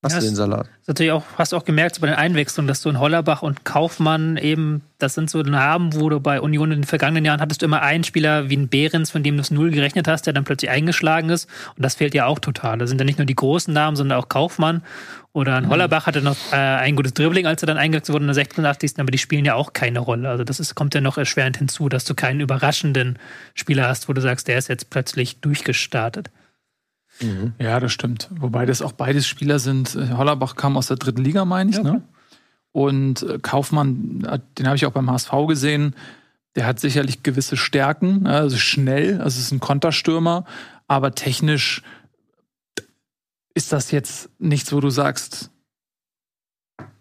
Hast 0.00 0.12
ja, 0.12 0.20
du 0.20 0.26
den 0.26 0.36
Salat? 0.36 0.68
Ist 0.80 0.86
natürlich 0.86 1.10
auch, 1.10 1.24
hast 1.38 1.52
du 1.52 1.56
auch 1.56 1.64
gemerkt 1.64 2.00
bei 2.00 2.06
den 2.06 2.14
Einwechslungen, 2.14 2.68
dass 2.68 2.80
du 2.82 2.88
in 2.88 3.00
Hollerbach 3.00 3.42
und 3.42 3.64
Kaufmann 3.64 4.36
eben, 4.36 4.82
das 4.98 5.14
sind 5.14 5.28
so 5.28 5.42
Namen, 5.42 5.92
wo 5.92 6.08
du 6.08 6.20
bei 6.20 6.40
Union 6.40 6.70
in 6.70 6.82
den 6.82 6.86
vergangenen 6.86 7.24
Jahren 7.24 7.40
hattest 7.40 7.62
du 7.62 7.66
immer 7.66 7.82
einen 7.82 8.04
Spieler 8.04 8.48
wie 8.48 8.56
ein 8.56 8.68
Behrens, 8.68 9.10
von 9.10 9.24
dem 9.24 9.34
du 9.34 9.40
es 9.40 9.50
null 9.50 9.72
gerechnet 9.72 10.06
hast, 10.06 10.22
der 10.22 10.32
dann 10.34 10.44
plötzlich 10.44 10.70
eingeschlagen 10.70 11.30
ist. 11.30 11.48
Und 11.76 11.84
das 11.84 11.96
fehlt 11.96 12.14
ja 12.14 12.26
auch 12.26 12.38
total. 12.38 12.78
Da 12.78 12.86
sind 12.86 13.00
ja 13.00 13.04
nicht 13.04 13.18
nur 13.18 13.26
die 13.26 13.34
großen 13.34 13.74
Namen, 13.74 13.96
sondern 13.96 14.20
auch 14.20 14.28
Kaufmann. 14.28 14.84
Oder 15.32 15.56
ein 15.56 15.64
mhm. 15.64 15.70
Hollerbach 15.70 16.06
hatte 16.06 16.22
noch 16.22 16.36
äh, 16.52 16.56
ein 16.56 16.94
gutes 16.94 17.14
Dribbling, 17.14 17.46
als 17.46 17.64
er 17.64 17.66
dann 17.66 17.76
eingewechselt 17.76 18.14
wurde 18.14 18.22
in 18.22 18.28
der 18.28 18.34
86. 18.34 19.00
Aber 19.00 19.10
die 19.10 19.18
spielen 19.18 19.44
ja 19.44 19.54
auch 19.54 19.72
keine 19.72 19.98
Rolle. 19.98 20.28
Also 20.28 20.44
das 20.44 20.60
ist, 20.60 20.76
kommt 20.76 20.94
ja 20.94 21.00
noch 21.00 21.18
erschwerend 21.18 21.56
hinzu, 21.56 21.88
dass 21.88 22.04
du 22.04 22.14
keinen 22.14 22.38
überraschenden 22.38 23.18
Spieler 23.54 23.88
hast, 23.88 24.08
wo 24.08 24.12
du 24.12 24.20
sagst, 24.20 24.46
der 24.46 24.58
ist 24.58 24.68
jetzt 24.68 24.90
plötzlich 24.90 25.40
durchgestartet. 25.40 26.30
Mhm. 27.20 27.52
Ja, 27.58 27.80
das 27.80 27.92
stimmt. 27.92 28.28
Wobei 28.30 28.66
das 28.66 28.82
auch 28.82 28.92
beides 28.92 29.26
Spieler 29.26 29.58
sind. 29.58 29.96
Hollerbach 30.16 30.56
kam 30.56 30.76
aus 30.76 30.86
der 30.86 30.96
dritten 30.96 31.22
Liga, 31.22 31.44
meine 31.44 31.70
ich, 31.70 31.76
ja, 31.76 31.82
ne? 31.82 32.02
Und 32.72 33.22
äh, 33.22 33.38
Kaufmann, 33.40 34.24
äh, 34.24 34.38
den 34.58 34.66
habe 34.66 34.76
ich 34.76 34.86
auch 34.86 34.92
beim 34.92 35.10
HSV 35.10 35.32
gesehen. 35.48 35.94
Der 36.54 36.66
hat 36.66 36.80
sicherlich 36.80 37.22
gewisse 37.22 37.56
Stärken, 37.56 38.22
ne? 38.22 38.30
also 38.30 38.56
schnell, 38.56 39.20
also 39.20 39.38
ist 39.38 39.52
ein 39.52 39.60
Konterstürmer, 39.60 40.44
aber 40.86 41.14
technisch 41.14 41.82
ist 43.54 43.72
das 43.72 43.90
jetzt 43.90 44.30
nichts, 44.38 44.72
wo 44.72 44.80
du 44.80 44.90
sagst, 44.90 45.50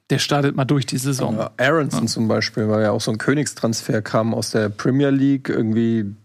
der 0.09 0.20
startet 0.20 0.55
mal 0.55 0.65
durch 0.65 0.86
die 0.86 0.97
Saison. 0.97 1.38
Ja, 1.38 1.51
Aronson 1.57 2.01
ja. 2.01 2.07
zum 2.07 2.28
Beispiel 2.28 2.68
war 2.68 2.82
ja 2.82 2.91
auch 2.91 3.01
so 3.01 3.11
ein 3.11 3.18
Königstransfer, 3.18 4.01
kam 4.01 4.34
aus 4.34 4.51
der 4.51 4.70
Premier 4.70 5.09
League, 5.09 5.49
irgendwie 5.49 6.15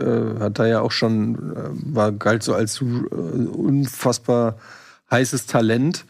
äh, 0.00 0.40
hat 0.40 0.58
da 0.58 0.66
ja 0.66 0.80
auch 0.80 0.92
schon, 0.92 1.56
äh, 1.56 1.94
war 1.94 2.12
galt 2.12 2.42
so 2.42 2.54
als 2.54 2.80
äh, 2.80 2.84
unfassbar 2.84 4.58
heißes 5.10 5.46
Talent. 5.46 6.04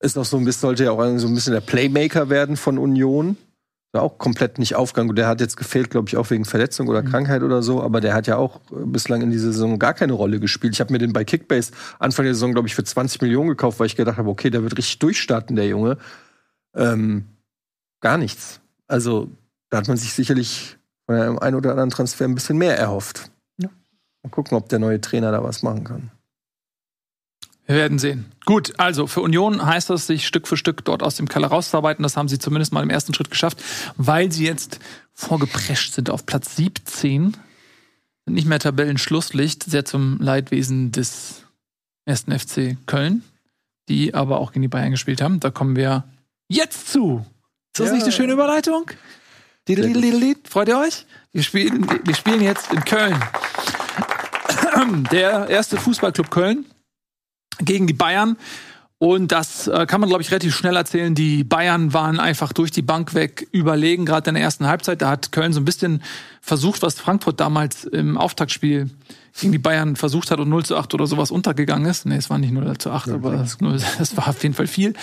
Ist 0.00 0.18
auch 0.18 0.24
so 0.24 0.36
ein 0.36 0.44
bisschen, 0.44 0.60
sollte 0.60 0.84
ja 0.84 0.90
auch 0.90 1.18
so 1.18 1.26
ein 1.26 1.34
bisschen 1.34 1.52
der 1.52 1.60
Playmaker 1.60 2.28
werden 2.28 2.56
von 2.56 2.78
Union. 2.78 3.36
War 3.92 4.02
auch 4.02 4.18
komplett 4.18 4.58
nicht 4.58 4.74
aufgegangen. 4.74 5.16
Der 5.16 5.26
hat 5.26 5.40
jetzt 5.40 5.56
gefehlt, 5.56 5.90
glaube 5.90 6.08
ich, 6.08 6.16
auch 6.16 6.28
wegen 6.30 6.44
Verletzung 6.44 6.88
oder 6.88 7.02
mhm. 7.02 7.08
Krankheit 7.08 7.42
oder 7.42 7.62
so, 7.62 7.82
aber 7.82 8.00
der 8.00 8.12
hat 8.12 8.26
ja 8.26 8.36
auch 8.36 8.60
bislang 8.70 9.22
in 9.22 9.30
dieser 9.30 9.52
Saison 9.52 9.78
gar 9.78 9.94
keine 9.94 10.12
Rolle 10.12 10.38
gespielt. 10.38 10.74
Ich 10.74 10.80
habe 10.80 10.92
mir 10.92 10.98
den 10.98 11.12
bei 11.12 11.24
Kickbase 11.24 11.72
Anfang 11.98 12.24
der 12.24 12.34
Saison, 12.34 12.52
glaube 12.52 12.68
ich, 12.68 12.74
für 12.74 12.84
20 12.84 13.22
Millionen 13.22 13.48
gekauft, 13.48 13.80
weil 13.80 13.86
ich 13.86 13.96
gedacht 13.96 14.18
habe, 14.18 14.28
okay, 14.28 14.50
der 14.50 14.62
wird 14.62 14.76
richtig 14.76 14.98
durchstarten, 14.98 15.56
der 15.56 15.68
Junge. 15.68 15.96
Ähm, 16.74 17.24
gar 18.00 18.18
nichts. 18.18 18.60
Also, 18.86 19.30
da 19.70 19.78
hat 19.78 19.88
man 19.88 19.96
sich 19.96 20.12
sicherlich 20.12 20.76
von 21.06 21.14
einem 21.14 21.38
ein 21.38 21.54
oder 21.54 21.70
anderen 21.70 21.90
Transfer 21.90 22.24
ein 22.24 22.34
bisschen 22.34 22.58
mehr 22.58 22.76
erhofft. 22.78 23.30
Ja. 23.58 23.68
Mal 24.22 24.30
gucken, 24.30 24.56
ob 24.56 24.68
der 24.68 24.78
neue 24.78 25.00
Trainer 25.00 25.32
da 25.32 25.42
was 25.42 25.62
machen 25.62 25.84
kann. 25.84 26.10
Wir 27.66 27.74
werden 27.76 27.98
sehen. 27.98 28.26
Gut, 28.44 28.74
also 28.78 29.08
für 29.08 29.22
Union 29.22 29.64
heißt 29.64 29.90
das, 29.90 30.06
sich 30.06 30.26
Stück 30.26 30.46
für 30.46 30.56
Stück 30.56 30.84
dort 30.84 31.02
aus 31.02 31.16
dem 31.16 31.28
Keller 31.28 31.48
rauszuarbeiten. 31.48 32.04
Das 32.04 32.16
haben 32.16 32.28
sie 32.28 32.38
zumindest 32.38 32.72
mal 32.72 32.82
im 32.84 32.90
ersten 32.90 33.12
Schritt 33.12 33.30
geschafft, 33.30 33.62
weil 33.96 34.30
sie 34.30 34.44
jetzt 34.44 34.78
vorgeprescht 35.14 35.92
sind 35.92 36.08
auf 36.10 36.26
Platz 36.26 36.54
17. 36.54 37.36
nicht 38.26 38.46
mehr 38.46 38.60
Tabellenschlusslicht, 38.60 39.64
sehr 39.64 39.84
zum 39.84 40.18
Leidwesen 40.20 40.92
des 40.92 41.42
ersten 42.04 42.36
FC 42.38 42.76
Köln, 42.86 43.24
die 43.88 44.14
aber 44.14 44.38
auch 44.38 44.52
gegen 44.52 44.62
die 44.62 44.68
Bayern 44.68 44.92
gespielt 44.92 45.20
haben. 45.20 45.40
Da 45.40 45.50
kommen 45.50 45.74
wir 45.74 46.04
jetzt 46.48 46.88
zu. 46.92 47.26
Ist 47.72 47.80
das 47.80 47.88
Ja. 47.88 47.94
nicht 47.94 48.04
eine 48.04 48.12
schöne 48.12 48.32
Überleitung? 48.32 48.90
Freut 50.48 50.68
ihr 50.68 50.78
euch? 50.78 51.06
Wir 51.32 51.42
spielen, 51.42 51.86
wir 52.04 52.14
spielen 52.14 52.40
jetzt 52.40 52.72
in 52.72 52.84
Köln. 52.84 53.16
Der 55.10 55.48
erste 55.48 55.76
Fußballclub 55.76 56.30
Köln 56.30 56.66
gegen 57.60 57.86
die 57.86 57.92
Bayern. 57.92 58.36
Und 58.98 59.30
das 59.30 59.66
äh, 59.68 59.84
kann 59.86 60.00
man, 60.00 60.08
glaube 60.08 60.22
ich, 60.22 60.30
relativ 60.30 60.56
schnell 60.56 60.74
erzählen. 60.74 61.14
Die 61.14 61.44
Bayern 61.44 61.92
waren 61.92 62.18
einfach 62.18 62.54
durch 62.54 62.70
die 62.70 62.80
Bank 62.80 63.12
weg 63.12 63.46
überlegen, 63.52 64.06
gerade 64.06 64.30
in 64.30 64.34
der 64.36 64.42
ersten 64.42 64.66
Halbzeit. 64.66 65.02
Da 65.02 65.10
hat 65.10 65.32
Köln 65.32 65.52
so 65.52 65.60
ein 65.60 65.66
bisschen 65.66 66.02
versucht, 66.40 66.80
was 66.80 66.94
Frankfurt 66.98 67.38
damals 67.40 67.84
im 67.84 68.16
Auftaktspiel 68.16 68.88
gegen 69.38 69.52
die 69.52 69.58
Bayern 69.58 69.96
versucht 69.96 70.30
hat 70.30 70.40
und 70.40 70.48
0 70.48 70.64
zu 70.64 70.76
8 70.78 70.94
oder 70.94 71.06
sowas 71.06 71.30
untergegangen 71.30 71.86
ist. 71.90 72.06
Nee, 72.06 72.16
es 72.16 72.30
war 72.30 72.38
nicht 72.38 72.52
0 72.52 72.78
zu 72.78 72.90
8, 72.90 73.10
aber 73.10 73.34
es, 73.34 73.60
nur- 73.60 73.74
es 73.74 74.16
war 74.16 74.28
auf 74.28 74.42
jeden 74.42 74.54
Fall 74.54 74.66
viel. 74.66 74.94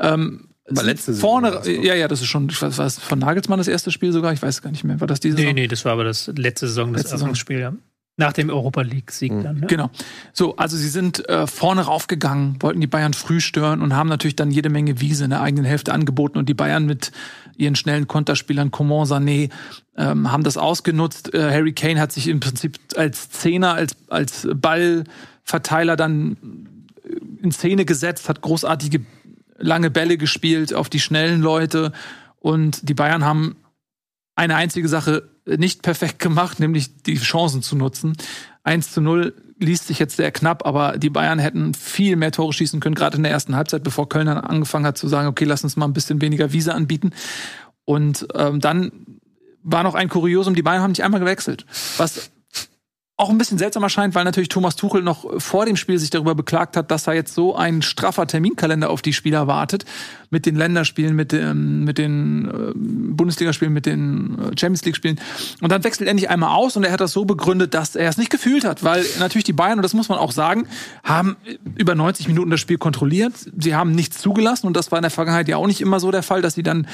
Ähm, 0.00 0.45
War 0.68 0.82
letzte 0.84 1.12
Saison 1.12 1.30
vorne, 1.30 1.50
das, 1.52 1.66
ja, 1.68 1.94
ja, 1.94 2.08
das 2.08 2.20
ist 2.20 2.26
schon, 2.26 2.48
ich 2.48 2.60
weiß, 2.60 2.78
war 2.78 2.86
es 2.86 2.98
von 2.98 3.18
Nagelsmann 3.18 3.58
das 3.58 3.68
erste 3.68 3.90
Spiel 3.92 4.12
sogar? 4.12 4.32
Ich 4.32 4.42
weiß 4.42 4.62
gar 4.62 4.70
nicht 4.70 4.84
mehr. 4.84 5.00
War 5.00 5.06
das 5.06 5.20
diese 5.20 5.36
Nee, 5.36 5.42
Saison? 5.42 5.54
nee, 5.54 5.68
das 5.68 5.84
war 5.84 5.92
aber 5.92 6.04
das 6.04 6.30
letzte 6.34 6.66
Saison, 6.66 6.92
das 6.92 7.02
Saison. 7.02 7.18
Eröffnungsspiel, 7.18 7.60
ja. 7.60 7.72
Nach 8.18 8.32
dem 8.32 8.48
Europa 8.48 8.80
League-Sieg 8.80 9.30
dann. 9.42 9.60
Ne? 9.60 9.66
Genau. 9.66 9.90
So, 10.32 10.56
also 10.56 10.74
sie 10.78 10.88
sind 10.88 11.28
äh, 11.28 11.46
vorne 11.46 11.82
raufgegangen, 11.82 12.56
wollten 12.60 12.80
die 12.80 12.86
Bayern 12.86 13.12
früh 13.12 13.40
stören 13.40 13.82
und 13.82 13.94
haben 13.94 14.08
natürlich 14.08 14.36
dann 14.36 14.50
jede 14.50 14.70
Menge 14.70 15.00
Wiese 15.02 15.24
in 15.24 15.30
der 15.30 15.42
eigenen 15.42 15.66
Hälfte 15.66 15.92
angeboten 15.92 16.38
und 16.38 16.48
die 16.48 16.54
Bayern 16.54 16.86
mit 16.86 17.12
ihren 17.58 17.76
schnellen 17.76 18.08
Konterspielern 18.08 18.70
Coman, 18.70 19.04
Sané 19.06 19.50
ähm, 19.98 20.32
haben 20.32 20.44
das 20.44 20.56
ausgenutzt. 20.56 21.34
Äh, 21.34 21.50
Harry 21.52 21.74
Kane 21.74 22.00
hat 22.00 22.10
sich 22.10 22.28
im 22.28 22.40
Prinzip 22.40 22.78
als 22.96 23.28
Zehner, 23.28 23.74
als, 23.74 23.94
als 24.08 24.48
Ballverteiler 24.50 25.96
dann 25.96 26.38
in 27.42 27.52
Szene 27.52 27.84
gesetzt, 27.84 28.30
hat 28.30 28.40
großartige 28.40 29.02
lange 29.58 29.90
Bälle 29.90 30.16
gespielt 30.16 30.74
auf 30.74 30.88
die 30.88 31.00
schnellen 31.00 31.40
Leute 31.40 31.92
und 32.38 32.88
die 32.88 32.94
Bayern 32.94 33.24
haben 33.24 33.56
eine 34.34 34.56
einzige 34.56 34.88
Sache 34.88 35.30
nicht 35.46 35.82
perfekt 35.82 36.18
gemacht, 36.18 36.60
nämlich 36.60 37.02
die 37.02 37.16
Chancen 37.16 37.62
zu 37.62 37.76
nutzen. 37.76 38.16
1 38.64 38.92
zu 38.92 39.00
0 39.00 39.34
liest 39.58 39.86
sich 39.86 39.98
jetzt 39.98 40.16
sehr 40.16 40.30
knapp, 40.32 40.66
aber 40.66 40.98
die 40.98 41.08
Bayern 41.08 41.38
hätten 41.38 41.72
viel 41.72 42.16
mehr 42.16 42.32
Tore 42.32 42.52
schießen 42.52 42.80
können, 42.80 42.94
gerade 42.94 43.16
in 43.16 43.22
der 43.22 43.32
ersten 43.32 43.56
Halbzeit, 43.56 43.82
bevor 43.82 44.08
Köln 44.08 44.26
dann 44.26 44.38
angefangen 44.38 44.84
hat 44.84 44.98
zu 44.98 45.08
sagen, 45.08 45.28
okay, 45.28 45.44
lass 45.44 45.64
uns 45.64 45.76
mal 45.76 45.86
ein 45.86 45.92
bisschen 45.92 46.20
weniger 46.20 46.52
Wiese 46.52 46.74
anbieten. 46.74 47.12
Und 47.84 48.26
ähm, 48.34 48.60
dann 48.60 48.92
war 49.62 49.82
noch 49.82 49.94
ein 49.94 50.08
Kuriosum, 50.08 50.54
die 50.54 50.62
Bayern 50.62 50.82
haben 50.82 50.90
nicht 50.90 51.04
einmal 51.04 51.20
gewechselt. 51.20 51.64
Was 51.96 52.30
auch 53.18 53.30
ein 53.30 53.38
bisschen 53.38 53.56
seltsam 53.56 53.82
erscheint, 53.82 54.14
weil 54.14 54.24
natürlich 54.24 54.50
Thomas 54.50 54.76
Tuchel 54.76 55.02
noch 55.02 55.40
vor 55.40 55.64
dem 55.64 55.76
Spiel 55.76 55.98
sich 55.98 56.10
darüber 56.10 56.34
beklagt 56.34 56.76
hat, 56.76 56.90
dass 56.90 57.04
da 57.04 57.14
jetzt 57.14 57.34
so 57.34 57.56
ein 57.56 57.80
straffer 57.80 58.26
Terminkalender 58.26 58.90
auf 58.90 59.00
die 59.00 59.14
Spieler 59.14 59.46
wartet. 59.46 59.86
Mit 60.28 60.44
den 60.44 60.54
Länderspielen, 60.54 61.16
mit, 61.16 61.32
dem, 61.32 61.84
mit 61.84 61.96
den 61.96 62.46
äh, 62.46 62.72
Bundesligaspielen, 62.74 63.72
mit 63.72 63.86
den 63.86 64.38
äh, 64.38 64.58
Champions 64.58 64.84
League-Spielen. 64.84 65.18
Und 65.62 65.72
dann 65.72 65.82
wechselt 65.82 66.08
er 66.08 66.14
nicht 66.14 66.28
einmal 66.28 66.54
aus 66.54 66.76
und 66.76 66.84
er 66.84 66.92
hat 66.92 67.00
das 67.00 67.12
so 67.12 67.24
begründet, 67.24 67.72
dass 67.72 67.96
er 67.96 68.10
es 68.10 68.18
nicht 68.18 68.28
gefühlt 68.28 68.64
hat. 68.64 68.84
Weil 68.84 69.02
natürlich 69.18 69.44
die 69.44 69.54
Bayern, 69.54 69.78
und 69.78 69.82
das 69.82 69.94
muss 69.94 70.10
man 70.10 70.18
auch 70.18 70.32
sagen, 70.32 70.66
haben 71.02 71.36
über 71.76 71.94
90 71.94 72.28
Minuten 72.28 72.50
das 72.50 72.60
Spiel 72.60 72.76
kontrolliert. 72.76 73.32
Sie 73.58 73.74
haben 73.74 73.92
nichts 73.92 74.18
zugelassen 74.18 74.66
und 74.66 74.76
das 74.76 74.92
war 74.92 74.98
in 74.98 75.02
der 75.02 75.10
Vergangenheit 75.10 75.48
ja 75.48 75.56
auch 75.56 75.66
nicht 75.66 75.80
immer 75.80 76.00
so 76.00 76.10
der 76.10 76.22
Fall, 76.22 76.42
dass 76.42 76.54
sie 76.54 76.62
dann 76.62 76.86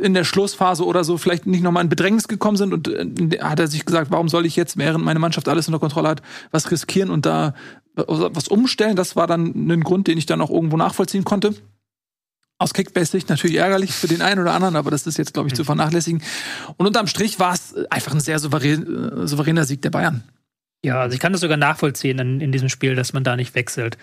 in 0.00 0.14
der 0.14 0.24
Schlussphase 0.24 0.84
oder 0.84 1.04
so 1.04 1.18
vielleicht 1.18 1.46
nicht 1.46 1.62
nochmal 1.62 1.82
in 1.82 1.88
Bedrängnis 1.88 2.28
gekommen 2.28 2.56
sind 2.56 2.72
und 2.72 2.88
äh, 2.88 3.40
hat 3.40 3.60
er 3.60 3.66
sich 3.66 3.84
gesagt, 3.84 4.10
warum 4.10 4.28
soll 4.28 4.46
ich 4.46 4.56
jetzt, 4.56 4.76
während 4.76 5.04
meine 5.04 5.18
Mannschaft 5.18 5.48
alles 5.48 5.66
unter 5.68 5.80
Kontrolle 5.80 6.08
hat, 6.08 6.22
was 6.50 6.70
riskieren 6.70 7.10
und 7.10 7.26
da 7.26 7.54
was 7.96 8.48
umstellen? 8.48 8.94
Das 8.94 9.16
war 9.16 9.26
dann 9.26 9.46
ein 9.68 9.82
Grund, 9.82 10.06
den 10.06 10.18
ich 10.18 10.26
dann 10.26 10.40
auch 10.42 10.50
irgendwo 10.50 10.76
nachvollziehen 10.76 11.24
konnte. 11.24 11.54
Aus 12.58 12.72
Kickbase-Sicht 12.72 13.28
natürlich 13.28 13.56
ärgerlich 13.56 13.92
für 13.92 14.06
den 14.06 14.22
einen 14.22 14.40
oder 14.40 14.54
anderen, 14.54 14.76
aber 14.76 14.90
das 14.90 15.06
ist 15.06 15.18
jetzt, 15.18 15.34
glaube 15.34 15.48
ich, 15.48 15.54
zu 15.54 15.64
vernachlässigen. 15.64 16.22
Und 16.76 16.86
unterm 16.86 17.06
Strich 17.06 17.38
war 17.38 17.54
es 17.54 17.74
einfach 17.90 18.12
ein 18.12 18.20
sehr 18.20 18.38
souverän, 18.38 19.22
äh, 19.22 19.26
souveräner 19.26 19.64
Sieg 19.64 19.82
der 19.82 19.90
Bayern. 19.90 20.22
Ja, 20.82 21.00
also 21.00 21.14
ich 21.14 21.20
kann 21.20 21.32
das 21.32 21.40
sogar 21.40 21.56
nachvollziehen 21.56 22.18
in, 22.18 22.40
in 22.40 22.52
diesem 22.52 22.68
Spiel, 22.68 22.94
dass 22.94 23.12
man 23.12 23.24
da 23.24 23.36
nicht 23.36 23.54
wechselt. 23.54 23.98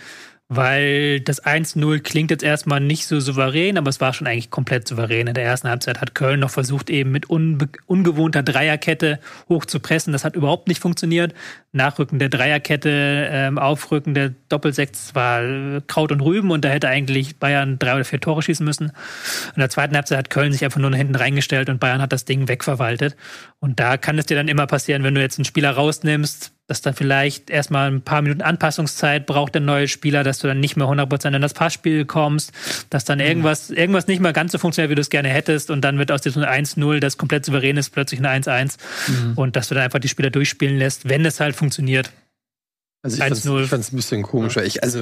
Weil 0.49 1.21
das 1.21 1.43
1-0 1.43 1.99
klingt 2.01 2.29
jetzt 2.29 2.43
erstmal 2.43 2.79
nicht 2.79 3.07
so 3.07 3.19
souverän, 3.19 3.77
aber 3.77 3.89
es 3.89 4.01
war 4.01 4.13
schon 4.13 4.27
eigentlich 4.27 4.51
komplett 4.51 4.87
souverän. 4.87 5.27
In 5.27 5.33
der 5.33 5.45
ersten 5.45 5.69
Halbzeit 5.69 5.99
hat 5.99 6.13
Köln 6.13 6.41
noch 6.41 6.51
versucht, 6.51 6.89
eben 6.89 7.11
mit 7.11 7.29
ungewohnter 7.29 8.43
Dreierkette 8.43 9.19
hoch 9.49 9.65
zu 9.65 9.79
pressen. 9.79 10.11
Das 10.11 10.23
hat 10.25 10.35
überhaupt 10.35 10.67
nicht 10.67 10.81
funktioniert. 10.81 11.33
Nachrücken 11.73 12.19
der 12.19 12.29
Dreierkette, 12.29 13.27
ähm, 13.31 13.57
Aufrücken 13.57 14.13
der 14.13 14.29
Doppelsechs 14.47 15.15
war 15.15 15.41
Kraut 15.87 16.11
und 16.11 16.21
Rüben 16.21 16.51
und 16.51 16.63
da 16.63 16.69
hätte 16.69 16.87
eigentlich 16.87 17.39
Bayern 17.39 17.79
drei 17.79 17.95
oder 17.95 18.05
vier 18.05 18.19
Tore 18.19 18.43
schießen 18.43 18.63
müssen. 18.63 18.91
In 19.55 19.59
der 19.59 19.69
zweiten 19.69 19.95
Halbzeit 19.95 20.19
hat 20.19 20.29
Köln 20.29 20.53
sich 20.53 20.63
einfach 20.63 20.79
nur 20.79 20.91
nach 20.91 20.97
hinten 20.97 21.15
reingestellt 21.15 21.69
und 21.69 21.79
Bayern 21.79 22.01
hat 22.01 22.13
das 22.13 22.25
Ding 22.25 22.47
wegverwaltet. 22.47 23.15
Und 23.59 23.79
da 23.79 23.97
kann 23.97 24.19
es 24.19 24.27
dir 24.27 24.37
dann 24.37 24.47
immer 24.47 24.67
passieren, 24.67 25.03
wenn 25.03 25.15
du 25.15 25.21
jetzt 25.21 25.39
einen 25.39 25.45
Spieler 25.45 25.71
rausnimmst, 25.71 26.53
dass 26.67 26.81
dann 26.81 26.93
vielleicht 26.93 27.49
erstmal 27.49 27.91
ein 27.91 28.01
paar 28.01 28.21
Minuten 28.21 28.41
Anpassungszeit 28.41 29.25
braucht 29.25 29.53
der 29.53 29.61
neue 29.61 29.89
Spieler, 29.89 30.23
dass 30.23 30.39
du 30.39 30.47
dann 30.47 30.61
nicht 30.61 30.77
mehr 30.77 30.87
100% 30.87 31.35
in 31.35 31.41
das 31.41 31.53
Passspiel 31.53 32.05
kommst, 32.05 32.53
dass 32.89 33.03
dann 33.03 33.19
irgendwas, 33.19 33.69
irgendwas 33.69 34.07
nicht 34.07 34.21
mehr 34.21 34.31
ganz 34.31 34.53
so 34.53 34.57
funktioniert, 34.57 34.89
wie 34.89 34.95
du 34.95 35.01
es 35.01 35.09
gerne 35.09 35.27
hättest 35.27 35.69
und 35.69 35.81
dann 35.81 35.97
wird 35.97 36.11
aus 36.11 36.21
diesem 36.21 36.41
1-0, 36.43 36.99
das 36.99 37.17
komplett 37.17 37.43
souverän 37.43 37.75
ist, 37.75 37.89
plötzlich 37.89 38.25
ein 38.25 38.43
1-1 38.43 38.77
und 39.35 39.57
dass 39.57 39.67
du 39.67 39.75
dann 39.75 39.83
einfach 39.83 39.99
die 39.99 40.07
Spieler 40.07 40.29
durchspielen 40.29 40.77
lässt, 40.77 41.09
wenn 41.09 41.25
es 41.25 41.41
halt 41.41 41.55
funktioniert. 41.63 42.11
Also 43.01 43.17
ich 43.17 43.23
fand's, 43.23 43.45
1-0. 43.45 43.63
ich 43.63 43.69
fand's 43.69 43.91
ein 43.91 43.95
bisschen 43.95 44.23
komischer. 44.23 44.65
Ich, 44.65 44.83
also 44.83 45.01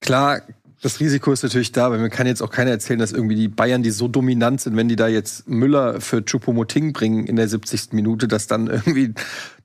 klar, 0.00 0.42
das 0.80 1.00
Risiko 1.00 1.32
ist 1.32 1.42
natürlich 1.42 1.72
da, 1.72 1.90
weil 1.90 1.98
mir 1.98 2.10
kann 2.10 2.26
jetzt 2.26 2.42
auch 2.42 2.50
keiner 2.50 2.70
erzählen, 2.70 2.98
dass 2.98 3.12
irgendwie 3.12 3.34
die 3.34 3.48
Bayern, 3.48 3.82
die 3.82 3.90
so 3.90 4.06
dominant 4.06 4.60
sind, 4.60 4.76
wenn 4.76 4.88
die 4.88 4.96
da 4.96 5.08
jetzt 5.08 5.48
Müller 5.48 6.00
für 6.00 6.22
Choupo-Moting 6.22 6.92
bringen 6.92 7.26
in 7.26 7.36
der 7.36 7.48
70. 7.48 7.92
Minute, 7.92 8.28
dass 8.28 8.46
dann 8.46 8.68
irgendwie 8.68 9.12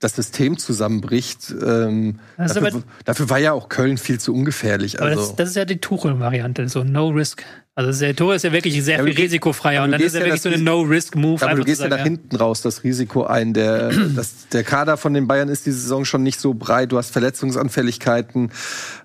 das 0.04 0.16
System 0.16 0.58
zusammenbricht. 0.58 1.54
Ähm, 1.66 2.20
ist 2.38 2.56
dafür, 2.56 2.84
dafür 3.06 3.30
war 3.30 3.40
ja 3.40 3.54
auch 3.54 3.70
Köln 3.70 3.98
viel 3.98 4.20
zu 4.20 4.34
ungefährlich. 4.34 5.00
Aber 5.00 5.10
Also. 5.12 5.22
das, 5.22 5.36
das 5.36 5.50
ist 5.50 5.56
ja 5.56 5.66
die 5.66 5.78
Tuchel-Variante, 5.78 6.68
so 6.70 6.84
No 6.84 7.10
Risk. 7.10 7.44
Also 7.76 8.00
der 8.00 8.16
Tor 8.16 8.36
ist 8.36 8.44
ja 8.44 8.52
wirklich 8.52 8.84
sehr 8.84 9.00
aber 9.00 9.08
viel 9.08 9.16
du 9.16 9.22
risikofreier 9.24 9.84
und 9.84 9.92
dann 9.92 10.00
ist 10.00 10.06
gehst 10.06 10.14
ja 10.14 10.22
ja 10.22 10.28
wirklich 10.28 10.44
so 10.44 10.50
eine 10.50 10.60
No-Risk-Move. 10.60 11.44
Aber 11.44 11.56
du 11.56 11.64
gehst 11.64 11.82
ja 11.82 11.88
nach 11.88 12.04
hinten 12.04 12.36
raus 12.36 12.62
das 12.62 12.84
Risiko 12.84 13.24
ein. 13.24 13.56
Der, 13.56 13.90
das, 14.16 14.48
der 14.50 14.64
Kader 14.64 14.96
von 14.96 15.16
den 15.16 15.28
Bayern 15.28 15.50
ist 15.50 15.66
diese 15.66 15.80
Saison 15.80 16.06
schon 16.06 16.22
nicht 16.22 16.40
so 16.40 16.54
breit. 16.54 16.92
Du 16.92 17.00
hast 17.00 17.10
Verletzungsanfälligkeiten. 17.10 18.52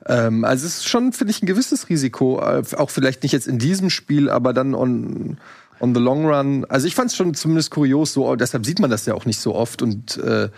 Ähm, 0.07 0.45
also 0.45 0.67
es 0.67 0.79
ist 0.79 0.89
schon, 0.89 1.15
finde 1.15 1.31
ich, 1.31 1.43
ein 1.43 1.47
gewisses 1.47 1.89
Risiko. 1.89 2.43
Äh, 2.43 2.63
Auch 2.77 2.91
vielleicht 2.91 3.23
nicht 3.23 3.33
jetzt 3.33 3.49
in 3.49 3.59
diesem 3.59 3.89
Spiel, 3.89 4.29
aber 4.29 4.53
dann 4.53 4.75
on, 4.75 5.39
on 5.81 5.95
the 5.95 6.01
long 6.01 6.27
run. 6.27 6.67
Also 6.69 6.87
ich 6.87 6.95
fand 6.95 7.11
es 7.11 7.17
schon 7.17 7.33
zumindest 7.33 7.71
kurios. 7.71 8.13
So, 8.13 8.37
deshalb 8.37 8.67
sieht 8.67 8.81
man 8.81 8.91
das 8.91 9.07
ja 9.07 9.15
auch 9.15 9.25
nicht 9.25 9.41
so 9.41 9.55
oft 9.55 9.81
und 9.81 10.19
äh, 10.19 10.51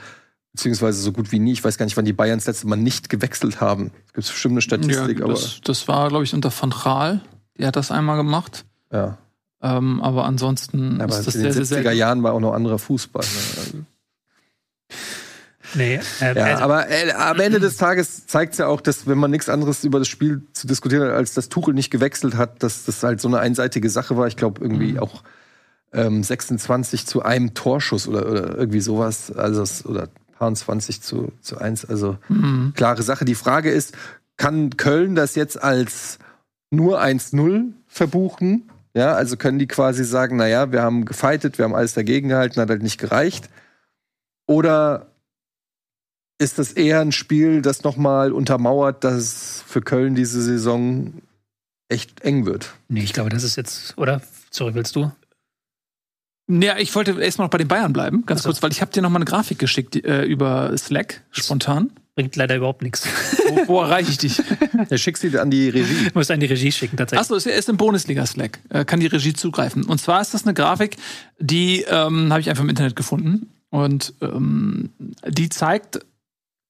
beziehungsweise 0.53 1.01
so 1.01 1.12
gut 1.12 1.32
wie 1.32 1.38
nie. 1.38 1.53
Ich 1.53 1.62
weiß 1.62 1.78
gar 1.78 1.86
nicht, 1.86 1.96
wann 1.96 2.05
die 2.05 2.12
Bayern 2.12 2.38
das 2.38 2.46
letzte 2.46 2.66
Mal 2.66 2.76
nicht 2.76 3.09
gewechselt 3.09 3.61
haben. 3.61 3.92
Es 4.07 4.12
gibt 4.12 4.26
bestimmt 4.28 4.53
eine 4.55 4.62
Statistik, 4.62 5.22
aber 5.22 5.32
das, 5.34 5.61
das 5.62 5.88
war, 5.88 6.09
glaube 6.09 6.24
ich, 6.24 6.34
unter 6.34 6.53
Van 6.53 6.72
Raal. 6.72 7.20
Die 7.59 7.66
hat 7.66 7.76
das 7.76 7.90
einmal 7.90 8.16
gemacht. 8.16 8.64
ja. 8.92 9.18
Ähm, 9.62 10.01
aber 10.01 10.24
ansonsten 10.24 11.03
Aber 11.03 11.18
ist 11.18 11.26
das 11.26 11.34
in 11.34 11.42
den 11.42 11.53
sehr, 11.53 11.64
sehr 11.66 11.80
70er 11.80 11.82
selten. 11.82 11.98
Jahren 11.98 12.22
war 12.22 12.32
auch 12.32 12.40
noch 12.40 12.55
anderer 12.55 12.78
Fußball. 12.78 13.24
Ne? 13.74 13.84
Nee, 15.74 16.01
äh, 16.20 16.34
Ja, 16.34 16.44
also, 16.44 16.64
aber 16.64 16.88
äh, 16.88 17.12
am 17.12 17.38
Ende 17.38 17.61
des 17.61 17.76
Tages 17.76 18.26
zeigt 18.26 18.55
es 18.55 18.59
ja 18.59 18.66
auch, 18.66 18.80
dass 18.80 19.07
wenn 19.07 19.18
man 19.18 19.30
nichts 19.30 19.48
anderes 19.48 19.84
über 19.84 19.98
das 19.98 20.09
Spiel 20.09 20.42
zu 20.53 20.66
diskutieren 20.66 21.03
hat, 21.07 21.14
als 21.14 21.34
dass 21.34 21.48
Tuchel 21.48 21.74
nicht 21.74 21.90
gewechselt 21.90 22.36
hat, 22.36 22.62
dass 22.62 22.86
das 22.86 23.03
halt 23.03 23.20
so 23.20 23.28
eine 23.28 23.38
einseitige 23.38 23.90
Sache 23.90 24.16
war. 24.16 24.26
Ich 24.26 24.36
glaube 24.36 24.61
irgendwie 24.62 24.98
auch 24.98 25.22
ähm, 25.92 26.22
26 26.22 27.07
zu 27.07 27.22
einem 27.22 27.55
Torschuss 27.55 28.09
oder, 28.09 28.28
oder 28.30 28.57
irgendwie 28.57 28.80
sowas, 28.80 29.30
also 29.30 29.64
oder 29.88 30.09
paar 30.41 30.53
20 30.53 31.03
zu, 31.03 31.32
zu 31.41 31.59
1. 31.59 31.84
Also 31.84 32.18
klare 32.74 33.03
Sache. 33.03 33.24
Die 33.24 33.36
Frage 33.36 33.70
ist, 33.70 33.97
kann 34.36 34.76
Köln 34.76 35.14
das 35.14 35.36
jetzt 35.36 35.62
als 35.62 36.18
nur 36.70 37.01
1-0 37.01 37.72
verbuchen? 37.86 38.70
Ja, 38.95 39.12
also 39.12 39.36
können 39.36 39.61
die 39.61 39.68
quasi 39.68 40.03
sagen, 40.03 40.36
naja, 40.36 40.72
wir 40.72 40.82
haben 40.82 41.05
gefeitet, 41.05 41.59
wir 41.59 41.64
haben 41.64 41.74
alles 41.74 41.95
dagegen 41.95 42.30
gehalten, 42.30 42.61
hat 42.61 42.70
halt 42.70 42.82
nicht 42.82 42.99
gereicht. 42.99 43.49
Oder 44.49 45.07
ist 46.38 46.59
das 46.59 46.72
eher 46.72 47.01
ein 47.01 47.12
Spiel, 47.12 47.62
das 47.62 47.84
nochmal 47.84 48.32
untermauert, 48.32 49.05
dass 49.05 49.14
es 49.14 49.64
für 49.66 49.82
Köln 49.82 50.14
diese 50.14 50.43
Saison 50.43 51.12
echt 51.88 52.22
eng 52.22 52.47
wird? 52.47 52.74
nee, 52.88 53.03
ich 53.03 53.12
glaube, 53.12 53.30
das 53.30 53.45
ist 53.45 53.57
jetzt, 53.57 53.97
oder? 53.99 54.22
Sorry, 54.51 54.74
willst 54.74 54.97
du? 54.97 55.12
Ja, 56.51 56.76
ich 56.78 56.92
wollte 56.96 57.12
erstmal 57.22 57.46
noch 57.46 57.51
bei 57.51 57.59
den 57.59 57.68
Bayern 57.68 57.92
bleiben, 57.92 58.24
ganz 58.26 58.40
Ach 58.40 58.44
so. 58.44 58.48
kurz, 58.48 58.62
weil 58.62 58.72
ich 58.72 58.80
habe 58.80 58.90
dir 58.90 59.03
noch 59.03 59.11
mal 59.11 59.18
eine 59.18 59.24
Grafik 59.24 59.59
geschickt 59.59 59.94
äh, 60.05 60.24
über 60.24 60.76
Slack, 60.76 61.22
spontan. 61.30 61.90
Bringt 62.16 62.34
leider 62.34 62.57
überhaupt 62.57 62.82
nichts. 62.82 63.07
Wo, 63.48 63.68
wo 63.68 63.80
erreiche 63.80 64.11
ich 64.11 64.18
dich? 64.18 64.42
Er 64.90 64.98
schickt 64.98 65.18
sie 65.18 65.38
an 65.38 65.51
die 65.51 65.68
Regie. 65.68 66.07
Ich 66.07 66.14
muss 66.14 66.30
an 66.30 66.40
die 66.40 66.46
Regie 66.46 66.72
schicken, 66.72 66.96
tatsächlich. 66.96 67.20
Achso, 67.20 67.36
es 67.36 67.46
ist 67.46 67.68
im 67.68 67.76
Bundesliga-Slack. 67.76 68.59
Äh, 68.70 68.84
kann 68.84 68.98
die 68.98 69.07
Regie 69.07 69.32
zugreifen. 69.32 69.84
Und 69.84 70.01
zwar 70.01 70.20
ist 70.20 70.34
das 70.34 70.44
eine 70.44 70.55
Grafik, 70.55 70.96
die 71.38 71.82
ähm, 71.88 72.30
habe 72.32 72.40
ich 72.40 72.51
einfach 72.51 72.64
im 72.64 72.70
Internet 72.70 72.96
gefunden. 72.96 73.51
Und 73.70 74.14
ähm, 74.20 74.90
die 75.28 75.48
zeigt, 75.51 76.01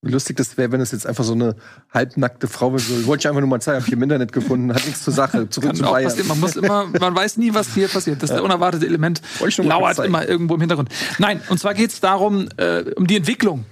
Wie 0.03 0.11
lustig 0.11 0.36
das 0.38 0.57
wäre, 0.57 0.72
wenn 0.72 0.80
es 0.80 0.92
jetzt 0.92 1.07
einfach 1.07 1.24
so 1.24 1.34
eine 1.34 1.57
halbnackte 1.92 2.48
Frau 2.48 2.72
wäre. 2.72 2.80
So, 2.80 3.07
wollte 3.07 3.22
ich 3.22 3.28
einfach 3.28 3.40
nur 3.40 3.51
mal 3.51 3.61
zeigen, 3.61 3.80
hab 3.80 3.86
ich 3.86 3.92
im 3.92 4.03
Internet 4.03 4.32
gefunden, 4.32 4.72
hat 4.72 4.86
nichts 4.86 5.05
zur 5.05 5.12
Sache. 5.12 5.51
Zurück 5.51 5.76
zu 5.76 5.82
Bayern. 5.82 6.05
passieren. 6.05 6.28
Man 6.28 6.40
muss 6.40 6.57
immer, 6.57 6.86
man 6.86 7.14
weiß 7.14 7.36
nie, 7.36 7.53
was 7.53 7.74
hier 7.74 7.88
passiert. 7.88 8.22
Das 8.22 8.30
ist 8.30 8.36
der 8.36 8.44
unerwartete 8.44 8.86
Element. 8.86 9.20
Lauert 9.59 9.98
immer 9.98 10.26
irgendwo 10.26 10.55
im 10.55 10.61
Hintergrund. 10.61 10.88
Nein, 11.18 11.42
und 11.51 11.61
zwar 11.61 11.74
geht 11.74 11.90
es 11.90 12.01
darum, 12.01 12.48
äh, 12.57 12.84
um 12.96 13.07
die 13.07 13.16
Entwicklung 13.16 13.66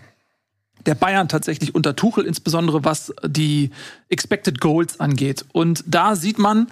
der 0.85 0.95
Bayern 0.95 1.29
tatsächlich 1.29 1.75
unter 1.75 1.97
Tuchel, 1.97 2.25
insbesondere 2.25 2.85
was 2.85 3.13
die 3.25 3.71
Expected 4.11 4.61
Goals 4.61 5.01
angeht. 5.01 5.47
Und 5.53 5.83
da 5.87 6.15
sieht 6.15 6.39
man 6.39 6.69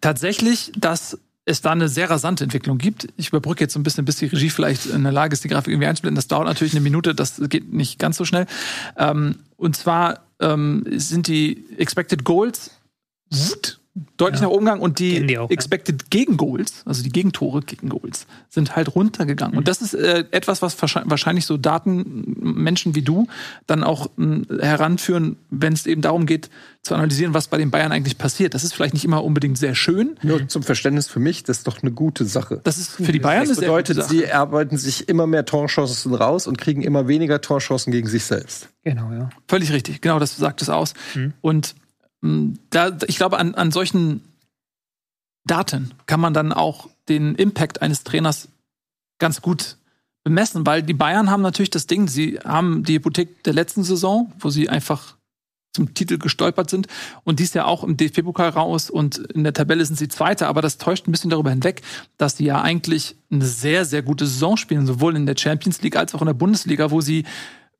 tatsächlich, 0.00 0.72
dass 0.76 1.18
es 1.48 1.62
da 1.62 1.72
eine 1.72 1.88
sehr 1.88 2.10
rasante 2.10 2.44
Entwicklung 2.44 2.78
gibt. 2.78 3.08
Ich 3.16 3.28
überbrücke 3.28 3.64
jetzt 3.64 3.72
so 3.72 3.80
ein 3.80 3.82
bisschen, 3.82 4.04
bis 4.04 4.16
die 4.16 4.26
Regie 4.26 4.50
vielleicht 4.50 4.86
in 4.86 5.02
der 5.02 5.12
Lage 5.12 5.32
ist, 5.32 5.44
die 5.44 5.48
Grafik 5.48 5.72
irgendwie 5.72 5.88
einzublenden. 5.88 6.16
Das 6.16 6.28
dauert 6.28 6.46
natürlich 6.46 6.74
eine 6.74 6.82
Minute, 6.82 7.14
das 7.14 7.40
geht 7.48 7.72
nicht 7.72 7.98
ganz 7.98 8.18
so 8.18 8.24
schnell. 8.24 8.46
Ähm, 8.96 9.36
und 9.56 9.76
zwar 9.76 10.20
ähm, 10.40 10.84
sind 10.90 11.26
die 11.26 11.64
Expected 11.78 12.24
Goals 12.24 12.70
deutlich 14.16 14.40
Ja. 14.40 14.46
nach 14.46 14.52
oben 14.54 14.64
gegangen 14.66 14.80
und 14.82 14.98
die, 14.98 15.26
die 15.26 15.38
auch, 15.38 15.48
ja. 15.48 15.54
Expected 15.54 16.10
Gegengoals, 16.10 16.82
also 16.84 17.02
die 17.02 17.10
Gegentore 17.10 17.60
gegen 17.62 17.88
Goals, 17.88 18.26
sind 18.48 18.76
halt 18.76 18.94
runtergegangen. 18.94 19.52
Mhm. 19.52 19.58
Und 19.58 19.68
das 19.68 19.82
ist 19.82 19.94
äh, 19.94 20.24
etwas, 20.30 20.62
was 20.62 20.76
wahrscheinlich- 20.80 21.46
so 21.46 21.56
Datenmenschen 21.56 22.94
wie 22.94 23.02
du 23.02 23.26
dann 23.66 23.84
auch 23.84 24.10
mh, 24.16 24.60
heranführen, 24.62 25.36
wenn 25.50 25.72
es 25.72 25.86
eben 25.86 26.02
darum 26.02 26.26
geht, 26.26 26.50
zu 26.82 26.94
analysieren, 26.94 27.34
was 27.34 27.48
bei 27.48 27.58
den 27.58 27.70
Bayern 27.70 27.92
eigentlich 27.92 28.18
passiert. 28.18 28.54
Das 28.54 28.64
ist 28.64 28.72
vielleicht 28.72 28.94
nicht 28.94 29.04
immer 29.04 29.22
unbedingt 29.24 29.58
sehr 29.58 29.74
schön. 29.74 30.16
Nur 30.22 30.46
zum 30.48 30.62
Verständnis 30.62 31.08
für 31.08 31.20
mich, 31.20 31.42
das 31.42 31.58
ist 31.58 31.66
doch 31.66 31.82
eine 31.82 31.90
gute 31.92 32.24
Sache. 32.24 32.60
Das 32.64 32.78
ist 32.78 32.90
für 32.90 33.12
die 33.12 33.18
Bayern 33.18 33.46
Das 33.48 33.58
bedeutet, 33.58 34.02
sie 34.04 34.24
erarbeiten 34.24 34.78
sich 34.78 35.08
immer 35.08 35.26
mehr 35.26 35.44
Torchancen 35.44 36.14
raus 36.14 36.46
und 36.46 36.56
kriegen 36.56 36.82
immer 36.82 37.08
weniger 37.08 37.40
Torchancen 37.40 37.92
gegen 37.92 38.08
sich 38.08 38.24
selbst. 38.24 38.68
Genau, 38.84 39.10
ja. 39.12 39.28
Völlig 39.48 39.72
richtig, 39.72 40.00
genau, 40.00 40.18
das 40.18 40.36
sagt 40.36 40.62
es 40.62 40.70
aus. 40.70 40.94
Mhm. 41.14 41.34
Und 41.40 41.74
da, 42.20 42.96
ich 43.06 43.16
glaube, 43.16 43.38
an, 43.38 43.54
an 43.54 43.70
solchen 43.70 44.22
Daten 45.44 45.92
kann 46.06 46.20
man 46.20 46.34
dann 46.34 46.52
auch 46.52 46.88
den 47.08 47.34
Impact 47.34 47.82
eines 47.82 48.04
Trainers 48.04 48.48
ganz 49.18 49.40
gut 49.40 49.76
bemessen, 50.24 50.66
weil 50.66 50.82
die 50.82 50.94
Bayern 50.94 51.30
haben 51.30 51.42
natürlich 51.42 51.70
das 51.70 51.86
Ding, 51.86 52.08
sie 52.08 52.38
haben 52.44 52.84
die 52.84 52.94
Hypothek 52.94 53.42
der 53.44 53.54
letzten 53.54 53.82
Saison, 53.82 54.32
wo 54.38 54.50
sie 54.50 54.68
einfach 54.68 55.16
zum 55.72 55.94
Titel 55.94 56.18
gestolpert 56.18 56.68
sind. 56.70 56.88
Und 57.24 57.38
dies 57.38 57.54
ja 57.54 57.64
auch 57.64 57.84
im 57.84 57.96
DFB-Pokal 57.96 58.50
raus 58.50 58.90
und 58.90 59.18
in 59.18 59.44
der 59.44 59.52
Tabelle 59.52 59.84
sind 59.84 59.96
sie 59.96 60.08
Zweiter, 60.08 60.48
aber 60.48 60.60
das 60.60 60.78
täuscht 60.78 61.06
ein 61.06 61.12
bisschen 61.12 61.30
darüber 61.30 61.50
hinweg, 61.50 61.82
dass 62.16 62.36
sie 62.36 62.44
ja 62.44 62.60
eigentlich 62.60 63.16
eine 63.30 63.44
sehr, 63.44 63.84
sehr 63.84 64.02
gute 64.02 64.26
Saison 64.26 64.56
spielen, 64.56 64.86
sowohl 64.86 65.16
in 65.16 65.26
der 65.26 65.36
Champions 65.36 65.80
League 65.82 65.96
als 65.96 66.14
auch 66.14 66.20
in 66.20 66.26
der 66.26 66.34
Bundesliga, 66.34 66.90
wo 66.90 67.00
sie 67.00 67.24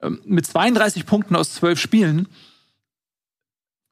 ähm, 0.01 0.20
mit 0.24 0.47
32 0.47 1.07
Punkten 1.07 1.34
aus 1.34 1.55
12 1.55 1.78
Spielen 1.80 2.28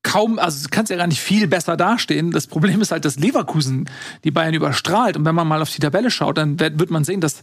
kaum, 0.07 0.39
also 0.39 0.63
du 0.63 0.71
kannst 0.71 0.91
ja 0.91 0.97
gar 0.97 1.09
nicht 1.09 1.21
viel 1.21 1.49
besser 1.49 1.77
dastehen. 1.77 2.31
Das 2.31 2.47
Problem 2.47 2.81
ist 2.81 2.93
halt, 2.93 3.05
dass 3.05 3.19
Leverkusen 3.19 3.91
die 4.23 4.31
Bayern 4.31 4.55
überstrahlt. 4.55 5.17
Und 5.17 5.25
wenn 5.25 5.35
man 5.35 5.49
mal 5.49 5.61
auf 5.61 5.71
die 5.71 5.81
Tabelle 5.81 6.13
schaut, 6.13 6.39
dann 6.39 6.61
wird 6.61 6.91
man 6.91 7.03
sehen, 7.03 7.21
dass 7.21 7.43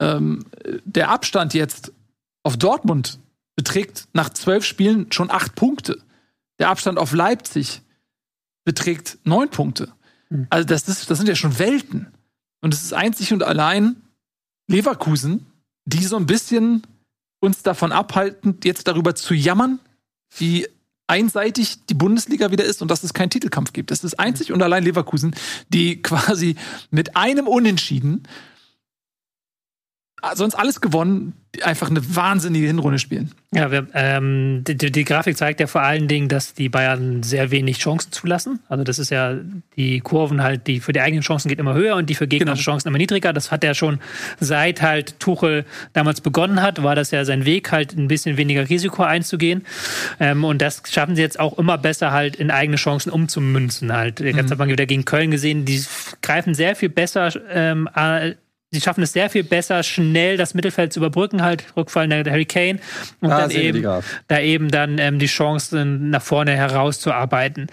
ähm, 0.00 0.44
der 0.84 1.10
Abstand 1.10 1.52
jetzt 1.52 1.92
auf 2.44 2.56
Dortmund 2.56 3.18
beträgt 3.56 4.06
nach 4.12 4.30
zwölf 4.30 4.64
Spielen 4.64 5.10
schon 5.10 5.32
acht 5.32 5.56
Punkte. 5.56 6.00
Der 6.60 6.70
Abstand 6.70 6.96
auf 6.96 7.12
Leipzig 7.12 7.82
beträgt 8.64 9.18
neun 9.24 9.50
Punkte. 9.50 9.92
Mhm. 10.30 10.46
Also 10.48 10.64
das, 10.64 10.88
ist, 10.88 11.10
das 11.10 11.18
sind 11.18 11.28
ja 11.28 11.34
schon 11.34 11.58
Welten. 11.58 12.06
Und 12.60 12.72
es 12.72 12.84
ist 12.84 12.92
einzig 12.92 13.32
und 13.32 13.42
allein 13.42 13.96
Leverkusen, 14.68 15.44
die 15.86 16.04
so 16.04 16.16
ein 16.16 16.26
bisschen 16.26 16.82
uns 17.40 17.64
davon 17.64 17.90
abhalten, 17.90 18.58
jetzt 18.62 18.86
darüber 18.86 19.16
zu 19.16 19.34
jammern, 19.34 19.80
wie 20.36 20.68
einseitig 21.06 21.86
die 21.86 21.94
Bundesliga 21.94 22.50
wieder 22.50 22.64
ist 22.64 22.82
und 22.82 22.90
dass 22.90 23.02
es 23.04 23.14
keinen 23.14 23.30
Titelkampf 23.30 23.72
gibt. 23.72 23.90
Es 23.90 24.02
ist 24.02 24.18
einzig 24.18 24.52
und 24.52 24.62
allein 24.62 24.82
Leverkusen, 24.82 25.34
die 25.68 26.02
quasi 26.02 26.56
mit 26.90 27.16
einem 27.16 27.46
Unentschieden 27.46 28.24
sonst 30.34 30.54
alles 30.54 30.80
gewonnen, 30.80 31.34
die 31.54 31.62
einfach 31.62 31.88
eine 31.88 32.16
wahnsinnige 32.16 32.66
Hinrunde 32.66 32.98
spielen. 32.98 33.32
Ja, 33.52 33.70
wir, 33.70 33.86
ähm, 33.94 34.64
die, 34.66 34.76
die 34.76 35.04
Grafik 35.04 35.36
zeigt 35.36 35.60
ja 35.60 35.66
vor 35.66 35.82
allen 35.82 36.08
Dingen, 36.08 36.28
dass 36.28 36.52
die 36.54 36.68
Bayern 36.68 37.22
sehr 37.22 37.50
wenig 37.50 37.78
Chancen 37.78 38.12
zulassen. 38.12 38.60
Also 38.68 38.84
das 38.84 38.98
ist 38.98 39.10
ja 39.10 39.36
die 39.76 40.00
Kurven 40.00 40.42
halt, 40.42 40.66
die 40.66 40.80
für 40.80 40.92
die 40.92 41.00
eigenen 41.00 41.22
Chancen 41.22 41.48
geht 41.48 41.58
immer 41.58 41.74
höher 41.74 41.96
und 41.96 42.10
die 42.10 42.14
für 42.14 42.26
gegnerische 42.26 42.62
Genau. 42.64 42.72
Chancen 42.74 42.88
immer 42.88 42.98
niedriger. 42.98 43.32
Das 43.32 43.50
hat 43.50 43.64
er 43.64 43.74
schon 43.74 44.00
seit 44.40 44.82
halt 44.82 45.18
Tuchel 45.20 45.64
damals 45.92 46.20
begonnen 46.20 46.60
hat, 46.60 46.82
war 46.82 46.94
das 46.94 47.10
ja 47.12 47.24
sein 47.24 47.44
Weg, 47.46 47.72
halt 47.72 47.96
ein 47.96 48.08
bisschen 48.08 48.36
weniger 48.36 48.68
Risiko 48.68 49.02
einzugehen. 49.04 49.64
Ähm, 50.20 50.44
und 50.44 50.60
das 50.60 50.82
schaffen 50.90 51.16
sie 51.16 51.22
jetzt 51.22 51.40
auch 51.40 51.58
immer 51.58 51.78
besser 51.78 52.10
halt 52.10 52.36
in 52.36 52.50
eigene 52.50 52.76
Chancen 52.76 53.10
umzumünzen 53.10 53.92
halt. 53.92 54.20
Jetzt 54.20 54.50
hat 54.50 54.58
man 54.58 54.68
wieder 54.68 54.86
gegen 54.86 55.04
Köln 55.04 55.30
gesehen, 55.30 55.64
die 55.64 55.82
greifen 56.22 56.54
sehr 56.54 56.76
viel 56.76 56.88
besser 56.90 57.30
ähm, 57.50 57.88
äh, 57.94 58.34
Sie 58.72 58.80
schaffen 58.80 59.02
es 59.02 59.12
sehr 59.12 59.30
viel 59.30 59.44
besser, 59.44 59.84
schnell 59.84 60.36
das 60.36 60.52
Mittelfeld 60.52 60.92
zu 60.92 60.98
überbrücken, 60.98 61.42
halt 61.42 61.64
Rückfall 61.76 62.08
der 62.08 62.24
Harry 62.24 62.46
Kane 62.46 62.80
und 63.20 63.30
Ah, 63.30 63.42
dann 63.42 63.50
eben 63.52 63.86
da 64.26 64.40
eben 64.40 64.70
dann 64.72 64.98
ähm, 64.98 65.20
die 65.20 65.26
Chancen 65.26 66.10
nach 66.10 66.20
vorne 66.20 66.50
herauszuarbeiten. 66.56 67.68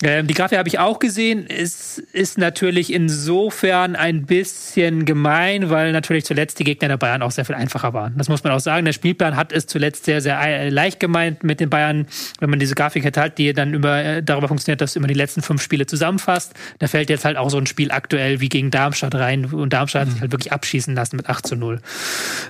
Ähm, 0.00 0.28
die 0.28 0.34
Grafik 0.34 0.58
habe 0.58 0.68
ich 0.68 0.78
auch 0.78 1.00
gesehen. 1.00 1.46
Es 1.48 1.98
ist 1.98 2.38
natürlich 2.38 2.92
insofern 2.92 3.96
ein 3.96 4.24
bisschen 4.24 5.04
gemein, 5.04 5.70
weil 5.70 5.90
natürlich 5.90 6.24
zuletzt 6.24 6.60
die 6.60 6.64
Gegner 6.64 6.86
der 6.88 6.96
Bayern 6.98 7.22
auch 7.22 7.32
sehr 7.32 7.44
viel 7.44 7.56
einfacher 7.56 7.92
waren. 7.92 8.14
Das 8.16 8.28
muss 8.28 8.44
man 8.44 8.52
auch 8.52 8.60
sagen. 8.60 8.84
Der 8.84 8.92
Spielplan 8.92 9.34
hat 9.34 9.52
es 9.52 9.66
zuletzt 9.66 10.04
sehr, 10.04 10.20
sehr 10.20 10.40
äh, 10.40 10.68
leicht 10.68 11.00
gemeint 11.00 11.42
mit 11.42 11.58
den 11.58 11.68
Bayern, 11.68 12.06
wenn 12.38 12.48
man 12.48 12.60
diese 12.60 12.76
Grafik 12.76 13.04
hätte 13.04 13.20
halt, 13.20 13.38
die 13.38 13.52
dann 13.52 13.74
über, 13.74 14.02
äh, 14.02 14.22
darüber 14.22 14.46
funktioniert, 14.46 14.80
dass 14.80 14.94
immer 14.94 15.08
die 15.08 15.14
letzten 15.14 15.42
fünf 15.42 15.62
Spiele 15.62 15.86
zusammenfasst. 15.86 16.54
Da 16.78 16.86
fällt 16.86 17.10
jetzt 17.10 17.24
halt 17.24 17.36
auch 17.36 17.50
so 17.50 17.58
ein 17.58 17.66
Spiel 17.66 17.90
aktuell 17.90 18.40
wie 18.40 18.48
gegen 18.48 18.70
Darmstadt 18.70 19.16
rein 19.16 19.46
und 19.46 19.72
Darmstadt 19.72 20.11
sich 20.12 20.20
halt 20.20 20.32
wirklich 20.32 20.52
abschießen 20.52 20.94
lassen 20.94 21.16
mit 21.16 21.28
8 21.28 21.46
zu 21.46 21.56
0. 21.56 21.80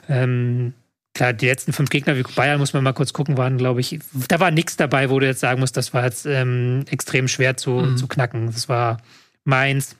Ähm, 0.09 0.75
Klar, 1.15 1.35
die 1.35 1.45
letzten 1.47 1.75
fünf 1.75 1.91
Gegner 1.91 2.17
wie 2.17 2.23
Bayern, 2.23 2.59
muss 2.59 2.73
man 2.73 2.83
mal 2.83 2.95
kurz 2.95 3.13
gucken, 3.13 3.37
waren, 3.37 3.59
glaube 3.59 3.81
ich, 3.83 3.99
da 4.29 4.41
war 4.41 4.51
nichts 4.51 4.77
dabei, 4.79 5.11
wo 5.11 5.21
du 5.21 5.27
jetzt 5.27 5.41
sagen 5.41 5.61
musst, 5.61 5.77
das 5.77 5.93
war 5.93 6.05
jetzt 6.05 6.25
ähm, 6.25 6.87
extrem 6.91 7.29
schwer 7.29 7.55
zu, 7.59 7.71
Mhm. 7.73 7.97
zu 7.99 8.07
knacken. 8.09 8.47
Das 8.47 8.71
war 8.71 8.97
Mainz, 9.45 9.95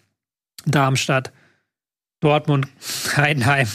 Darmstadt, 0.65 1.31
Dortmund, 2.23 2.67
Heidenheim 3.17 3.67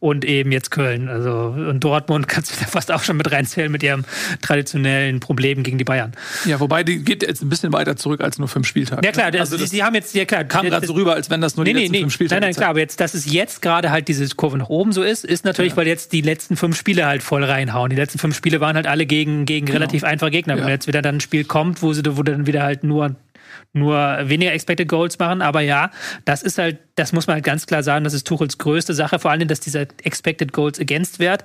und 0.00 0.24
eben 0.24 0.52
jetzt 0.52 0.70
Köln. 0.70 1.08
Also 1.08 1.54
und 1.56 1.80
Dortmund 1.84 2.28
kannst 2.28 2.52
du 2.52 2.60
da 2.64 2.66
fast 2.70 2.90
auch 2.90 3.02
schon 3.02 3.16
mit 3.16 3.30
reinzählen 3.30 3.70
mit 3.70 3.82
ihrem 3.82 4.04
traditionellen 4.42 5.20
Problem 5.20 5.62
gegen 5.62 5.76
die 5.78 5.84
Bayern. 5.84 6.12
Ja, 6.44 6.60
wobei 6.60 6.84
die 6.84 7.04
geht 7.04 7.22
jetzt 7.22 7.42
ein 7.42 7.48
bisschen 7.48 7.72
weiter 7.72 7.96
zurück 7.96 8.20
als 8.20 8.38
nur 8.38 8.48
fünf 8.48 8.66
Spieltage. 8.66 9.04
Ja 9.04 9.12
klar, 9.12 9.30
das, 9.30 9.52
also 9.52 9.58
das 9.58 9.72
haben 9.82 9.94
jetzt 9.94 10.14
ja 10.14 10.24
klar 10.24 10.44
kam 10.44 10.66
gerade 10.66 10.86
so 10.86 10.92
rüber, 10.94 11.14
als 11.14 11.30
wenn 11.30 11.40
das 11.40 11.56
nur 11.56 11.64
die 11.64 11.72
Nee, 11.72 11.74
nee, 11.74 11.82
letzten 11.82 11.92
nee. 11.92 12.00
fünf 12.02 12.12
Spieltage 12.14 12.40
Nein, 12.40 12.50
nein, 12.50 12.56
klar, 12.56 12.70
aber 12.70 12.78
jetzt, 12.78 13.00
dass 13.00 13.14
es 13.14 13.30
jetzt 13.30 13.60
gerade 13.60 13.90
halt 13.90 14.08
diese 14.08 14.26
Kurve 14.36 14.56
nach 14.58 14.68
oben 14.68 14.92
so 14.92 15.02
ist, 15.02 15.24
ist 15.24 15.44
natürlich, 15.44 15.72
Ja. 15.72 15.76
weil 15.78 15.86
jetzt 15.88 16.12
die 16.12 16.20
letzten 16.20 16.56
fünf 16.56 16.76
Spiele 16.76 17.06
halt 17.06 17.22
voll 17.22 17.44
reinhauen. 17.44 17.90
Die 17.90 17.96
letzten 17.96 18.18
fünf 18.18 18.36
Spiele 18.36 18.60
waren 18.60 18.76
halt 18.76 18.86
alle 18.86 19.06
gegen, 19.06 19.44
gegen 19.46 19.68
relativ 19.70 20.04
einfache 20.04 20.30
Gegner. 20.30 20.54
Wenn 20.54 20.58
Genau. 20.58 20.68
Ja. 20.68 20.74
jetzt 20.74 20.86
wieder 20.86 21.02
dann 21.02 21.16
ein 21.16 21.20
Spiel 21.20 21.44
kommt, 21.44 21.82
wo 21.82 21.92
sie 21.92 22.02
wo 22.16 22.22
dann 22.22 22.46
wieder 22.46 22.62
halt 22.62 22.84
nur 22.84 23.14
nur 23.76 24.18
weniger 24.24 24.52
Expected 24.52 24.88
Goals 24.88 25.18
machen, 25.18 25.42
aber 25.42 25.60
ja, 25.60 25.90
das 26.24 26.42
ist 26.42 26.58
halt, 26.58 26.78
das 26.94 27.12
muss 27.12 27.26
man 27.26 27.34
halt 27.34 27.44
ganz 27.44 27.66
klar 27.66 27.82
sagen, 27.82 28.04
das 28.04 28.14
ist 28.14 28.26
Tuchels 28.26 28.58
größte 28.58 28.94
Sache, 28.94 29.18
vor 29.18 29.30
allem, 29.30 29.46
dass 29.46 29.60
dieser 29.60 29.82
Expected 30.02 30.52
Goals 30.52 30.80
Against 30.80 31.18
Wert 31.18 31.44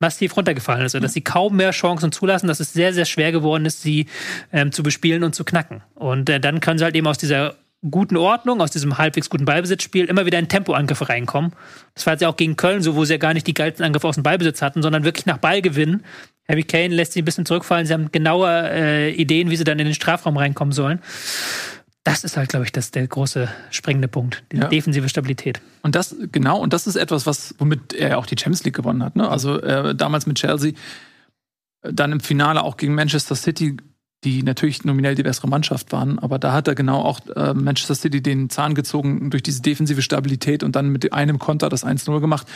massiv 0.00 0.36
runtergefallen 0.36 0.84
ist. 0.84 0.94
Und 0.94 1.02
dass 1.02 1.12
sie 1.12 1.22
kaum 1.22 1.56
mehr 1.56 1.70
Chancen 1.70 2.12
zulassen, 2.12 2.46
dass 2.46 2.60
es 2.60 2.72
sehr, 2.72 2.92
sehr 2.92 3.04
schwer 3.04 3.32
geworden 3.32 3.64
ist, 3.64 3.82
sie 3.82 4.06
ähm, 4.52 4.72
zu 4.72 4.82
bespielen 4.82 5.24
und 5.24 5.34
zu 5.34 5.44
knacken. 5.44 5.82
Und 5.94 6.28
äh, 6.28 6.40
dann 6.40 6.60
können 6.60 6.78
sie 6.78 6.84
halt 6.84 6.96
eben 6.96 7.06
aus 7.06 7.18
dieser 7.18 7.54
guten 7.90 8.16
Ordnung, 8.16 8.60
aus 8.60 8.70
diesem 8.70 8.98
halbwegs 8.98 9.28
guten 9.30 9.44
Ballbesitzspiel 9.44 10.06
immer 10.06 10.26
wieder 10.26 10.38
in 10.38 10.48
Tempoangriffe 10.48 11.08
reinkommen. 11.08 11.52
Das 11.94 12.06
war 12.06 12.14
jetzt 12.14 12.20
ja 12.22 12.28
auch 12.28 12.36
gegen 12.36 12.56
Köln 12.56 12.82
so, 12.82 12.96
wo 12.96 13.04
sie 13.04 13.14
ja 13.14 13.18
gar 13.18 13.34
nicht 13.34 13.46
die 13.46 13.54
geilsten 13.54 13.84
Angriffe 13.84 14.08
aus 14.08 14.14
dem 14.14 14.22
Ballbesitz 14.22 14.62
hatten, 14.62 14.82
sondern 14.82 15.04
wirklich 15.04 15.26
nach 15.26 15.38
Ballgewinn. 15.38 16.02
Harry 16.48 16.62
Kane 16.64 16.94
lässt 16.94 17.12
sie 17.12 17.22
ein 17.22 17.24
bisschen 17.24 17.46
zurückfallen. 17.46 17.86
Sie 17.86 17.92
haben 17.92 18.10
genaue 18.12 18.48
äh, 18.70 19.10
Ideen, 19.12 19.50
wie 19.50 19.56
sie 19.56 19.64
dann 19.64 19.78
in 19.78 19.86
den 19.86 19.94
Strafraum 19.94 20.36
reinkommen 20.36 20.72
sollen. 20.72 21.00
Das 22.04 22.22
ist 22.22 22.36
halt, 22.36 22.50
glaube 22.50 22.66
ich, 22.66 22.72
das 22.72 22.90
der 22.90 23.06
große 23.06 23.48
springende 23.70 24.08
Punkt. 24.08 24.44
Die 24.52 24.58
Ja. 24.58 24.68
defensive 24.68 25.08
Stabilität. 25.08 25.62
Und 25.82 25.94
das, 25.94 26.14
genau, 26.32 26.58
und 26.58 26.74
das 26.74 26.86
ist 26.86 26.96
etwas, 26.96 27.24
was, 27.24 27.54
womit 27.58 27.94
er 27.94 28.18
auch 28.18 28.26
die 28.26 28.36
Champions 28.38 28.62
League 28.64 28.76
gewonnen 28.76 29.02
hat. 29.02 29.16
Ne? 29.16 29.26
Also 29.26 29.58
äh, 29.62 29.94
damals 29.94 30.26
mit 30.26 30.36
Chelsea, 30.36 30.72
dann 31.82 32.12
im 32.12 32.20
Finale 32.20 32.62
auch 32.62 32.76
gegen 32.76 32.94
Manchester 32.94 33.34
City, 33.34 33.76
die 34.24 34.42
natürlich 34.42 34.84
nominell 34.84 35.14
die 35.14 35.22
bessere 35.22 35.48
Mannschaft 35.48 35.92
waren, 35.92 36.18
aber 36.18 36.38
da 36.38 36.52
hat 36.52 36.66
er 36.66 36.74
genau 36.74 37.02
auch 37.02 37.20
äh, 37.36 37.54
Manchester 37.54 37.94
City 37.94 38.22
den 38.22 38.50
Zahn 38.50 38.74
gezogen 38.74 39.30
durch 39.30 39.42
diese 39.42 39.62
defensive 39.62 40.02
Stabilität 40.02 40.62
und 40.62 40.74
dann 40.74 40.88
mit 40.88 41.12
einem 41.12 41.38
Konter 41.38 41.68
das 41.68 41.86
1-0 41.86 42.20
gemacht. 42.20 42.46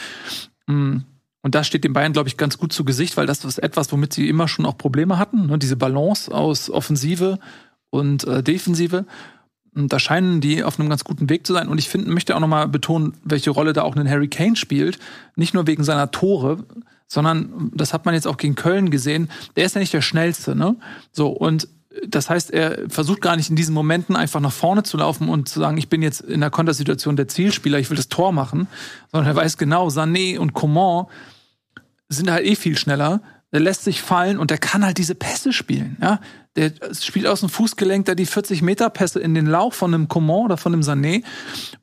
Mm. 0.67 0.97
Und 1.41 1.55
das 1.55 1.67
steht 1.67 1.85
den 1.85 1.93
Bayern, 1.93 2.11
glaube 2.11 2.27
ich, 2.27 2.35
ganz 2.35 2.57
gut 2.57 2.73
zu 2.73 2.83
Gesicht, 2.83 3.15
weil 3.15 3.25
das 3.25 3.45
ist 3.45 3.59
etwas, 3.59 3.93
womit 3.93 4.11
sie 4.11 4.27
immer 4.27 4.49
schon 4.49 4.65
auch 4.65 4.77
Probleme 4.77 5.17
hatten. 5.17 5.47
Ne? 5.47 5.57
Diese 5.57 5.77
Balance 5.77 6.33
aus 6.33 6.69
Offensive 6.69 7.39
und 7.91 8.25
äh, 8.25 8.43
Defensive. 8.43 9.05
Und 9.73 9.93
da 9.93 9.99
scheinen 9.99 10.41
die 10.41 10.65
auf 10.65 10.77
einem 10.77 10.89
ganz 10.89 11.05
guten 11.05 11.29
Weg 11.29 11.47
zu 11.47 11.53
sein. 11.53 11.69
Und 11.69 11.77
ich 11.77 11.87
finde, 11.87 12.11
möchte 12.11 12.35
auch 12.35 12.41
nochmal 12.41 12.67
betonen, 12.67 13.13
welche 13.23 13.51
Rolle 13.51 13.71
da 13.71 13.83
auch 13.83 13.95
ein 13.95 14.09
Harry 14.09 14.27
Kane 14.27 14.57
spielt. 14.57 14.99
Nicht 15.37 15.53
nur 15.53 15.65
wegen 15.65 15.85
seiner 15.85 16.11
Tore, 16.11 16.65
sondern 17.09 17.71
das 17.73 17.91
hat 17.91 18.05
man 18.05 18.13
jetzt 18.13 18.27
auch 18.27 18.37
gegen 18.37 18.55
Köln 18.55 18.91
gesehen. 18.91 19.29
Der 19.57 19.65
ist 19.65 19.75
ja 19.75 19.81
nicht 19.81 19.93
der 19.93 20.01
schnellste, 20.01 20.55
ne? 20.55 20.77
So 21.11 21.27
und 21.27 21.67
das 22.07 22.29
heißt, 22.29 22.51
er 22.51 22.89
versucht 22.89 23.19
gar 23.19 23.35
nicht 23.35 23.49
in 23.49 23.55
diesen 23.55 23.73
Momenten 23.73 24.15
einfach 24.15 24.39
nach 24.39 24.53
vorne 24.53 24.83
zu 24.83 24.95
laufen 24.95 25.27
und 25.27 25.49
zu 25.49 25.59
sagen, 25.59 25.77
ich 25.77 25.89
bin 25.89 26.01
jetzt 26.01 26.21
in 26.21 26.39
der 26.39 26.51
Kontersituation 26.51 27.15
der 27.15 27.27
Zielspieler, 27.27 27.79
ich 27.79 27.89
will 27.89 27.97
das 27.97 28.09
Tor 28.09 28.31
machen, 28.31 28.67
sondern 29.11 29.27
er 29.27 29.35
weiß 29.35 29.57
genau, 29.57 29.87
Sané 29.87 30.37
und 30.37 30.53
Coman 30.53 31.07
sind 32.07 32.29
halt 32.31 32.45
eh 32.45 32.55
viel 32.55 32.77
schneller. 32.77 33.21
Der 33.51 33.59
lässt 33.59 33.83
sich 33.83 34.01
fallen 34.01 34.37
und 34.37 34.51
der 34.51 34.59
kann 34.59 34.85
halt 34.85 34.97
diese 34.97 35.15
Pässe 35.15 35.53
spielen. 35.53 35.97
Ja? 36.01 36.19
Der 36.55 36.71
spielt 36.99 37.25
aus 37.25 37.39
dem 37.39 37.49
Fußgelenk 37.49 38.05
da 38.05 38.15
die 38.15 38.25
40 38.25 38.61
Meter 38.61 38.89
Pässe 38.89 39.19
in 39.19 39.33
den 39.33 39.45
Lauch 39.45 39.73
von 39.73 39.93
einem 39.93 40.07
Coman 40.07 40.45
oder 40.45 40.57
von 40.57 40.73
einem 40.73 40.81
Sané 40.81 41.23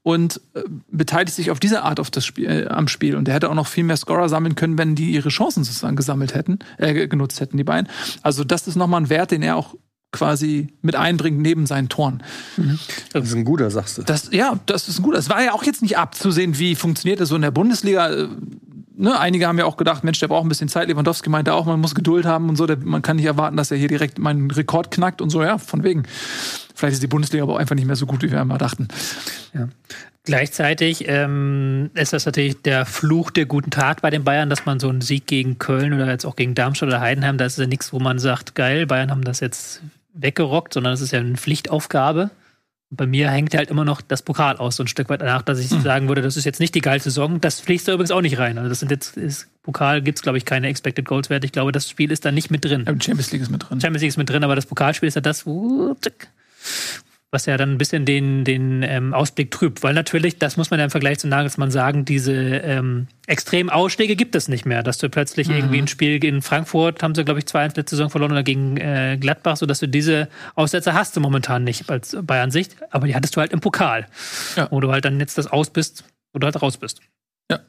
und 0.02 0.40
äh, 0.54 0.62
beteiligt 0.90 1.34
sich 1.34 1.50
auf 1.50 1.60
diese 1.60 1.82
Art 1.82 1.98
auf 1.98 2.10
das 2.10 2.24
Spiel, 2.24 2.48
äh, 2.48 2.66
am 2.68 2.88
Spiel. 2.88 3.16
Und 3.16 3.26
der 3.26 3.34
hätte 3.34 3.50
auch 3.50 3.54
noch 3.54 3.66
viel 3.66 3.84
mehr 3.84 3.96
Scorer 3.96 4.28
sammeln 4.28 4.54
können, 4.54 4.78
wenn 4.78 4.94
die 4.94 5.12
ihre 5.12 5.28
Chancen 5.28 5.64
sozusagen 5.64 5.96
gesammelt 5.96 6.34
hätten, 6.34 6.58
äh, 6.78 7.08
genutzt 7.08 7.40
hätten, 7.40 7.56
die 7.56 7.64
beiden. 7.64 7.88
Also 8.22 8.44
das 8.44 8.68
ist 8.68 8.76
nochmal 8.76 9.02
ein 9.02 9.08
Wert, 9.08 9.30
den 9.30 9.42
er 9.42 9.56
auch 9.56 9.74
quasi 10.12 10.68
mit 10.82 10.96
einbringt 10.96 11.40
neben 11.40 11.66
seinen 11.66 11.88
Toren. 11.88 12.22
Mhm. 12.56 12.78
Das 13.12 13.28
ist 13.28 13.34
ein 13.34 13.44
guter, 13.44 13.70
sagst 13.70 13.98
du. 13.98 14.02
Das, 14.02 14.30
ja, 14.32 14.58
das 14.66 14.88
ist 14.88 14.98
ein 14.98 15.02
guter. 15.02 15.18
Es 15.18 15.28
war 15.28 15.42
ja 15.42 15.52
auch 15.52 15.62
jetzt 15.62 15.82
nicht 15.82 15.98
abzusehen, 15.98 16.58
wie 16.58 16.74
funktioniert 16.74 17.20
das 17.20 17.28
so 17.28 17.36
in 17.36 17.42
der 17.42 17.50
Bundesliga. 17.50 18.28
Ne, 18.98 19.18
einige 19.18 19.46
haben 19.46 19.58
ja 19.58 19.66
auch 19.66 19.76
gedacht, 19.76 20.04
Mensch, 20.04 20.20
der 20.20 20.28
braucht 20.28 20.46
ein 20.46 20.48
bisschen 20.48 20.70
Zeit. 20.70 20.88
Lewandowski 20.88 21.28
meinte 21.28 21.52
auch, 21.52 21.66
man 21.66 21.80
muss 21.80 21.94
Geduld 21.94 22.24
haben 22.24 22.48
und 22.48 22.56
so. 22.56 22.66
Der, 22.66 22.78
man 22.78 23.02
kann 23.02 23.16
nicht 23.16 23.26
erwarten, 23.26 23.56
dass 23.56 23.70
er 23.70 23.76
hier 23.76 23.88
direkt 23.88 24.18
meinen 24.18 24.50
Rekord 24.50 24.90
knackt 24.90 25.20
und 25.20 25.28
so. 25.28 25.42
Ja, 25.42 25.58
von 25.58 25.84
wegen. 25.84 26.04
Vielleicht 26.74 26.94
ist 26.94 27.02
die 27.02 27.06
Bundesliga 27.06 27.44
aber 27.44 27.54
auch 27.54 27.58
einfach 27.58 27.74
nicht 27.74 27.86
mehr 27.86 27.96
so 27.96 28.06
gut, 28.06 28.22
wie 28.22 28.30
wir 28.30 28.40
immer 28.40 28.58
dachten. 28.58 28.88
Ja. 29.52 29.68
Gleichzeitig 30.24 31.04
ähm, 31.08 31.90
ist 31.94 32.12
das 32.12 32.26
natürlich 32.26 32.60
der 32.62 32.84
Fluch 32.84 33.30
der 33.30 33.46
guten 33.46 33.70
Tat 33.70 34.02
bei 34.02 34.10
den 34.10 34.24
Bayern, 34.24 34.50
dass 34.50 34.66
man 34.66 34.80
so 34.80 34.88
einen 34.88 35.00
Sieg 35.00 35.26
gegen 35.26 35.58
Köln 35.58 35.92
oder 35.92 36.10
jetzt 36.10 36.24
auch 36.24 36.34
gegen 36.34 36.54
Darmstadt 36.54 36.88
oder 36.88 37.00
Heidenheim, 37.00 37.38
das 37.38 37.52
ist 37.52 37.58
ja 37.60 37.66
nichts, 37.66 37.92
wo 37.92 38.00
man 38.00 38.18
sagt, 38.18 38.54
geil, 38.56 38.86
Bayern 38.86 39.10
haben 39.10 39.22
das 39.22 39.40
jetzt 39.40 39.82
weggerockt, 40.14 40.74
sondern 40.74 40.94
das 40.94 41.00
ist 41.00 41.12
ja 41.12 41.20
eine 41.20 41.36
Pflichtaufgabe. 41.36 42.30
Bei 42.90 43.06
mir 43.06 43.30
hängt 43.30 43.54
halt 43.54 43.70
immer 43.70 43.84
noch 43.84 44.00
das 44.00 44.22
Pokal 44.22 44.58
aus, 44.58 44.76
so 44.76 44.84
ein 44.84 44.86
Stück 44.86 45.08
weit 45.08 45.20
danach, 45.20 45.42
dass 45.42 45.58
ich 45.58 45.70
mhm. 45.70 45.82
sagen 45.82 46.08
würde, 46.08 46.22
das 46.22 46.36
ist 46.36 46.44
jetzt 46.44 46.60
nicht 46.60 46.74
die 46.74 46.80
geilste 46.80 47.10
Saison. 47.10 47.40
Das 47.40 47.60
fließt 47.60 47.88
da 47.88 47.92
übrigens 47.92 48.12
auch 48.12 48.20
nicht 48.20 48.38
rein. 48.38 48.58
Also 48.58 48.68
das 48.68 48.78
sind 48.78 48.92
jetzt, 48.92 49.16
ist, 49.16 49.48
Pokal 49.64 50.02
gibt 50.02 50.18
es, 50.18 50.22
glaube 50.22 50.38
ich, 50.38 50.44
keine 50.44 50.68
Expected 50.68 51.04
Goals 51.04 51.28
Werte. 51.28 51.46
Ich 51.46 51.52
glaube, 51.52 51.72
das 51.72 51.90
Spiel 51.90 52.12
ist 52.12 52.24
da 52.24 52.30
nicht 52.30 52.50
mit 52.50 52.64
drin. 52.64 52.84
Champions 52.86 53.32
League 53.32 53.42
ist 53.42 53.50
mit 53.50 53.68
drin. 53.68 53.80
Champions 53.80 54.02
League 54.02 54.10
ist 54.10 54.16
mit 54.16 54.30
drin, 54.30 54.44
aber 54.44 54.54
das 54.54 54.66
Pokalspiel 54.66 55.08
ist 55.08 55.16
ja 55.16 55.20
das, 55.20 55.46
wo, 55.46 55.96
was 57.36 57.44
ja 57.44 57.58
dann 57.58 57.72
ein 57.72 57.76
bisschen 57.76 58.06
den, 58.06 58.44
den 58.44 58.82
ähm, 58.82 59.12
Ausblick 59.12 59.50
trübt. 59.50 59.82
Weil 59.82 59.92
natürlich, 59.92 60.38
das 60.38 60.56
muss 60.56 60.70
man 60.70 60.80
ja 60.80 60.84
im 60.84 60.90
Vergleich 60.90 61.18
zu 61.18 61.28
Nagelsmann 61.28 61.70
sagen, 61.70 62.06
diese 62.06 62.32
ähm, 62.32 63.08
extremen 63.26 63.68
Ausschläge 63.68 64.16
gibt 64.16 64.34
es 64.34 64.48
nicht 64.48 64.64
mehr. 64.64 64.82
Dass 64.82 64.96
du 64.96 65.10
plötzlich 65.10 65.48
mhm. 65.48 65.56
irgendwie 65.56 65.78
ein 65.78 65.86
Spiel 65.86 66.24
in 66.24 66.40
Frankfurt, 66.40 67.02
haben 67.02 67.14
sie, 67.14 67.26
glaube 67.26 67.38
ich, 67.38 67.46
zwei 67.46 67.60
1 67.60 67.76
letzte 67.76 67.96
Saison 67.96 68.08
verloren 68.08 68.32
oder 68.32 68.42
gegen 68.42 68.78
äh, 68.78 69.18
Gladbach, 69.20 69.58
sodass 69.58 69.80
du 69.80 69.86
diese 69.86 70.28
Aussätze 70.54 70.94
hast 70.94 71.14
du 71.14 71.20
momentan 71.20 71.62
nicht 71.62 71.90
als 71.90 72.16
Bayern-Sicht. 72.18 72.74
Aber 72.90 73.06
die 73.06 73.14
hattest 73.14 73.36
du 73.36 73.40
halt 73.40 73.52
im 73.52 73.60
Pokal. 73.60 74.06
Ja. 74.56 74.68
Wo 74.70 74.80
du 74.80 74.90
halt 74.90 75.04
dann 75.04 75.20
jetzt 75.20 75.36
das 75.36 75.46
aus 75.46 75.68
bist, 75.68 76.04
wo 76.32 76.38
du 76.38 76.46
halt 76.46 76.62
raus 76.62 76.78
bist. 76.78 77.02
Ja, 77.50 77.60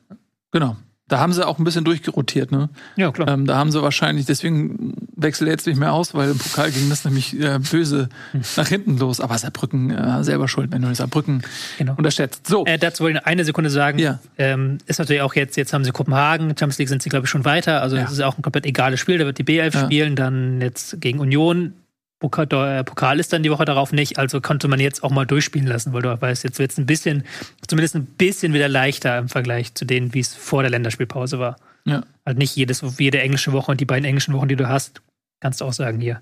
genau. 0.51 0.77
Da 1.07 1.19
haben 1.19 1.31
sie 1.31 1.47
auch 1.47 1.57
ein 1.57 1.63
bisschen 1.63 1.85
durchgerotiert, 1.85 2.51
ne? 2.51 2.69
Ja, 2.97 3.11
klar. 3.11 3.29
Ähm, 3.29 3.45
da 3.45 3.57
haben 3.57 3.71
sie 3.71 3.81
wahrscheinlich, 3.81 4.25
deswegen 4.25 4.93
wechselt 5.15 5.47
er 5.47 5.53
jetzt 5.53 5.65
nicht 5.65 5.79
mehr 5.79 5.93
aus, 5.93 6.13
weil 6.13 6.31
im 6.31 6.37
Pokal 6.37 6.69
ging 6.71 6.89
das 6.89 7.05
nämlich 7.05 7.39
äh, 7.39 7.59
böse 7.59 8.09
nach 8.57 8.67
hinten 8.67 8.97
los. 8.97 9.21
Aber 9.21 9.37
Saarbrücken 9.37 9.91
äh, 9.91 10.23
selber 10.25 10.49
schuld, 10.49 10.71
wenn 10.71 10.81
du 10.81 10.93
Saarbrücken 10.93 11.43
genau. 11.77 11.95
unterschätzt. 11.95 12.45
So. 12.47 12.65
Äh, 12.65 12.77
dazu 12.77 13.05
wollte 13.05 13.19
ich 13.19 13.25
eine 13.25 13.45
Sekunde 13.45 13.69
sagen. 13.69 13.99
Ja. 13.99 14.19
Ähm, 14.37 14.79
ist 14.85 14.99
natürlich 14.99 15.21
auch 15.21 15.33
jetzt, 15.35 15.55
jetzt 15.55 15.71
haben 15.71 15.85
sie 15.85 15.91
Kopenhagen, 15.91 16.49
Champions 16.49 16.77
League 16.77 16.89
sind 16.89 17.01
sie, 17.01 17.09
glaube 17.09 17.25
ich, 17.25 17.29
schon 17.29 17.45
weiter. 17.45 17.81
Also 17.81 17.95
ja. 17.95 18.03
das 18.03 18.11
ist 18.11 18.21
auch 18.21 18.37
ein 18.37 18.41
komplett 18.41 18.65
egales 18.65 18.99
Spiel. 18.99 19.17
Da 19.17 19.25
wird 19.25 19.37
die 19.37 19.45
B11 19.45 19.73
ja. 19.73 19.85
spielen, 19.85 20.15
dann 20.17 20.59
jetzt 20.59 20.99
gegen 20.99 21.19
Union 21.19 21.73
äh, 22.21 22.83
Pokal 22.83 23.19
ist 23.19 23.31
dann 23.31 23.43
die 23.43 23.51
Woche 23.51 23.65
darauf 23.65 23.91
nicht, 23.91 24.17
also 24.17 24.41
konnte 24.41 24.67
man 24.67 24.79
jetzt 24.79 25.03
auch 25.03 25.11
mal 25.11 25.25
durchspielen 25.25 25.67
lassen, 25.67 25.93
weil 25.93 26.01
du 26.01 26.21
weißt, 26.21 26.43
jetzt 26.43 26.57
wird 26.57 26.71
es 26.71 26.77
ein 26.77 26.85
bisschen, 26.85 27.23
zumindest 27.67 27.95
ein 27.95 28.05
bisschen 28.05 28.53
wieder 28.53 28.67
leichter 28.67 29.17
im 29.17 29.29
Vergleich 29.29 29.73
zu 29.75 29.85
denen, 29.85 30.13
wie 30.13 30.19
es 30.19 30.33
vor 30.33 30.63
der 30.63 30.71
Länderspielpause 30.71 31.39
war. 31.39 31.57
Ja. 31.85 32.03
Also 32.23 32.37
nicht 32.37 32.55
jedes, 32.55 32.83
jede 32.97 33.21
englische 33.21 33.53
Woche 33.53 33.71
und 33.71 33.79
die 33.79 33.85
beiden 33.85 34.05
englischen 34.05 34.33
Wochen, 34.33 34.47
die 34.47 34.55
du 34.55 34.67
hast, 34.67 35.01
kannst 35.39 35.61
du 35.61 35.65
auch 35.65 35.73
sagen, 35.73 35.99
hier, 35.99 36.21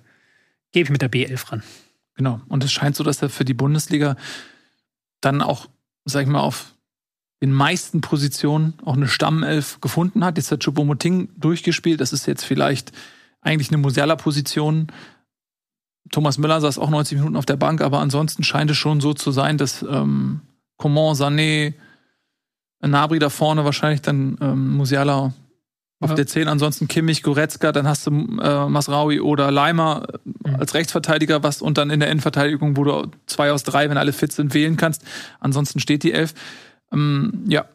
gebe 0.72 0.86
ich 0.86 0.92
mit 0.92 1.02
der 1.02 1.12
B11 1.12 1.52
ran. 1.52 1.64
Genau. 2.16 2.42
Und 2.48 2.64
es 2.64 2.72
scheint 2.72 2.96
so, 2.96 3.04
dass 3.04 3.22
er 3.22 3.30
für 3.30 3.46
die 3.46 3.54
Bundesliga 3.54 4.16
dann 5.22 5.42
auch, 5.42 5.68
sag 6.06 6.24
ich 6.24 6.28
mal, 6.28 6.42
auf 6.42 6.76
den 7.42 7.52
meisten 7.52 8.02
Positionen 8.02 8.74
auch 8.86 8.96
eine 8.96 9.08
Stammelf 9.08 9.80
gefunden 9.82 10.24
hat. 10.24 10.38
Jetzt 10.38 10.52
hat 10.52 10.64
Choupo-Moting 10.64 11.30
durchgespielt. 11.38 12.00
Das 12.00 12.14
ist 12.14 12.26
jetzt 12.26 12.46
vielleicht 12.46 12.92
eigentlich 13.42 13.70
eine 13.70 13.78
Musiala-Position. 13.78 14.88
Thomas 16.12 16.38
Müller 16.38 16.62
saß 16.62 16.78
auch 16.78 16.90
90 16.90 17.18
Minuten 17.18 17.36
auf 17.36 17.46
der 17.46 17.58
Bank, 17.58 17.82
aber 17.82 18.00
ansonsten 18.00 18.44
scheint 18.44 18.72
es 18.72 18.78
schon 18.78 19.02
so 19.02 19.14
zu 19.14 19.32
sein, 19.32 19.58
dass 19.58 19.82
ähm, 19.84 20.42
Coman, 20.78 21.16
Sané, 21.16 21.74
Nabri 22.82 23.20
da 23.20 23.30
vorne 23.30 23.66
wahrscheinlich 23.66 24.02
dann 24.02 24.38
ähm, 24.42 24.78
Musiala 24.78 25.34
auf 26.02 26.10
ja. 26.10 26.16
der 26.16 26.28
10, 26.28 26.48
ansonsten 26.48 26.88
Kimmich, 26.88 27.24
Goretzka, 27.24 27.72
dann 27.72 27.88
hast 27.88 28.06
du 28.06 28.12
äh, 28.12 28.70
Masraui 28.70 29.22
oder 29.22 29.50
Leimer 29.50 30.08
mhm. 30.24 30.56
als 30.56 30.74
Rechtsverteidiger, 30.74 31.42
was 31.42 31.62
und 31.62 31.78
dann 31.78 31.90
in 31.90 32.00
der 32.00 32.10
Innenverteidigung, 32.10 32.78
wo 32.78 32.84
du 32.84 33.12
zwei 33.28 33.52
aus 33.52 33.64
drei, 33.64 33.90
wenn 33.90 33.98
alle 33.98 34.14
fit 34.14 34.32
sind, 34.32 34.54
wählen 34.54 34.78
kannst. 34.78 35.04
Ansonsten 35.40 35.80
steht 35.80 36.04
die 36.04 36.12
Elf. 36.12 36.34
Ähm, 36.92 37.46
ja, 37.48 37.66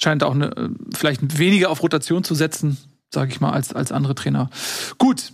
scheint 0.00 0.22
auch 0.22 0.34
eine, 0.34 0.46
äh, 0.56 0.68
vielleicht 0.94 1.38
weniger 1.38 1.70
auf 1.70 1.82
Rotation 1.82 2.22
zu 2.22 2.34
setzen, 2.34 2.76
sage 3.12 3.32
ich 3.32 3.40
mal, 3.40 3.52
als, 3.52 3.72
als 3.72 3.92
andere 3.92 4.14
Trainer. 4.14 4.50
Gut, 4.98 5.32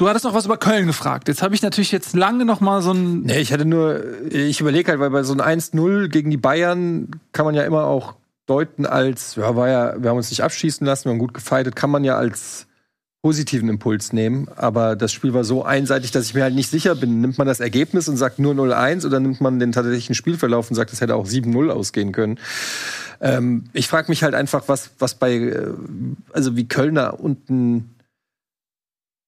Du 0.00 0.08
hattest 0.08 0.24
noch 0.24 0.32
was 0.32 0.46
über 0.46 0.56
Köln 0.56 0.86
gefragt. 0.86 1.28
Jetzt 1.28 1.42
habe 1.42 1.54
ich 1.54 1.60
natürlich 1.60 1.92
jetzt 1.92 2.16
lange 2.16 2.46
noch 2.46 2.62
mal 2.62 2.80
so 2.80 2.92
ein. 2.92 3.20
Nee, 3.20 3.40
ich 3.40 3.52
hatte 3.52 3.66
nur, 3.66 4.02
ich 4.30 4.58
überlege 4.58 4.90
halt, 4.90 4.98
weil 4.98 5.10
bei 5.10 5.22
so 5.24 5.34
einem 5.34 5.60
1-0 5.60 6.08
gegen 6.08 6.30
die 6.30 6.38
Bayern 6.38 7.08
kann 7.32 7.44
man 7.44 7.54
ja 7.54 7.64
immer 7.64 7.84
auch 7.84 8.14
deuten 8.46 8.86
als, 8.86 9.34
ja, 9.34 9.54
war 9.56 9.68
ja, 9.68 10.02
wir 10.02 10.08
haben 10.08 10.16
uns 10.16 10.30
nicht 10.30 10.42
abschießen 10.42 10.86
lassen, 10.86 11.04
wir 11.04 11.10
haben 11.10 11.18
gut 11.18 11.34
gefeitet, 11.34 11.76
kann 11.76 11.90
man 11.90 12.02
ja 12.02 12.16
als 12.16 12.66
positiven 13.20 13.68
Impuls 13.68 14.14
nehmen. 14.14 14.48
Aber 14.56 14.96
das 14.96 15.12
Spiel 15.12 15.34
war 15.34 15.44
so 15.44 15.66
einseitig, 15.66 16.12
dass 16.12 16.24
ich 16.24 16.32
mir 16.32 16.44
halt 16.44 16.54
nicht 16.54 16.70
sicher 16.70 16.94
bin. 16.94 17.20
Nimmt 17.20 17.36
man 17.36 17.46
das 17.46 17.60
Ergebnis 17.60 18.08
und 18.08 18.16
sagt 18.16 18.38
nur 18.38 18.54
0-1 18.54 19.04
oder 19.04 19.20
nimmt 19.20 19.42
man 19.42 19.58
den 19.58 19.72
tatsächlichen 19.72 20.14
Spielverlauf 20.14 20.70
und 20.70 20.76
sagt, 20.76 20.94
es 20.94 21.02
hätte 21.02 21.14
auch 21.14 21.26
7-0 21.26 21.68
ausgehen 21.68 22.12
können? 22.12 22.38
Ähm, 23.20 23.64
ich 23.74 23.86
frage 23.86 24.10
mich 24.10 24.22
halt 24.22 24.34
einfach, 24.34 24.62
was, 24.66 24.92
was 24.98 25.16
bei, 25.16 25.34
äh, 25.34 25.74
also 26.32 26.56
wie 26.56 26.66
Kölner 26.66 27.20
unten 27.20 27.90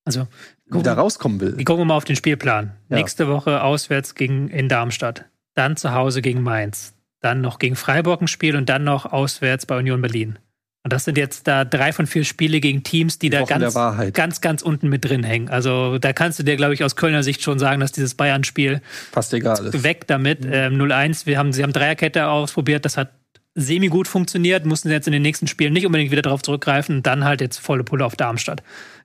also 0.04 0.26
gucken, 0.72 0.84
wieder 0.84 0.94
rauskommen 0.94 1.40
will. 1.40 1.56
Wir 1.56 1.64
gucken 1.64 1.86
mal 1.86 1.96
auf 1.96 2.04
den 2.04 2.16
Spielplan. 2.16 2.72
Ja. 2.88 2.96
Nächste 2.96 3.28
Woche 3.28 3.62
auswärts 3.62 4.14
gegen, 4.14 4.48
in 4.48 4.68
Darmstadt. 4.68 5.26
Dann 5.54 5.76
zu 5.76 5.92
Hause 5.92 6.22
gegen 6.22 6.42
Mainz. 6.42 6.94
Dann 7.20 7.40
noch 7.40 7.58
gegen 7.58 7.76
Freiburg 7.76 8.20
ein 8.20 8.28
Spiel 8.28 8.56
und 8.56 8.68
dann 8.68 8.84
noch 8.84 9.06
auswärts 9.06 9.66
bei 9.66 9.78
Union 9.78 10.00
Berlin. 10.00 10.38
Und 10.84 10.92
das 10.92 11.04
sind 11.04 11.16
jetzt 11.16 11.46
da 11.46 11.64
drei 11.64 11.92
von 11.92 12.08
vier 12.08 12.24
Spiele 12.24 12.58
gegen 12.58 12.82
Teams, 12.82 13.20
die, 13.20 13.30
die 13.30 13.36
da 13.36 13.44
ganz, 13.44 13.74
ganz, 14.12 14.40
ganz 14.40 14.62
unten 14.62 14.88
mit 14.88 15.04
drin 15.04 15.22
hängen. 15.22 15.48
Also 15.48 15.98
da 15.98 16.12
kannst 16.12 16.40
du 16.40 16.42
dir, 16.42 16.56
glaube 16.56 16.74
ich, 16.74 16.82
aus 16.82 16.96
Kölner 16.96 17.22
Sicht 17.22 17.40
schon 17.42 17.60
sagen, 17.60 17.80
dass 17.80 17.92
dieses 17.92 18.16
Bayern-Spiel 18.16 18.80
fast 19.12 19.32
egal 19.32 19.64
ist. 19.64 19.84
Weg 19.84 20.08
damit. 20.08 20.44
Mhm. 20.44 20.52
Ähm, 20.52 20.74
0-1, 20.74 21.26
wir 21.26 21.38
haben, 21.38 21.52
sie 21.52 21.62
haben 21.62 21.72
Dreierkette 21.72 22.26
ausprobiert, 22.26 22.84
das 22.84 22.96
hat 22.96 23.12
semi-gut 23.54 24.08
funktioniert, 24.08 24.64
mussten 24.64 24.90
jetzt 24.90 25.06
in 25.06 25.12
den 25.12 25.22
nächsten 25.22 25.46
Spielen 25.46 25.72
nicht 25.72 25.86
unbedingt 25.86 26.10
wieder 26.10 26.22
darauf 26.22 26.42
zurückgreifen 26.42 26.96
und 26.96 27.06
dann 27.06 27.24
halt 27.24 27.40
jetzt 27.40 27.58
volle 27.58 27.84
Pulle 27.84 28.04
auf 28.04 28.16
Darmstadt. 28.16 28.62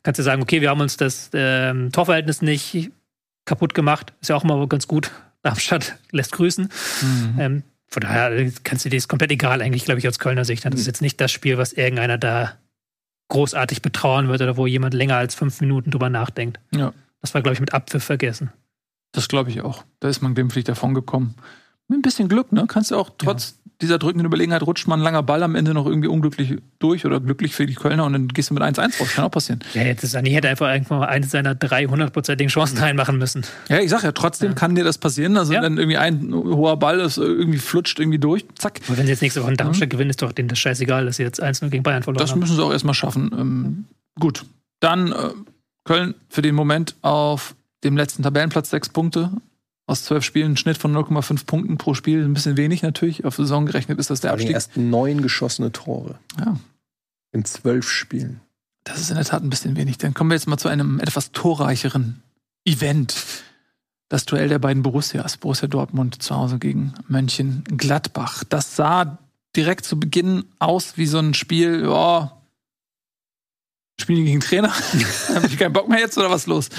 Kannst 0.08 0.20
du 0.20 0.24
sagen, 0.24 0.42
okay, 0.42 0.62
wir 0.62 0.70
haben 0.70 0.80
uns 0.80 0.96
das 0.96 1.32
ähm, 1.34 1.92
Torverhältnis 1.92 2.42
nicht 2.42 2.92
kaputt 3.44 3.74
gemacht, 3.74 4.14
ist 4.22 4.30
ja 4.30 4.38
auch 4.38 4.46
immer 4.46 4.66
ganz 4.68 4.88
gut. 4.88 5.12
Darmstadt 5.42 5.98
lässt 6.12 6.32
grüßen. 6.32 6.70
Mhm. 7.02 7.36
Ähm, 7.38 7.64
von 7.90 8.00
daher 8.00 8.50
kannst 8.64 8.86
du 8.86 8.90
dir 8.90 8.96
das 8.96 9.10
komplett 9.10 9.32
egal 9.32 9.62
eigentlich, 9.62 9.84
glaube 9.84 10.00
ich, 10.00 10.08
aus 10.08 10.18
Kölner 10.18 10.46
Sicht. 10.46 10.64
Das 10.64 10.80
ist 10.80 10.88
jetzt 10.88 11.02
nicht 11.02 11.20
das 11.20 11.30
Spiel, 11.30 11.58
was 11.58 11.74
irgendeiner 11.74 12.18
da 12.18 12.54
großartig 13.28 13.82
betrauern 13.82 14.30
wird 14.30 14.40
oder 14.40 14.56
wo 14.56 14.66
jemand 14.66 14.94
länger 14.94 15.18
als 15.18 15.36
fünf 15.36 15.60
Minuten 15.60 15.92
drüber 15.92 16.10
nachdenkt. 16.10 16.62
Ja. 16.74 16.94
Das 17.20 17.34
war, 17.34 17.42
glaube 17.42 17.56
ich, 17.56 17.60
mit 17.60 17.74
Abpfiff 17.74 18.06
vergessen. 18.06 18.54
Das 19.12 19.28
glaube 19.28 19.50
ich 19.50 19.60
auch. 19.60 19.84
Da 20.00 20.08
ist 20.08 20.22
man 20.22 20.36
glimpflich 20.36 20.64
davon 20.64 20.94
gekommen. 20.94 21.36
Mit 21.88 22.00
ein 22.00 22.02
bisschen 22.02 22.28
Glück, 22.28 22.52
ne? 22.52 22.66
Kannst 22.68 22.92
du 22.92 22.96
auch 22.96 23.10
trotz 23.18 23.52
ja 23.52 23.68
dieser 23.82 24.00
drückenden 24.00 24.26
Überlegenheit 24.26 24.64
rutscht 24.64 24.88
man 24.88 25.00
ein 25.00 25.04
langer 25.04 25.22
Ball 25.22 25.44
am 25.44 25.54
Ende 25.54 25.74
noch 25.74 25.86
irgendwie 25.86 26.08
unglücklich 26.08 26.56
durch 26.80 27.06
oder 27.06 27.20
glücklich 27.20 27.54
für 27.54 27.66
die 27.68 27.76
Kölner 27.76 28.06
und 28.06 28.14
dann 28.14 28.28
gehst 28.28 28.50
du 28.50 28.56
mit 28.56 28.64
1-1 28.64 29.00
raus. 29.00 29.14
Kann 29.14 29.26
auch 29.26 29.32
passieren. 29.32 29.60
Ja, 29.74 29.84
jetzt 29.84 30.04
ist 30.04 30.12
Sani 30.12 30.32
hätte 30.32 30.50
einfach 30.50 30.72
irgendwann 30.72 31.00
mal 31.00 31.08
eine 31.08 31.28
seiner 31.28 31.54
300-prozentigen 31.54 32.50
Chancen 32.50 32.80
reinmachen 32.80 33.18
müssen. 33.18 33.46
Ja, 33.70 33.80
ich 33.80 33.90
sag 33.90 34.04
ja, 34.04 34.12
trotzdem 34.14 34.50
ja. 34.50 34.56
kann 34.56 34.74
dir 34.74 34.84
das 34.84 34.98
passieren. 34.98 35.38
Also 35.38 35.54
ja. 35.54 35.62
dann 35.62 35.78
irgendwie 35.78 35.98
ein 35.98 36.34
hoher 36.34 36.78
Ball 36.78 37.00
ist 37.00 37.18
irgendwie 37.18 37.60
flutscht 37.60 38.00
irgendwie 38.00 38.20
durch, 38.20 38.46
zack. 38.56 38.80
Aber 38.88 38.98
wenn 38.98 39.06
sie 39.06 39.12
jetzt 39.12 39.22
nächste 39.22 39.44
Woche 39.44 39.52
in 39.52 39.58
Darmstadt 39.58 39.90
mhm. 39.90 39.92
gewinnen, 39.92 40.10
ist 40.10 40.22
doch 40.22 40.32
denen 40.32 40.48
das 40.50 40.58
scheißegal, 40.58 41.06
dass 41.06 41.18
sie 41.18 41.24
jetzt 41.24 41.44
1-0 41.44 41.70
gegen 41.70 41.84
Bayern 41.84 42.02
verloren 42.02 42.20
das 42.20 42.32
haben. 42.32 42.42
Das 42.42 42.50
müssen 42.50 42.60
sie 42.60 42.66
auch 42.66 42.72
erstmal 42.72 42.96
schaffen. 42.96 43.32
Ähm, 43.38 43.86
gut, 44.20 44.44
dann 44.80 45.12
äh, 45.12 45.16
Köln 45.84 46.16
für 46.30 46.42
den 46.42 46.56
Moment 46.56 46.96
auf 47.04 47.56
dem 47.84 47.96
letzten 47.96 48.24
Tabellenplatz 48.24 48.72
sechs 48.72 48.90
Punkte 48.90 49.32
Aus 49.88 50.04
zwölf 50.04 50.24
Spielen 50.26 50.52
ein 50.52 50.58
Schnitt 50.58 50.78
von 50.78 50.96
0,5 50.96 51.46
Punkten 51.46 51.78
pro 51.78 51.94
Spiel. 51.94 52.24
Ein 52.24 52.34
bisschen 52.34 52.58
wenig 52.58 52.82
natürlich. 52.84 53.24
Auf 53.24 53.38
Saison 53.38 53.66
gerechnet 53.66 54.00
ist 54.00 54.10
das 54.10 54.20
der 54.20 54.34
Abstieg. 54.34 54.52
Erst 54.52 54.76
neun 54.76 55.22
geschossene 55.22 55.72
Tore. 55.72 56.20
Ja. 56.38 56.58
In 57.32 57.46
zwölf 57.46 57.90
Spielen. 57.90 58.42
Das 58.84 59.00
ist 59.00 59.10
in 59.10 59.16
der 59.16 59.26
Tat 59.26 59.44
ein 59.44 59.50
bisschen 59.50 59.78
wenig. 59.78 59.98
Dann 59.98 60.14
kommen 60.14 60.30
wir 60.30 60.36
jetzt 60.36 60.48
mal 60.48 60.58
zu 60.58 60.68
einem 60.68 61.00
etwas 61.00 61.32
torreicheren 61.32 62.22
Event. 62.66 63.16
Das 64.10 64.26
Duell 64.26 64.50
der 64.50 64.60
beiden 64.60 64.84
Borussias. 64.84 65.38
Borussia 65.38 65.70
Dortmund 65.70 66.22
zu 66.22 66.36
Hause 66.36 66.60
gegen 66.60 66.94
Mönchengladbach. 67.08 68.44
Das 68.44 68.76
sah 68.76 69.18
direkt 69.56 69.86
zu 69.86 69.98
Beginn 70.00 70.44
aus 70.60 70.98
wie 70.98 71.08
so 71.08 71.20
ein 71.20 71.34
Spiel, 71.34 71.84
ja, 71.84 72.38
Spielen 74.00 74.26
gegen 74.26 74.40
Trainer. 74.42 74.72
Habe 75.34 75.48
ich 75.48 75.58
keinen 75.58 75.74
Bock 75.74 75.90
mehr 75.90 76.00
jetzt 76.00 76.18
oder 76.18 76.30
was 76.30 76.46
los? 76.46 76.70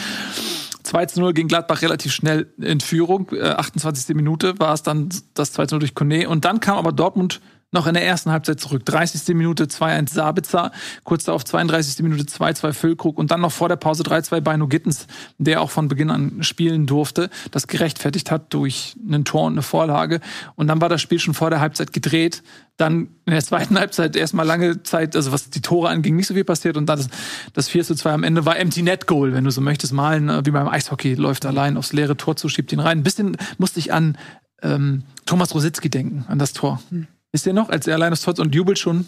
2 0.88 1.06
zu 1.06 1.20
0 1.20 1.34
gegen 1.34 1.48
Gladbach 1.48 1.82
relativ 1.82 2.12
schnell 2.12 2.52
in 2.58 2.80
Führung. 2.80 3.28
Äh, 3.32 3.50
28. 3.50 4.16
Minute 4.16 4.58
war 4.58 4.72
es 4.72 4.82
dann 4.82 5.10
das 5.34 5.52
2 5.52 5.66
zu 5.66 5.74
0 5.74 5.80
durch 5.80 5.94
Kone. 5.94 6.28
Und 6.28 6.44
dann 6.44 6.60
kam 6.60 6.78
aber 6.78 6.92
Dortmund 6.92 7.40
noch 7.70 7.86
in 7.86 7.94
der 7.94 8.04
ersten 8.04 8.30
Halbzeit 8.30 8.60
zurück. 8.60 8.84
30. 8.84 9.34
Minute 9.34 9.64
2-1 9.64 10.12
Sabitzer, 10.12 10.72
kurz 11.04 11.24
darauf 11.24 11.44
32. 11.44 12.02
Minute 12.02 12.24
2-2 12.24 12.72
Füllkrug 12.72 13.18
und 13.18 13.30
dann 13.30 13.40
noch 13.40 13.52
vor 13.52 13.68
der 13.68 13.76
Pause 13.76 14.02
3-2 14.04 14.40
Beino 14.40 14.68
Gittens, 14.68 15.06
der 15.36 15.60
auch 15.60 15.70
von 15.70 15.88
Beginn 15.88 16.10
an 16.10 16.42
spielen 16.42 16.86
durfte, 16.86 17.28
das 17.50 17.66
gerechtfertigt 17.66 18.30
hat 18.30 18.54
durch 18.54 18.96
einen 19.06 19.24
Tor 19.24 19.44
und 19.44 19.54
eine 19.54 19.62
Vorlage. 19.62 20.20
Und 20.54 20.68
dann 20.68 20.80
war 20.80 20.88
das 20.88 21.02
Spiel 21.02 21.18
schon 21.18 21.34
vor 21.34 21.50
der 21.50 21.60
Halbzeit 21.60 21.92
gedreht. 21.92 22.42
Dann 22.78 23.08
in 23.26 23.32
der 23.32 23.42
zweiten 23.42 23.78
Halbzeit 23.78 24.16
erstmal 24.16 24.46
lange 24.46 24.82
Zeit, 24.84 25.14
also 25.16 25.32
was 25.32 25.50
die 25.50 25.60
Tore 25.60 25.88
anging, 25.88 26.16
nicht 26.16 26.28
so 26.28 26.34
viel 26.34 26.44
passiert. 26.44 26.76
Und 26.76 26.86
dann 26.86 26.98
das, 26.98 27.08
das 27.52 27.68
4 27.68 27.84
2 27.84 28.12
am 28.12 28.22
Ende 28.22 28.46
war 28.46 28.56
Empty 28.58 28.82
Net 28.82 29.06
Goal, 29.06 29.34
wenn 29.34 29.44
du 29.44 29.50
so 29.50 29.60
möchtest, 29.60 29.92
malen, 29.92 30.28
äh, 30.28 30.46
wie 30.46 30.52
beim 30.52 30.68
Eishockey, 30.68 31.14
läuft 31.14 31.44
allein 31.44 31.76
aufs 31.76 31.92
leere 31.92 32.16
Tor 32.16 32.36
zu, 32.36 32.48
schiebt 32.48 32.72
ihn 32.72 32.80
rein. 32.80 32.98
Ein 32.98 33.02
bisschen 33.02 33.36
musste 33.58 33.80
ich 33.80 33.92
an 33.92 34.16
ähm, 34.62 35.02
Thomas 35.26 35.54
Rositzky 35.54 35.90
denken, 35.90 36.24
an 36.28 36.38
das 36.38 36.52
Tor. 36.52 36.80
Hm. 36.90 37.08
Wisst 37.32 37.46
ihr 37.46 37.52
noch, 37.52 37.68
als 37.68 37.86
er 37.86 37.94
allein 37.94 38.10
das 38.10 38.22
Tor 38.22 38.38
und 38.38 38.54
jubelt 38.54 38.78
schon 38.78 39.06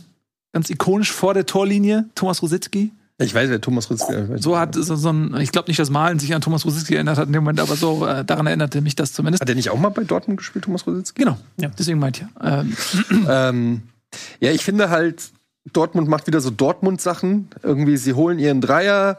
ganz 0.52 0.68
ikonisch 0.70 1.12
vor 1.12 1.34
der 1.34 1.46
Torlinie, 1.46 2.08
Thomas 2.14 2.42
Rositzky? 2.42 2.92
Ich 3.18 3.34
weiß, 3.34 3.50
wer 3.50 3.60
Thomas 3.60 3.90
Rositzky 3.90 4.14
So 4.36 4.58
hat 4.58 4.74
so, 4.74 4.96
so 4.96 5.10
ein, 5.10 5.38
ich 5.40 5.52
glaube 5.52 5.68
nicht, 5.68 5.78
dass 5.78 5.90
Malen 5.90 6.18
sich 6.18 6.34
an 6.34 6.40
Thomas 6.40 6.64
Rositzky 6.64 6.94
erinnert 6.94 7.18
hat 7.18 7.26
in 7.26 7.32
dem 7.32 7.44
Moment, 7.44 7.60
aber 7.60 7.76
so 7.76 8.06
äh, 8.06 8.24
daran 8.24 8.46
erinnerte 8.46 8.80
mich 8.80 8.96
das 8.96 9.12
zumindest. 9.12 9.42
Hat 9.42 9.48
er 9.48 9.54
nicht 9.54 9.70
auch 9.70 9.78
mal 9.78 9.90
bei 9.90 10.04
Dortmund 10.04 10.38
gespielt, 10.38 10.64
Thomas 10.64 10.86
Rositzky? 10.86 11.22
Genau, 11.22 11.36
ja. 11.58 11.70
deswegen 11.78 11.98
meint 11.98 12.20
ihr. 12.20 12.28
Ähm. 12.42 12.76
ähm, 13.28 13.82
ja, 14.40 14.52
ich 14.52 14.64
finde 14.64 14.88
halt, 14.88 15.30
Dortmund 15.72 16.08
macht 16.08 16.26
wieder 16.26 16.40
so 16.40 16.50
Dortmund-Sachen. 16.50 17.48
Irgendwie, 17.62 17.98
sie 17.98 18.14
holen 18.14 18.38
ihren 18.38 18.62
Dreier, 18.62 19.18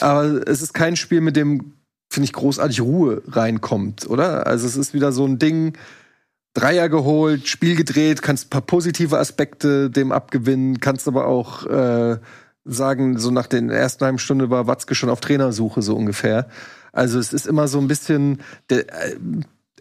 aber 0.00 0.46
es 0.46 0.62
ist 0.62 0.72
kein 0.72 0.96
Spiel, 0.96 1.20
mit 1.20 1.34
dem, 1.34 1.72
finde 2.10 2.26
ich, 2.26 2.32
großartig 2.32 2.80
Ruhe 2.80 3.22
reinkommt, 3.26 4.08
oder? 4.08 4.46
Also 4.46 4.66
es 4.66 4.76
ist 4.76 4.94
wieder 4.94 5.10
so 5.10 5.26
ein 5.26 5.40
Ding, 5.40 5.76
Dreier 6.54 6.88
geholt, 6.88 7.48
Spiel 7.48 7.74
gedreht, 7.74 8.22
kannst 8.22 8.46
ein 8.46 8.50
paar 8.50 8.60
positive 8.62 9.18
Aspekte 9.18 9.90
dem 9.90 10.12
abgewinnen, 10.12 10.80
kannst 10.80 11.08
aber 11.08 11.26
auch 11.26 11.66
äh, 11.66 12.18
sagen, 12.64 13.18
so 13.18 13.30
nach 13.30 13.48
den 13.48 13.70
ersten 13.70 14.04
halben 14.04 14.18
Stunde 14.18 14.50
war 14.50 14.66
Watzke 14.68 14.94
schon 14.94 15.10
auf 15.10 15.20
Trainersuche, 15.20 15.82
so 15.82 15.96
ungefähr. 15.96 16.48
Also 16.92 17.18
es 17.18 17.32
ist 17.32 17.46
immer 17.46 17.66
so 17.66 17.80
ein 17.80 17.88
bisschen, 17.88 18.40
der, 18.70 18.88
äh, 18.88 19.16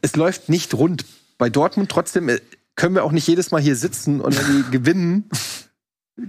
es 0.02 0.16
läuft 0.16 0.50
nicht 0.50 0.74
rund 0.74 1.06
bei 1.38 1.50
Dortmund. 1.50 1.90
Trotzdem 1.90 2.28
äh, 2.28 2.40
können 2.76 2.96
wir 2.96 3.04
auch 3.04 3.12
nicht 3.12 3.28
jedes 3.28 3.52
Mal 3.52 3.62
hier 3.62 3.76
sitzen 3.76 4.20
und 4.20 4.36
wenn 4.36 4.64
die 4.64 4.72
gewinnen, 4.78 5.30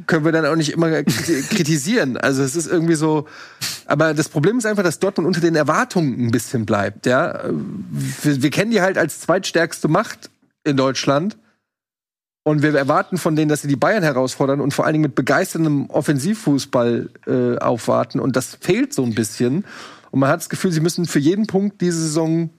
können 0.06 0.24
wir 0.24 0.32
dann 0.32 0.46
auch 0.46 0.56
nicht 0.56 0.72
immer 0.72 1.02
kritisieren. 1.02 2.16
Also 2.16 2.42
es 2.42 2.54
ist 2.54 2.66
irgendwie 2.66 2.94
so, 2.94 3.26
aber 3.86 4.14
das 4.14 4.28
Problem 4.28 4.58
ist 4.58 4.66
einfach, 4.66 4.82
dass 4.82 4.98
Dortmund 4.98 5.26
unter 5.26 5.40
den 5.40 5.56
Erwartungen 5.56 6.26
ein 6.26 6.30
bisschen 6.30 6.64
bleibt. 6.64 7.06
Ja, 7.06 7.44
wir, 8.22 8.42
wir 8.42 8.50
kennen 8.50 8.70
die 8.70 8.80
halt 8.80 8.96
als 8.96 9.20
zweitstärkste 9.20 9.88
Macht 9.88 10.30
in 10.64 10.76
Deutschland. 10.76 11.36
Und 12.42 12.62
wir 12.62 12.74
erwarten 12.74 13.16
von 13.16 13.36
denen, 13.36 13.48
dass 13.48 13.62
sie 13.62 13.68
die 13.68 13.76
Bayern 13.76 14.02
herausfordern 14.02 14.60
und 14.60 14.74
vor 14.74 14.84
allen 14.84 14.94
Dingen 14.94 15.04
mit 15.04 15.14
begeisterndem 15.14 15.88
Offensivfußball 15.88 17.08
äh, 17.26 17.58
aufwarten. 17.58 18.20
Und 18.20 18.36
das 18.36 18.58
fehlt 18.60 18.92
so 18.92 19.02
ein 19.02 19.14
bisschen. 19.14 19.64
Und 20.10 20.20
man 20.20 20.28
hat 20.28 20.40
das 20.40 20.50
Gefühl, 20.50 20.70
sie 20.70 20.80
müssen 20.80 21.06
für 21.06 21.18
jeden 21.18 21.46
Punkt 21.46 21.80
diese 21.80 22.00
Saison 22.00 22.50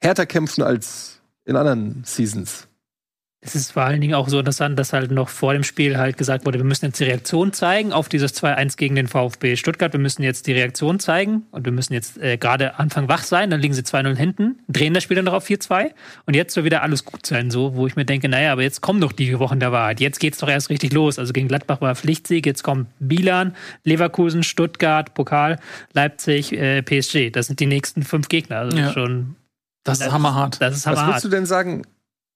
härter 0.00 0.26
kämpfen 0.26 0.62
als 0.62 1.20
in 1.44 1.54
anderen 1.54 2.02
Seasons. 2.04 2.66
Es 3.44 3.56
ist 3.56 3.72
vor 3.72 3.82
allen 3.82 4.00
Dingen 4.00 4.14
auch 4.14 4.28
so 4.28 4.38
interessant, 4.38 4.78
dass 4.78 4.92
halt 4.92 5.10
noch 5.10 5.28
vor 5.28 5.52
dem 5.52 5.64
Spiel 5.64 5.98
halt 5.98 6.16
gesagt 6.16 6.46
wurde, 6.46 6.60
wir 6.60 6.64
müssen 6.64 6.84
jetzt 6.84 7.00
die 7.00 7.04
Reaktion 7.04 7.52
zeigen 7.52 7.92
auf 7.92 8.08
dieses 8.08 8.40
2-1 8.40 8.76
gegen 8.76 8.94
den 8.94 9.08
VfB 9.08 9.56
Stuttgart. 9.56 9.92
Wir 9.92 9.98
müssen 9.98 10.22
jetzt 10.22 10.46
die 10.46 10.52
Reaktion 10.52 11.00
zeigen 11.00 11.42
und 11.50 11.64
wir 11.64 11.72
müssen 11.72 11.92
jetzt 11.92 12.18
äh, 12.18 12.36
gerade 12.36 12.78
Anfang 12.78 13.08
wach 13.08 13.24
sein. 13.24 13.50
Dann 13.50 13.60
liegen 13.60 13.74
sie 13.74 13.82
2-0 13.82 14.14
hinten, 14.14 14.60
drehen 14.68 14.94
das 14.94 15.02
Spiel 15.02 15.16
dann 15.16 15.24
noch 15.24 15.32
auf 15.32 15.44
4-2 15.44 15.90
und 16.24 16.34
jetzt 16.34 16.54
soll 16.54 16.62
wieder 16.62 16.84
alles 16.84 17.04
gut 17.04 17.26
sein. 17.26 17.50
So, 17.50 17.74
wo 17.74 17.88
ich 17.88 17.96
mir 17.96 18.04
denke, 18.04 18.28
naja, 18.28 18.52
aber 18.52 18.62
jetzt 18.62 18.80
kommen 18.80 19.00
doch 19.00 19.10
die 19.10 19.36
Wochen 19.40 19.58
der 19.58 19.72
Wahrheit. 19.72 19.98
Jetzt 19.98 20.20
geht's 20.20 20.38
doch 20.38 20.48
erst 20.48 20.70
richtig 20.70 20.92
los. 20.92 21.18
Also 21.18 21.32
gegen 21.32 21.48
Gladbach 21.48 21.80
war 21.80 21.96
Pflichtsieg, 21.96 22.46
jetzt 22.46 22.62
kommt 22.62 22.90
Bilan, 23.00 23.56
Leverkusen, 23.82 24.44
Stuttgart, 24.44 25.14
Pokal, 25.14 25.58
Leipzig, 25.94 26.52
äh, 26.52 26.80
PSG. 26.82 27.30
Das 27.32 27.48
sind 27.48 27.58
die 27.58 27.66
nächsten 27.66 28.04
fünf 28.04 28.28
Gegner. 28.28 28.58
Also 28.58 28.76
ja. 28.76 28.92
schon. 28.92 29.34
Das 29.82 30.00
ist 30.00 30.12
hammerhart. 30.12 30.60
Das 30.60 30.76
ist 30.76 30.86
hammerhart. 30.86 31.08
Was 31.08 31.14
würdest 31.14 31.24
du 31.24 31.28
denn 31.30 31.46
sagen? 31.46 31.82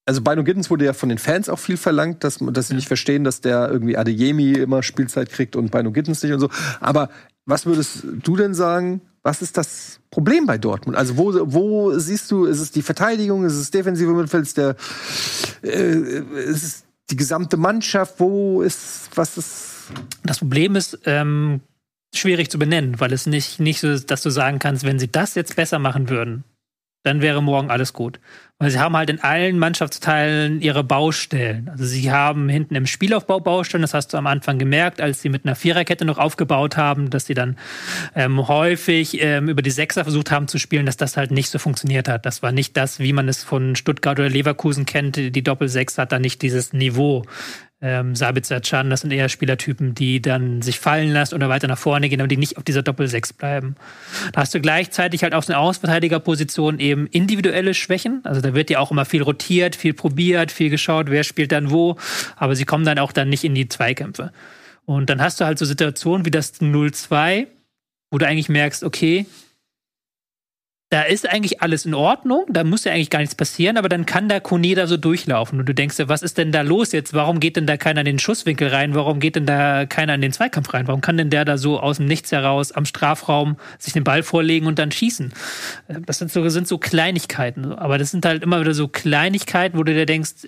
Also 0.06 0.20
Bino 0.20 0.44
Giddens 0.44 0.70
wurde 0.70 0.84
ja 0.84 0.92
von 0.92 1.08
den 1.08 1.18
Fans 1.18 1.48
auch 1.48 1.58
viel 1.58 1.76
verlangt, 1.76 2.22
dass, 2.22 2.38
dass 2.38 2.68
sie 2.68 2.74
nicht 2.74 2.86
verstehen, 2.86 3.24
dass 3.24 3.40
der 3.40 3.68
irgendwie 3.70 3.96
Adeyemi 3.96 4.52
immer 4.52 4.82
Spielzeit 4.84 5.30
kriegt 5.30 5.56
und 5.56 5.72
Bino 5.72 5.90
Giddens 5.90 6.22
nicht 6.22 6.32
und 6.32 6.40
so. 6.40 6.48
Aber 6.80 7.10
was 7.44 7.66
würdest 7.66 8.04
du 8.04 8.36
denn 8.36 8.54
sagen? 8.54 9.00
Was 9.22 9.42
ist 9.42 9.56
das 9.56 10.00
Problem 10.10 10.46
bei 10.46 10.58
Dortmund? 10.58 10.96
Also 10.96 11.16
wo, 11.16 11.32
wo 11.52 11.98
siehst 11.98 12.30
du, 12.30 12.44
ist 12.44 12.60
es 12.60 12.70
die 12.70 12.82
Verteidigung, 12.82 13.44
ist 13.44 13.54
es 13.54 13.72
defensive 13.72 14.12
Mittelfeld, 14.12 14.44
ist, 14.44 14.56
der, 14.56 14.76
äh, 15.62 16.20
ist 16.44 16.62
es 16.62 16.84
die 17.10 17.16
gesamte 17.16 17.56
Mannschaft? 17.56 18.20
Wo 18.20 18.62
ist, 18.62 19.10
was 19.16 19.36
ist? 19.36 19.92
Das 20.22 20.38
Problem 20.38 20.76
ist, 20.76 21.00
ähm, 21.04 21.60
schwierig 22.14 22.50
zu 22.50 22.58
benennen, 22.58 23.00
weil 23.00 23.12
es 23.12 23.26
nicht, 23.26 23.58
nicht 23.58 23.80
so 23.80 23.88
ist, 23.88 24.10
dass 24.12 24.22
du 24.22 24.30
sagen 24.30 24.60
kannst, 24.60 24.84
wenn 24.84 25.00
sie 25.00 25.10
das 25.10 25.34
jetzt 25.34 25.56
besser 25.56 25.80
machen 25.80 26.08
würden, 26.08 26.44
dann 27.02 27.20
wäre 27.20 27.42
morgen 27.42 27.70
alles 27.70 27.92
gut. 27.92 28.20
Weil 28.58 28.70
sie 28.70 28.78
haben 28.78 28.96
halt 28.96 29.10
in 29.10 29.20
allen 29.20 29.58
Mannschaftsteilen 29.58 30.62
ihre 30.62 30.82
Baustellen. 30.82 31.68
Also 31.68 31.84
sie 31.84 32.10
haben 32.10 32.48
hinten 32.48 32.74
im 32.74 32.86
Spielaufbau 32.86 33.38
Baustellen, 33.38 33.82
das 33.82 33.92
hast 33.92 34.14
du 34.14 34.16
am 34.16 34.26
Anfang 34.26 34.58
gemerkt, 34.58 35.02
als 35.02 35.20
sie 35.20 35.28
mit 35.28 35.44
einer 35.44 35.54
Viererkette 35.54 36.06
noch 36.06 36.16
aufgebaut 36.16 36.78
haben, 36.78 37.10
dass 37.10 37.26
sie 37.26 37.34
dann 37.34 37.58
ähm, 38.14 38.48
häufig 38.48 39.20
ähm, 39.20 39.50
über 39.50 39.60
die 39.60 39.70
Sechser 39.70 40.04
versucht 40.04 40.30
haben 40.30 40.48
zu 40.48 40.58
spielen, 40.58 40.86
dass 40.86 40.96
das 40.96 41.18
halt 41.18 41.32
nicht 41.32 41.50
so 41.50 41.58
funktioniert 41.58 42.08
hat. 42.08 42.24
Das 42.24 42.42
war 42.42 42.50
nicht 42.50 42.78
das, 42.78 42.98
wie 42.98 43.12
man 43.12 43.28
es 43.28 43.44
von 43.44 43.76
Stuttgart 43.76 44.18
oder 44.18 44.30
Leverkusen 44.30 44.86
kennt. 44.86 45.16
Die 45.16 45.44
Doppelsechs 45.44 45.98
hat 45.98 46.12
da 46.12 46.18
nicht 46.18 46.40
dieses 46.40 46.72
Niveau 46.72 47.24
ähm, 47.86 48.16
Sabitzer 48.16 48.60
Can, 48.60 48.90
das 48.90 49.02
sind 49.02 49.12
eher 49.12 49.28
Spielertypen, 49.28 49.94
die 49.94 50.20
dann 50.20 50.60
sich 50.60 50.80
fallen 50.80 51.12
lassen 51.12 51.36
oder 51.36 51.48
weiter 51.48 51.68
nach 51.68 51.78
vorne 51.78 52.08
gehen, 52.08 52.20
aber 52.20 52.26
die 52.26 52.36
nicht 52.36 52.56
auf 52.56 52.64
dieser 52.64 52.82
Doppel-6 52.82 53.36
bleiben. 53.36 53.76
Da 54.32 54.40
hast 54.40 54.52
du 54.54 54.60
gleichzeitig 54.60 55.22
halt 55.22 55.34
auf 55.34 55.46
den 55.46 55.54
Außenverteidigerpositionen 55.54 56.80
eben 56.80 57.06
individuelle 57.06 57.74
Schwächen. 57.74 58.22
Also 58.24 58.40
da 58.40 58.54
wird 58.54 58.70
ja 58.70 58.80
auch 58.80 58.90
immer 58.90 59.04
viel 59.04 59.22
rotiert, 59.22 59.76
viel 59.76 59.94
probiert, 59.94 60.50
viel 60.50 60.68
geschaut, 60.68 61.10
wer 61.10 61.22
spielt 61.22 61.52
dann 61.52 61.70
wo, 61.70 61.96
aber 62.34 62.56
sie 62.56 62.64
kommen 62.64 62.84
dann 62.84 62.98
auch 62.98 63.12
dann 63.12 63.28
nicht 63.28 63.44
in 63.44 63.54
die 63.54 63.68
Zweikämpfe. 63.68 64.32
Und 64.84 65.08
dann 65.08 65.20
hast 65.20 65.40
du 65.40 65.44
halt 65.44 65.58
so 65.58 65.64
Situationen 65.64 66.26
wie 66.26 66.32
das 66.32 66.60
0-2, 66.60 67.46
wo 68.10 68.18
du 68.18 68.26
eigentlich 68.26 68.48
merkst, 68.48 68.82
okay, 68.82 69.26
da 70.88 71.02
ist 71.02 71.28
eigentlich 71.28 71.62
alles 71.62 71.84
in 71.84 71.94
Ordnung, 71.94 72.44
da 72.48 72.62
muss 72.62 72.84
ja 72.84 72.92
eigentlich 72.92 73.10
gar 73.10 73.18
nichts 73.18 73.34
passieren, 73.34 73.76
aber 73.76 73.88
dann 73.88 74.06
kann 74.06 74.28
da 74.28 74.38
Kone 74.38 74.76
da 74.76 74.86
so 74.86 74.96
durchlaufen 74.96 75.58
und 75.58 75.68
du 75.68 75.74
denkst 75.74 75.96
dir, 75.96 76.08
was 76.08 76.22
ist 76.22 76.38
denn 76.38 76.52
da 76.52 76.62
los 76.62 76.92
jetzt? 76.92 77.12
Warum 77.12 77.40
geht 77.40 77.56
denn 77.56 77.66
da 77.66 77.76
keiner 77.76 78.02
in 78.02 78.06
den 78.06 78.18
Schusswinkel 78.20 78.68
rein? 78.68 78.94
Warum 78.94 79.18
geht 79.18 79.34
denn 79.34 79.46
da 79.46 79.84
keiner 79.86 80.14
in 80.14 80.20
den 80.20 80.32
Zweikampf 80.32 80.72
rein? 80.74 80.86
Warum 80.86 81.00
kann 81.00 81.16
denn 81.16 81.28
der 81.28 81.44
da 81.44 81.58
so 81.58 81.80
aus 81.80 81.96
dem 81.96 82.06
Nichts 82.06 82.30
heraus 82.30 82.70
am 82.70 82.84
Strafraum 82.84 83.56
sich 83.78 83.94
den 83.94 84.04
Ball 84.04 84.22
vorlegen 84.22 84.68
und 84.68 84.78
dann 84.78 84.92
schießen? 84.92 85.32
Äh, 85.88 86.00
das 86.06 86.18
sind 86.18 86.30
so, 86.30 86.48
sind 86.48 86.68
so 86.68 86.78
Kleinigkeiten, 86.78 87.72
aber 87.72 87.98
das 87.98 88.12
sind 88.12 88.24
halt 88.24 88.44
immer 88.44 88.60
wieder 88.60 88.74
so 88.74 88.86
Kleinigkeiten, 88.86 89.76
wo 89.76 89.82
du 89.82 89.92
dir 89.92 90.06
denkst, 90.06 90.46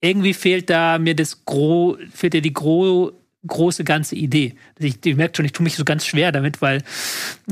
irgendwie 0.00 0.34
fehlt 0.34 0.68
da 0.68 0.98
mir 0.98 1.14
das 1.14 1.44
Gro, 1.44 1.96
fehlt 2.12 2.34
dir 2.34 2.42
die 2.42 2.52
Gro 2.52 3.12
große 3.46 3.84
ganze 3.84 4.14
Idee. 4.14 4.54
Ich, 4.78 5.04
ich 5.04 5.16
merke 5.16 5.36
schon, 5.36 5.44
ich 5.44 5.52
tue 5.52 5.64
mich 5.64 5.76
so 5.76 5.84
ganz 5.84 6.06
schwer 6.06 6.32
damit, 6.32 6.62
weil 6.62 6.82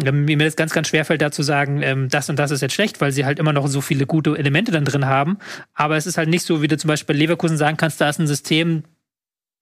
ähm, 0.05 0.25
mir 0.25 0.39
das 0.39 0.57
ganz, 0.57 0.73
ganz 0.73 0.89
schwer 0.89 1.05
fällt, 1.05 1.23
da 1.23 1.31
zu 1.31 1.43
sagen, 1.43 1.83
ähm, 1.83 2.09
das 2.09 2.29
und 2.29 2.39
das 2.39 2.51
ist 2.51 2.61
jetzt 2.61 2.75
schlecht, 2.75 3.01
weil 3.01 3.13
sie 3.13 3.25
halt 3.25 3.39
immer 3.39 3.53
noch 3.53 3.67
so 3.69 3.81
viele 3.81 4.07
gute 4.07 4.37
Elemente 4.37 4.73
dann 4.73 4.85
drin 4.85 5.07
haben. 5.07 5.39
Aber 5.75 5.97
es 5.97 6.07
ist 6.07 6.19
halt 6.19 6.29
nicht 6.29 6.45
so, 6.45 6.63
wie 6.63 6.69
du 6.69 6.77
zum 6.77 6.89
Beispiel 6.89 7.15
bei 7.15 7.19
Leverkusen 7.19 7.57
sagen 7.57 7.77
kannst, 7.77 8.01
da 8.01 8.09
ist 8.09 8.19
ein 8.19 8.27
System, 8.27 8.85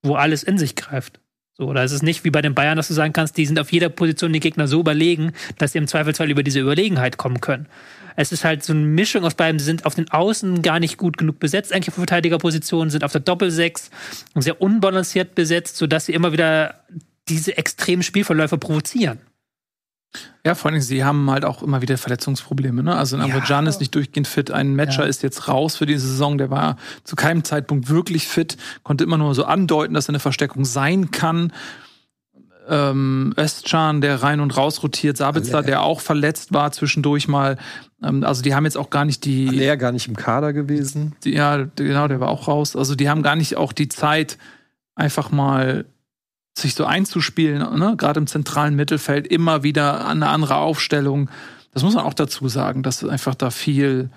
wo 0.01 0.15
alles 0.15 0.43
in 0.43 0.57
sich 0.57 0.75
greift. 0.75 1.19
So, 1.55 1.67
oder 1.67 1.83
es 1.83 1.91
ist 1.91 2.01
nicht 2.01 2.23
wie 2.23 2.31
bei 2.31 2.41
den 2.41 2.55
Bayern, 2.55 2.77
dass 2.77 2.87
du 2.87 2.95
sagen 2.95 3.13
kannst, 3.13 3.37
die 3.37 3.45
sind 3.45 3.59
auf 3.59 3.71
jeder 3.71 3.89
Position 3.89 4.33
die 4.33 4.39
Gegner 4.39 4.67
so 4.67 4.79
überlegen, 4.79 5.33
dass 5.59 5.73
sie 5.73 5.77
im 5.77 5.87
Zweifelsfall 5.87 6.31
über 6.31 6.41
diese 6.41 6.59
Überlegenheit 6.59 7.17
kommen 7.17 7.41
können. 7.41 7.67
Es 8.15 8.31
ist 8.31 8.43
halt 8.43 8.63
so 8.63 8.73
eine 8.73 8.81
Mischung 8.81 9.23
aus 9.25 9.35
beiden. 9.35 9.59
Sie 9.59 9.65
sind 9.65 9.85
auf 9.85 9.95
den 9.95 10.09
Außen 10.09 10.61
gar 10.61 10.79
nicht 10.79 10.97
gut 10.97 11.17
genug 11.17 11.39
besetzt, 11.39 11.73
eigentlich 11.73 11.89
auf 11.89 11.95
Verteidigerpositionen, 11.95 12.89
sind 12.89 13.03
auf 13.03 13.11
der 13.11 13.21
Doppelsechs 13.21 13.89
sehr 14.35 14.61
unbalanciert 14.61 15.35
besetzt, 15.35 15.77
sodass 15.77 16.05
sie 16.05 16.13
immer 16.13 16.31
wieder 16.31 16.83
diese 17.29 17.57
extremen 17.57 18.03
Spielverläufe 18.03 18.57
provozieren. 18.57 19.19
Ja, 20.45 20.55
vor 20.55 20.69
allem, 20.69 20.81
sie 20.81 21.03
haben 21.03 21.31
halt 21.31 21.45
auch 21.45 21.63
immer 21.63 21.81
wieder 21.81 21.97
Verletzungsprobleme. 21.97 22.83
Ne? 22.83 22.95
Also 22.95 23.15
ein 23.15 23.21
Amrojan 23.21 23.65
ja. 23.65 23.69
ist 23.69 23.79
nicht 23.79 23.95
durchgehend 23.95 24.27
fit. 24.27 24.51
Ein 24.51 24.75
Matcher 24.75 25.03
ja. 25.03 25.07
ist 25.09 25.23
jetzt 25.23 25.47
raus 25.47 25.77
für 25.77 25.85
diese 25.85 26.07
Saison. 26.07 26.37
Der 26.37 26.49
war 26.49 26.77
zu 27.03 27.15
keinem 27.15 27.43
Zeitpunkt 27.43 27.89
wirklich 27.89 28.27
fit, 28.27 28.57
konnte 28.83 29.05
immer 29.05 29.17
nur 29.17 29.33
so 29.35 29.45
andeuten, 29.45 29.93
dass 29.93 30.07
er 30.07 30.09
eine 30.09 30.19
Verstärkung 30.19 30.65
sein 30.65 31.11
kann. 31.11 31.53
Ähm, 32.67 33.33
Özcan, 33.37 34.01
der 34.01 34.23
rein 34.23 34.39
und 34.39 34.55
raus 34.55 34.83
rotiert, 34.83 35.17
Sabitzer, 35.17 35.61
der 35.61 35.81
auch 35.81 35.99
verletzt 35.99 36.53
war 36.53 36.71
zwischendurch 36.71 37.27
mal. 37.27 37.57
Ähm, 38.01 38.23
also 38.23 38.41
die 38.41 38.55
haben 38.55 38.65
jetzt 38.65 38.77
auch 38.77 38.89
gar 38.89 39.05
nicht 39.05 39.25
die. 39.25 39.49
Aller 39.49 39.77
gar 39.77 39.91
nicht 39.91 40.07
im 40.07 40.15
Kader 40.15 40.53
gewesen. 40.53 41.15
Die, 41.23 41.33
ja, 41.33 41.67
genau, 41.75 42.07
der 42.07 42.19
war 42.19 42.29
auch 42.29 42.47
raus. 42.47 42.75
Also 42.75 42.95
die 42.95 43.09
haben 43.09 43.23
gar 43.23 43.35
nicht 43.35 43.57
auch 43.57 43.73
die 43.73 43.89
Zeit, 43.89 44.37
einfach 44.95 45.31
mal 45.31 45.85
sich 46.57 46.75
so 46.75 46.85
einzuspielen, 46.85 47.79
ne? 47.79 47.95
gerade 47.97 48.19
im 48.19 48.27
zentralen 48.27 48.75
Mittelfeld, 48.75 49.27
immer 49.27 49.63
wieder 49.63 50.07
eine 50.07 50.29
andere 50.29 50.57
Aufstellung. 50.57 51.29
Das 51.73 51.83
muss 51.83 51.95
man 51.95 52.05
auch 52.05 52.13
dazu 52.13 52.47
sagen, 52.47 52.83
dass 52.83 53.03
einfach 53.03 53.33
da 53.33 53.49
viel 53.49 54.09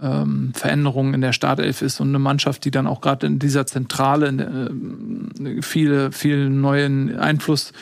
ähm, 0.00 0.52
Veränderung 0.54 1.14
in 1.14 1.20
der 1.20 1.32
Startelf 1.32 1.82
ist 1.82 2.00
und 2.00 2.08
eine 2.08 2.18
Mannschaft, 2.18 2.64
die 2.64 2.70
dann 2.70 2.86
auch 2.86 3.00
gerade 3.00 3.26
in 3.26 3.38
dieser 3.38 3.66
Zentrale 3.66 4.28
äh, 4.28 5.62
viele, 5.62 6.12
viel 6.12 6.50
neuen 6.50 7.18
Einfluss 7.18 7.72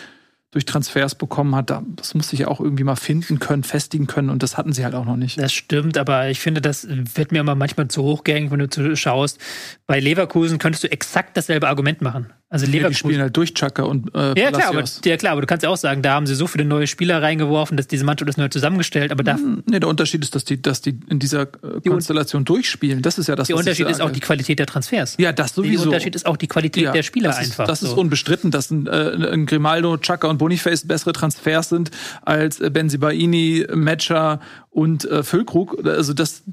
durch 0.56 0.64
Transfers 0.64 1.14
bekommen 1.16 1.54
hat, 1.54 1.70
das 1.96 2.14
muss 2.14 2.30
sich 2.30 2.46
auch 2.46 2.60
irgendwie 2.60 2.84
mal 2.84 2.96
finden 2.96 3.38
können, 3.40 3.62
festigen 3.62 4.06
können 4.06 4.30
und 4.30 4.42
das 4.42 4.56
hatten 4.56 4.72
sie 4.72 4.84
halt 4.84 4.94
auch 4.94 5.04
noch 5.04 5.16
nicht. 5.16 5.38
Das 5.38 5.52
stimmt, 5.52 5.98
aber 5.98 6.30
ich 6.30 6.40
finde, 6.40 6.62
das 6.62 6.86
wird 6.88 7.30
mir 7.30 7.40
immer 7.40 7.54
manchmal 7.54 7.88
zu 7.88 8.02
hochgehängt, 8.02 8.50
wenn 8.50 8.60
du 8.60 8.96
schaust. 8.96 9.38
Bei 9.86 10.00
Leverkusen 10.00 10.58
könntest 10.58 10.84
du 10.84 10.90
exakt 10.90 11.36
dasselbe 11.36 11.68
Argument 11.68 12.00
machen. 12.00 12.32
Also 12.48 12.64
Leverkusen. 12.66 12.82
Ja, 12.82 12.88
die 12.88 12.94
spielen 12.94 13.20
halt 13.20 13.36
durch 13.36 13.54
Chaka 13.54 13.82
und 13.82 14.14
äh, 14.14 14.40
ja, 14.40 14.52
klar, 14.52 14.68
aber, 14.68 14.84
ja, 15.04 15.16
klar, 15.16 15.32
aber 15.32 15.40
du 15.40 15.48
kannst 15.48 15.64
ja 15.64 15.68
auch 15.68 15.76
sagen, 15.76 16.02
da 16.02 16.14
haben 16.14 16.28
sie 16.28 16.36
so 16.36 16.46
viele 16.46 16.64
neue 16.64 16.86
Spieler 16.86 17.20
reingeworfen, 17.20 17.76
dass 17.76 17.88
diese 17.88 18.04
Mannschaft 18.04 18.28
ist 18.28 18.38
neu 18.38 18.46
zusammengestellt, 18.48 19.10
aber 19.10 19.24
da. 19.24 19.34
Hm, 19.34 19.64
nee, 19.68 19.80
der 19.80 19.88
Unterschied 19.88 20.22
ist, 20.22 20.36
dass 20.36 20.44
die, 20.44 20.62
dass 20.62 20.80
die 20.80 21.00
in 21.08 21.18
dieser 21.18 21.42
äh, 21.42 21.80
Konstellation 21.84 22.44
durchspielen. 22.44 23.02
Das 23.02 23.18
ist 23.18 23.26
ja 23.26 23.34
das, 23.34 23.48
Der 23.48 23.56
Unterschied 23.56 23.88
ist 23.88 24.00
auch 24.00 24.12
die 24.12 24.20
Qualität 24.20 24.60
der 24.60 24.66
Transfers. 24.66 25.16
Ja, 25.18 25.32
das 25.32 25.56
sowieso. 25.56 25.84
Der 25.84 25.92
Unterschied 25.94 26.14
ist 26.14 26.24
auch 26.24 26.36
die 26.36 26.46
Qualität 26.46 26.84
ja, 26.84 26.92
der 26.92 27.02
Spieler 27.02 27.30
das 27.30 27.40
ist, 27.40 27.50
einfach. 27.50 27.66
Das 27.66 27.82
ist 27.82 27.90
so. 27.90 27.96
unbestritten, 27.96 28.52
dass 28.52 28.70
ein, 28.70 28.86
äh, 28.86 29.32
ein 29.32 29.46
Grimaldo, 29.46 29.96
Chaka 29.96 30.28
und 30.28 30.38
Boniface 30.38 30.86
bessere 30.86 31.14
Transfers 31.14 31.70
sind 31.70 31.90
als 32.22 32.60
äh, 32.60 32.70
Benzibaini, 32.70 33.66
Matcher 33.74 34.38
und 34.70 35.04
äh, 35.04 35.24
Füllkrug. 35.24 35.84
Also 35.84 36.12
das 36.12 36.44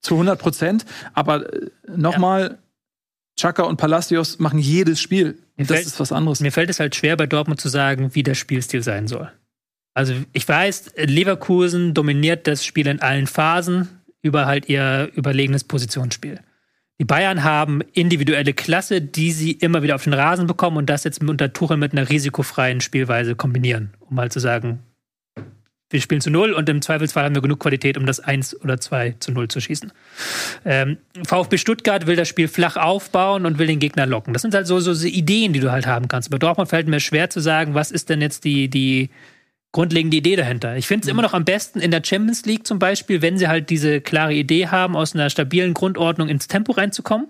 zu 0.00 0.14
100 0.14 0.38
Prozent. 0.38 0.86
Aber 1.12 1.52
äh, 1.52 1.68
nochmal. 1.94 2.58
Chaka 3.36 3.64
und 3.64 3.76
Palacios 3.76 4.38
machen 4.38 4.58
jedes 4.58 5.00
Spiel. 5.00 5.38
Mir 5.56 5.66
das 5.66 5.76
fällt, 5.76 5.86
ist 5.86 6.00
was 6.00 6.12
anderes. 6.12 6.40
Mir 6.40 6.52
fällt 6.52 6.70
es 6.70 6.80
halt 6.80 6.94
schwer, 6.94 7.16
bei 7.16 7.26
Dortmund 7.26 7.60
zu 7.60 7.68
sagen, 7.68 8.14
wie 8.14 8.22
der 8.22 8.34
Spielstil 8.34 8.82
sein 8.82 9.08
soll. 9.08 9.30
Also 9.94 10.14
ich 10.32 10.48
weiß, 10.48 10.92
Leverkusen 10.96 11.94
dominiert 11.94 12.46
das 12.46 12.64
Spiel 12.64 12.86
in 12.86 13.00
allen 13.00 13.26
Phasen 13.26 13.88
über 14.22 14.46
halt 14.46 14.68
ihr 14.68 15.10
überlegenes 15.14 15.64
Positionsspiel. 15.64 16.40
Die 17.00 17.04
Bayern 17.04 17.42
haben 17.42 17.80
individuelle 17.92 18.52
Klasse, 18.52 19.00
die 19.00 19.32
sie 19.32 19.52
immer 19.52 19.82
wieder 19.82 19.96
auf 19.96 20.04
den 20.04 20.14
Rasen 20.14 20.46
bekommen 20.46 20.76
und 20.76 20.86
das 20.86 21.04
jetzt 21.04 21.22
unter 21.22 21.52
Tuchel 21.52 21.76
mit 21.76 21.92
einer 21.92 22.08
risikofreien 22.08 22.80
Spielweise 22.80 23.34
kombinieren, 23.34 23.94
um 24.00 24.14
mal 24.14 24.30
zu 24.30 24.38
sagen, 24.40 24.80
wir 25.90 26.00
spielen 26.00 26.20
zu 26.20 26.30
null 26.30 26.52
und 26.52 26.68
im 26.68 26.82
Zweifelsfall 26.82 27.24
haben 27.24 27.34
wir 27.34 27.42
genug 27.42 27.60
Qualität, 27.60 27.96
um 27.96 28.06
das 28.06 28.20
1 28.20 28.62
oder 28.62 28.80
2 28.80 29.16
zu 29.20 29.32
null 29.32 29.48
zu 29.48 29.60
schießen. 29.60 29.92
Ähm, 30.64 30.98
VfB 31.24 31.58
Stuttgart 31.58 32.06
will 32.06 32.16
das 32.16 32.28
Spiel 32.28 32.48
flach 32.48 32.76
aufbauen 32.76 33.46
und 33.46 33.58
will 33.58 33.66
den 33.66 33.78
Gegner 33.78 34.06
locken. 34.06 34.32
Das 34.32 34.42
sind 34.42 34.54
halt 34.54 34.66
so, 34.66 34.80
so 34.80 35.06
Ideen, 35.06 35.52
die 35.52 35.60
du 35.60 35.70
halt 35.70 35.86
haben 35.86 36.08
kannst. 36.08 36.30
Bei 36.30 36.38
Dortmund 36.38 36.70
fällt 36.70 36.88
mir 36.88 37.00
schwer 37.00 37.30
zu 37.30 37.40
sagen, 37.40 37.74
was 37.74 37.90
ist 37.90 38.08
denn 38.08 38.20
jetzt 38.20 38.44
die, 38.44 38.68
die 38.68 39.10
grundlegende 39.74 40.16
Idee 40.16 40.36
dahinter. 40.36 40.76
Ich 40.76 40.86
finde 40.86 41.02
es 41.02 41.06
mhm. 41.06 41.10
immer 41.18 41.22
noch 41.22 41.34
am 41.34 41.44
besten 41.44 41.80
in 41.80 41.90
der 41.90 42.02
Champions 42.02 42.46
League 42.46 42.66
zum 42.66 42.78
Beispiel, 42.78 43.20
wenn 43.20 43.36
sie 43.36 43.48
halt 43.48 43.68
diese 43.70 44.00
klare 44.00 44.32
Idee 44.32 44.68
haben, 44.68 44.96
aus 44.96 45.14
einer 45.14 45.28
stabilen 45.28 45.74
Grundordnung 45.74 46.28
ins 46.28 46.48
Tempo 46.48 46.72
reinzukommen. 46.72 47.26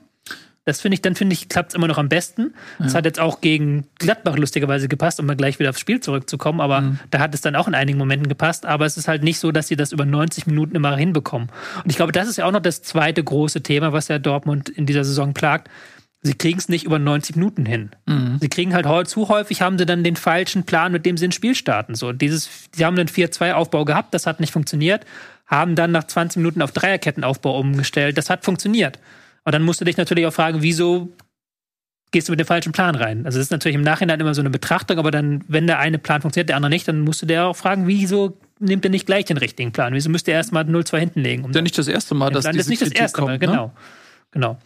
Das 0.66 0.80
finde 0.80 0.94
ich, 0.94 1.02
dann 1.02 1.14
finde 1.14 1.34
ich, 1.34 1.50
klappt 1.50 1.70
es 1.70 1.74
immer 1.74 1.88
noch 1.88 1.98
am 1.98 2.08
besten. 2.08 2.54
Ja. 2.78 2.86
Das 2.86 2.94
hat 2.94 3.04
jetzt 3.04 3.20
auch 3.20 3.42
gegen 3.42 3.86
Gladbach 3.98 4.36
lustigerweise 4.36 4.88
gepasst, 4.88 5.20
um 5.20 5.26
mal 5.26 5.36
gleich 5.36 5.58
wieder 5.58 5.70
aufs 5.70 5.80
Spiel 5.80 6.00
zurückzukommen. 6.00 6.60
Aber 6.60 6.80
mhm. 6.80 6.98
da 7.10 7.18
hat 7.18 7.34
es 7.34 7.42
dann 7.42 7.54
auch 7.54 7.68
in 7.68 7.74
einigen 7.74 7.98
Momenten 7.98 8.28
gepasst. 8.28 8.64
Aber 8.64 8.86
es 8.86 8.96
ist 8.96 9.06
halt 9.06 9.22
nicht 9.22 9.38
so, 9.38 9.52
dass 9.52 9.68
sie 9.68 9.76
das 9.76 9.92
über 9.92 10.06
90 10.06 10.46
Minuten 10.46 10.74
immer 10.74 10.96
hinbekommen. 10.96 11.50
Und 11.82 11.90
ich 11.90 11.96
glaube, 11.96 12.12
das 12.12 12.28
ist 12.28 12.38
ja 12.38 12.46
auch 12.46 12.52
noch 12.52 12.62
das 12.62 12.82
zweite 12.82 13.22
große 13.22 13.62
Thema, 13.62 13.92
was 13.92 14.08
ja 14.08 14.18
Dortmund 14.18 14.70
in 14.70 14.86
dieser 14.86 15.04
Saison 15.04 15.34
plagt. 15.34 15.68
Sie 16.22 16.32
kriegen 16.32 16.58
es 16.58 16.70
nicht 16.70 16.86
über 16.86 16.98
90 16.98 17.36
Minuten 17.36 17.66
hin. 17.66 17.90
Mhm. 18.06 18.38
Sie 18.40 18.48
kriegen 18.48 18.72
halt 18.72 18.86
zu 19.08 19.28
häufig, 19.28 19.60
haben 19.60 19.76
sie 19.76 19.84
dann 19.84 20.02
den 20.02 20.16
falschen 20.16 20.64
Plan, 20.64 20.90
mit 20.90 21.04
dem 21.04 21.18
sie 21.18 21.26
ins 21.26 21.34
Spiel 21.34 21.54
starten. 21.54 21.94
So, 21.94 22.12
dieses, 22.12 22.48
sie 22.74 22.86
haben 22.86 22.98
einen 22.98 23.10
4-2-Aufbau 23.10 23.84
gehabt, 23.84 24.14
das 24.14 24.26
hat 24.26 24.40
nicht 24.40 24.50
funktioniert, 24.50 25.04
haben 25.46 25.74
dann 25.74 25.92
nach 25.92 26.04
20 26.04 26.38
Minuten 26.38 26.62
auf 26.62 26.72
Dreierkettenaufbau 26.72 27.58
umgestellt, 27.58 28.16
das 28.16 28.30
hat 28.30 28.46
funktioniert. 28.46 28.98
Aber 29.44 29.52
dann 29.52 29.62
musst 29.62 29.80
du 29.80 29.84
dich 29.84 29.96
natürlich 29.96 30.26
auch 30.26 30.32
fragen, 30.32 30.62
wieso 30.62 31.12
gehst 32.10 32.28
du 32.28 32.32
mit 32.32 32.40
dem 32.40 32.46
falschen 32.46 32.72
Plan 32.72 32.94
rein? 32.94 33.26
Also 33.26 33.38
das 33.38 33.46
ist 33.46 33.50
natürlich 33.50 33.74
im 33.74 33.82
Nachhinein 33.82 34.20
immer 34.20 34.34
so 34.34 34.40
eine 34.40 34.50
Betrachtung, 34.50 34.98
aber 34.98 35.10
dann, 35.10 35.44
wenn 35.48 35.66
der 35.66 35.80
eine 35.80 35.98
Plan 35.98 36.22
funktioniert, 36.22 36.48
der 36.48 36.56
andere 36.56 36.70
nicht, 36.70 36.86
dann 36.86 37.00
musst 37.00 37.22
du 37.22 37.26
dir 37.26 37.46
auch 37.46 37.56
fragen, 37.56 37.86
wieso 37.86 38.38
nimmt 38.60 38.84
er 38.84 38.90
nicht 38.90 39.06
gleich 39.06 39.24
den 39.26 39.36
richtigen 39.36 39.72
Plan? 39.72 39.92
Wieso 39.94 40.10
müsste 40.10 40.30
er 40.30 40.38
erstmal 40.38 40.64
0-2 40.64 40.98
hinten 40.98 41.20
legen? 41.20 41.44
Um 41.44 41.52
ja 41.52 41.60
nicht 41.60 41.76
das 41.76 41.88
erste 41.88 42.14
Mal, 42.14 42.30
dass 42.30 42.44
das 42.44 42.56
ist 42.56 42.68
nicht 42.68 42.82
das 42.82 42.92
erste 42.92 43.22
Mal, 43.22 43.38
genau. 43.38 43.66
Ne? 43.66 43.72
Genau. 44.30 44.58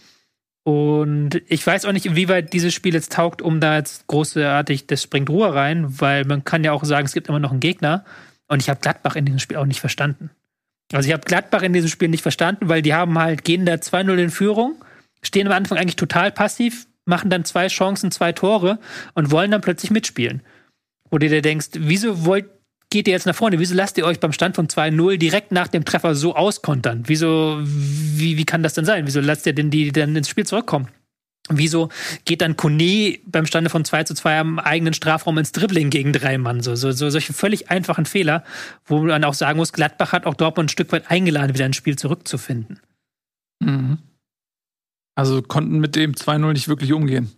Und 0.63 1.41
ich 1.49 1.67
weiß 1.67 1.87
auch 1.87 1.93
nicht, 1.93 2.05
inwieweit 2.05 2.53
dieses 2.53 2.75
Spiel 2.75 2.93
jetzt 2.93 3.13
taugt, 3.13 3.41
um 3.41 3.59
da 3.59 3.77
jetzt 3.77 4.07
großartig, 4.07 4.87
das 4.87 5.03
springt 5.03 5.31
Ruhe 5.31 5.55
rein, 5.55 5.87
weil 5.99 6.27
man 6.27 6.45
kann 6.45 6.63
ja 6.63 6.73
auch 6.73 6.85
sagen, 6.85 7.07
es 7.07 7.15
gibt 7.15 7.29
immer 7.29 7.39
noch 7.39 7.53
einen 7.53 7.61
Gegner. 7.61 8.05
Und 8.49 8.61
ich 8.61 8.69
habe 8.69 8.81
Gladbach 8.81 9.17
in 9.17 9.25
diesem 9.25 9.39
Spiel 9.39 9.57
auch 9.57 9.65
nicht 9.65 9.81
verstanden. 9.81 10.31
Also 10.93 11.09
ich 11.09 11.13
habe 11.13 11.25
Gladbach 11.25 11.63
in 11.63 11.73
diesem 11.73 11.91
Spiel 11.91 12.09
nicht 12.09 12.23
verstanden, 12.23 12.69
weil 12.69 12.83
die 12.83 12.95
haben 12.95 13.19
halt, 13.19 13.45
gehen 13.45 13.67
da 13.67 13.75
2-0 13.75 14.17
in 14.17 14.31
Führung, 14.31 14.83
stehen 15.23 15.47
am 15.47 15.53
Anfang 15.53 15.79
eigentlich 15.79 15.97
total 15.97 16.33
passiv, 16.33 16.87
machen 17.05 17.31
dann 17.31 17.45
zwei 17.45 17.69
Chancen, 17.69 18.11
zwei 18.11 18.33
Tore 18.33 18.79
und 19.15 19.31
wollen 19.31 19.51
dann 19.51 19.61
plötzlich 19.61 19.91
mitspielen. 19.91 20.43
Wo 21.11 21.19
du 21.19 21.29
dir 21.29 21.43
denkst, 21.43 21.69
wieso 21.75 22.25
wollt, 22.25 22.47
geht 22.91 23.09
ihr 23.09 23.13
jetzt 23.13 23.27
nach 23.27 23.35
vorne? 23.35 23.59
Wieso 23.59 23.75
lasst 23.75 23.99
ihr 23.99 24.05
euch 24.05 24.21
beim 24.21 24.33
Stand 24.33 24.57
von 24.57 24.69
2-0 24.69 25.17
direkt 25.17 25.53
nach 25.53 25.69
dem 25.69 25.85
Treffer 25.85 26.15
so 26.15 26.35
auskontern? 26.35 27.05
Wieso, 27.07 27.59
wie, 27.63 28.37
wie 28.37 28.45
kann 28.45 28.63
das 28.63 28.75
denn 28.75 28.85
sein? 28.85 29.07
Wieso 29.07 29.21
lasst 29.21 29.47
ihr 29.47 29.55
denn 29.55 29.71
die 29.71 29.93
dann 29.93 30.17
ins 30.17 30.29
Spiel 30.29 30.47
zurückkommen? 30.47 30.89
Wieso 31.51 31.89
geht 32.25 32.41
dann 32.41 32.57
Kone 32.57 33.19
beim 33.27 33.47
Stande 33.47 33.71
von 33.71 33.85
2 33.85 34.05
zu 34.05 34.15
2 34.15 34.39
am 34.39 34.59
eigenen 34.59 34.95
Strafraum 34.95 35.39
ins 35.39 35.53
Dribbling 35.53 35.91
gegen 35.91 36.13
drei 36.13 36.39
Mann? 36.39 36.63
So, 36.63 36.75
so, 36.75 36.93
so 36.93 37.11
solche 37.11 37.33
völlig 37.33 37.71
einfachen 37.71 38.07
Fehler, 38.07 38.45
wo 38.85 39.01
man 39.01 39.25
auch 39.25 39.35
sagen 39.35 39.59
muss, 39.59 39.73
Gladbach 39.73 40.13
hat 40.13 40.27
auch 40.27 40.35
Dortmund 40.35 40.67
ein 40.67 40.71
Stück 40.71 40.93
weit 40.93 41.11
eingeladen, 41.11 41.55
wieder 41.55 41.67
ins 41.67 41.77
Spiel 41.77 41.97
zurückzufinden. 41.97 42.81
Mhm. 43.61 43.99
Also 45.15 45.43
konnten 45.43 45.81
mit 45.81 45.97
dem 45.97 46.13
2-0 46.15 46.53
nicht 46.53 46.69
wirklich 46.69 46.93
umgehen. 46.93 47.33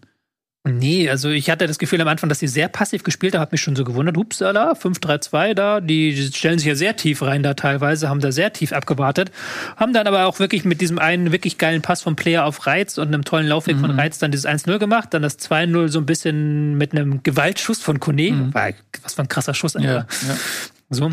Nee, 0.69 1.09
also 1.09 1.31
ich 1.31 1.49
hatte 1.49 1.66
das 1.66 1.78
Gefühl 1.78 2.03
am 2.03 2.09
Anfang, 2.09 2.28
dass 2.28 2.39
sie 2.39 2.47
sehr 2.47 2.69
passiv 2.69 3.03
gespielt 3.03 3.35
haben, 3.35 3.41
hat 3.41 3.53
mich 3.53 3.62
schon 3.62 3.77
so 3.77 3.82
gewundert. 3.82 4.19
Hupsala, 4.19 4.73
5-3-2 4.73 5.55
da, 5.55 5.81
die 5.81 6.15
stellen 6.15 6.59
sich 6.59 6.69
ja 6.69 6.74
sehr 6.74 6.97
tief 6.97 7.23
rein 7.23 7.43
da 7.43 7.55
teilweise, 7.55 8.11
haben 8.11 8.20
da 8.20 8.31
sehr 8.31 8.53
tief 8.53 8.74
abgewartet, 8.74 9.32
haben 9.78 9.95
dann 9.95 10.07
aber 10.07 10.27
auch 10.27 10.39
wirklich 10.39 10.66
mit 10.66 10.82
diesem 10.82 10.99
einen 10.99 11.32
wirklich 11.32 11.57
geilen 11.57 11.81
Pass 11.81 12.03
vom 12.03 12.15
Player 12.15 12.45
auf 12.45 12.66
Reiz 12.66 12.99
und 12.99 13.09
einem 13.09 13.24
tollen 13.24 13.47
Laufweg 13.47 13.77
mhm. 13.77 13.81
von 13.81 13.91
Reiz 13.93 14.19
dann 14.19 14.32
dieses 14.32 14.47
1-0 14.47 14.78
gemacht, 14.78 15.15
dann 15.15 15.23
das 15.23 15.39
2-0 15.39 15.89
so 15.89 15.99
ein 15.99 16.07
bisschen 16.07 16.77
mit 16.77 16.93
einem 16.93 17.23
Gewaltschuss 17.23 17.81
von 17.81 17.99
Kone, 17.99 18.31
mhm. 18.31 18.55
was 19.03 19.15
für 19.15 19.23
ein 19.23 19.28
krasser 19.28 19.55
Schuss 19.55 19.74
ja, 19.74 19.81
ja. 19.82 20.07
So, 20.91 21.11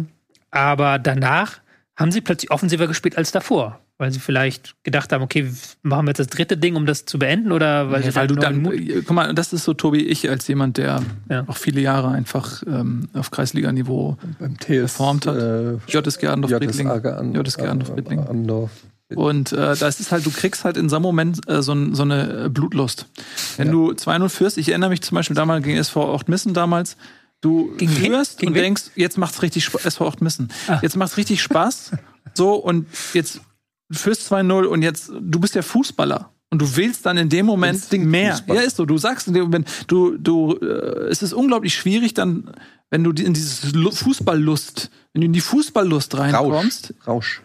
aber 0.52 1.00
danach 1.00 1.60
haben 1.96 2.12
sie 2.12 2.20
plötzlich 2.20 2.52
offensiver 2.52 2.88
gespielt 2.88 3.18
als 3.18 3.32
davor 3.32 3.80
weil 3.98 4.12
sie 4.12 4.20
vielleicht 4.20 4.76
gedacht 4.84 5.12
haben, 5.12 5.24
okay, 5.24 5.52
machen 5.82 6.06
wir 6.06 6.12
jetzt 6.12 6.20
das 6.20 6.28
dritte 6.28 6.56
Ding, 6.56 6.76
um 6.76 6.86
das 6.86 7.06
zu 7.06 7.18
beenden 7.18 7.52
oder 7.52 7.92
weil, 7.92 8.06
ja, 8.06 8.14
weil 8.14 8.28
du 8.28 8.36
dann, 8.36 8.66
äh, 8.66 9.02
guck 9.02 9.12
mal, 9.12 9.34
das 9.34 9.54
ist 9.54 9.64
so 9.64 9.74
Tobi, 9.74 10.04
ich 10.04 10.30
als 10.30 10.48
jemand, 10.48 10.78
der 10.78 11.02
ja. 11.30 11.44
auch 11.48 11.58
viele 11.58 11.82
Jahre 11.82 12.10
einfach 12.10 12.62
ähm, 12.68 13.10
auf 13.14 13.32
Kreisliga-Niveau 13.32 14.18
performt 14.60 15.26
hat. 15.26 15.38
Äh, 15.38 15.78
JSG 15.88 16.28
Andorf 16.28 16.52
Brittling. 16.52 16.88
JSG 17.34 17.62
Andorf 17.62 17.96
Brittling. 17.96 18.70
Und 19.16 19.54
äh, 19.54 19.76
das 19.76 20.00
ist 20.00 20.12
halt, 20.12 20.26
du 20.26 20.32
kriegst 20.32 20.66
halt 20.66 20.78
in 20.78 20.90
so 20.90 20.98
einem 20.98 21.04
Moment 21.04 21.50
äh, 21.50 21.62
so, 21.62 21.94
so 21.94 22.04
eine 22.04 22.50
Blutlust. 22.50 23.08
Wenn 23.56 23.68
ja. 23.68 23.72
du 23.72 23.92
2-0 23.92 24.30
führst, 24.30 24.58
ich 24.58 24.70
erinnere 24.70 24.90
mich 24.90 25.02
zum 25.02 25.16
Beispiel 25.16 25.36
damals 25.36 25.64
gegen 25.64 25.78
SV 25.78 26.14
Ochtmissen 26.14 26.54
damals, 26.54 26.98
du 27.42 27.74
gegen 27.78 27.92
führst 27.92 28.40
gegen 28.40 28.52
und 28.52 28.56
wen? 28.56 28.64
denkst, 28.64 28.84
jetzt 28.96 29.18
macht's 29.18 29.42
richtig 29.42 29.64
Spaß, 29.64 29.86
SV 29.86 30.06
Ochtmissen. 30.06 30.50
Ah. 30.68 30.80
Jetzt 30.82 30.98
macht's 30.98 31.16
richtig 31.16 31.42
Spaß. 31.42 31.92
so, 32.34 32.56
und 32.56 32.86
jetzt 33.14 33.42
du 33.90 33.98
führst 33.98 34.32
2-0 34.32 34.66
und 34.66 34.82
jetzt, 34.82 35.10
du 35.10 35.40
bist 35.40 35.56
ja 35.56 35.62
Fußballer. 35.62 36.32
Und 36.50 36.62
du 36.62 36.76
willst 36.78 37.06
dann 37.06 37.18
in 37.18 37.28
dem 37.28 37.46
Moment 37.46 37.76
Instinkt 37.76 38.08
mehr. 38.08 38.32
Fußball. 38.38 38.56
Ja, 38.56 38.62
ist 38.62 38.78
so. 38.78 38.86
Du 38.86 38.98
sagst 38.98 39.28
in 39.28 39.34
dem 39.34 39.44
Moment, 39.44 39.68
du, 39.88 40.18
du, 40.18 40.56
äh, 40.56 41.10
es 41.10 41.22
ist 41.22 41.34
unglaublich 41.34 41.74
schwierig 41.74 42.14
dann, 42.14 42.52
wenn 42.90 43.04
du 43.04 43.12
in 43.12 43.34
dieses 43.34 43.74
Fußballlust, 44.00 44.90
wenn 45.12 45.22
du 45.22 45.26
in 45.26 45.34
die 45.34 45.42
Fußballlust 45.42 46.18
reinkommst. 46.18 46.94
Rausch. 47.06 47.08
Rausch. 47.08 47.42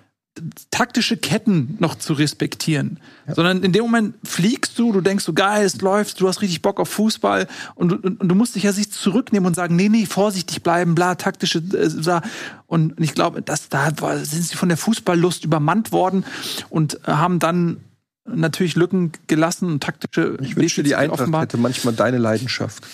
Taktische 0.71 1.17
Ketten 1.19 1.77
noch 1.79 1.95
zu 1.95 2.15
respektieren, 2.15 3.01
ja. 3.27 3.35
sondern 3.35 3.63
in 3.63 3.73
dem 3.73 3.83
Moment 3.83 4.15
fliegst 4.25 4.79
du, 4.79 4.93
du 4.93 5.03
denkst 5.03 5.25
so 5.25 5.35
geil, 5.35 5.65
es 5.65 5.81
läuft, 5.83 6.21
du 6.21 6.29
hast 6.29 6.41
richtig 6.41 6.63
Bock 6.63 6.81
auf 6.81 6.89
Fußball 6.89 7.47
und, 7.75 7.93
und, 7.93 8.21
und 8.21 8.29
du 8.29 8.35
musst 8.35 8.55
dich 8.55 8.63
ja 8.63 8.73
sich 8.73 8.91
zurücknehmen 8.91 9.47
und 9.47 9.55
sagen, 9.55 9.77
nee, 9.77 9.91
nee, 9.91 10.07
vorsichtig 10.07 10.63
bleiben, 10.63 10.95
bla, 10.95 11.17
taktische, 11.17 11.59
äh, 11.59 12.21
und 12.67 12.99
ich 12.99 13.15
glaube, 13.15 13.43
dass 13.43 13.69
da 13.69 13.91
sind 14.23 14.45
sie 14.45 14.57
von 14.57 14.71
der 14.71 14.79
Fußballlust 14.79 15.45
übermannt 15.45 15.93
worden 15.93 16.25
und 16.71 17.01
haben 17.05 17.39
dann 17.39 17.79
natürlich 18.25 18.77
Lücken 18.77 19.13
gelassen 19.27 19.67
und 19.67 19.83
taktische. 19.83 20.39
Ich 20.41 20.57
wünschte, 20.57 20.83
die 20.83 20.95
Eintracht 20.95 21.21
offenbar. 21.21 21.43
hätte 21.43 21.59
manchmal 21.59 21.95
deine 21.95 22.19
Leidenschaft. 22.19 22.85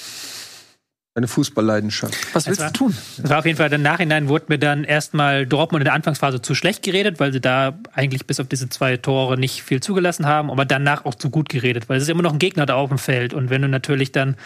Eine 1.18 1.26
Fußballleidenschaft. 1.26 2.14
Was 2.32 2.46
willst 2.46 2.60
war, 2.60 2.68
du 2.68 2.72
tun? 2.72 2.96
Das 3.16 3.28
war 3.28 3.40
auf 3.40 3.44
jeden 3.44 3.58
Fall, 3.58 3.72
im 3.72 3.82
Nachhinein 3.82 4.28
wurde 4.28 4.44
mir 4.46 4.58
dann 4.58 4.84
erstmal 4.84 5.46
Dortmund 5.46 5.82
in 5.82 5.86
der 5.86 5.94
Anfangsphase 5.94 6.40
zu 6.40 6.54
schlecht 6.54 6.84
geredet, 6.84 7.18
weil 7.18 7.32
sie 7.32 7.40
da 7.40 7.76
eigentlich 7.92 8.24
bis 8.24 8.38
auf 8.38 8.46
diese 8.46 8.68
zwei 8.68 8.96
Tore 8.98 9.36
nicht 9.36 9.64
viel 9.64 9.80
zugelassen 9.80 10.26
haben, 10.26 10.48
aber 10.48 10.64
danach 10.64 11.04
auch 11.06 11.16
zu 11.16 11.28
gut 11.28 11.48
geredet, 11.48 11.88
weil 11.88 11.96
es 11.96 12.04
ist 12.04 12.08
immer 12.08 12.22
noch 12.22 12.32
ein 12.32 12.38
Gegner 12.38 12.66
da 12.66 12.76
auf 12.76 12.88
dem 12.88 12.98
Feld. 12.98 13.34
Und 13.34 13.50
wenn 13.50 13.62
du 13.62 13.68
natürlich 13.68 14.12
dann 14.12 14.36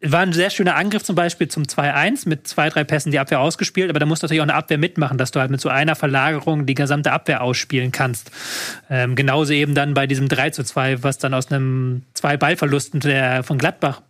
war 0.00 0.20
ein 0.20 0.32
sehr 0.32 0.50
schöner 0.50 0.76
Angriff 0.76 1.02
zum 1.02 1.16
Beispiel 1.16 1.48
zum 1.48 1.64
2-1 1.64 2.28
mit 2.28 2.46
zwei, 2.46 2.68
drei 2.68 2.84
Pässen 2.84 3.10
die 3.10 3.18
Abwehr 3.18 3.40
ausgespielt, 3.40 3.90
aber 3.90 3.98
da 3.98 4.06
musst 4.06 4.22
du 4.22 4.26
natürlich 4.26 4.42
auch 4.42 4.46
eine 4.46 4.54
Abwehr 4.54 4.78
mitmachen, 4.78 5.18
dass 5.18 5.32
du 5.32 5.40
halt 5.40 5.50
mit 5.50 5.60
so 5.60 5.70
einer 5.70 5.96
Verlagerung 5.96 6.66
die 6.66 6.74
gesamte 6.74 7.10
Abwehr 7.12 7.42
ausspielen 7.42 7.90
kannst. 7.90 8.30
Ähm, 8.90 9.16
genauso 9.16 9.54
eben 9.54 9.74
dann 9.74 9.94
bei 9.94 10.06
diesem 10.06 10.28
3 10.28 10.50
2, 10.50 11.02
was 11.02 11.18
dann 11.18 11.34
aus 11.34 11.50
einem 11.50 12.02
zwei 12.14 12.36
Ballverlusten 12.36 13.00
der 13.00 13.42
von 13.42 13.58
Gladbach 13.58 14.02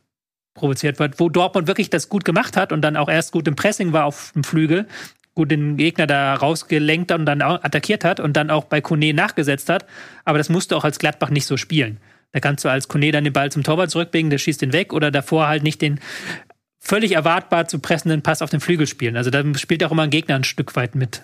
provoziert 0.60 0.98
wird, 0.98 1.18
wo 1.18 1.28
Dortmund 1.28 1.66
wirklich 1.66 1.90
das 1.90 2.08
gut 2.08 2.24
gemacht 2.24 2.56
hat 2.56 2.72
und 2.72 2.82
dann 2.82 2.96
auch 2.96 3.08
erst 3.08 3.32
gut 3.32 3.48
im 3.48 3.56
Pressing 3.56 3.92
war 3.92 4.04
auf 4.04 4.30
dem 4.34 4.44
Flügel, 4.44 4.86
gut 5.34 5.50
den 5.50 5.76
Gegner 5.76 6.06
da 6.06 6.34
rausgelenkt 6.34 7.10
und 7.12 7.26
dann 7.26 7.42
attackiert 7.42 8.04
hat 8.04 8.20
und 8.20 8.36
dann 8.36 8.50
auch 8.50 8.64
bei 8.64 8.80
Kone 8.80 9.12
nachgesetzt 9.12 9.68
hat. 9.68 9.86
Aber 10.24 10.38
das 10.38 10.48
musst 10.48 10.70
du 10.70 10.76
auch 10.76 10.84
als 10.84 10.98
Gladbach 10.98 11.30
nicht 11.30 11.46
so 11.46 11.56
spielen. 11.56 11.98
Da 12.32 12.40
kannst 12.40 12.64
du 12.64 12.68
als 12.68 12.86
Kone 12.88 13.10
dann 13.10 13.24
den 13.24 13.32
Ball 13.32 13.50
zum 13.50 13.64
Torwart 13.64 13.90
zurückbringen, 13.90 14.30
der 14.30 14.38
schießt 14.38 14.62
den 14.62 14.72
weg 14.72 14.92
oder 14.92 15.10
davor 15.10 15.48
halt 15.48 15.62
nicht 15.62 15.82
den 15.82 15.98
völlig 16.78 17.12
erwartbar 17.12 17.68
zu 17.68 17.78
pressenden 17.78 18.22
Pass 18.22 18.42
auf 18.42 18.50
den 18.50 18.60
Flügel 18.60 18.86
spielen. 18.86 19.16
Also 19.16 19.30
da 19.30 19.42
spielt 19.56 19.82
auch 19.84 19.90
immer 19.90 20.02
ein 20.02 20.10
Gegner 20.10 20.36
ein 20.36 20.44
Stück 20.44 20.76
weit 20.76 20.94
mit, 20.94 21.22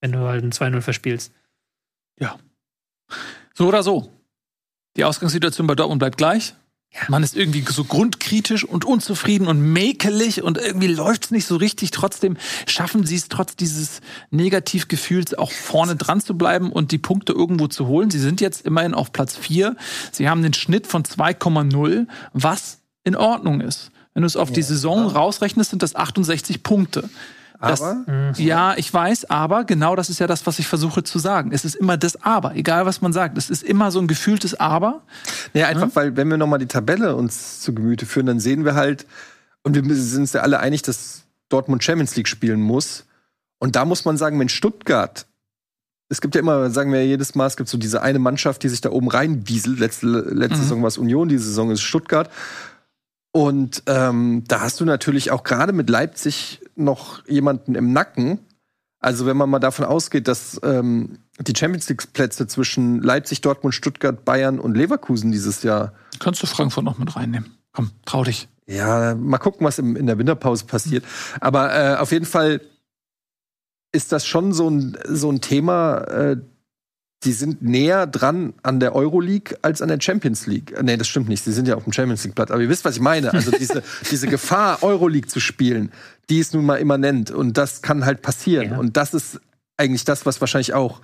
wenn 0.00 0.12
du 0.12 0.20
halt 0.20 0.44
ein 0.44 0.52
2-0 0.52 0.80
verspielst. 0.80 1.32
Ja. 2.20 2.38
So 3.54 3.68
oder 3.68 3.82
so. 3.82 4.12
Die 4.96 5.04
Ausgangssituation 5.04 5.66
bei 5.66 5.74
Dortmund 5.74 5.98
bleibt 5.98 6.16
gleich. 6.16 6.54
Man 7.08 7.22
ist 7.22 7.36
irgendwie 7.36 7.64
so 7.68 7.84
grundkritisch 7.84 8.64
und 8.64 8.84
unzufrieden 8.84 9.48
und 9.48 9.60
mäkelig 9.60 10.42
und 10.42 10.58
irgendwie 10.58 10.86
läuft 10.86 11.26
es 11.26 11.30
nicht 11.30 11.46
so 11.46 11.56
richtig. 11.56 11.90
Trotzdem 11.90 12.36
schaffen 12.66 13.04
sie 13.04 13.16
es 13.16 13.28
trotz 13.28 13.56
dieses 13.56 14.00
Negativgefühls 14.30 15.34
auch 15.34 15.50
vorne 15.50 15.96
dran 15.96 16.20
zu 16.20 16.38
bleiben 16.38 16.70
und 16.70 16.92
die 16.92 16.98
Punkte 16.98 17.32
irgendwo 17.32 17.66
zu 17.66 17.86
holen. 17.86 18.10
Sie 18.10 18.20
sind 18.20 18.40
jetzt 18.40 18.64
immerhin 18.64 18.94
auf 18.94 19.12
Platz 19.12 19.36
4. 19.36 19.76
Sie 20.12 20.28
haben 20.28 20.42
den 20.42 20.54
Schnitt 20.54 20.86
von 20.86 21.02
2,0, 21.02 22.06
was 22.32 22.78
in 23.02 23.16
Ordnung 23.16 23.60
ist. 23.60 23.90
Wenn 24.14 24.22
du 24.22 24.28
es 24.28 24.36
auf 24.36 24.52
die 24.52 24.62
Saison 24.62 25.06
rausrechnest, 25.08 25.70
sind 25.70 25.82
das 25.82 25.96
68 25.96 26.62
Punkte. 26.62 27.10
Das, 27.68 27.82
aber? 27.82 27.94
Mhm. 28.06 28.32
Ja, 28.36 28.74
ich 28.76 28.92
weiß, 28.92 29.30
aber 29.30 29.64
genau 29.64 29.96
das 29.96 30.10
ist 30.10 30.18
ja 30.18 30.26
das, 30.26 30.46
was 30.46 30.58
ich 30.58 30.66
versuche 30.66 31.02
zu 31.02 31.18
sagen. 31.18 31.50
Es 31.52 31.64
ist 31.64 31.74
immer 31.74 31.96
das 31.96 32.22
Aber, 32.22 32.54
egal 32.54 32.86
was 32.86 33.00
man 33.00 33.12
sagt. 33.12 33.38
Es 33.38 33.50
ist 33.50 33.62
immer 33.62 33.90
so 33.90 34.00
ein 34.00 34.06
gefühltes 34.06 34.58
Aber. 34.58 35.02
Naja, 35.52 35.68
einfach, 35.68 35.88
ja? 35.88 35.96
weil 35.96 36.16
wenn 36.16 36.28
wir 36.28 36.36
nochmal 36.36 36.58
die 36.58 36.66
Tabelle 36.66 37.16
uns 37.16 37.60
zu 37.60 37.74
Gemüte 37.74 38.06
führen, 38.06 38.26
dann 38.26 38.40
sehen 38.40 38.64
wir 38.64 38.74
halt, 38.74 39.06
und 39.62 39.74
wir 39.74 39.96
sind 39.96 40.22
uns 40.22 40.32
ja 40.32 40.42
alle 40.42 40.60
einig, 40.60 40.82
dass 40.82 41.22
Dortmund 41.48 41.82
Champions 41.82 42.16
League 42.16 42.28
spielen 42.28 42.60
muss. 42.60 43.06
Und 43.58 43.76
da 43.76 43.84
muss 43.84 44.04
man 44.04 44.16
sagen, 44.16 44.38
wenn 44.38 44.48
Stuttgart 44.48 45.26
es 46.08 46.20
gibt 46.20 46.34
ja 46.34 46.40
immer, 46.40 46.70
sagen 46.70 46.92
wir 46.92 47.00
ja 47.00 47.06
jedes 47.06 47.34
Mal, 47.34 47.46
es 47.46 47.56
gibt 47.56 47.68
so 47.68 47.78
diese 47.78 48.02
eine 48.02 48.18
Mannschaft, 48.18 48.62
die 48.62 48.68
sich 48.68 48.80
da 48.80 48.90
oben 48.90 49.08
reinwieselt. 49.08 49.78
Letzte, 49.78 50.06
letzte 50.06 50.58
mhm. 50.58 50.62
Saison 50.62 50.82
war 50.82 50.88
es 50.88 50.98
Union, 50.98 51.28
diese 51.28 51.44
Saison 51.44 51.70
ist 51.70 51.80
Stuttgart. 51.80 52.30
Und 53.36 53.82
ähm, 53.86 54.44
da 54.46 54.60
hast 54.60 54.78
du 54.78 54.84
natürlich 54.84 55.32
auch 55.32 55.42
gerade 55.42 55.72
mit 55.72 55.90
Leipzig 55.90 56.60
noch 56.76 57.26
jemanden 57.26 57.74
im 57.74 57.92
Nacken. 57.92 58.38
Also 59.00 59.26
wenn 59.26 59.36
man 59.36 59.50
mal 59.50 59.58
davon 59.58 59.84
ausgeht, 59.84 60.28
dass 60.28 60.60
ähm, 60.62 61.18
die 61.40 61.52
Champions 61.56 61.88
League-Plätze 61.88 62.46
zwischen 62.46 63.02
Leipzig, 63.02 63.40
Dortmund, 63.40 63.74
Stuttgart, 63.74 64.24
Bayern 64.24 64.60
und 64.60 64.76
Leverkusen 64.76 65.32
dieses 65.32 65.64
Jahr. 65.64 65.94
Kannst 66.20 66.44
du 66.44 66.46
Frankfurt 66.46 66.84
noch 66.84 66.96
mit 66.96 67.16
reinnehmen? 67.16 67.58
Komm, 67.72 67.90
trau 68.06 68.22
dich. 68.22 68.48
Ja, 68.68 69.16
mal 69.16 69.38
gucken, 69.38 69.66
was 69.66 69.80
im, 69.80 69.96
in 69.96 70.06
der 70.06 70.16
Winterpause 70.16 70.66
passiert. 70.66 71.04
Aber 71.40 71.74
äh, 71.74 71.96
auf 71.96 72.12
jeden 72.12 72.26
Fall 72.26 72.60
ist 73.90 74.12
das 74.12 74.28
schon 74.28 74.52
so 74.52 74.70
ein, 74.70 74.96
so 75.08 75.28
ein 75.28 75.40
Thema, 75.40 76.02
äh, 76.02 76.36
die 77.24 77.32
sind 77.32 77.62
näher 77.62 78.06
dran 78.06 78.54
an 78.62 78.80
der 78.80 78.94
Euroleague 78.94 79.56
als 79.62 79.80
an 79.80 79.88
der 79.88 80.00
Champions 80.00 80.46
League. 80.46 80.74
Nee, 80.82 80.96
das 80.96 81.08
stimmt 81.08 81.28
nicht. 81.28 81.42
Sie 81.42 81.52
sind 81.52 81.66
ja 81.66 81.74
auf 81.74 81.84
dem 81.84 81.92
Champions 81.92 82.24
League 82.24 82.34
Blatt. 82.34 82.50
Aber 82.50 82.60
ihr 82.60 82.68
wisst, 82.68 82.84
was 82.84 82.96
ich 82.96 83.00
meine. 83.00 83.32
Also 83.32 83.50
diese, 83.50 83.82
diese 84.10 84.26
Gefahr, 84.26 84.82
Euroleague 84.82 85.28
zu 85.28 85.40
spielen, 85.40 85.90
die 86.28 86.38
ist 86.38 86.54
nun 86.54 86.66
mal 86.66 86.76
immanent. 86.76 87.30
Und 87.30 87.56
das 87.56 87.82
kann 87.82 88.04
halt 88.04 88.22
passieren. 88.22 88.72
Ja. 88.72 88.78
Und 88.78 88.96
das 88.96 89.14
ist 89.14 89.40
eigentlich 89.76 90.04
das, 90.04 90.26
was 90.26 90.40
wahrscheinlich 90.40 90.74
auch 90.74 91.00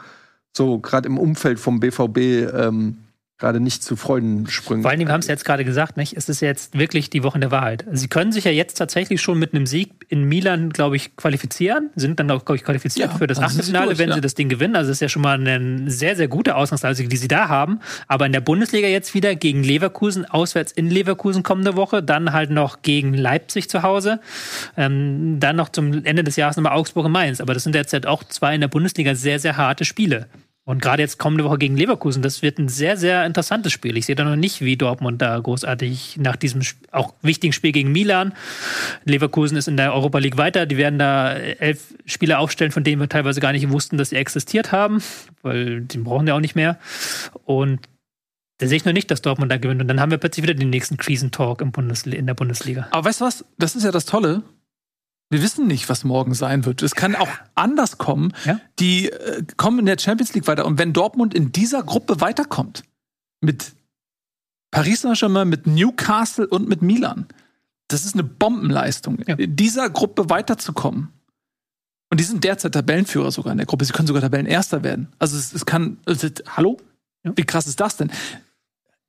so 0.57 0.79
gerade 0.79 1.09
im 1.09 1.19
Umfeld 1.19 1.59
vom 1.59 1.81
BVB 1.81 2.19
ähm, 2.53 2.99
gerade 3.41 3.59
nicht 3.59 3.83
zu 3.83 3.97
Freudensprüngen. 3.97 4.83
Vor 4.83 4.91
allem, 4.91 5.01
wir 5.01 5.09
haben 5.09 5.21
es 5.21 5.27
jetzt 5.27 5.45
gerade 5.45 5.65
gesagt, 5.65 5.97
nicht? 5.97 6.17
es 6.17 6.29
ist 6.29 6.41
jetzt 6.41 6.79
wirklich 6.79 7.11
die 7.11 7.23
Woche 7.25 7.41
der 7.41 7.51
Wahrheit. 7.51 7.85
Sie 7.91 8.07
können 8.07 8.33
sich 8.33 8.45
ja 8.45 8.51
jetzt 8.51 8.75
tatsächlich 8.75 9.21
schon 9.21 9.39
mit 9.39 9.55
einem 9.55 9.67
Sieg 9.67 9.93
in 10.09 10.25
Milan, 10.25 10.71
glaube 10.71 10.97
ich, 10.97 11.17
qualifizieren, 11.17 11.91
sind 11.97 12.21
dann 12.21 12.31
auch, 12.31 12.45
glaube 12.45 12.57
ich, 12.57 12.65
qualifiziert 12.65 13.11
ja, 13.11 13.17
für 13.17 13.27
das 13.27 13.39
also 13.39 13.49
Achtelfinale, 13.49 13.99
wenn 13.99 14.11
ja. 14.11 14.15
sie 14.17 14.21
das 14.21 14.35
Ding 14.35 14.49
gewinnen. 14.49 14.77
Also 14.77 14.91
das 14.91 14.99
ist 14.99 15.01
ja 15.01 15.09
schon 15.09 15.23
mal 15.23 15.41
eine 15.41 15.91
sehr, 15.91 16.17
sehr 16.17 16.29
gute 16.29 16.55
Ausgangslage, 16.55 17.09
die 17.09 17.17
sie 17.17 17.29
da 17.29 17.49
haben. 17.49 17.81
Aber 18.07 18.27
in 18.27 18.33
der 18.33 18.43
Bundesliga 18.43 18.87
jetzt 18.87 19.15
wieder 19.15 19.35
gegen 19.35 19.65
Leverkusen, 19.65 20.27
auswärts 20.27 20.73
in 20.73 20.91
Leverkusen 20.91 21.43
kommende 21.43 21.77
Woche, 21.77 22.03
dann 22.03 22.33
halt 22.33 22.51
noch 22.51 22.83
gegen 22.83 23.15
Leipzig 23.15 23.71
zu 23.71 23.83
Hause, 23.83 24.21
ähm, 24.77 25.41
dann 25.41 25.57
noch 25.57 25.71
zum 25.71 26.05
Ende 26.05 26.25
des 26.25 26.37
Jahres 26.37 26.57
nochmal 26.57 26.73
Augsburg 26.73 27.07
und 27.07 27.13
Mainz. 27.13 27.41
Aber 27.41 27.55
das 27.55 27.63
sind 27.63 27.75
jetzt 27.75 27.95
halt 27.95 28.07
auch 28.07 28.23
zwei 28.25 28.55
in 28.55 28.61
der 28.61 28.69
Bundesliga 28.69 29.15
sehr, 29.15 29.39
sehr 29.39 29.57
harte 29.57 29.87
Spiele. 29.87 30.27
Und 30.71 30.81
gerade 30.81 31.03
jetzt 31.03 31.19
kommende 31.19 31.43
Woche 31.43 31.59
gegen 31.59 31.77
Leverkusen, 31.77 32.23
das 32.23 32.43
wird 32.43 32.61
ein 32.61 32.69
sehr, 32.69 32.97
sehr 32.97 33.27
interessantes 33.27 33.73
Spiel. 33.73 33.97
Ich 33.97 34.07
sehe 34.07 34.15
da 34.15 34.23
noch 34.23 34.37
nicht, 34.37 34.61
wie 34.61 34.77
Dortmund 34.77 35.21
da 35.21 35.37
großartig 35.37 36.19
nach 36.21 36.37
diesem 36.37 36.63
auch 36.93 37.13
wichtigen 37.23 37.53
Spiel 37.53 37.73
gegen 37.73 37.91
Milan. 37.91 38.35
Leverkusen 39.05 39.57
ist 39.57 39.67
in 39.67 39.77
der 39.77 39.93
Europa 39.93 40.19
League 40.19 40.37
weiter. 40.37 40.67
Die 40.67 40.77
werden 40.77 41.01
da 41.01 41.33
elf 41.33 41.93
Spieler 42.07 42.39
aufstellen, 42.39 42.71
von 42.71 42.85
denen 42.85 43.01
wir 43.01 43.09
teilweise 43.09 43.41
gar 43.41 43.51
nicht 43.51 43.69
wussten, 43.71 43.99
dass 43.99 44.11
sie 44.11 44.17
existiert 44.17 44.71
haben, 44.71 45.03
weil 45.43 45.81
die 45.81 45.99
brauchen 45.99 46.29
ja 46.29 46.37
auch 46.37 46.41
nicht 46.41 46.55
mehr. 46.55 46.79
Und 47.45 47.81
da 48.59 48.69
sehe 48.69 48.77
ich 48.77 48.85
noch 48.85 48.93
nicht, 48.93 49.11
dass 49.11 49.23
Dortmund 49.23 49.51
da 49.51 49.57
gewinnt. 49.57 49.81
Und 49.81 49.89
dann 49.89 50.01
haben 50.01 50.13
wir 50.13 50.19
plötzlich 50.19 50.45
wieder 50.45 50.55
den 50.55 50.71
nächsten 50.71 50.99
Krisentalk 50.99 51.63
in 51.63 52.27
der 52.27 52.35
Bundesliga. 52.35 52.87
Aber 52.93 53.09
weißt 53.09 53.23
du 53.23 53.25
was? 53.25 53.45
Das 53.59 53.75
ist 53.75 53.83
ja 53.83 53.91
das 53.91 54.05
Tolle. 54.05 54.45
Wir 55.31 55.43
wissen 55.43 55.69
nicht, 55.69 55.89
was 55.89 56.03
morgen 56.03 56.35
sein 56.35 56.65
wird. 56.65 56.83
Es 56.83 56.97
kann 56.97 57.15
auch 57.15 57.29
anders 57.55 57.99
kommen. 57.99 58.33
Ja? 58.45 58.61
Die 58.81 59.11
äh, 59.11 59.45
kommen 59.57 59.79
in 59.79 59.87
der 59.87 59.97
Champions 59.99 60.35
League 60.35 60.49
weiter. 60.49 60.67
Und 60.67 60.79
wenn 60.79 60.93
Dortmund 60.93 61.35
in 61.35 61.53
dieser 61.53 61.85
Gruppe 61.85 62.21
weiterkommt, 62.21 62.83
mit 63.41 63.73
Paris 64.73 65.03
Saint-Germain, 65.03 65.49
mit 65.49 65.69
Newcastle 65.69 66.47
und 66.49 66.69
mit 66.69 66.83
Milan, 66.83 67.27
das 67.87 68.05
ist 68.05 68.15
eine 68.15 68.25
Bombenleistung, 68.25 69.19
ja. 69.27 69.37
in 69.37 69.55
dieser 69.55 69.89
Gruppe 69.89 70.31
weiterzukommen. 70.31 71.09
Und 72.11 72.19
die 72.19 72.25
sind 72.25 72.43
derzeit 72.43 72.73
Tabellenführer 72.73 73.31
sogar 73.31 73.53
in 73.53 73.59
der 73.59 73.67
Gruppe. 73.67 73.85
Sie 73.85 73.93
können 73.93 74.09
sogar 74.09 74.23
Tabellenerster 74.23 74.83
werden. 74.83 75.09
Also 75.21 75.39
es, 75.39 75.53
es 75.53 75.65
kann. 75.65 75.99
Also, 76.07 76.29
hallo? 76.57 76.77
Ja. 77.23 77.33
Wie 77.37 77.45
krass 77.45 77.69
ist 77.69 77.79
das 77.79 77.97
denn? 77.97 78.11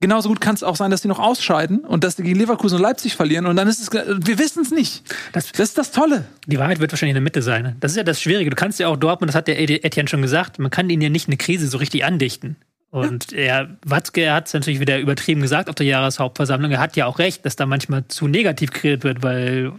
Genauso 0.01 0.29
gut 0.29 0.41
kann 0.41 0.55
es 0.55 0.63
auch 0.63 0.75
sein, 0.75 0.89
dass 0.89 1.03
die 1.03 1.07
noch 1.07 1.19
ausscheiden 1.19 1.81
und 1.81 2.03
dass 2.03 2.15
die 2.15 2.23
gegen 2.23 2.39
Leverkusen 2.39 2.75
und 2.77 2.81
Leipzig 2.81 3.15
verlieren 3.15 3.45
und 3.45 3.55
dann 3.55 3.67
ist 3.67 3.79
es, 3.79 3.91
wir 3.91 4.39
wissen 4.39 4.63
es 4.63 4.71
nicht. 4.71 5.03
Das, 5.31 5.51
das, 5.51 5.69
ist 5.69 5.77
das 5.77 5.91
Tolle. 5.91 6.25
Die 6.47 6.57
Wahrheit 6.57 6.79
wird 6.79 6.91
wahrscheinlich 6.91 7.11
in 7.11 7.15
der 7.15 7.21
Mitte 7.23 7.43
sein. 7.43 7.75
Das 7.79 7.91
ist 7.91 7.97
ja 7.97 8.03
das 8.03 8.19
Schwierige. 8.19 8.49
Du 8.49 8.55
kannst 8.55 8.79
ja 8.79 8.87
auch 8.87 8.97
Dortmund, 8.97 9.29
das 9.29 9.35
hat 9.35 9.47
der 9.47 9.59
Etienne 9.61 10.09
schon 10.09 10.23
gesagt, 10.23 10.57
man 10.57 10.71
kann 10.71 10.89
ihnen 10.89 11.03
ja 11.03 11.09
nicht 11.09 11.27
eine 11.27 11.37
Krise 11.37 11.67
so 11.67 11.77
richtig 11.77 12.03
andichten. 12.03 12.55
Und 12.89 13.31
er, 13.31 13.77
Watzke 13.85 14.33
hat 14.33 14.47
es 14.47 14.53
natürlich 14.53 14.79
wieder 14.79 14.99
übertrieben 14.99 15.39
gesagt 15.41 15.69
auf 15.69 15.75
der 15.75 15.85
Jahreshauptversammlung. 15.85 16.71
Er 16.71 16.79
hat 16.79 16.97
ja 16.97 17.05
auch 17.05 17.19
recht, 17.19 17.45
dass 17.45 17.55
da 17.55 17.67
manchmal 17.67 18.05
zu 18.07 18.27
negativ 18.27 18.71
geredet 18.71 19.03
wird, 19.03 19.23
weil 19.23 19.71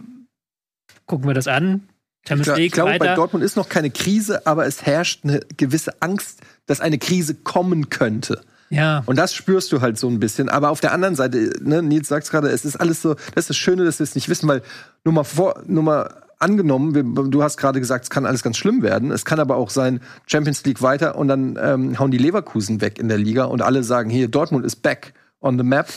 gucken 1.05 1.27
wir 1.27 1.33
das 1.35 1.47
an. 1.47 1.89
Champions 2.25 2.47
ich, 2.47 2.55
League, 2.55 2.65
ich 2.67 2.71
glaube, 2.71 2.91
weiter. 2.91 3.05
bei 3.05 3.15
Dortmund 3.15 3.43
ist 3.43 3.57
noch 3.57 3.67
keine 3.67 3.91
Krise, 3.91 4.47
aber 4.47 4.65
es 4.65 4.83
herrscht 4.83 5.25
eine 5.25 5.41
gewisse 5.57 6.01
Angst, 6.01 6.39
dass 6.65 6.79
eine 6.79 6.97
Krise 6.97 7.35
kommen 7.35 7.89
könnte. 7.89 8.41
Ja. 8.73 9.03
Und 9.05 9.17
das 9.17 9.33
spürst 9.33 9.71
du 9.71 9.81
halt 9.81 9.99
so 9.99 10.07
ein 10.07 10.19
bisschen. 10.19 10.49
Aber 10.49 10.69
auf 10.69 10.79
der 10.79 10.93
anderen 10.93 11.15
Seite, 11.15 11.51
ne, 11.61 11.81
Nils 11.83 12.07
sagt 12.07 12.29
gerade, 12.29 12.49
es 12.49 12.65
ist 12.65 12.75
alles 12.75 13.01
so, 13.01 13.13
das 13.13 13.43
ist 13.43 13.49
das 13.51 13.57
Schöne, 13.57 13.85
dass 13.85 13.99
wir 13.99 14.03
es 14.03 14.15
nicht 14.15 14.29
wissen, 14.29 14.47
weil 14.47 14.63
nur 15.03 15.13
mal 15.13 15.23
vor, 15.23 15.61
nur 15.67 15.83
mal 15.83 16.23
angenommen, 16.39 16.95
wir, 16.95 17.03
du 17.03 17.43
hast 17.43 17.57
gerade 17.57 17.79
gesagt, 17.79 18.05
es 18.05 18.09
kann 18.09 18.25
alles 18.25 18.43
ganz 18.43 18.57
schlimm 18.57 18.81
werden. 18.81 19.11
Es 19.11 19.25
kann 19.25 19.39
aber 19.39 19.55
auch 19.57 19.69
sein, 19.69 20.01
Champions 20.25 20.65
League 20.65 20.81
weiter 20.81 21.17
und 21.17 21.27
dann 21.27 21.57
ähm, 21.61 21.99
hauen 21.99 22.11
die 22.11 22.17
Leverkusen 22.17 22.81
weg 22.81 22.99
in 22.99 23.07
der 23.07 23.17
Liga 23.17 23.45
und 23.45 23.61
alle 23.61 23.83
sagen, 23.83 24.09
hier, 24.09 24.27
Dortmund 24.27 24.65
ist 24.65 24.77
back 24.77 25.13
on 25.39 25.57
the 25.57 25.63
map. 25.63 25.87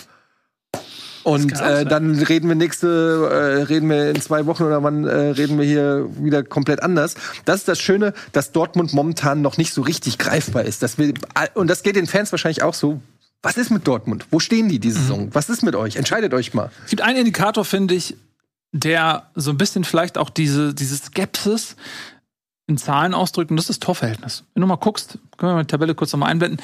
Und 1.27 1.61
äh, 1.61 1.85
dann 1.85 2.15
reden 2.15 2.47
wir 2.47 2.55
nächste, 2.55 2.87
äh, 2.87 3.63
reden 3.65 3.91
wir 3.91 4.11
in 4.11 4.21
zwei 4.21 4.47
Wochen 4.47 4.63
oder 4.63 4.85
wann 4.85 5.05
äh, 5.05 5.11
reden 5.11 5.59
wir 5.59 5.67
hier 5.67 6.09
wieder 6.21 6.45
komplett 6.45 6.85
anders. 6.85 7.17
Das 7.45 7.57
ist 7.57 7.67
das 7.67 7.81
Schöne, 7.81 8.15
dass 8.31 8.53
Dortmund 8.53 8.93
momentan 8.95 9.43
noch 9.43 9.57
nicht 9.57 9.75
so 9.75 9.83
richtig 9.83 10.19
greifbar 10.19 10.63
ist. 10.63 10.85
Dass 10.85 10.99
wir, 10.99 11.15
und 11.55 11.69
das 11.69 11.83
geht 11.83 11.97
den 11.97 12.07
Fans 12.07 12.31
wahrscheinlich 12.31 12.63
auch 12.63 12.75
so. 12.75 13.01
Was 13.43 13.57
ist 13.57 13.71
mit 13.71 13.89
Dortmund? 13.89 14.25
Wo 14.31 14.39
stehen 14.39 14.69
die 14.69 14.79
diese 14.79 15.01
Saison? 15.01 15.31
Was 15.33 15.49
ist 15.51 15.65
mit 15.65 15.75
euch? 15.75 15.97
Entscheidet 15.97 16.33
euch 16.33 16.55
mal. 16.55 16.71
Es 16.85 16.91
gibt 16.91 17.03
einen 17.03 17.19
Indikator, 17.19 17.65
finde 17.65 17.97
ich, 17.97 18.17
der 18.71 19.29
so 19.35 19.51
ein 19.51 19.59
bisschen 19.59 19.83
vielleicht 19.83 20.19
auch 20.19 20.31
diese, 20.31 20.75
diese 20.75 20.97
Skepsis 20.97 21.75
in 22.69 22.79
Zahlen 22.79 23.15
ausdrückt, 23.15 23.51
und 23.51 23.57
das 23.57 23.65
ist 23.65 23.71
das 23.71 23.79
Torverhältnis. 23.81 24.45
Wenn 24.55 24.61
du 24.61 24.69
mal 24.69 24.77
guckst, 24.77 25.19
können 25.39 25.51
wir 25.51 25.55
mal 25.57 25.63
die 25.65 25.73
Tabelle 25.73 25.97
kurz 25.97 26.13
nochmal 26.13 26.31
einblenden, 26.31 26.61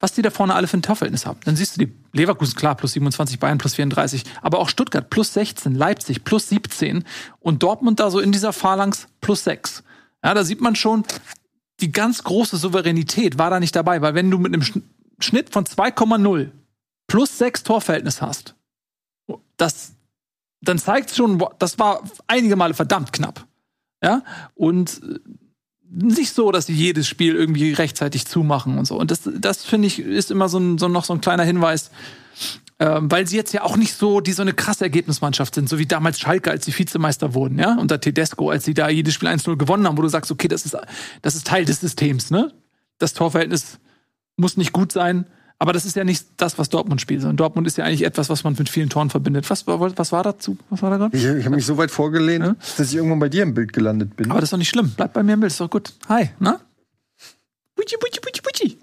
was 0.00 0.12
die 0.12 0.22
da 0.22 0.30
vorne 0.30 0.54
alle 0.54 0.66
für 0.66 0.78
ein 0.78 0.82
Torverhältnis 0.82 1.26
haben. 1.26 1.40
Dann 1.44 1.56
siehst 1.56 1.76
du 1.76 1.84
die 1.86 1.92
Leverkusen, 2.12 2.54
klar, 2.56 2.74
plus 2.74 2.92
27, 2.92 3.38
Bayern 3.38 3.58
plus 3.58 3.74
34, 3.74 4.24
aber 4.42 4.58
auch 4.58 4.68
Stuttgart 4.68 5.08
plus 5.10 5.34
16, 5.34 5.74
Leipzig 5.74 6.24
plus 6.24 6.48
17 6.48 7.04
und 7.40 7.62
Dortmund 7.62 8.00
da 8.00 8.10
so 8.10 8.18
in 8.18 8.32
dieser 8.32 8.52
Phalanx 8.52 9.06
plus 9.20 9.44
6. 9.44 9.82
Ja, 10.24 10.34
da 10.34 10.42
sieht 10.44 10.60
man 10.60 10.74
schon, 10.74 11.04
die 11.80 11.92
ganz 11.92 12.24
große 12.24 12.56
Souveränität 12.56 13.38
war 13.38 13.50
da 13.50 13.60
nicht 13.60 13.76
dabei, 13.76 14.02
weil 14.02 14.14
wenn 14.14 14.30
du 14.30 14.38
mit 14.38 14.52
einem 14.52 14.62
Schn- 14.62 14.82
Schnitt 15.18 15.52
von 15.52 15.64
2,0 15.64 16.50
plus 17.06 17.38
6 17.38 17.62
Torverhältnis 17.62 18.22
hast, 18.22 18.54
das, 19.56 19.92
dann 20.62 20.78
zeigt 20.78 21.14
schon, 21.14 21.44
das 21.58 21.78
war 21.78 22.02
einige 22.26 22.56
Male 22.56 22.74
verdammt 22.74 23.12
knapp. 23.12 23.46
Ja, 24.02 24.22
und 24.54 25.02
äh, 25.02 25.18
nicht 25.90 26.32
so, 26.32 26.52
dass 26.52 26.66
sie 26.66 26.72
jedes 26.72 27.08
Spiel 27.08 27.34
irgendwie 27.34 27.72
rechtzeitig 27.72 28.26
zumachen 28.26 28.78
und 28.78 28.84
so. 28.84 28.96
Und 28.98 29.10
das, 29.10 29.28
das 29.38 29.64
finde 29.64 29.88
ich, 29.88 29.98
ist 29.98 30.30
immer 30.30 30.48
so, 30.48 30.58
ein, 30.58 30.78
so 30.78 30.88
noch 30.88 31.04
so 31.04 31.12
ein 31.12 31.20
kleiner 31.20 31.42
Hinweis, 31.42 31.90
ähm, 32.78 33.10
weil 33.10 33.26
sie 33.26 33.36
jetzt 33.36 33.52
ja 33.52 33.62
auch 33.62 33.76
nicht 33.76 33.94
so, 33.94 34.20
die 34.20 34.32
so 34.32 34.42
eine 34.42 34.52
krasse 34.52 34.84
Ergebnismannschaft 34.84 35.54
sind, 35.54 35.68
so 35.68 35.78
wie 35.78 35.86
damals 35.86 36.20
Schalke, 36.20 36.50
als 36.50 36.64
sie 36.64 36.78
Vizemeister 36.78 37.34
wurden, 37.34 37.58
ja, 37.58 37.76
unter 37.78 38.00
Tedesco, 38.00 38.50
als 38.50 38.64
sie 38.64 38.72
da 38.72 38.88
jedes 38.88 39.14
Spiel 39.14 39.28
1-0 39.28 39.56
gewonnen 39.56 39.86
haben, 39.86 39.98
wo 39.98 40.02
du 40.02 40.08
sagst, 40.08 40.30
okay, 40.30 40.48
das 40.48 40.64
ist, 40.64 40.76
das 41.22 41.34
ist 41.34 41.46
Teil 41.46 41.64
des 41.64 41.80
Systems, 41.80 42.30
ne? 42.30 42.52
Das 42.98 43.12
Torverhältnis 43.12 43.78
muss 44.36 44.56
nicht 44.56 44.72
gut 44.72 44.92
sein, 44.92 45.26
aber 45.60 45.72
das 45.72 45.84
ist 45.84 45.94
ja 45.94 46.02
nicht 46.04 46.26
das, 46.38 46.58
was 46.58 46.68
Dortmund 46.70 47.00
spielt, 47.00 47.20
sondern 47.20 47.36
Dortmund 47.36 47.66
ist 47.68 47.76
ja 47.78 47.84
eigentlich 47.84 48.02
etwas, 48.04 48.28
was 48.30 48.42
man 48.42 48.56
mit 48.58 48.68
vielen 48.68 48.88
Toren 48.88 49.10
verbindet. 49.10 49.48
Was, 49.50 49.66
war- 49.68 49.78
was 49.96 50.10
war 50.10 50.22
dazu? 50.24 50.56
Was 50.70 50.82
war 50.82 50.90
da 50.90 50.96
gerade? 50.96 51.16
Ich, 51.16 51.24
ich 51.24 51.44
habe 51.44 51.54
mich 51.54 51.66
so 51.66 51.76
weit 51.76 51.90
vorgelehnt, 51.92 52.56
dass 52.76 52.88
ich 52.88 52.96
irgendwann 52.96 53.18
bei 53.20 53.28
dir 53.28 53.42
im 53.44 53.54
Bild 53.54 53.72
gelandet 53.72 54.16
bin. 54.16 54.30
Aber 54.30 54.40
das 54.40 54.48
ist 54.48 54.52
doch 54.54 54.58
nicht 54.58 54.70
schlimm. 54.70 54.92
Bleib 54.96 55.12
bei 55.12 55.22
mir 55.22 55.34
im 55.34 55.40
Bild, 55.40 55.52
ist 55.52 55.60
doch 55.60 55.70
gut. 55.70 55.92
Hi, 56.08 56.30
na? 56.40 56.60
Butschi, 57.76 57.96
butschi, 58.00 58.20
butschi, 58.20 58.42
butschi. 58.42 58.78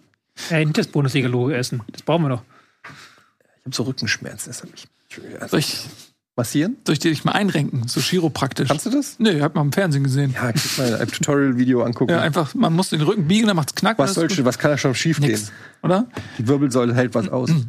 Ja, 0.51 0.59
nicht 0.63 0.77
das 0.77 0.87
Bundesliga-Logo 0.87 1.49
essen. 1.49 1.81
Das 1.91 2.03
brauchen 2.03 2.23
wir 2.23 2.29
noch. 2.29 2.43
ich 2.83 3.65
habe 3.65 3.75
so 3.75 3.83
Rückenschmerzen, 3.83 4.49
deshalb 4.51 4.73
ich. 4.75 4.87
Also, 5.41 5.47
Soll 5.47 5.59
ich, 5.59 5.79
massieren? 6.37 6.77
soll 6.85 6.93
ich 6.93 6.99
dir 6.99 7.09
dich 7.09 7.25
mal 7.25 7.33
einrenken? 7.33 7.87
So 7.87 7.99
chiropraktisch. 7.99 8.69
Kannst 8.69 8.85
du 8.85 8.89
das? 8.91 9.15
Nee, 9.19 9.31
ich 9.31 9.41
hab 9.41 9.55
mal 9.55 9.61
im 9.61 9.71
Fernsehen 9.71 10.03
gesehen. 10.03 10.33
Ja, 10.33 10.51
krieg 10.51 10.77
mal 10.77 10.95
ein 11.01 11.07
Tutorial-Video 11.07 11.81
angucken. 11.83 12.11
Ja, 12.11 12.21
einfach, 12.21 12.53
man 12.53 12.73
muss 12.73 12.89
den 12.89 13.01
Rücken 13.01 13.27
biegen, 13.27 13.47
dann 13.47 13.55
macht's 13.55 13.75
knack. 13.75 13.97
was 13.97 14.13
soll 14.13 14.29
schon, 14.29 14.45
was 14.45 14.57
kann 14.59 14.71
da 14.71 14.77
schon 14.77 14.95
schief. 14.95 15.19
Nix, 15.19 15.47
gehen? 15.47 15.51
oder? 15.81 16.07
Die 16.37 16.47
Wirbelsäule 16.47 16.95
hält 16.95 17.13
was 17.15 17.27
aus. 17.27 17.49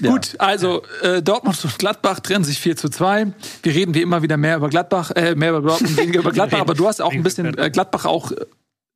Ja. 0.00 0.10
Gut, 0.10 0.34
also 0.38 0.82
äh, 1.02 1.22
Dortmund 1.22 1.56
und 1.64 1.78
Gladbach 1.78 2.18
trennen 2.18 2.44
sich 2.44 2.58
4 2.58 2.76
zu 2.76 2.88
2. 2.88 3.32
Wir 3.62 3.74
reden 3.74 3.94
wie 3.94 4.02
immer 4.02 4.22
wieder 4.22 4.36
mehr 4.36 4.56
über 4.56 4.68
Gladbach, 4.68 5.12
äh, 5.12 5.36
mehr 5.36 5.50
über 5.50 5.62
Dortmund, 5.62 5.96
weniger 5.96 6.18
über 6.18 6.32
Gladbach, 6.32 6.60
aber 6.60 6.74
du 6.74 6.88
hast 6.88 7.00
auch 7.00 7.12
ein 7.12 7.22
bisschen 7.22 7.56
äh, 7.56 7.70
Gladbach 7.70 8.04
auch, 8.04 8.32
äh, 8.32 8.44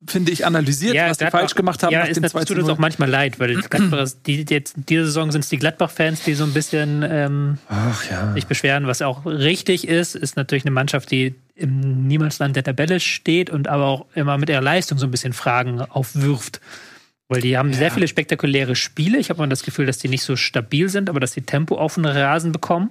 finde 0.05 0.31
ich, 0.31 0.45
analysiert, 0.45 0.95
was 0.95 1.17
die 1.17 1.23
Gladbach- 1.23 1.39
falsch 1.39 1.55
gemacht 1.55 1.83
haben 1.83 1.91
Ja, 1.91 1.99
nach 1.99 2.07
ist, 2.07 2.15
dem 2.15 2.23
das 2.23 2.31
2 2.31 2.45
tut 2.45 2.57
uns 2.57 2.67
0. 2.67 2.75
auch 2.75 2.79
manchmal 2.79 3.09
leid, 3.09 3.39
weil 3.39 3.61
die, 4.25 4.45
jetzt, 4.49 4.75
diese 4.75 5.05
Saison 5.05 5.31
sind 5.31 5.41
es 5.43 5.49
die 5.49 5.57
Gladbach-Fans, 5.57 6.23
die 6.23 6.33
so 6.35 6.45
ein 6.45 6.53
bisschen 6.53 7.03
ähm, 7.09 7.57
ja. 7.69 8.33
sich 8.33 8.47
beschweren, 8.47 8.87
was 8.87 9.01
auch 9.01 9.25
richtig 9.25 9.87
ist, 9.87 10.15
ist 10.15 10.37
natürlich 10.37 10.63
eine 10.63 10.71
Mannschaft, 10.71 11.11
die 11.11 11.35
im 11.55 12.07
Niemandsland 12.07 12.55
der 12.55 12.63
Tabelle 12.63 12.99
steht 13.01 13.49
und 13.49 13.67
aber 13.67 13.85
auch 13.85 14.05
immer 14.15 14.37
mit 14.37 14.49
ihrer 14.49 14.61
Leistung 14.61 14.97
so 14.97 15.05
ein 15.07 15.11
bisschen 15.11 15.33
Fragen 15.33 15.81
aufwirft. 15.81 16.61
Weil 17.31 17.41
die 17.41 17.57
haben 17.57 17.73
sehr 17.73 17.91
viele 17.91 18.07
spektakuläre 18.07 18.75
Spiele. 18.75 19.19
Ich 19.19 19.29
habe 19.29 19.39
mal 19.39 19.47
das 19.47 19.61
Gefühl, 19.61 19.85
dass 19.85 19.99
die 19.99 20.07
nicht 20.07 20.23
so 20.23 20.35
stabil 20.35 20.89
sind, 20.89 21.11
aber 21.11 21.19
dass 21.19 21.33
die 21.33 21.43
Tempo 21.43 21.77
auf 21.77 21.93
den 21.93 22.05
Rasen 22.05 22.51
bekommen. 22.51 22.89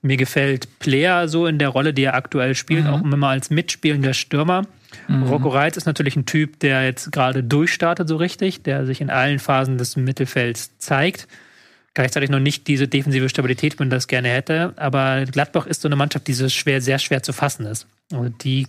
Mir 0.00 0.16
gefällt 0.16 0.80
Player 0.80 1.28
so 1.28 1.46
in 1.46 1.58
der 1.60 1.68
Rolle, 1.68 1.94
die 1.94 2.02
er 2.02 2.14
aktuell 2.14 2.56
spielt, 2.56 2.88
auch 2.88 3.02
immer 3.02 3.28
als 3.28 3.50
mitspielender 3.50 4.14
Stürmer. 4.14 4.62
Rocco 5.08 5.48
Reitz 5.48 5.76
ist 5.76 5.86
natürlich 5.86 6.16
ein 6.16 6.26
Typ, 6.26 6.60
der 6.60 6.84
jetzt 6.84 7.12
gerade 7.12 7.42
durchstartet 7.42 8.08
so 8.08 8.16
richtig, 8.16 8.62
der 8.62 8.86
sich 8.86 9.00
in 9.00 9.10
allen 9.10 9.38
Phasen 9.38 9.78
des 9.78 9.96
Mittelfelds 9.96 10.78
zeigt. 10.78 11.28
Gleichzeitig 11.94 12.30
noch 12.30 12.38
nicht 12.40 12.68
diese 12.68 12.88
defensive 12.88 13.28
Stabilität, 13.28 13.74
wie 13.74 13.82
man 13.82 13.90
das 13.90 14.06
gerne 14.08 14.28
hätte. 14.28 14.72
Aber 14.76 15.24
Gladbach 15.26 15.66
ist 15.66 15.82
so 15.82 15.88
eine 15.88 15.96
Mannschaft, 15.96 16.26
die 16.26 16.32
so 16.32 16.48
schwer, 16.48 16.80
sehr 16.80 16.98
schwer 16.98 17.22
zu 17.22 17.32
fassen 17.32 17.66
ist. 17.66 17.86
Und 18.12 18.44
die 18.44 18.66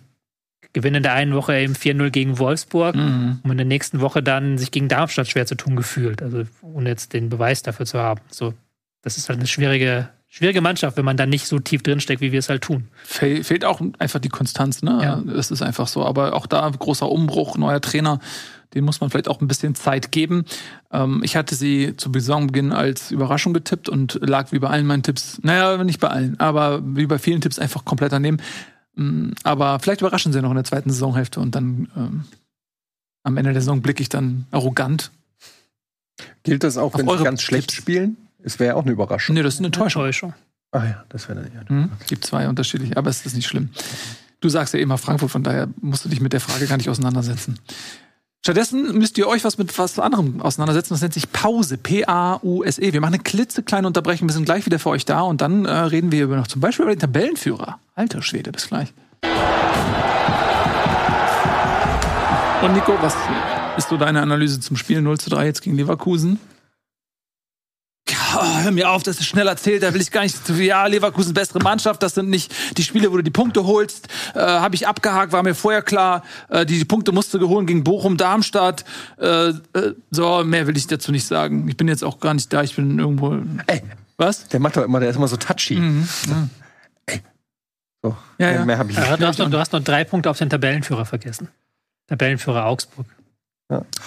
gewinnen 0.73 0.97
in 0.97 1.03
der 1.03 1.13
einen 1.13 1.33
Woche 1.35 1.55
eben 1.57 1.73
4-0 1.75 2.09
gegen 2.09 2.39
Wolfsburg 2.39 2.95
Mhm. 2.95 3.39
um 3.43 3.51
in 3.51 3.57
der 3.57 3.65
nächsten 3.65 4.01
Woche 4.01 4.23
dann 4.23 4.57
sich 4.57 4.71
gegen 4.71 4.87
Darmstadt 4.87 5.27
schwer 5.27 5.45
zu 5.45 5.55
tun 5.55 5.75
gefühlt. 5.75 6.21
Also 6.21 6.43
ohne 6.61 6.89
jetzt 6.89 7.13
den 7.13 7.29
Beweis 7.29 7.61
dafür 7.61 7.85
zu 7.85 7.99
haben. 7.99 8.21
So, 8.29 8.53
das 9.03 9.17
ist 9.17 9.29
halt 9.29 9.39
eine 9.39 9.47
schwierige, 9.47 10.09
schwierige 10.33 10.61
Mannschaft, 10.61 10.97
wenn 10.97 11.05
man 11.05 11.15
da 11.15 11.27
nicht 11.27 11.45
so 11.45 11.59
tief 11.59 11.83
drinsteckt, 11.83 12.19
wie 12.19 12.31
wir 12.31 12.39
es 12.39 12.49
halt 12.49 12.63
tun. 12.63 12.87
Fe 13.03 13.43
fehlt 13.43 13.63
auch 13.65 13.81
einfach 13.99 14.19
die 14.19 14.29
Konstanz, 14.29 14.81
ne? 14.81 14.99
Ja. 14.99 15.21
Das 15.27 15.51
ist 15.51 15.61
einfach 15.61 15.87
so. 15.87 16.03
Aber 16.03 16.33
auch 16.33 16.47
da 16.47 16.67
großer 16.67 17.07
Umbruch, 17.07 17.55
neuer 17.55 17.81
Trainer, 17.81 18.19
den 18.73 18.83
muss 18.83 18.99
man 18.99 19.11
vielleicht 19.11 19.27
auch 19.27 19.41
ein 19.41 19.47
bisschen 19.47 19.75
Zeit 19.75 20.11
geben. 20.11 20.45
Ähm, 20.91 21.21
ich 21.23 21.35
hatte 21.35 21.53
sie 21.53 21.95
zu 21.97 22.11
Saisonbeginn 22.11 22.71
als 22.71 23.11
Überraschung 23.11 23.53
getippt 23.53 23.89
und 23.89 24.17
lag 24.23 24.51
wie 24.51 24.57
bei 24.57 24.69
allen 24.69 24.87
meinen 24.87 25.03
Tipps, 25.03 25.39
naja, 25.43 25.83
nicht 25.83 25.99
bei 25.99 26.07
allen, 26.07 26.39
aber 26.39 26.81
wie 26.83 27.05
bei 27.05 27.19
vielen 27.19 27.41
Tipps 27.41 27.59
einfach 27.59 27.85
komplett 27.85 28.11
daneben. 28.11 28.37
Mm, 28.95 29.33
Aber 29.43 29.77
vielleicht 29.77 30.01
überraschen 30.01 30.33
sie 30.33 30.41
noch 30.41 30.49
in 30.49 30.55
der 30.55 30.63
zweiten 30.63 30.89
Saisonhälfte 30.89 31.41
und 31.41 31.53
dann 31.53 31.91
ähm, 31.95 32.23
am 33.21 33.37
Ende 33.37 33.53
der 33.53 33.61
Saison 33.61 33.83
blicke 33.83 34.01
ich 34.01 34.09
dann 34.09 34.47
arrogant. 34.49 35.11
Gilt 36.41 36.63
das 36.63 36.77
auch, 36.77 36.95
Auf 36.95 36.99
wenn 36.99 37.07
sie 37.07 37.23
ganz 37.23 37.43
schlecht 37.43 37.69
Tipps. 37.69 37.81
spielen? 37.81 38.17
Es 38.43 38.59
wäre 38.59 38.73
ja 38.73 38.75
auch 38.75 38.83
eine 38.83 38.91
Überraschung. 38.91 39.35
Nee, 39.35 39.41
das 39.41 39.55
ist 39.55 39.59
eine 39.59 39.67
Enttäuschung. 39.67 40.01
Enttäuschung. 40.01 40.33
Ah 40.71 40.85
ja, 40.85 41.03
das 41.09 41.29
wäre 41.29 41.41
dann 41.41 41.51
ja. 41.53 41.67
Hm? 41.67 41.89
Gibt 42.07 42.25
zwei 42.25 42.47
unterschiedliche, 42.47 42.97
aber 42.97 43.09
es 43.09 43.25
ist 43.25 43.35
nicht 43.35 43.47
schlimm. 43.47 43.69
Du 44.41 44.49
sagst 44.49 44.73
ja 44.73 44.79
immer 44.79 44.97
Frankfurt, 44.97 45.31
von 45.31 45.43
daher 45.43 45.69
musst 45.81 46.03
du 46.03 46.09
dich 46.09 46.19
mit 46.19 46.33
der 46.33 46.41
Frage 46.41 46.67
gar 46.67 46.77
nicht 46.77 46.89
auseinandersetzen. 46.89 47.59
Stattdessen 48.41 48.97
müsst 48.97 49.17
ihr 49.17 49.27
euch 49.27 49.45
was 49.45 49.57
mit 49.57 49.77
was 49.77 49.97
anderem 49.99 50.41
auseinandersetzen. 50.41 50.93
Das 50.93 51.01
nennt 51.01 51.13
sich 51.13 51.31
Pause. 51.31 51.77
P-A-U-S-E. 51.77 52.91
Wir 52.91 52.99
machen 52.99 53.13
eine 53.13 53.23
klitzekleine 53.23 53.87
Unterbrechung. 53.87 54.27
Wir 54.27 54.33
sind 54.33 54.43
gleich 54.43 54.65
wieder 54.65 54.79
für 54.79 54.89
euch 54.89 55.05
da 55.05 55.21
und 55.21 55.39
dann 55.39 55.63
äh, 55.63 55.71
reden 55.71 56.11
wir 56.11 56.25
über 56.25 56.35
noch 56.35 56.47
zum 56.47 56.59
Beispiel 56.59 56.83
über 56.83 56.93
den 56.93 56.99
Tabellenführer. 56.99 57.79
Alter 57.95 58.21
Schwede, 58.21 58.51
bis 58.51 58.67
gleich. 58.67 58.93
Und 62.61 62.73
Nico, 62.73 62.97
was 62.99 63.15
ist 63.77 63.87
so 63.87 63.95
deine 63.95 64.21
Analyse 64.21 64.59
zum 64.59 64.75
Spiel 64.75 65.01
0 65.01 65.19
zu 65.19 65.29
3 65.29 65.45
jetzt 65.45 65.61
gegen 65.61 65.77
Leverkusen? 65.77 66.39
Ja, 68.09 68.63
hör 68.63 68.71
mir 68.71 68.89
auf, 68.91 69.01
das 69.03 69.17
ist 69.19 69.27
schnell 69.27 69.47
erzählt, 69.47 69.81
da 69.81 69.93
will 69.93 70.01
ich 70.01 70.11
gar 70.11 70.23
nicht 70.23 70.45
zu 70.45 70.53
viel. 70.55 70.65
Ja, 70.65 70.85
Leverkusen 70.87 71.33
bessere 71.33 71.59
Mannschaft, 71.59 72.03
das 72.03 72.15
sind 72.15 72.29
nicht 72.29 72.53
die 72.77 72.83
Spiele, 72.83 73.11
wo 73.11 73.15
du 73.17 73.23
die 73.23 73.31
Punkte 73.31 73.65
holst. 73.65 74.07
Äh, 74.35 74.39
Habe 74.39 74.75
ich 74.75 74.87
abgehakt, 74.87 75.31
war 75.31 75.41
mir 75.41 75.55
vorher 75.55 75.81
klar. 75.81 76.23
Äh, 76.49 76.65
die, 76.65 76.77
die 76.79 76.85
Punkte 76.85 77.11
musst 77.13 77.33
du 77.33 77.39
geholen 77.39 77.65
gegen 77.65 77.83
Bochum, 77.83 78.17
Darmstadt. 78.17 78.83
Äh, 79.19 79.49
äh, 79.49 79.53
so, 80.11 80.43
mehr 80.43 80.67
will 80.67 80.75
ich 80.75 80.87
dazu 80.87 81.11
nicht 81.13 81.25
sagen. 81.25 81.67
Ich 81.69 81.77
bin 81.77 81.87
jetzt 81.87 82.03
auch 82.03 82.19
gar 82.19 82.33
nicht 82.33 82.51
da, 82.51 82.61
ich 82.61 82.75
bin 82.75 82.99
irgendwo. 82.99 83.37
Ey, 83.67 83.81
Was? 84.17 84.47
der 84.49 84.59
macht 84.59 84.75
doch 84.75 84.83
immer, 84.83 84.99
der 84.99 85.09
ist 85.09 85.15
immer 85.15 85.27
so 85.29 85.37
touchy. 85.37 85.75
Mhm. 85.77 86.09
Ey. 87.05 87.21
So, 88.01 88.17
Ja, 88.37 88.47
mehr, 88.47 88.53
ja. 88.55 88.65
mehr 88.65 88.77
habe 88.79 88.91
ich 88.91 88.97
Ja, 88.97 89.11
nicht. 89.11 89.21
du, 89.21 89.27
hast 89.27 89.39
noch, 89.39 89.49
du 89.49 89.57
hast 89.59 89.71
noch 89.71 89.83
drei 89.83 90.03
Punkte 90.03 90.29
auf 90.29 90.37
den 90.37 90.49
Tabellenführer 90.49 91.05
vergessen. 91.05 91.47
Tabellenführer 92.07 92.65
Augsburg. 92.65 93.05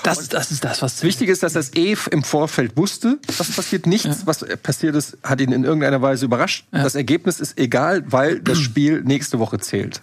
Das, 0.03 0.29
das 0.29 0.51
ist 0.51 0.65
das, 0.65 0.83
was 0.83 0.97
Das 0.97 1.03
Wichtige 1.03 1.33
ist, 1.33 1.43
dass 1.43 1.55
das 1.55 1.75
eh 1.75 1.97
im 2.11 2.23
Vorfeld 2.23 2.77
wusste, 2.77 3.19
was 3.39 3.51
passiert. 3.51 3.87
Nichts, 3.87 4.27
was 4.27 4.45
passiert 4.63 4.95
ist, 4.95 5.19
hat 5.23 5.41
ihn 5.41 5.53
in 5.53 5.65
irgendeiner 5.65 6.03
Weise 6.03 6.27
überrascht. 6.27 6.67
Ja. 6.73 6.83
Das 6.83 6.95
Ergebnis 6.95 7.41
ist 7.41 7.59
egal, 7.59 8.05
weil 8.13 8.41
das 8.41 8.59
Spiel 8.61 9.03
nächste 9.03 9.39
Woche 9.39 9.59
zählt. 9.59 10.03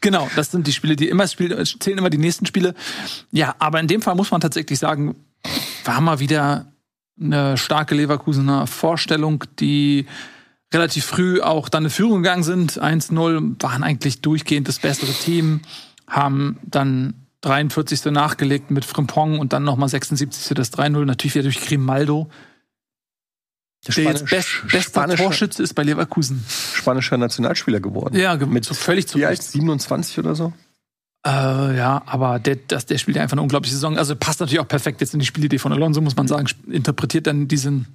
Genau, 0.00 0.28
das 0.34 0.50
sind 0.50 0.66
die 0.66 0.72
Spiele, 0.72 0.96
die 0.96 1.08
immer 1.08 1.28
spielen, 1.28 1.56
es 1.56 1.76
zählen 1.78 1.98
immer 1.98 2.10
die 2.10 2.18
nächsten 2.18 2.44
Spiele. 2.44 2.74
Ja, 3.30 3.54
aber 3.60 3.78
in 3.78 3.86
dem 3.86 4.02
Fall 4.02 4.16
muss 4.16 4.32
man 4.32 4.40
tatsächlich 4.40 4.78
sagen, 4.78 5.14
war 5.84 6.00
mal 6.00 6.18
wieder 6.18 6.72
eine 7.20 7.56
starke 7.56 7.94
Leverkusener 7.94 8.66
Vorstellung, 8.66 9.44
die 9.60 10.06
relativ 10.74 11.04
früh 11.04 11.40
auch 11.40 11.68
dann 11.68 11.84
in 11.84 11.90
Führung 11.90 12.22
gegangen 12.22 12.42
sind. 12.42 12.82
1-0, 12.82 13.62
waren 13.62 13.82
eigentlich 13.84 14.20
durchgehend 14.20 14.66
das 14.66 14.80
bessere 14.80 15.12
Team, 15.12 15.60
haben 16.08 16.58
dann 16.64 17.14
43. 17.42 18.06
nachgelegt 18.06 18.70
mit 18.70 18.84
Frimpong 18.84 19.38
und 19.38 19.52
dann 19.52 19.64
nochmal 19.64 19.88
76. 19.88 20.54
das 20.54 20.72
3-0, 20.72 21.04
natürlich 21.04 21.34
wieder 21.34 21.44
durch 21.44 21.60
Grimaldo. 21.60 22.30
Der 23.86 24.04
jetzt 24.04 24.26
best, 24.26 24.48
bester 24.70 25.08
Torschütze 25.16 25.62
ist 25.62 25.74
bei 25.74 25.82
Leverkusen. 25.82 26.44
spanischer 26.48 27.16
Nationalspieler 27.18 27.80
geworden. 27.80 28.16
Ja, 28.16 28.36
mit 28.36 28.64
so 28.64 28.74
völlig 28.74 29.08
zu 29.08 29.18
Recht. 29.18 29.26
alt? 29.26 29.42
27 29.42 30.20
oder 30.20 30.36
so? 30.36 30.52
Äh, 31.26 31.76
ja, 31.76 32.02
aber 32.06 32.38
der, 32.38 32.56
das, 32.56 32.86
der 32.86 32.98
spielt 32.98 33.16
ja 33.16 33.22
einfach 33.24 33.34
eine 33.34 33.42
unglaubliche 33.42 33.74
Saison. 33.74 33.98
Also 33.98 34.14
passt 34.14 34.38
natürlich 34.38 34.60
auch 34.60 34.68
perfekt 34.68 35.00
jetzt 35.00 35.14
in 35.14 35.20
die 35.20 35.26
Spielidee 35.26 35.58
von 35.58 35.72
Alonso, 35.72 36.00
muss 36.00 36.16
man 36.16 36.28
sagen. 36.28 36.46
Interpretiert 36.68 37.26
dann 37.26 37.48
diesen 37.48 37.86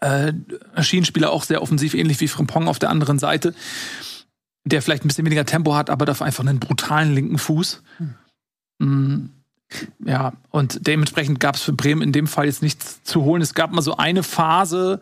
Äh, 0.00 0.32
Schienenspieler 0.80 1.32
auch 1.32 1.42
sehr 1.42 1.60
offensiv, 1.60 1.92
ähnlich 1.94 2.20
wie 2.20 2.28
Frimpong 2.28 2.68
auf 2.68 2.78
der 2.78 2.88
anderen 2.88 3.18
Seite, 3.18 3.52
der 4.64 4.80
vielleicht 4.80 5.04
ein 5.04 5.08
bisschen 5.08 5.26
weniger 5.26 5.44
Tempo 5.44 5.74
hat, 5.74 5.90
aber 5.90 6.06
dafür 6.06 6.24
einfach 6.26 6.46
einen 6.46 6.60
brutalen 6.60 7.12
linken 7.14 7.36
Fuß. 7.36 7.82
Hm. 7.98 8.14
Ja, 10.04 10.32
und 10.50 10.86
dementsprechend 10.86 11.40
gab 11.40 11.56
es 11.56 11.62
für 11.62 11.72
Bremen 11.72 12.02
in 12.02 12.12
dem 12.12 12.26
Fall 12.26 12.46
jetzt 12.46 12.62
nichts 12.62 13.02
zu 13.02 13.24
holen. 13.24 13.42
Es 13.42 13.54
gab 13.54 13.72
mal 13.72 13.82
so 13.82 13.96
eine 13.96 14.22
Phase, 14.22 15.00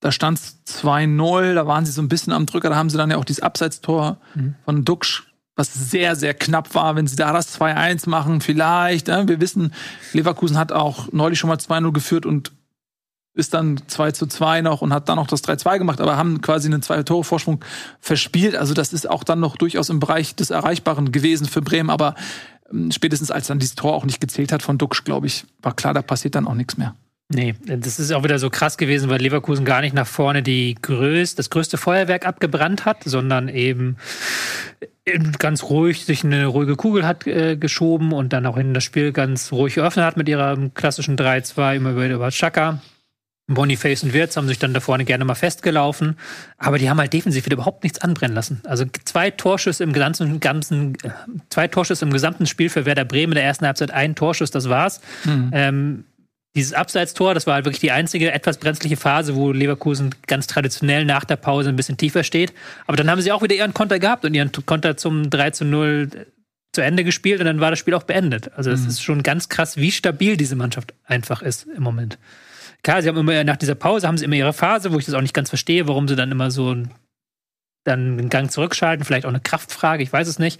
da 0.00 0.12
stand 0.12 0.38
es 0.38 0.60
2-0, 0.82 1.54
da 1.54 1.66
waren 1.66 1.84
sie 1.84 1.92
so 1.92 2.00
ein 2.00 2.08
bisschen 2.08 2.32
am 2.32 2.46
Drücker, 2.46 2.70
da 2.70 2.76
haben 2.76 2.90
sie 2.90 2.96
dann 2.96 3.10
ja 3.10 3.16
auch 3.16 3.24
dieses 3.24 3.42
Abseitstor 3.42 4.18
mhm. 4.34 4.54
von 4.64 4.84
Duxch, 4.84 5.26
was 5.56 5.74
sehr, 5.74 6.16
sehr 6.16 6.34
knapp 6.34 6.74
war. 6.74 6.96
Wenn 6.96 7.06
sie 7.06 7.16
da 7.16 7.32
das 7.32 7.58
2-1 7.60 8.08
machen, 8.08 8.40
vielleicht. 8.40 9.08
Ja, 9.08 9.26
wir 9.26 9.40
wissen, 9.40 9.74
Leverkusen 10.12 10.56
hat 10.56 10.72
auch 10.72 11.12
neulich 11.12 11.38
schon 11.38 11.48
mal 11.48 11.56
2-0 11.56 11.92
geführt 11.92 12.26
und 12.26 12.52
ist 13.34 13.54
dann 13.54 13.80
2 13.86 14.12
zu 14.12 14.26
2 14.26 14.62
noch 14.62 14.82
und 14.82 14.92
hat 14.92 15.08
dann 15.08 15.16
noch 15.16 15.26
das 15.26 15.44
3-2 15.44 15.78
gemacht, 15.78 16.00
aber 16.00 16.16
haben 16.16 16.40
quasi 16.40 16.66
einen 16.66 16.82
zwei 16.82 17.02
Tore 17.04 17.22
Vorsprung 17.22 17.64
verspielt. 18.00 18.56
Also 18.56 18.74
das 18.74 18.92
ist 18.92 19.08
auch 19.08 19.22
dann 19.22 19.38
noch 19.38 19.56
durchaus 19.56 19.90
im 19.90 20.00
Bereich 20.00 20.34
des 20.34 20.50
Erreichbaren 20.50 21.12
gewesen 21.12 21.46
für 21.46 21.62
Bremen, 21.62 21.90
aber 21.90 22.14
spätestens 22.90 23.30
als 23.30 23.46
dann 23.46 23.58
dieses 23.58 23.74
Tor 23.74 23.94
auch 23.94 24.04
nicht 24.04 24.20
gezählt 24.20 24.52
hat 24.52 24.62
von 24.62 24.78
Duxch, 24.78 25.04
glaube 25.04 25.26
ich, 25.26 25.44
war 25.62 25.74
klar, 25.74 25.94
da 25.94 26.02
passiert 26.02 26.34
dann 26.34 26.46
auch 26.46 26.54
nichts 26.54 26.76
mehr. 26.76 26.94
Nee, 27.30 27.54
das 27.66 27.98
ist 27.98 28.10
auch 28.12 28.24
wieder 28.24 28.38
so 28.38 28.48
krass 28.48 28.78
gewesen, 28.78 29.10
weil 29.10 29.20
Leverkusen 29.20 29.66
gar 29.66 29.82
nicht 29.82 29.94
nach 29.94 30.06
vorne 30.06 30.42
die 30.42 30.74
größte, 30.80 31.36
das 31.36 31.50
größte 31.50 31.76
Feuerwerk 31.76 32.24
abgebrannt 32.24 32.86
hat, 32.86 33.04
sondern 33.04 33.48
eben 33.48 33.98
ganz 35.38 35.64
ruhig 35.64 36.06
sich 36.06 36.24
eine 36.24 36.46
ruhige 36.46 36.76
Kugel 36.76 37.06
hat 37.06 37.26
äh, 37.26 37.56
geschoben 37.56 38.12
und 38.12 38.32
dann 38.32 38.46
auch 38.46 38.56
in 38.56 38.72
das 38.72 38.84
Spiel 38.84 39.12
ganz 39.12 39.52
ruhig 39.52 39.74
geöffnet 39.74 40.06
hat 40.06 40.16
mit 40.16 40.28
ihrer 40.28 40.56
klassischen 40.72 41.16
3-2 41.16 41.76
immer 41.76 41.90
über, 41.90 42.08
über 42.08 42.30
Chaka. 42.30 42.80
Boniface 43.48 44.02
und 44.02 44.12
Wirtz 44.12 44.36
haben 44.36 44.46
sich 44.46 44.58
dann 44.58 44.74
da 44.74 44.80
vorne 44.80 45.04
gerne 45.04 45.24
mal 45.24 45.34
festgelaufen, 45.34 46.16
aber 46.58 46.78
die 46.78 46.90
haben 46.90 46.98
halt 46.98 47.12
defensiv 47.12 47.46
wieder 47.46 47.54
überhaupt 47.54 47.82
nichts 47.82 48.00
anbrennen 48.00 48.34
lassen. 48.34 48.60
Also 48.64 48.84
zwei 49.04 49.30
Torschüsse 49.30 49.82
im 49.84 49.94
ganzen, 49.94 50.38
ganzen 50.38 50.94
äh, 51.02 51.10
zwei 51.48 51.66
Torschüsse 51.66 52.04
im 52.04 52.12
gesamten 52.12 52.46
Spiel 52.46 52.68
für 52.68 52.84
Werder 52.84 53.06
Bremen 53.06 53.32
in 53.32 53.36
der 53.36 53.44
ersten 53.44 53.64
Halbzeit, 53.66 53.90
ein 53.90 54.14
Torschuss, 54.14 54.50
das 54.50 54.68
war's. 54.68 55.00
Mhm. 55.24 55.50
Ähm, 55.54 56.04
dieses 56.54 56.74
Abseitstor, 56.74 57.34
das 57.34 57.46
war 57.46 57.54
halt 57.54 57.64
wirklich 57.64 57.80
die 57.80 57.92
einzige 57.92 58.32
etwas 58.32 58.58
brenzliche 58.58 58.96
Phase, 58.96 59.34
wo 59.34 59.52
Leverkusen 59.52 60.14
ganz 60.26 60.46
traditionell 60.46 61.04
nach 61.04 61.24
der 61.24 61.36
Pause 61.36 61.68
ein 61.68 61.76
bisschen 61.76 61.96
tiefer 61.96 62.24
steht. 62.24 62.52
Aber 62.86 62.96
dann 62.96 63.10
haben 63.10 63.20
sie 63.20 63.32
auch 63.32 63.42
wieder 63.42 63.54
ihren 63.54 63.74
Konter 63.74 63.98
gehabt 63.98 64.24
und 64.24 64.34
ihren 64.34 64.52
Konter 64.66 64.96
zum 64.96 65.30
3 65.30 65.50
zu 65.52 65.64
0 65.64 66.10
zu 66.72 66.82
Ende 66.82 67.04
gespielt 67.04 67.40
und 67.40 67.46
dann 67.46 67.60
war 67.60 67.70
das 67.70 67.78
Spiel 67.78 67.94
auch 67.94 68.02
beendet. 68.02 68.50
Also 68.56 68.70
es 68.70 68.82
mhm. 68.82 68.88
ist 68.88 69.02
schon 69.02 69.22
ganz 69.22 69.48
krass, 69.48 69.76
wie 69.78 69.90
stabil 69.90 70.36
diese 70.36 70.56
Mannschaft 70.56 70.94
einfach 71.06 71.42
ist 71.42 71.66
im 71.74 71.82
Moment. 71.82 72.18
Klar, 72.88 73.02
sie 73.02 73.08
haben 73.10 73.18
immer 73.18 73.44
nach 73.44 73.58
dieser 73.58 73.74
Pause 73.74 74.08
haben 74.08 74.16
sie 74.16 74.24
immer 74.24 74.36
ihre 74.36 74.54
Phase, 74.54 74.90
wo 74.90 74.98
ich 74.98 75.04
das 75.04 75.14
auch 75.14 75.20
nicht 75.20 75.34
ganz 75.34 75.50
verstehe, 75.50 75.86
warum 75.86 76.08
sie 76.08 76.16
dann 76.16 76.32
immer 76.32 76.50
so 76.50 76.74
dann 77.84 78.18
einen 78.18 78.30
Gang 78.30 78.50
zurückschalten, 78.50 79.04
vielleicht 79.04 79.26
auch 79.26 79.28
eine 79.28 79.40
Kraftfrage, 79.40 80.02
ich 80.02 80.10
weiß 80.10 80.26
es 80.26 80.38
nicht. 80.38 80.58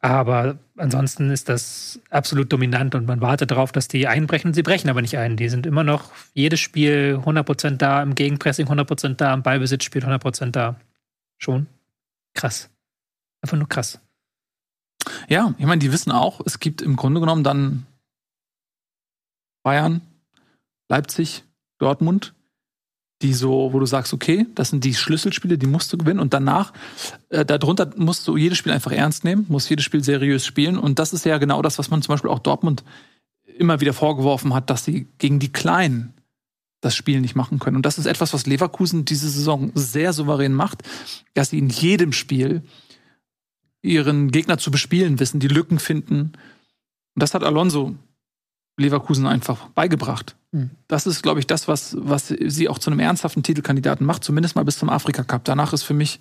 Aber 0.00 0.58
ansonsten 0.76 1.30
ist 1.30 1.48
das 1.48 2.00
absolut 2.10 2.52
dominant 2.52 2.96
und 2.96 3.06
man 3.06 3.20
wartet 3.20 3.52
darauf, 3.52 3.70
dass 3.70 3.86
die 3.86 4.08
einbrechen 4.08 4.54
sie 4.54 4.64
brechen 4.64 4.90
aber 4.90 5.02
nicht 5.02 5.18
ein. 5.18 5.36
Die 5.36 5.48
sind 5.48 5.66
immer 5.66 5.84
noch 5.84 6.10
jedes 6.34 6.58
Spiel 6.58 7.20
100% 7.24 7.76
da, 7.76 8.02
im 8.02 8.16
Gegenpressing 8.16 8.66
100% 8.66 9.14
da, 9.14 9.32
im 9.32 9.44
Ballbesitzspiel 9.44 10.04
100% 10.04 10.50
da. 10.50 10.80
Schon 11.38 11.68
krass. 12.34 12.70
Einfach 13.40 13.56
nur 13.56 13.68
krass. 13.68 14.00
Ja, 15.28 15.54
ich 15.58 15.66
meine, 15.66 15.78
die 15.78 15.92
wissen 15.92 16.10
auch, 16.10 16.40
es 16.44 16.58
gibt 16.58 16.82
im 16.82 16.96
Grunde 16.96 17.20
genommen 17.20 17.44
dann 17.44 17.86
Bayern, 19.62 20.00
Leipzig, 20.90 21.44
Dortmund, 21.78 22.34
die 23.22 23.32
so, 23.32 23.72
wo 23.72 23.78
du 23.78 23.86
sagst, 23.86 24.12
okay, 24.12 24.46
das 24.54 24.70
sind 24.70 24.84
die 24.84 24.94
Schlüsselspiele, 24.94 25.56
die 25.56 25.66
musst 25.66 25.92
du 25.92 25.98
gewinnen 25.98 26.20
und 26.20 26.34
danach, 26.34 26.72
äh, 27.28 27.44
darunter 27.44 27.90
musst 27.96 28.26
du 28.26 28.36
jedes 28.36 28.58
Spiel 28.58 28.72
einfach 28.72 28.92
ernst 28.92 29.24
nehmen, 29.24 29.46
musst 29.48 29.70
jedes 29.70 29.84
Spiel 29.84 30.02
seriös 30.02 30.44
spielen 30.44 30.76
und 30.76 30.98
das 30.98 31.12
ist 31.12 31.24
ja 31.24 31.38
genau 31.38 31.62
das, 31.62 31.78
was 31.78 31.90
man 31.90 32.02
zum 32.02 32.14
Beispiel 32.14 32.30
auch 32.30 32.40
Dortmund 32.40 32.82
immer 33.56 33.80
wieder 33.80 33.92
vorgeworfen 33.92 34.52
hat, 34.52 34.68
dass 34.68 34.84
sie 34.84 35.06
gegen 35.18 35.38
die 35.38 35.52
Kleinen 35.52 36.14
das 36.80 36.96
Spiel 36.96 37.20
nicht 37.20 37.36
machen 37.36 37.58
können. 37.58 37.76
Und 37.76 37.84
das 37.84 37.98
ist 37.98 38.06
etwas, 38.06 38.32
was 38.32 38.46
Leverkusen 38.46 39.04
diese 39.04 39.28
Saison 39.28 39.70
sehr 39.74 40.12
souverän 40.12 40.54
macht, 40.54 40.82
dass 41.34 41.50
sie 41.50 41.58
in 41.58 41.68
jedem 41.68 42.12
Spiel 42.12 42.62
ihren 43.82 44.30
Gegner 44.30 44.56
zu 44.58 44.70
bespielen 44.70 45.20
wissen, 45.20 45.40
die 45.40 45.48
Lücken 45.48 45.78
finden. 45.78 46.32
Und 47.14 47.22
das 47.22 47.34
hat 47.34 47.44
Alonso 47.44 47.96
Leverkusen 48.80 49.26
einfach 49.26 49.68
beigebracht. 49.70 50.36
Mhm. 50.52 50.70
Das 50.88 51.06
ist, 51.06 51.22
glaube 51.22 51.40
ich, 51.40 51.46
das, 51.46 51.68
was, 51.68 51.96
was 51.98 52.28
sie 52.28 52.68
auch 52.68 52.78
zu 52.78 52.90
einem 52.90 53.00
ernsthaften 53.00 53.42
Titelkandidaten 53.42 54.06
macht, 54.06 54.24
zumindest 54.24 54.56
mal 54.56 54.64
bis 54.64 54.78
zum 54.78 54.88
Afrika 54.88 55.22
Cup. 55.22 55.44
Danach 55.44 55.72
ist 55.72 55.82
für 55.82 55.94
mich, 55.94 56.20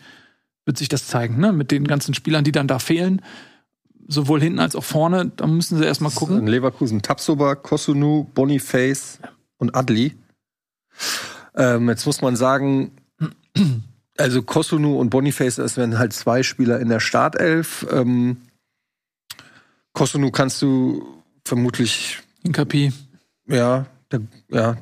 wird 0.66 0.78
sich 0.78 0.90
das 0.90 1.08
zeigen, 1.08 1.40
ne? 1.40 1.52
mit 1.52 1.72
den 1.72 1.88
ganzen 1.88 2.14
Spielern, 2.14 2.44
die 2.44 2.52
dann 2.52 2.68
da 2.68 2.80
fehlen. 2.80 3.22
Sowohl 4.08 4.42
hinten 4.42 4.60
als 4.60 4.76
auch 4.76 4.84
vorne, 4.84 5.32
da 5.36 5.46
müssen 5.46 5.78
sie 5.78 5.86
erstmal 5.86 6.12
gucken. 6.12 6.40
In 6.40 6.48
Leverkusen 6.48 7.02
Tapsoba, 7.02 7.56
Kosunu, 7.56 8.26
Boniface 8.34 9.20
und 9.58 9.76
Adli. 9.76 10.16
Ähm, 11.56 11.90
jetzt 11.90 12.06
muss 12.06 12.22
man 12.22 12.36
sagen, 12.36 12.92
also 14.18 14.42
Kosunu 14.42 15.00
und 15.00 15.10
Boniface, 15.10 15.56
das 15.56 15.78
wären 15.78 15.98
halt 15.98 16.14
zwei 16.14 16.44
Spieler 16.44 16.80
in 16.80 16.90
der 16.90 17.00
Startelf. 17.00 17.86
Ähm, 17.92 18.38
Kosunu 19.94 20.32
kannst 20.32 20.62
du 20.62 21.06
vermutlich 21.46 22.20
in 22.44 22.52
Kapi. 22.52 22.94
Ja, 23.48 23.86
der, 24.12 24.22
ja. 24.50 24.78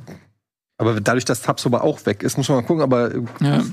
Aber 0.78 1.02
dadurch, 1.02 1.26
dass 1.26 1.42
Tabsoba 1.42 1.82
auch 1.82 2.06
weg 2.06 2.24
ist, 2.24 2.38
muss 2.38 2.50
man 2.50 2.60
mal 2.60 2.66
gucken. 2.66 2.84
Aber 2.84 3.12
ja. 3.42 3.64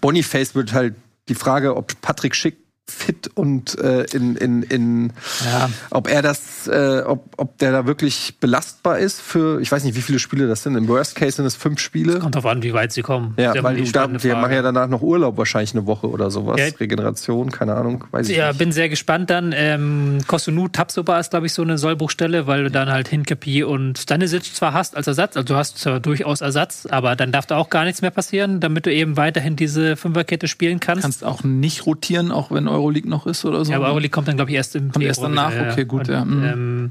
Boniface 0.00 0.54
wird 0.54 0.72
halt 0.72 0.94
die 1.28 1.34
Frage, 1.34 1.76
ob 1.76 2.00
Patrick 2.00 2.34
Schick 2.34 2.56
fit 2.86 3.30
und 3.34 3.78
äh, 3.78 4.02
in, 4.12 4.36
in, 4.36 4.62
in 4.62 5.12
ja. 5.44 5.70
ob 5.90 6.08
er 6.08 6.20
das, 6.20 6.66
äh, 6.66 7.02
ob, 7.06 7.32
ob 7.38 7.56
der 7.58 7.72
da 7.72 7.86
wirklich 7.86 8.34
belastbar 8.40 8.98
ist 8.98 9.22
für, 9.22 9.60
ich 9.60 9.72
weiß 9.72 9.84
nicht, 9.84 9.96
wie 9.96 10.02
viele 10.02 10.18
Spiele 10.18 10.46
das 10.46 10.62
sind. 10.62 10.76
Im 10.76 10.86
Worst 10.88 11.14
Case 11.16 11.36
sind 11.36 11.46
es 11.46 11.56
fünf 11.56 11.80
Spiele. 11.80 12.18
kommt 12.18 12.34
darauf 12.34 12.50
an, 12.50 12.62
wie 12.62 12.74
weit 12.74 12.92
sie 12.92 13.00
kommen. 13.00 13.34
Ja, 13.38 13.54
weil 13.62 13.76
du 13.76 13.90
da, 13.90 14.08
wir 14.22 14.36
machen 14.36 14.52
ja 14.52 14.62
danach 14.62 14.88
noch 14.88 15.00
Urlaub 15.00 15.38
wahrscheinlich 15.38 15.72
eine 15.72 15.86
Woche 15.86 16.08
oder 16.10 16.30
sowas. 16.30 16.60
Ja. 16.60 16.66
Regeneration, 16.78 17.50
keine 17.50 17.74
Ahnung, 17.74 18.04
weiß 18.10 18.28
ich 18.28 18.36
ja, 18.36 18.48
nicht. 18.48 18.58
bin 18.58 18.72
sehr 18.72 18.90
gespannt 18.90 19.30
dann. 19.30 19.54
Ähm, 19.56 20.18
Kosunu 20.26 20.68
Tapsoba 20.68 21.18
ist, 21.18 21.30
glaube 21.30 21.46
ich, 21.46 21.54
so 21.54 21.62
eine 21.62 21.78
Sollbruchstelle, 21.78 22.46
weil 22.46 22.64
du 22.64 22.70
dann 22.70 22.90
halt 22.90 23.08
Hinkapi 23.08 23.64
und 23.64 23.98
Stanisic 23.98 24.44
zwar 24.54 24.74
hast 24.74 24.94
als 24.94 25.06
Ersatz, 25.06 25.36
also 25.36 25.46
du 25.46 25.56
hast 25.56 25.78
zwar 25.78 26.00
durchaus 26.00 26.42
Ersatz, 26.42 26.86
aber 26.90 27.16
dann 27.16 27.32
darf 27.32 27.46
da 27.46 27.56
auch 27.56 27.70
gar 27.70 27.84
nichts 27.84 28.02
mehr 28.02 28.10
passieren, 28.10 28.60
damit 28.60 28.84
du 28.84 28.92
eben 28.92 29.16
weiterhin 29.16 29.56
diese 29.56 29.96
Fünferkette 29.96 30.48
spielen 30.48 30.80
kannst. 30.80 31.02
Du 31.02 31.06
kannst 31.06 31.24
auch 31.24 31.44
nicht 31.44 31.86
rotieren, 31.86 32.30
auch 32.30 32.50
wenn 32.50 32.68
Euroleague 32.74 33.08
noch 33.08 33.26
ist 33.26 33.44
oder 33.44 33.64
so. 33.64 33.72
Ja, 33.72 33.78
aber 33.78 33.88
Euroleague 33.88 34.10
kommt 34.10 34.28
dann, 34.28 34.36
glaube 34.36 34.50
ich, 34.50 34.56
erst 34.56 34.76
im 34.76 34.92
Kommt 34.92 35.04
erst 35.04 35.22
danach, 35.22 35.52
wieder, 35.52 35.72
okay, 35.72 35.84
gut, 35.84 36.08
und, 36.08 36.08
ja. 36.08 36.24
Mhm. 36.24 36.44
Ähm, 36.44 36.90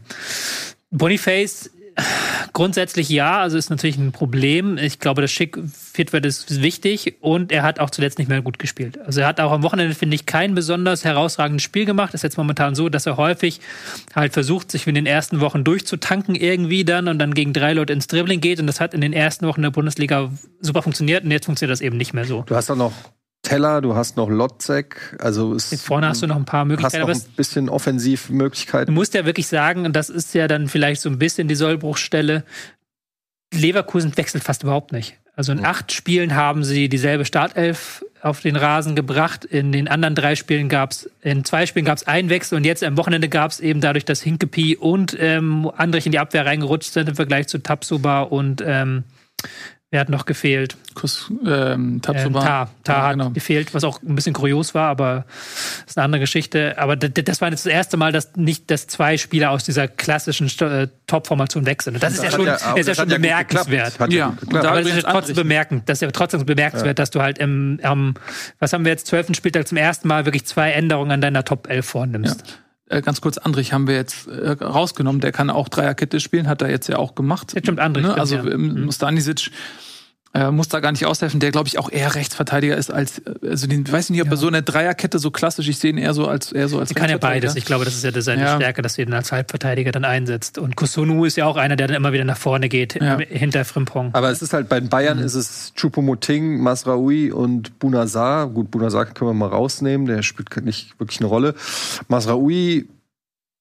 Boniface 0.92 1.72
Grundsätzlich 2.54 3.10
ja, 3.10 3.40
also 3.40 3.58
ist 3.58 3.70
natürlich 3.70 3.98
ein 3.98 4.12
Problem. 4.12 4.78
Ich 4.78 5.00
glaube, 5.00 5.22
das 5.22 5.32
Schick 5.32 5.58
fit 5.68 6.14
wird 6.14 6.26
ist 6.26 6.62
wichtig 6.62 7.18
und 7.22 7.52
er 7.52 7.64
hat 7.64 7.80
auch 7.80 7.90
zuletzt 7.90 8.18
nicht 8.18 8.28
mehr 8.28 8.42
gut 8.42 8.60
gespielt. 8.60 9.00
Also 9.00 9.22
er 9.22 9.28
hat 9.28 9.40
auch 9.40 9.52
am 9.52 9.64
Wochenende, 9.64 9.94
finde 9.96 10.16
ich, 10.16 10.26
kein 10.26 10.56
besonders 10.56 11.04
herausragendes 11.04 11.64
Spiel 11.64 11.86
gemacht. 11.86 12.14
Ist 12.14 12.24
jetzt 12.24 12.38
momentan 12.38 12.76
so, 12.76 12.90
dass 12.90 13.06
er 13.06 13.18
häufig 13.18 13.60
halt 14.16 14.34
versucht, 14.34 14.72
sich 14.72 14.88
in 14.88 14.96
den 14.96 15.06
ersten 15.06 15.40
Wochen 15.40 15.64
durchzutanken 15.64 16.36
irgendwie 16.36 16.84
dann 16.84 17.08
und 17.08 17.20
dann 17.20 17.34
gegen 17.34 17.54
drei 17.54 17.74
Leute 17.74 17.94
ins 17.94 18.08
Dribbling 18.08 18.42
geht 18.42 18.60
und 18.60 18.68
das 18.68 18.80
hat 18.80 18.94
in 18.94 19.02
den 19.02 19.14
ersten 19.14 19.48
Wochen 19.48 19.62
der 19.62 19.72
Bundesliga 19.72 20.32
super 20.62 20.82
funktioniert 20.82 21.24
und 21.24 21.32
jetzt 21.32 21.46
funktioniert 21.46 21.74
das 21.74 21.82
eben 21.82 21.98
nicht 21.98 22.14
mehr 22.14 22.26
so. 22.26 22.44
Du 22.44 22.56
hast 22.56 22.70
auch 22.72 22.76
noch 22.76 22.94
Teller, 23.44 23.82
du 23.82 23.96
hast 23.96 24.16
noch 24.16 24.30
Lotzek, 24.30 25.18
also 25.20 25.54
es, 25.54 25.84
vorne 25.84 26.08
hast 26.08 26.22
du 26.22 26.28
noch 26.28 26.38
ein 26.38 26.46
paar 26.46 26.64
Möglichkeiten. 26.64 27.08
Hast 27.08 27.26
noch 27.26 27.32
ein 27.32 27.36
bisschen 27.36 27.70
Offensivmöglichkeiten. 27.70 28.88
Du 28.88 29.00
musst 29.00 29.14
ja 29.14 29.26
wirklich 29.26 29.48
sagen, 29.48 29.86
und 29.86 29.96
das 29.96 30.10
ist 30.10 30.34
ja 30.34 30.48
dann 30.48 30.70
vielleicht 30.70 31.02
so 31.02 31.10
ein 31.10 31.20
bisschen 31.20 31.50
die 31.50 31.56
Sollbruchstelle, 31.56 32.46
Leverkusen 33.54 34.16
wechselt 34.18 34.44
fast 34.44 34.64
überhaupt 34.64 34.94
nicht. 34.94 35.20
Also 35.36 35.52
in 35.52 35.66
acht 35.66 35.92
Spielen 35.92 36.36
haben 36.36 36.64
sie 36.64 36.90
dieselbe 36.90 37.26
Startelf 37.26 38.06
auf 38.22 38.40
den 38.42 38.56
Rasen 38.56 38.96
gebracht. 38.96 39.44
In 39.44 39.72
den 39.72 39.88
anderen 39.88 40.16
drei 40.16 40.36
Spielen 40.36 40.70
gab 40.70 40.92
es, 40.92 41.10
in 41.22 41.44
zwei 41.44 41.66
Spielen 41.66 41.86
gab 41.86 41.98
es 41.98 42.08
einen 42.08 42.30
Wechsel 42.30 42.56
und 42.56 42.66
jetzt 42.66 42.84
am 42.84 42.98
Wochenende 42.98 43.30
gab 43.30 43.52
es 43.52 43.60
eben 43.60 43.82
dadurch, 43.82 44.06
dass 44.06 44.22
Hinkepi 44.22 44.78
und 44.78 45.18
ähm, 45.20 45.70
Andrich 45.76 46.06
in 46.06 46.12
die 46.12 46.20
Abwehr 46.20 46.46
reingerutscht 46.46 46.94
sind 46.94 47.10
im 47.10 47.16
Vergleich 47.16 47.48
zu 47.48 47.58
Tapsuba 47.58 48.22
und 48.22 48.64
ähm, 48.66 49.04
Wer 49.94 50.00
hat 50.00 50.10
noch 50.10 50.26
gefehlt? 50.26 50.76
Kus, 50.96 51.32
ähm, 51.46 52.02
Tabsoba. 52.02 52.40
Ähm, 52.40 52.46
Ta, 52.46 52.70
Ta 52.84 52.94
ja, 52.94 53.04
hat 53.04 53.12
genau. 53.12 53.30
gefehlt, 53.30 53.76
was 53.76 53.84
auch 53.84 54.02
ein 54.02 54.16
bisschen 54.16 54.34
kurios 54.34 54.74
war, 54.74 54.90
aber 54.90 55.26
das 55.82 55.92
ist 55.92 55.98
eine 56.00 56.06
andere 56.06 56.22
Geschichte. 56.22 56.80
Aber 56.80 56.96
das 56.96 57.42
war 57.42 57.52
jetzt 57.52 57.68
das 57.68 57.72
erste 57.72 57.96
Mal, 57.96 58.12
dass 58.12 58.36
nicht 58.36 58.72
dass 58.72 58.88
zwei 58.88 59.18
Spieler 59.20 59.52
aus 59.52 59.66
dieser 59.66 59.88
klassischen 59.88 60.50
äh, 60.62 60.88
Top-Formation 61.06 61.68
wechseln. 61.68 61.94
Und 61.94 62.02
das, 62.02 62.16
das 62.16 62.26
ist 62.26 62.32
ja 62.32 62.36
schon, 62.36 62.46
ja, 62.48 62.74
ist 62.74 62.88
ja 62.88 62.96
schon 62.96 63.08
bemerkenswert. 63.08 64.00
Ja, 64.10 64.36
ja. 64.52 64.64
aber 64.64 64.82
das 64.82 64.98
ist 64.98 65.06
trotzdem 65.06 65.36
bemerkend. 65.36 65.88
Das 65.88 65.98
ist 66.00 66.02
ja 66.02 66.10
trotzdem 66.10 66.44
bemerkenswert, 66.44 66.98
dass 66.98 67.12
du 67.12 67.22
halt 67.22 67.38
im, 67.38 67.80
ähm, 67.84 68.16
was 68.58 68.74
haben 68.74 68.86
wir 68.86 68.92
jetzt, 68.94 69.06
zwölften 69.06 69.36
Spieltag 69.36 69.68
zum 69.68 69.78
ersten 69.78 70.08
Mal 70.08 70.26
wirklich 70.26 70.48
zwei 70.48 70.72
Änderungen 70.72 71.12
an 71.12 71.22
deiner 71.22 71.46
Top 71.46 71.70
11 71.70 71.86
vornimmst. 71.86 72.63
Äh, 72.94 73.02
ganz 73.02 73.22
kurz, 73.22 73.38
Andrich 73.38 73.74
haben 73.74 73.88
wir 73.88 73.96
jetzt 73.96 74.28
äh, 74.28 74.52
rausgenommen. 74.52 75.20
Der 75.20 75.32
kann 75.32 75.50
auch 75.50 75.68
Dreierkette 75.68 76.20
spielen, 76.20 76.48
hat 76.48 76.62
er 76.62 76.70
jetzt 76.70 76.88
ja 76.88 76.98
auch 76.98 77.16
gemacht. 77.16 77.54
Jetzt 77.56 77.66
stimmt 77.66 77.80
Andrich. 77.80 78.06
Ne? 78.06 78.14
Also 78.16 78.36
ja. 78.36 78.46
ähm, 78.46 78.74
mhm. 78.74 78.86
Äh, 80.36 80.50
muss 80.50 80.68
da 80.68 80.80
gar 80.80 80.92
nicht 80.92 81.06
aushelfen, 81.06 81.40
der 81.40 81.52
glaube 81.52 81.68
ich 81.68 81.78
auch 81.78 81.92
eher 81.92 82.16
Rechtsverteidiger 82.16 82.76
ist 82.76 82.90
als, 82.90 83.20
äh, 83.20 83.34
also 83.48 83.68
den, 83.68 83.90
weiß 83.90 84.06
ich 84.06 84.10
nicht, 84.10 84.22
ob 84.22 84.28
ja. 84.28 84.34
er 84.34 84.38
so 84.38 84.48
eine 84.48 84.64
Dreierkette 84.64 85.20
so 85.20 85.30
klassisch, 85.30 85.68
ich 85.68 85.78
sehe 85.78 85.92
ihn 85.92 86.00
eher 86.00 86.16
so 86.16 86.28
als, 86.28 86.52
eher 86.52 86.68
so 86.70 86.80
als 86.80 86.90
Er 86.90 86.96
kann 86.96 87.10
ja 87.12 87.20
beides. 87.20 87.56
Ich 87.56 87.66
glaube, 87.66 87.86
das 87.86 87.94
ist 87.94 88.04
ja 88.04 88.22
seine 88.22 88.42
ja. 88.42 88.56
Stärke, 88.56 88.82
dass 88.82 88.98
er 88.98 89.06
ihn 89.06 89.14
als 89.14 89.32
Halbverteidiger 89.32 89.92
dann 89.92 90.06
einsetzt. 90.06 90.58
Und 90.58 90.76
Kusunu 90.76 91.26
ist 91.26 91.38
ja 91.38 91.46
auch 91.46 91.56
einer, 91.56 91.76
der 91.76 91.86
dann 91.86 91.96
immer 91.96 92.14
wieder 92.14 92.26
nach 92.26 92.38
vorne 92.38 92.68
geht, 92.68 92.96
ja. 92.96 93.20
hinter 93.20 93.64
Frimpong. 93.64 94.10
Aber 94.14 94.32
es 94.32 94.42
ist 94.42 94.54
halt, 94.54 94.70
bei 94.70 94.80
den 94.80 94.90
Bayern 94.90 95.20
mhm. 95.20 95.26
ist 95.26 95.36
es 95.36 95.72
Chupomoting, 95.76 96.60
Masraoui 96.62 97.32
und 97.32 97.78
Bunazar. 97.78 98.48
Gut, 98.48 98.72
Bunazar 98.72 99.06
können 99.06 99.30
wir 99.30 99.36
mal 99.36 99.50
rausnehmen, 99.50 100.08
der 100.08 100.24
spielt 100.24 100.66
nicht 100.66 101.00
wirklich 101.00 101.20
eine 101.20 101.28
Rolle. 101.28 101.54
Masraoui 102.08 102.88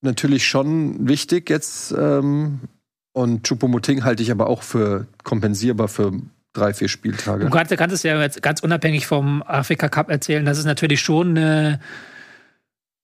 natürlich 0.01 0.47
schon 0.47 1.07
wichtig 1.07 1.51
jetzt, 1.51 1.93
ähm, 1.93 2.61
und 3.12 3.47
Chupomoting 3.47 4.05
halte 4.05 4.23
ich 4.23 4.31
aber 4.31 4.47
auch 4.47 4.62
für 4.62 5.07
kompensierbar 5.23 5.89
für 5.89 6.12
drei, 6.53 6.74
vier 6.74 6.89
Spieltage. 6.89 7.45
Du 7.45 7.51
kannst, 7.51 7.77
kannst 7.77 7.95
es 7.95 8.03
ja 8.03 8.20
jetzt 8.20 8.43
ganz 8.43 8.61
unabhängig 8.61 9.07
vom 9.07 9.43
Afrika 9.43 9.89
Cup 9.89 10.11
erzählen, 10.11 10.45
das 10.45 10.59
ist 10.59 10.65
natürlich 10.65 11.01
schon 11.01 11.37
eine 11.37 11.81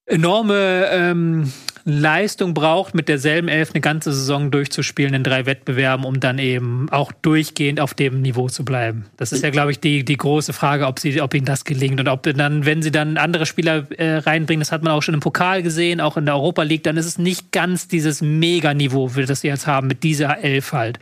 enorme 0.07 0.89
ähm, 0.91 1.53
Leistung 1.89 2.53
braucht, 2.53 2.95
mit 2.95 3.09
derselben 3.09 3.49
Elf 3.49 3.71
eine 3.73 3.81
ganze 3.81 4.13
Saison 4.13 4.51
durchzuspielen 4.51 5.15
in 5.15 5.25
drei 5.25 5.47
Wettbewerben, 5.47 6.05
um 6.05 6.21
dann 6.21 6.39
eben 6.39 6.89
auch 6.91 7.13
durchgehend 7.13 7.81
auf 7.81 7.95
dem 7.95 8.21
Niveau 8.21 8.49
zu 8.49 8.63
bleiben. 8.63 9.07
Das 9.17 9.33
ist 9.33 9.43
ja, 9.43 9.49
glaube 9.49 9.71
ich, 9.71 9.81
die, 9.81 10.05
die 10.05 10.19
große 10.19 10.53
Frage, 10.53 10.87
ob, 10.87 10.99
sie, 10.99 11.23
ob 11.23 11.33
ihnen 11.33 11.47
das 11.47 11.65
gelingt 11.65 11.99
und 11.99 12.09
ob 12.09 12.25
dann, 12.25 12.67
wenn 12.67 12.83
sie 12.83 12.91
dann 12.91 13.17
andere 13.17 13.47
Spieler 13.47 13.91
äh, 13.93 14.19
reinbringen, 14.19 14.61
das 14.61 14.71
hat 14.71 14.83
man 14.83 14.93
auch 14.93 15.03
schon 15.03 15.15
im 15.15 15.21
Pokal 15.21 15.63
gesehen, 15.63 16.03
auch 16.03 16.19
in 16.19 16.27
der 16.27 16.35
Europa 16.35 16.63
League, 16.63 16.85
dann 16.85 16.99
ist 16.99 17.07
es 17.07 17.17
nicht 17.17 17.53
ganz 17.53 17.89
dieses 17.89 18.21
Mega-Niveau, 18.21 19.09
das 19.09 19.41
sie 19.41 19.49
jetzt 19.49 19.67
haben, 19.67 19.87
mit 19.87 20.03
dieser 20.03 20.45
Elf 20.45 20.73
halt. 20.75 20.99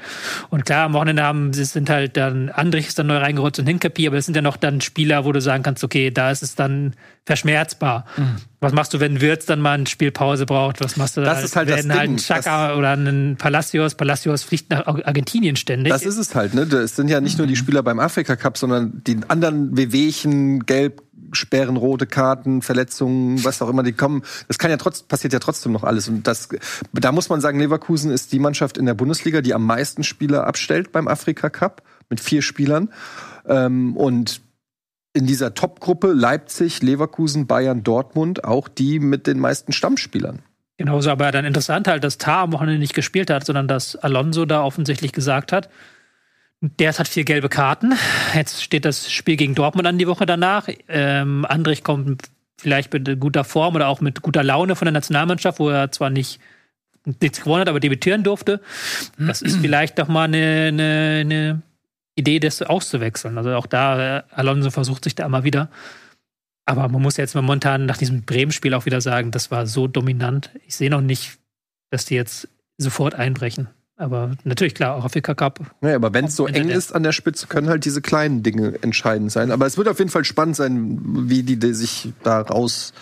Und 0.50 0.66
klar, 0.66 0.86
am 0.86 0.92
Wochenende 0.92 1.24
haben, 1.24 1.52
sie 1.52 1.64
sind 1.64 1.90
halt 1.90 2.16
dann, 2.16 2.48
Andrich 2.48 2.86
ist 2.86 2.96
dann 2.96 3.08
neu 3.08 3.18
reingerutscht 3.18 3.58
und 3.58 3.66
Hinkapi, 3.66 4.06
aber 4.06 4.18
es 4.18 4.26
sind 4.26 4.36
ja 4.36 4.42
noch 4.42 4.56
dann 4.56 4.80
Spieler, 4.80 5.24
wo 5.24 5.32
du 5.32 5.40
sagen 5.40 5.64
kannst, 5.64 5.82
okay, 5.82 6.12
da 6.12 6.30
ist 6.30 6.44
es 6.44 6.54
dann 6.54 6.94
verschmerzbar. 7.24 8.04
Mhm. 8.16 8.36
Was 8.60 8.72
machst 8.72 8.94
du, 8.94 9.00
wenn 9.00 9.20
Wirtz 9.20 9.44
dann 9.44 9.60
mal 9.60 9.72
eine 9.72 9.86
Spielpause 9.86 10.46
braucht? 10.46 10.80
Was 10.80 10.96
machst 10.96 11.16
du 11.16 11.20
das 11.20 11.44
ist 11.44 11.56
halt 11.56 11.68
wenn 11.68 11.88
das 11.88 11.98
halt 11.98 12.10
ein 12.10 12.16
Chaka 12.16 12.76
oder 12.76 12.92
ein 12.92 13.36
Palacios, 13.38 13.94
Palacios 13.94 14.42
fliegt 14.44 14.70
nach 14.70 14.86
Argentinien 14.86 15.56
ständig. 15.56 15.92
Das 15.92 16.04
ist 16.04 16.16
es 16.16 16.34
halt, 16.34 16.54
ne? 16.54 16.66
Das 16.66 16.96
sind 16.96 17.08
ja 17.08 17.20
nicht 17.20 17.36
nur 17.36 17.46
die 17.46 17.56
Spieler 17.56 17.82
beim 17.82 18.00
Afrika 18.00 18.34
Cup, 18.34 18.56
sondern 18.56 19.02
die 19.06 19.18
anderen 19.28 19.76
Wehwehchen, 19.76 20.64
Gelb, 20.64 21.02
Sperren, 21.32 21.76
rote 21.76 22.06
Karten, 22.06 22.62
Verletzungen, 22.62 23.44
was 23.44 23.60
auch 23.60 23.68
immer, 23.68 23.82
die 23.82 23.92
kommen. 23.92 24.22
Das 24.48 24.58
kann 24.58 24.70
ja 24.70 24.78
trotz, 24.78 25.02
passiert 25.02 25.32
ja 25.32 25.38
trotzdem 25.38 25.72
noch 25.72 25.84
alles. 25.84 26.08
Und 26.08 26.26
das, 26.26 26.48
da 26.92 27.12
muss 27.12 27.28
man 27.28 27.40
sagen, 27.40 27.58
Leverkusen 27.58 28.10
ist 28.10 28.32
die 28.32 28.38
Mannschaft 28.38 28.78
in 28.78 28.86
der 28.86 28.94
Bundesliga, 28.94 29.42
die 29.42 29.52
am 29.52 29.66
meisten 29.66 30.02
Spieler 30.02 30.46
abstellt 30.46 30.92
beim 30.92 31.08
Afrika 31.08 31.50
Cup 31.50 31.82
mit 32.08 32.20
vier 32.20 32.42
Spielern. 32.42 32.88
Ähm, 33.46 33.96
und 33.96 34.40
in 35.16 35.26
dieser 35.26 35.54
Top-Gruppe 35.54 36.12
Leipzig, 36.12 36.82
Leverkusen, 36.82 37.46
Bayern, 37.46 37.82
Dortmund 37.82 38.44
auch 38.44 38.68
die 38.68 38.98
mit 39.00 39.26
den 39.26 39.40
meisten 39.40 39.72
Stammspielern. 39.72 40.40
Genauso, 40.76 41.10
aber 41.10 41.32
dann 41.32 41.46
interessant 41.46 41.88
halt, 41.88 42.04
dass 42.04 42.18
Tar 42.18 42.42
am 42.42 42.52
Wochenende 42.52 42.78
nicht 42.78 42.94
gespielt 42.94 43.30
hat, 43.30 43.46
sondern 43.46 43.66
dass 43.66 43.96
Alonso 43.96 44.44
da 44.44 44.62
offensichtlich 44.62 45.12
gesagt 45.12 45.52
hat, 45.52 45.70
der 46.60 46.92
hat 46.92 47.08
vier 47.08 47.24
gelbe 47.24 47.48
Karten. 47.48 47.94
Jetzt 48.34 48.62
steht 48.62 48.84
das 48.84 49.10
Spiel 49.10 49.36
gegen 49.36 49.54
Dortmund 49.54 49.86
an 49.86 49.98
die 49.98 50.06
Woche 50.06 50.26
danach. 50.26 50.68
Ähm, 50.88 51.46
Andrich 51.46 51.82
kommt 51.82 52.28
vielleicht 52.58 52.92
mit 52.92 53.20
guter 53.20 53.44
Form 53.44 53.74
oder 53.74 53.88
auch 53.88 54.00
mit 54.00 54.22
guter 54.22 54.42
Laune 54.42 54.76
von 54.76 54.86
der 54.86 54.92
Nationalmannschaft, 54.92 55.58
wo 55.58 55.70
er 55.70 55.92
zwar 55.92 56.10
nicht 56.10 56.40
nichts 57.20 57.40
gewonnen 57.40 57.60
hat, 57.60 57.68
aber 57.68 57.80
debütieren 57.80 58.24
durfte. 58.24 58.60
Das 59.18 59.40
ist 59.42 59.56
vielleicht 59.60 59.98
doch 59.98 60.08
mal 60.08 60.24
eine, 60.24 60.66
eine, 60.68 61.18
eine 61.20 61.62
Idee, 62.16 62.40
das 62.40 62.62
auszuwechseln. 62.62 63.38
Also 63.38 63.54
auch 63.54 63.66
da, 63.66 64.18
äh, 64.18 64.22
Alonso 64.30 64.70
versucht 64.70 65.04
sich 65.04 65.14
da 65.14 65.24
immer 65.24 65.44
wieder. 65.44 65.70
Aber 66.64 66.88
man 66.88 67.00
muss 67.00 67.16
jetzt 67.16 67.34
momentan 67.34 67.86
nach 67.86 67.98
diesem 67.98 68.22
Bremen-Spiel 68.22 68.74
auch 68.74 68.86
wieder 68.86 69.00
sagen, 69.00 69.30
das 69.30 69.50
war 69.52 69.66
so 69.66 69.86
dominant. 69.86 70.50
Ich 70.66 70.74
sehe 70.74 70.90
noch 70.90 71.00
nicht, 71.00 71.38
dass 71.90 72.06
die 72.06 72.16
jetzt 72.16 72.48
sofort 72.76 73.14
einbrechen. 73.14 73.68
Aber 73.98 74.32
natürlich, 74.44 74.74
klar, 74.74 74.96
auch 74.96 75.04
Afrika 75.04 75.34
Cup. 75.34 75.60
Ja, 75.80 75.94
aber 75.94 76.12
wenn 76.12 76.26
es 76.26 76.36
so 76.36 76.46
eng 76.46 76.68
ist 76.68 76.92
an 76.92 77.02
der 77.02 77.12
Spitze, 77.12 77.46
können 77.46 77.68
halt 77.68 77.84
diese 77.84 78.02
kleinen 78.02 78.42
Dinge 78.42 78.74
entscheidend 78.82 79.32
sein. 79.32 79.50
Aber 79.50 79.64
es 79.66 79.78
wird 79.78 79.88
auf 79.88 79.98
jeden 79.98 80.10
Fall 80.10 80.24
spannend 80.24 80.56
sein, 80.56 80.98
wie 81.28 81.42
die, 81.42 81.56
die 81.58 81.72
sich 81.72 82.12
da 82.22 82.40
raus 82.40 82.92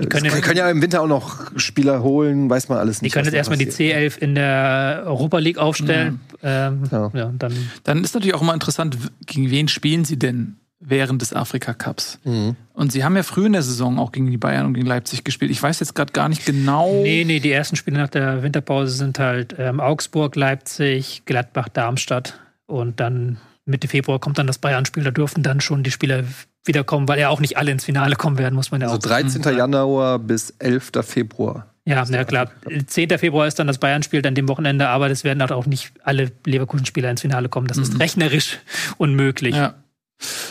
die 0.00 0.06
können, 0.06 0.24
jetzt, 0.26 0.42
können, 0.42 0.56
ja 0.56 0.70
im 0.70 0.80
Winter 0.80 1.02
auch 1.02 1.08
noch 1.08 1.50
Spieler 1.56 2.02
holen, 2.02 2.48
weiß 2.48 2.68
man 2.68 2.78
alles 2.78 3.02
nicht. 3.02 3.12
Die 3.12 3.14
können 3.14 3.26
jetzt 3.26 3.34
erstmal 3.34 3.58
die 3.58 3.66
C11 3.66 4.18
in 4.18 4.34
der 4.34 5.02
Europa 5.06 5.38
League 5.38 5.58
aufstellen. 5.58 6.20
Ja. 6.42 6.68
Ähm, 6.68 6.82
ja. 6.90 7.10
ja. 7.14 7.32
dann. 7.36 7.52
dann 7.82 8.04
ist 8.04 8.14
natürlich 8.14 8.34
auch 8.34 8.42
immer 8.42 8.54
interessant, 8.54 8.96
gegen 9.26 9.50
wen 9.50 9.66
spielen 9.68 10.04
sie 10.04 10.18
denn 10.18 10.56
während 10.80 11.22
des 11.22 11.32
Afrika 11.32 11.74
Cups? 11.74 12.18
Mhm. 12.24 12.54
Und 12.74 12.92
sie 12.92 13.02
haben 13.02 13.16
ja 13.16 13.24
früh 13.24 13.46
in 13.46 13.52
der 13.52 13.62
Saison 13.62 13.98
auch 13.98 14.12
gegen 14.12 14.30
die 14.30 14.36
Bayern 14.36 14.66
und 14.66 14.74
gegen 14.74 14.86
Leipzig 14.86 15.24
gespielt. 15.24 15.50
Ich 15.50 15.62
weiß 15.62 15.80
jetzt 15.80 15.94
gerade 15.94 16.12
gar 16.12 16.28
nicht 16.28 16.46
genau. 16.46 17.02
Nee, 17.02 17.24
nee, 17.24 17.40
die 17.40 17.50
ersten 17.50 17.76
Spiele 17.76 17.98
nach 17.98 18.08
der 18.08 18.42
Winterpause 18.42 18.92
sind 18.96 19.18
halt 19.18 19.56
ähm, 19.58 19.80
Augsburg, 19.80 20.36
Leipzig, 20.36 21.22
Gladbach, 21.24 21.68
Darmstadt. 21.68 22.38
Und 22.66 23.00
dann 23.00 23.38
Mitte 23.64 23.88
Februar 23.88 24.18
kommt 24.18 24.38
dann 24.38 24.46
das 24.46 24.58
Bayern-Spiel. 24.58 25.02
Da 25.02 25.10
dürfen 25.10 25.42
dann 25.42 25.60
schon 25.60 25.82
die 25.82 25.90
Spieler 25.90 26.22
wiederkommen, 26.68 27.08
weil 27.08 27.18
ja 27.18 27.28
auch 27.28 27.40
nicht 27.40 27.56
alle 27.56 27.70
ins 27.70 27.84
Finale 27.84 28.14
kommen 28.16 28.38
werden, 28.38 28.54
muss 28.54 28.70
man 28.70 28.80
ja 28.80 28.88
also 28.88 28.98
auch 28.98 29.10
sagen. 29.10 29.28
13. 29.28 29.56
Januar 29.56 30.18
bis 30.18 30.50
11. 30.58 30.92
Februar. 31.02 31.66
Ja, 31.84 32.04
na 32.08 32.24
klar. 32.24 32.50
10. 32.86 33.18
Februar 33.18 33.46
ist 33.46 33.58
dann 33.58 33.66
das 33.66 33.78
Bayern-Spiel, 33.78 34.20
dann 34.20 34.34
dem 34.34 34.46
Wochenende, 34.48 34.88
aber 34.88 35.10
es 35.10 35.24
werden 35.24 35.40
auch 35.42 35.66
nicht 35.66 35.92
alle 36.04 36.30
Leverkusen-Spieler 36.44 37.10
ins 37.10 37.22
Finale 37.22 37.48
kommen. 37.48 37.66
Das 37.66 37.78
mhm. 37.78 37.82
ist 37.84 37.98
rechnerisch 37.98 38.58
unmöglich. 38.98 39.56
Ja. 39.56 39.74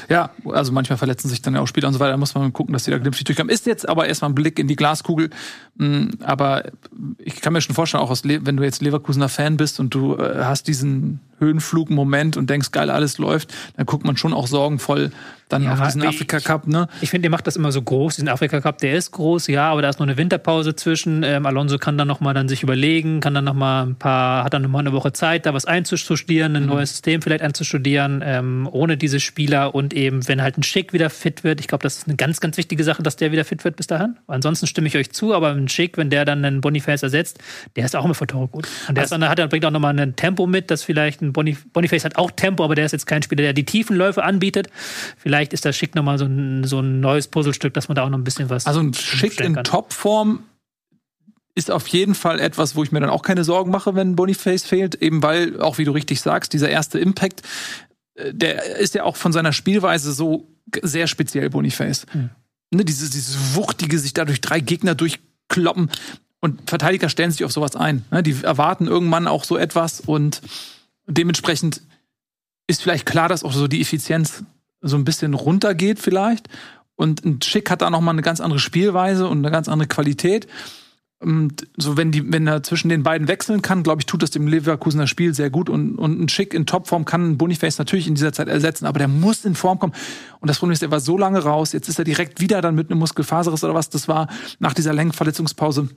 Ja, 0.10 0.30
also 0.46 0.72
manchmal 0.72 0.98
verletzen 0.98 1.28
sich 1.28 1.42
dann 1.42 1.54
ja 1.54 1.62
auch 1.62 1.68
Spieler 1.68 1.90
und 1.90 1.94
so 1.94 2.00
weiter. 2.00 2.12
Da 2.12 2.18
muss 2.18 2.34
man 2.34 2.54
gucken, 2.54 2.72
dass 2.72 2.86
die 2.86 2.92
da 2.92 2.98
glimpflich 2.98 3.26
durchkommen. 3.26 3.54
Ist 3.54 3.66
jetzt 3.66 3.88
aber 3.88 4.08
erstmal 4.08 4.32
ein 4.32 4.36
Blick 4.36 4.60
in 4.60 4.68
die 4.68 4.78
Glaskugel. 4.78 5.30
Mm, 5.76 6.08
aber 6.24 6.72
ich 7.20 7.42
kann 7.42 7.52
mir 7.52 7.60
schon 7.60 7.76
vorstellen, 7.76 8.02
auch 8.02 8.10
aus 8.10 8.24
wenn 8.24 8.56
du 8.56 8.64
jetzt 8.64 8.82
Leverkusener 8.82 9.28
Fan 9.28 9.58
bist 9.58 9.82
und 9.82 9.94
du 9.94 10.16
äh, 10.16 10.46
hast 10.46 10.68
diesen 10.68 11.20
Höhenflug-Moment 11.40 12.38
und 12.38 12.50
denkst, 12.50 12.72
geil, 12.72 12.90
alles 12.90 13.18
läuft, 13.18 13.54
dann 13.76 13.86
guckt 13.86 14.06
man 14.06 14.16
schon 14.16 14.34
auch 14.34 14.48
sorgenvoll 14.48 15.12
dann 15.50 15.64
ja, 15.64 15.74
auf 15.74 15.82
diesen 15.82 16.04
Afrika 16.04 16.40
Cup, 16.40 16.68
ne? 16.68 16.88
Ich, 16.98 17.04
ich 17.04 17.10
finde, 17.10 17.28
ihr 17.28 17.30
macht 17.30 17.48
das 17.48 17.56
immer 17.56 17.72
so 17.72 17.82
groß, 17.82 18.16
diesen 18.16 18.30
Afrika 18.30 18.60
Cup, 18.62 18.80
der 18.80 18.94
ist 18.94 19.12
groß, 19.12 19.48
ja, 19.48 19.70
aber 19.70 19.82
da 19.82 19.90
ist 19.90 20.00
noch 20.00 20.08
eine 20.08 20.18
Winterpause 20.18 20.76
zwischen. 20.76 21.24
Ähm, 21.24 21.46
Alonso 21.46 21.78
kann 21.78 21.98
dann 21.98 22.08
nochmal 22.08 22.34
dann 22.34 22.50
sich 22.50 22.64
überlegen, 22.64 23.20
kann 23.20 23.34
dann 23.34 23.46
nochmal 23.46 23.86
ein 23.86 23.96
paar, 23.96 24.44
hat 24.44 24.54
dann 24.54 24.62
nochmal 24.62 24.82
eine 24.82 24.94
Woche 24.94 25.14
Zeit, 25.14 25.46
da 25.46 25.54
was 25.54 25.66
einzustudieren, 25.66 26.56
ein 26.56 26.64
mhm. 26.64 26.70
neues 26.70 26.92
System 26.92 27.22
vielleicht 27.22 27.42
einzustudieren, 27.42 28.22
ähm, 28.26 28.68
ohne 28.72 28.98
diese 28.98 29.20
Spieler 29.20 29.74
und 29.74 29.94
eben, 29.94 30.28
wenn 30.28 30.42
halt 30.42 30.58
ein 30.58 30.64
Schick 30.64 30.94
wieder 30.94 31.10
fit 31.10 31.44
wird, 31.44 31.60
ich 31.60 31.68
glaube, 31.68 31.84
das 31.84 31.98
ist 31.98 32.08
eine 32.08 32.18
ganz, 32.18 32.40
ganz 32.40 32.58
wichtige 32.58 32.84
Sache, 32.84 33.04
dass 33.04 33.16
der 33.16 33.32
wieder 33.32 33.46
fit 33.46 33.64
wird 33.64 33.76
bis 33.78 33.88
dahin. 33.88 34.18
Ansonsten 34.28 34.68
stimme 34.68 34.88
ich 34.88 34.98
euch 34.98 35.12
zu, 35.12 35.34
aber 35.34 35.52
ein 35.52 35.70
Schick, 35.70 35.98
wenn 35.98 36.10
der 36.10 36.26
dann 36.26 36.44
einen 36.44 36.62
Boniface 36.62 37.04
ersetzt, 37.04 37.40
der 37.76 37.86
ist 37.86 37.96
auch 37.96 38.04
immer 38.06 38.16
für 38.16 38.28
Tore 38.28 38.48
gut. 38.48 38.68
Und 38.88 38.96
der 38.98 39.04
also, 39.04 39.16
ist 39.16 39.22
dann, 39.22 39.30
hat, 39.30 39.40
er 39.40 39.48
bringt 39.48 39.66
auch 39.66 39.72
nochmal 39.72 39.98
ein 39.98 40.16
Tempo 40.16 40.46
mit, 40.46 40.72
das 40.72 40.84
vielleicht 40.84 41.22
ein 41.22 41.34
Bonif 41.34 41.66
Boniface 41.72 42.06
hat 42.06 42.18
auch 42.18 42.32
Tempo, 42.32 42.64
aber 42.64 42.76
der 42.76 42.86
ist 42.86 42.92
jetzt 42.92 43.06
kein 43.06 43.22
Spieler, 43.22 43.44
der 43.44 43.54
die 43.54 43.66
Tiefenläufe 43.66 44.24
anbietet. 44.24 44.70
Vielleicht 45.18 45.37
ist 45.54 45.66
das 45.66 45.76
Schick 45.76 45.96
nochmal 45.96 46.18
so 46.18 46.26
ein, 46.26 46.64
so 46.64 46.80
ein 46.80 47.00
neues 47.00 47.28
Puzzlestück, 47.28 47.74
dass 47.74 47.88
man 47.88 47.96
da 47.96 48.04
auch 48.04 48.10
noch 48.10 48.18
ein 48.18 48.24
bisschen 48.24 48.50
was. 48.50 48.66
Also 48.66 48.80
ein 48.80 48.94
Schick 48.94 49.40
in 49.40 49.56
Topform 49.56 50.44
ist 51.56 51.72
auf 51.72 51.88
jeden 51.88 52.14
Fall 52.14 52.40
etwas, 52.40 52.76
wo 52.76 52.84
ich 52.84 52.92
mir 52.92 53.00
dann 53.00 53.10
auch 53.10 53.24
keine 53.24 53.44
Sorgen 53.44 53.72
mache, 53.72 53.96
wenn 53.96 54.16
Boniface 54.16 54.64
fehlt, 54.64 54.96
eben 54.96 55.24
weil, 55.24 55.60
auch 55.60 55.80
wie 55.80 55.86
du 55.86 55.92
richtig 55.92 56.22
sagst, 56.22 56.54
dieser 56.54 56.70
erste 56.70 57.00
Impact, 57.00 57.42
äh, 58.14 58.34
der 58.34 58.78
ist 58.78 58.94
ja 58.94 59.04
auch 59.04 59.16
von 59.16 59.34
seiner 59.34 59.54
Spielweise 59.54 60.12
so 60.12 60.48
sehr 60.84 61.08
speziell, 61.08 61.50
Boniface. 61.50 62.06
Mhm. 62.14 62.30
Ne, 62.72 62.86
dieses, 62.86 63.10
dieses 63.10 63.56
Wuchtige, 63.56 63.98
sich 63.98 64.14
dadurch 64.14 64.42
drei 64.42 64.60
Gegner 64.60 64.94
durchkloppen. 64.94 65.90
Und 66.42 66.70
Verteidiger 66.70 67.10
stellen 67.10 67.32
sich 67.32 67.44
auf 67.44 67.52
sowas 67.52 67.76
ein. 67.76 68.06
Ne? 68.12 68.22
Die 68.22 68.44
erwarten 68.44 68.88
irgendwann 68.88 69.28
auch 69.28 69.44
so 69.44 69.58
etwas 69.58 70.02
und 70.02 70.42
dementsprechend 71.08 71.82
ist 72.68 72.84
vielleicht 72.84 73.06
klar, 73.06 73.30
dass 73.30 73.44
auch 73.44 73.54
so 73.54 73.68
die 73.68 73.82
Effizienz 73.82 74.44
so 74.88 74.98
ein 74.98 75.06
bisschen 75.06 75.34
runtergeht 75.34 76.00
vielleicht. 76.00 76.48
Und 76.96 77.24
ein 77.26 77.42
Schick 77.42 77.70
hat 77.70 77.82
da 77.82 77.90
nochmal 77.90 78.14
eine 78.14 78.24
ganz 78.24 78.42
andere 78.42 78.60
Spielweise 78.60 79.28
und 79.28 79.40
eine 79.40 79.52
ganz 79.52 79.70
andere 79.70 79.88
Qualität. 79.88 80.48
Und 81.20 81.68
so, 81.78 81.98
wenn 81.98 82.12
die, 82.12 82.32
wenn 82.32 82.46
er 82.46 82.62
zwischen 82.62 82.90
den 82.90 83.02
beiden 83.02 83.28
wechseln 83.28 83.64
kann, 83.64 83.82
glaube 83.82 84.02
ich, 84.02 84.06
tut 84.06 84.22
das 84.22 84.30
dem 84.30 84.48
Leverkusener 84.48 85.08
Spiel 85.08 85.34
sehr 85.34 85.50
gut. 85.50 85.68
Und, 85.68 85.96
und 85.96 86.20
ein 86.20 86.30
Schick 86.30 86.54
in 86.54 86.68
Topform 86.68 87.06
kann 87.06 87.38
Boniface 87.38 87.80
natürlich 87.80 88.08
in 88.08 88.14
dieser 88.14 88.34
Zeit 88.34 88.48
ersetzen, 88.48 88.86
aber 88.86 89.00
der 89.00 89.08
muss 89.08 89.44
in 89.44 89.56
Form 89.56 89.80
kommen. 89.80 89.94
Und 90.40 90.48
das 90.48 90.60
Problem 90.60 90.74
ist, 90.74 90.84
er 90.84 90.92
war 90.92 91.00
so 91.00 91.18
lange 91.18 91.40
raus, 91.40 91.74
jetzt 91.74 91.90
ist 91.90 91.98
er 91.98 92.06
direkt 92.06 92.40
wieder 92.40 92.62
dann 92.62 92.76
mit 92.76 92.92
einem 92.92 93.00
Muskelfaserriss 93.00 93.64
oder 93.64 93.74
was 93.74 93.90
das 93.90 94.08
war, 94.08 94.28
nach 94.60 94.76
dieser 94.76 94.94
Längenverletzungspause 94.94 95.90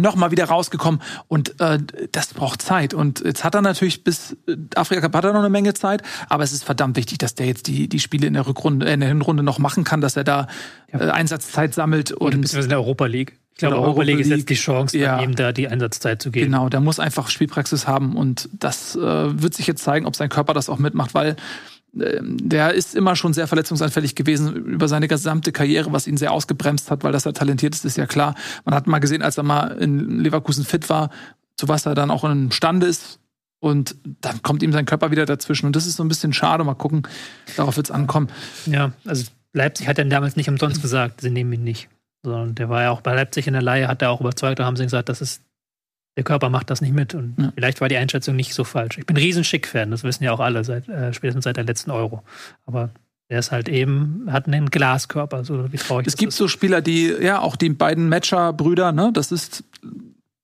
nochmal 0.00 0.30
wieder 0.30 0.44
rausgekommen 0.46 1.00
und 1.28 1.60
äh, 1.60 1.78
das 2.12 2.34
braucht 2.34 2.62
Zeit 2.62 2.94
und 2.94 3.20
jetzt 3.24 3.44
hat 3.44 3.54
er 3.54 3.62
natürlich 3.62 4.04
bis 4.04 4.36
äh, 4.46 4.56
Afrika 4.74 5.00
Cup 5.02 5.14
hat 5.14 5.24
er 5.24 5.32
noch 5.32 5.40
eine 5.40 5.50
Menge 5.50 5.74
Zeit, 5.74 6.02
aber 6.28 6.42
es 6.44 6.52
ist 6.52 6.64
verdammt 6.64 6.96
wichtig, 6.96 7.18
dass 7.18 7.34
der 7.34 7.46
jetzt 7.46 7.66
die 7.66 7.88
die 7.88 8.00
Spiele 8.00 8.26
in 8.26 8.34
der 8.34 8.46
Rückrunde 8.46 8.86
äh, 8.86 8.94
in 8.94 9.00
der 9.00 9.08
Hinrunde 9.08 9.42
noch 9.42 9.58
machen 9.58 9.84
kann, 9.84 10.00
dass 10.00 10.16
er 10.16 10.24
da 10.24 10.46
äh, 10.92 10.98
Einsatzzeit 10.98 11.74
sammelt 11.74 12.12
und, 12.12 12.34
und 12.34 12.54
in 12.54 12.68
der 12.68 12.78
Europa 12.78 13.06
League. 13.06 13.38
glaube, 13.56 13.76
oder 13.76 13.84
Europa 13.84 14.02
League 14.02 14.20
ist 14.20 14.28
jetzt 14.28 14.48
die 14.48 14.54
Chance, 14.54 14.96
Ja. 14.98 15.20
ihm 15.20 15.34
da 15.36 15.52
die 15.52 15.68
Einsatzzeit 15.68 16.20
zu 16.22 16.30
geben. 16.30 16.46
Genau, 16.46 16.68
der 16.68 16.80
muss 16.80 16.98
einfach 16.98 17.28
Spielpraxis 17.28 17.86
haben 17.86 18.16
und 18.16 18.48
das 18.52 18.96
äh, 18.96 19.00
wird 19.00 19.54
sich 19.54 19.66
jetzt 19.66 19.82
zeigen, 19.84 20.06
ob 20.06 20.16
sein 20.16 20.28
Körper 20.28 20.54
das 20.54 20.68
auch 20.68 20.78
mitmacht, 20.78 21.14
weil 21.14 21.36
der 21.92 22.74
ist 22.74 22.94
immer 22.94 23.16
schon 23.16 23.32
sehr 23.32 23.48
verletzungsanfällig 23.48 24.14
gewesen 24.14 24.54
über 24.54 24.88
seine 24.88 25.08
gesamte 25.08 25.52
Karriere, 25.52 25.92
was 25.92 26.06
ihn 26.06 26.16
sehr 26.16 26.32
ausgebremst 26.32 26.90
hat, 26.90 27.02
weil 27.02 27.12
dass 27.12 27.26
er 27.26 27.32
talentiert 27.32 27.74
ist, 27.74 27.84
ist 27.84 27.96
ja 27.96 28.06
klar. 28.06 28.34
Man 28.64 28.74
hat 28.74 28.86
mal 28.86 29.00
gesehen, 29.00 29.22
als 29.22 29.38
er 29.38 29.42
mal 29.42 29.72
in 29.78 30.20
Leverkusen 30.20 30.64
fit 30.64 30.88
war, 30.88 31.10
zu 31.56 31.68
was 31.68 31.86
er 31.86 31.94
dann 31.94 32.10
auch 32.10 32.24
imstande 32.24 32.86
ist. 32.86 33.18
Und 33.58 33.96
dann 34.22 34.42
kommt 34.42 34.62
ihm 34.62 34.72
sein 34.72 34.86
Körper 34.86 35.10
wieder 35.10 35.26
dazwischen. 35.26 35.66
Und 35.66 35.76
das 35.76 35.86
ist 35.86 35.96
so 35.96 36.04
ein 36.04 36.08
bisschen 36.08 36.32
schade. 36.32 36.64
Mal 36.64 36.74
gucken, 36.74 37.02
darauf 37.56 37.76
wird 37.76 37.88
es 37.88 37.90
ankommen. 37.90 38.28
Ja, 38.66 38.92
also 39.04 39.26
Leipzig 39.52 39.86
hat 39.86 39.98
dann 39.98 40.08
damals 40.08 40.36
nicht 40.36 40.48
umsonst 40.48 40.80
gesagt, 40.80 41.20
sie 41.20 41.30
nehmen 41.30 41.52
ihn 41.52 41.64
nicht. 41.64 41.88
Sondern 42.22 42.54
der 42.54 42.68
war 42.68 42.82
ja 42.82 42.90
auch 42.90 43.00
bei 43.00 43.14
Leipzig 43.14 43.46
in 43.46 43.52
der 43.52 43.62
Leihe, 43.62 43.88
hat 43.88 44.02
er 44.02 44.10
auch 44.10 44.20
überzeugt, 44.20 44.58
da 44.58 44.64
haben 44.64 44.76
sie 44.76 44.84
gesagt, 44.84 45.08
das 45.08 45.20
ist, 45.20 45.42
der 46.16 46.24
Körper 46.24 46.50
macht 46.50 46.70
das 46.70 46.80
nicht 46.80 46.92
mit. 46.94 47.14
Und 47.14 47.34
Ja. 47.38 47.52
vielleicht 47.54 47.80
war 47.80 47.88
die 47.88 47.96
Einschätzung 47.96 48.36
nicht 48.36 48.54
so 48.54 48.64
falsch. 48.64 48.98
Ich 48.98 49.06
bin 49.06 49.16
ein 49.16 49.22
riesen 49.22 49.44
Schick-Fan, 49.44 49.90
das 49.90 50.02
wissen 50.04 50.24
ja 50.24 50.32
auch 50.32 50.40
alle, 50.40 50.64
seit, 50.64 50.88
äh, 50.88 51.12
spätestens 51.12 51.44
seit 51.44 51.56
der 51.56 51.64
letzten 51.64 51.90
Euro. 51.90 52.22
Aber 52.66 52.90
der 53.30 53.38
ist 53.38 53.52
halt 53.52 53.68
eben, 53.68 54.26
hat 54.30 54.46
einen 54.46 54.70
Glaskörper, 54.70 55.44
so 55.44 55.72
wie 55.72 55.76
traurig 55.76 56.06
Es 56.06 56.14
das 56.14 56.18
gibt 56.18 56.32
ist. 56.32 56.36
so 56.38 56.48
Spieler, 56.48 56.80
die, 56.80 57.06
ja, 57.20 57.38
auch 57.40 57.54
die 57.56 57.68
beiden 57.70 58.08
Matcher-Brüder, 58.08 58.90
ne, 58.92 59.10
das 59.14 59.30
ist 59.30 59.62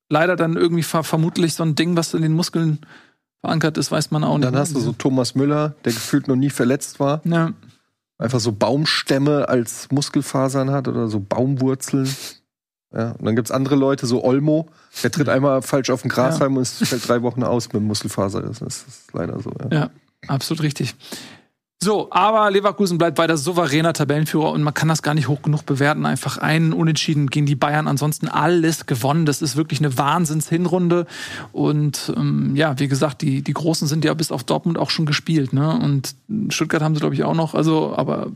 leider 0.09 0.37
dann 0.37 0.57
irgendwie 0.57 0.85
ver 0.85 1.03
vermutlich 1.03 1.55
so 1.55 1.65
ein 1.65 1.75
Ding, 1.75 1.97
was 1.97 2.15
in 2.15 2.23
den 2.23 2.33
Muskeln 2.33 2.79
verankert 3.41 3.77
ist, 3.77 3.91
weiß 3.91 4.13
man 4.13 4.23
auch 4.23 4.35
Und 4.35 4.41
nicht. 4.43 4.53
dann 4.53 4.59
hast 4.61 4.75
du 4.77 4.81
so 4.81 4.93
Thomas 4.93 5.35
Müller, 5.35 5.75
der 5.85 5.93
gefühlt 5.93 6.29
noch 6.29 6.37
nie 6.37 6.51
verletzt 6.51 7.01
war. 7.01 7.21
Ja, 7.25 7.53
Einfach 8.19 8.41
so 8.41 8.51
Baumstämme 8.53 9.47
als 9.51 9.91
Muskelfasern 9.91 10.71
hat 10.71 10.89
oder 10.89 11.09
so 11.09 11.21
Baumwurzeln. 11.21 12.09
Ja, 12.97 13.11
und 13.11 13.27
dann 13.27 13.37
gibt's 13.37 13.51
andere 13.51 13.75
Leute, 13.75 14.07
so 14.07 14.25
Olmo, 14.25 14.69
der 15.03 15.11
tritt 15.11 15.29
einmal 15.29 15.61
falsch 15.61 15.91
auf 15.91 16.01
den 16.01 16.09
Grashalm 16.09 16.57
und 16.57 16.63
es 16.63 16.79
fällt 16.89 17.07
drei 17.07 17.21
Wochen 17.23 17.43
aus 17.43 17.71
mit 17.73 17.83
Muskelfaser. 17.83 18.41
Das 18.41 18.63
ist 18.63 18.87
leider 19.13 19.39
so. 19.41 19.53
Ja. 19.71 19.77
ja, 19.79 19.91
absolut 20.29 20.63
richtig. 20.63 20.95
So, 21.79 22.09
aber 22.11 22.51
Leverkusen 22.51 22.97
bleibt 22.97 23.19
weiter 23.19 23.37
souveräner 23.37 23.93
Tabellenführer 23.93 24.51
und 24.51 24.63
man 24.63 24.73
kann 24.73 24.89
das 24.89 25.03
gar 25.03 25.13
nicht 25.13 25.29
hoch 25.29 25.43
genug 25.43 25.67
bewerten. 25.67 26.07
Einfach 26.07 26.39
einen 26.39 26.73
Unentschieden 26.73 27.29
gegen 27.29 27.45
die 27.45 27.55
Bayern, 27.55 27.87
ansonsten 27.87 28.29
alles 28.29 28.87
gewonnen. 28.87 29.27
Das 29.27 29.43
ist 29.43 29.57
wirklich 29.57 29.81
eine 29.81 29.99
Wahnsinns-Hinrunde. 29.99 31.07
Und 31.53 32.15
ähm, 32.17 32.57
ja, 32.57 32.79
wie 32.79 32.89
gesagt, 32.89 33.21
die, 33.21 33.43
die 33.43 33.53
Großen 33.53 33.87
sind 33.87 34.07
ja 34.07 34.15
bis 34.15 34.33
auf 34.33 34.43
Dortmund 34.43 34.79
auch 34.79 34.89
schon 34.89 35.05
gespielt. 35.05 35.53
Ne? 35.53 35.79
Und 35.79 36.15
Stuttgart 36.49 36.83
haben 36.83 36.95
sie, 36.95 37.01
glaube 37.01 37.15
ich, 37.15 37.25
auch 37.25 37.35
noch. 37.35 37.55
Also, 37.55 37.95
aber 37.95 38.33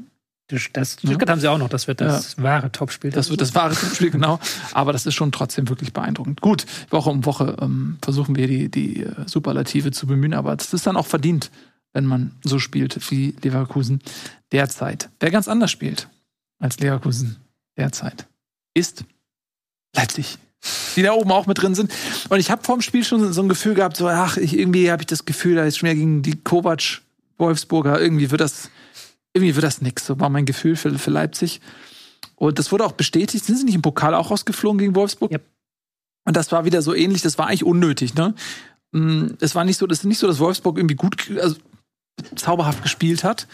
Das 0.72 0.92
Stuttgart 0.92 1.30
haben 1.30 1.40
sie 1.40 1.48
auch 1.48 1.58
noch, 1.58 1.68
das 1.68 1.86
wird 1.86 2.00
das 2.00 2.40
wahre 2.42 2.72
Topspiel. 2.72 3.10
Das 3.10 3.30
wird 3.30 3.40
das 3.40 3.54
wahre 3.54 3.74
Spiel, 3.74 4.10
genau. 4.10 4.38
Aber 4.72 4.92
das 4.92 5.06
ist 5.06 5.14
schon 5.14 5.32
trotzdem 5.32 5.68
wirklich 5.68 5.92
beeindruckend. 5.92 6.40
Gut, 6.40 6.66
Woche 6.90 7.10
um 7.10 7.24
Woche 7.24 7.56
ähm, 7.60 7.98
versuchen 8.02 8.36
wir 8.36 8.46
die, 8.46 8.68
die 8.68 9.04
äh, 9.04 9.14
Superlative 9.26 9.92
zu 9.92 10.06
bemühen, 10.06 10.34
aber 10.34 10.56
das 10.56 10.72
ist 10.72 10.86
dann 10.86 10.96
auch 10.96 11.06
verdient, 11.06 11.50
wenn 11.92 12.06
man 12.06 12.32
so 12.44 12.58
spielt 12.58 13.10
wie 13.10 13.34
Leverkusen 13.42 14.00
derzeit. 14.52 15.08
Wer 15.20 15.30
ganz 15.30 15.48
anders 15.48 15.70
spielt 15.70 16.08
als 16.58 16.78
Leverkusen 16.78 17.36
derzeit, 17.76 18.26
ist 18.74 19.04
Leipzig. 19.94 20.38
Die 20.94 21.02
da 21.02 21.12
oben 21.12 21.30
auch 21.32 21.46
mit 21.46 21.60
drin 21.60 21.74
sind. 21.74 21.90
Und 22.28 22.38
ich 22.38 22.50
habe 22.50 22.62
vor 22.62 22.76
dem 22.76 22.82
Spiel 22.82 23.02
schon 23.02 23.32
so 23.32 23.42
ein 23.42 23.48
Gefühl 23.48 23.74
gehabt, 23.74 23.96
so, 23.96 24.08
ach, 24.08 24.36
ich, 24.36 24.58
irgendwie 24.58 24.90
habe 24.90 25.02
ich 25.02 25.06
das 25.06 25.24
Gefühl, 25.24 25.54
da 25.56 25.64
ist 25.64 25.78
schon 25.78 25.88
wieder 25.88 25.96
gegen 25.96 26.22
die 26.22 26.36
Kovac 26.36 27.00
Wolfsburger, 27.38 27.98
irgendwie 27.98 28.30
wird 28.30 28.42
das, 28.42 28.68
irgendwie 29.32 29.54
wird 29.54 29.64
das 29.64 29.80
nix. 29.80 30.06
So 30.06 30.18
war 30.20 30.28
mein 30.30 30.46
Gefühl 30.46 30.76
für, 30.76 30.98
für 30.98 31.10
Leipzig. 31.10 31.60
Und 32.36 32.58
das 32.58 32.72
wurde 32.72 32.84
auch 32.84 32.92
bestätigt. 32.92 33.44
Sind 33.44 33.56
sie 33.56 33.64
nicht 33.64 33.74
im 33.74 33.82
Pokal 33.82 34.14
auch 34.14 34.30
rausgeflogen 34.30 34.78
gegen 34.78 34.94
Wolfsburg? 34.94 35.30
Yep. 35.30 35.44
Und 36.24 36.36
das 36.36 36.52
war 36.52 36.64
wieder 36.64 36.82
so 36.82 36.94
ähnlich. 36.94 37.22
Das 37.22 37.38
war 37.38 37.46
eigentlich 37.46 37.64
unnötig, 37.64 38.14
ne? 38.14 38.34
Mm, 38.92 39.28
Es 39.40 39.54
war 39.54 39.64
nicht 39.64 39.78
so, 39.78 39.86
das 39.86 39.98
ist 39.98 40.04
nicht 40.04 40.18
so, 40.18 40.26
dass 40.26 40.38
Wolfsburg 40.38 40.76
irgendwie 40.78 40.96
gut, 40.96 41.30
also 41.40 41.56
zauberhaft 42.34 42.82
gespielt 42.82 43.24
hat. 43.24 43.46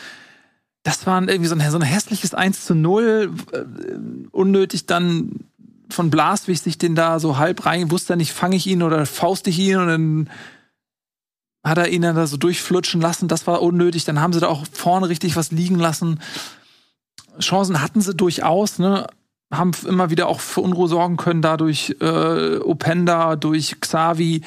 Das 0.83 1.07
war 1.07 1.21
irgendwie 1.21 1.49
so 1.49 1.55
ein, 1.55 1.71
so 1.71 1.79
ein 1.79 1.83
hässliches 1.83 2.33
1 2.35 2.65
zu 2.65 2.75
0. 2.75 3.33
äh, 3.53 3.65
Unnötig 4.31 4.87
dann 4.87 5.47
von 5.89 6.11
Blaswig 6.11 6.61
sich 6.61 6.79
den 6.79 6.95
da 6.95 7.21
so 7.21 7.39
halb 7.39 7.67
rein, 7.67 7.91
wusste 7.91 8.15
er 8.15 8.17
nicht, 8.17 8.33
fange 8.33 8.57
ich 8.57 8.67
ihn 8.67 8.83
oder 8.83 9.07
fauste 9.07 9.51
ich 9.51 9.59
ihn 9.59 9.77
und 9.77 9.87
dann 9.89 10.31
hat 11.67 11.79
er 11.79 11.89
ihn 11.89 12.03
dann 12.03 12.17
da 12.17 12.27
so 12.27 12.37
durchflutschen 12.37 13.01
lassen. 13.01 13.29
Das 13.29 13.47
war 13.47 13.61
unnötig. 13.61 14.05
Dann 14.05 14.21
haben 14.21 14.33
sie 14.33 14.41
da 14.41 14.49
auch 14.49 14.65
vorne 14.71 15.09
richtig 15.09 15.37
was 15.37 15.51
liegen 15.51 15.79
lassen. 15.79 16.21
Chancen 17.41 17.83
hatten 17.83 18.01
sie 18.01 18.15
durchaus, 18.15 18.79
ne? 18.79 19.07
Haben 19.53 19.73
immer 19.87 20.11
wieder 20.11 20.29
auch 20.29 20.41
für 20.41 20.61
Unruhe 20.61 20.89
sorgen 20.89 21.17
können, 21.17 21.43
dadurch 21.43 21.97
äh, 22.01 22.59
Openda, 22.59 23.37
durch 23.37 23.81
Xavi. 23.81 24.43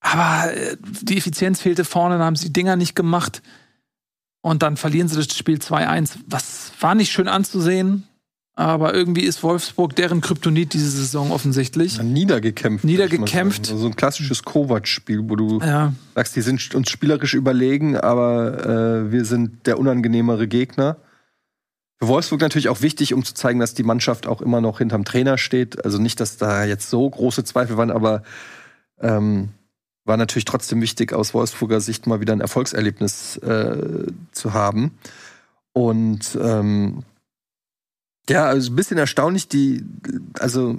Aber 0.00 0.52
äh, 0.52 0.76
die 0.80 1.16
Effizienz 1.16 1.60
fehlte 1.60 1.84
vorne, 1.84 2.16
dann 2.16 2.26
haben 2.26 2.36
sie 2.36 2.46
die 2.46 2.52
Dinger 2.52 2.76
nicht 2.76 2.94
gemacht. 2.94 3.42
Und 4.40 4.62
dann 4.62 4.76
verlieren 4.76 5.08
sie 5.08 5.16
das 5.16 5.36
Spiel 5.36 5.58
2-1. 5.58 6.18
Was 6.26 6.72
war 6.80 6.94
nicht 6.94 7.12
schön 7.12 7.28
anzusehen, 7.28 8.06
aber 8.56 8.94
irgendwie 8.94 9.22
ist 9.22 9.42
Wolfsburg 9.42 9.96
deren 9.96 10.20
Kryptonit 10.20 10.74
diese 10.74 10.88
Saison 10.88 11.32
offensichtlich. 11.32 11.96
Ja, 11.96 12.04
Niedergekämpft. 12.04 12.84
Niedergekämpft. 12.84 13.70
Also 13.70 13.78
so 13.78 13.86
ein 13.86 13.96
klassisches 13.96 14.44
Kovac-Spiel, 14.44 15.28
wo 15.28 15.34
du 15.34 15.60
Ja, 15.60 15.92
sagst, 16.14 16.36
die 16.36 16.40
sind 16.40 16.74
uns 16.74 16.88
spielerisch 16.90 17.34
überlegen, 17.34 17.96
aber 17.96 18.64
äh, 19.06 19.12
wir 19.12 19.24
sind 19.24 19.66
der 19.66 19.78
unangenehmere 19.78 20.46
Gegner. 20.46 20.98
Für 21.98 22.08
Wolfsburg 22.08 22.40
natürlich 22.40 22.68
auch 22.68 22.80
wichtig, 22.80 23.12
um 23.12 23.24
zu 23.24 23.34
zeigen, 23.34 23.58
dass 23.58 23.74
die 23.74 23.82
Mannschaft 23.82 24.26
auch 24.26 24.40
immer 24.40 24.60
noch 24.60 24.78
hinterm 24.78 25.04
Trainer 25.04 25.36
steht. 25.36 25.84
Also 25.84 25.98
nicht, 25.98 26.20
dass 26.20 26.36
da 26.36 26.64
jetzt 26.64 26.90
so 26.90 27.08
große 27.10 27.42
Zweifel 27.44 27.76
waren, 27.76 27.90
aber 27.90 28.22
ähm, 29.00 29.48
war 30.04 30.16
natürlich 30.16 30.44
trotzdem 30.44 30.80
wichtig, 30.80 31.12
aus 31.12 31.34
Wolfsburger 31.34 31.80
Sicht 31.80 32.06
mal 32.06 32.20
wieder 32.20 32.34
ein 32.34 32.40
Erfolgserlebnis 32.40 33.36
äh, 33.38 34.06
zu 34.32 34.52
haben. 34.52 34.98
Und 35.72 36.38
ähm, 36.40 37.02
ja, 38.28 38.46
also 38.46 38.72
ein 38.72 38.76
bisschen 38.76 38.98
erstaunlich, 38.98 39.48
die, 39.48 39.84
also 40.38 40.78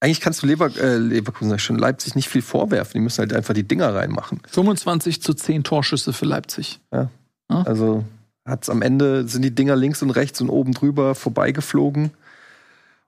eigentlich 0.00 0.20
kannst 0.20 0.42
du 0.42 0.46
Lever 0.46 0.70
äh, 0.76 0.96
Leverkusen, 0.96 1.50
sag 1.50 1.56
ich 1.56 1.62
schon, 1.62 1.78
Leipzig 1.78 2.14
nicht 2.14 2.28
viel 2.28 2.42
vorwerfen. 2.42 2.92
Die 2.94 3.00
müssen 3.00 3.18
halt 3.18 3.32
einfach 3.32 3.54
die 3.54 3.66
Dinger 3.66 3.94
reinmachen. 3.94 4.40
25 4.48 5.22
zu 5.22 5.34
10 5.34 5.64
Torschüsse 5.64 6.12
für 6.12 6.26
Leipzig. 6.26 6.80
Also 7.64 8.04
hat's 8.44 8.70
am 8.70 8.82
Ende 8.82 9.26
sind 9.28 9.42
die 9.42 9.54
Dinger 9.54 9.76
links 9.76 10.02
und 10.02 10.10
rechts 10.10 10.40
und 10.40 10.50
oben 10.50 10.72
drüber 10.72 11.14
vorbeigeflogen. 11.14 12.12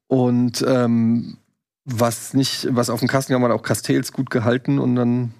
Und 0.08 0.64
ähm, 0.66 1.36
was 1.84 2.34
nicht, 2.34 2.68
was 2.70 2.90
auf 2.90 2.98
dem 2.98 3.08
Kasten 3.08 3.34
haben, 3.34 3.44
hat 3.44 3.52
auch 3.52 3.62
Castells 3.62 4.12
gut 4.12 4.30
gehalten 4.30 4.78
und 4.78 4.96
dann 4.96 5.32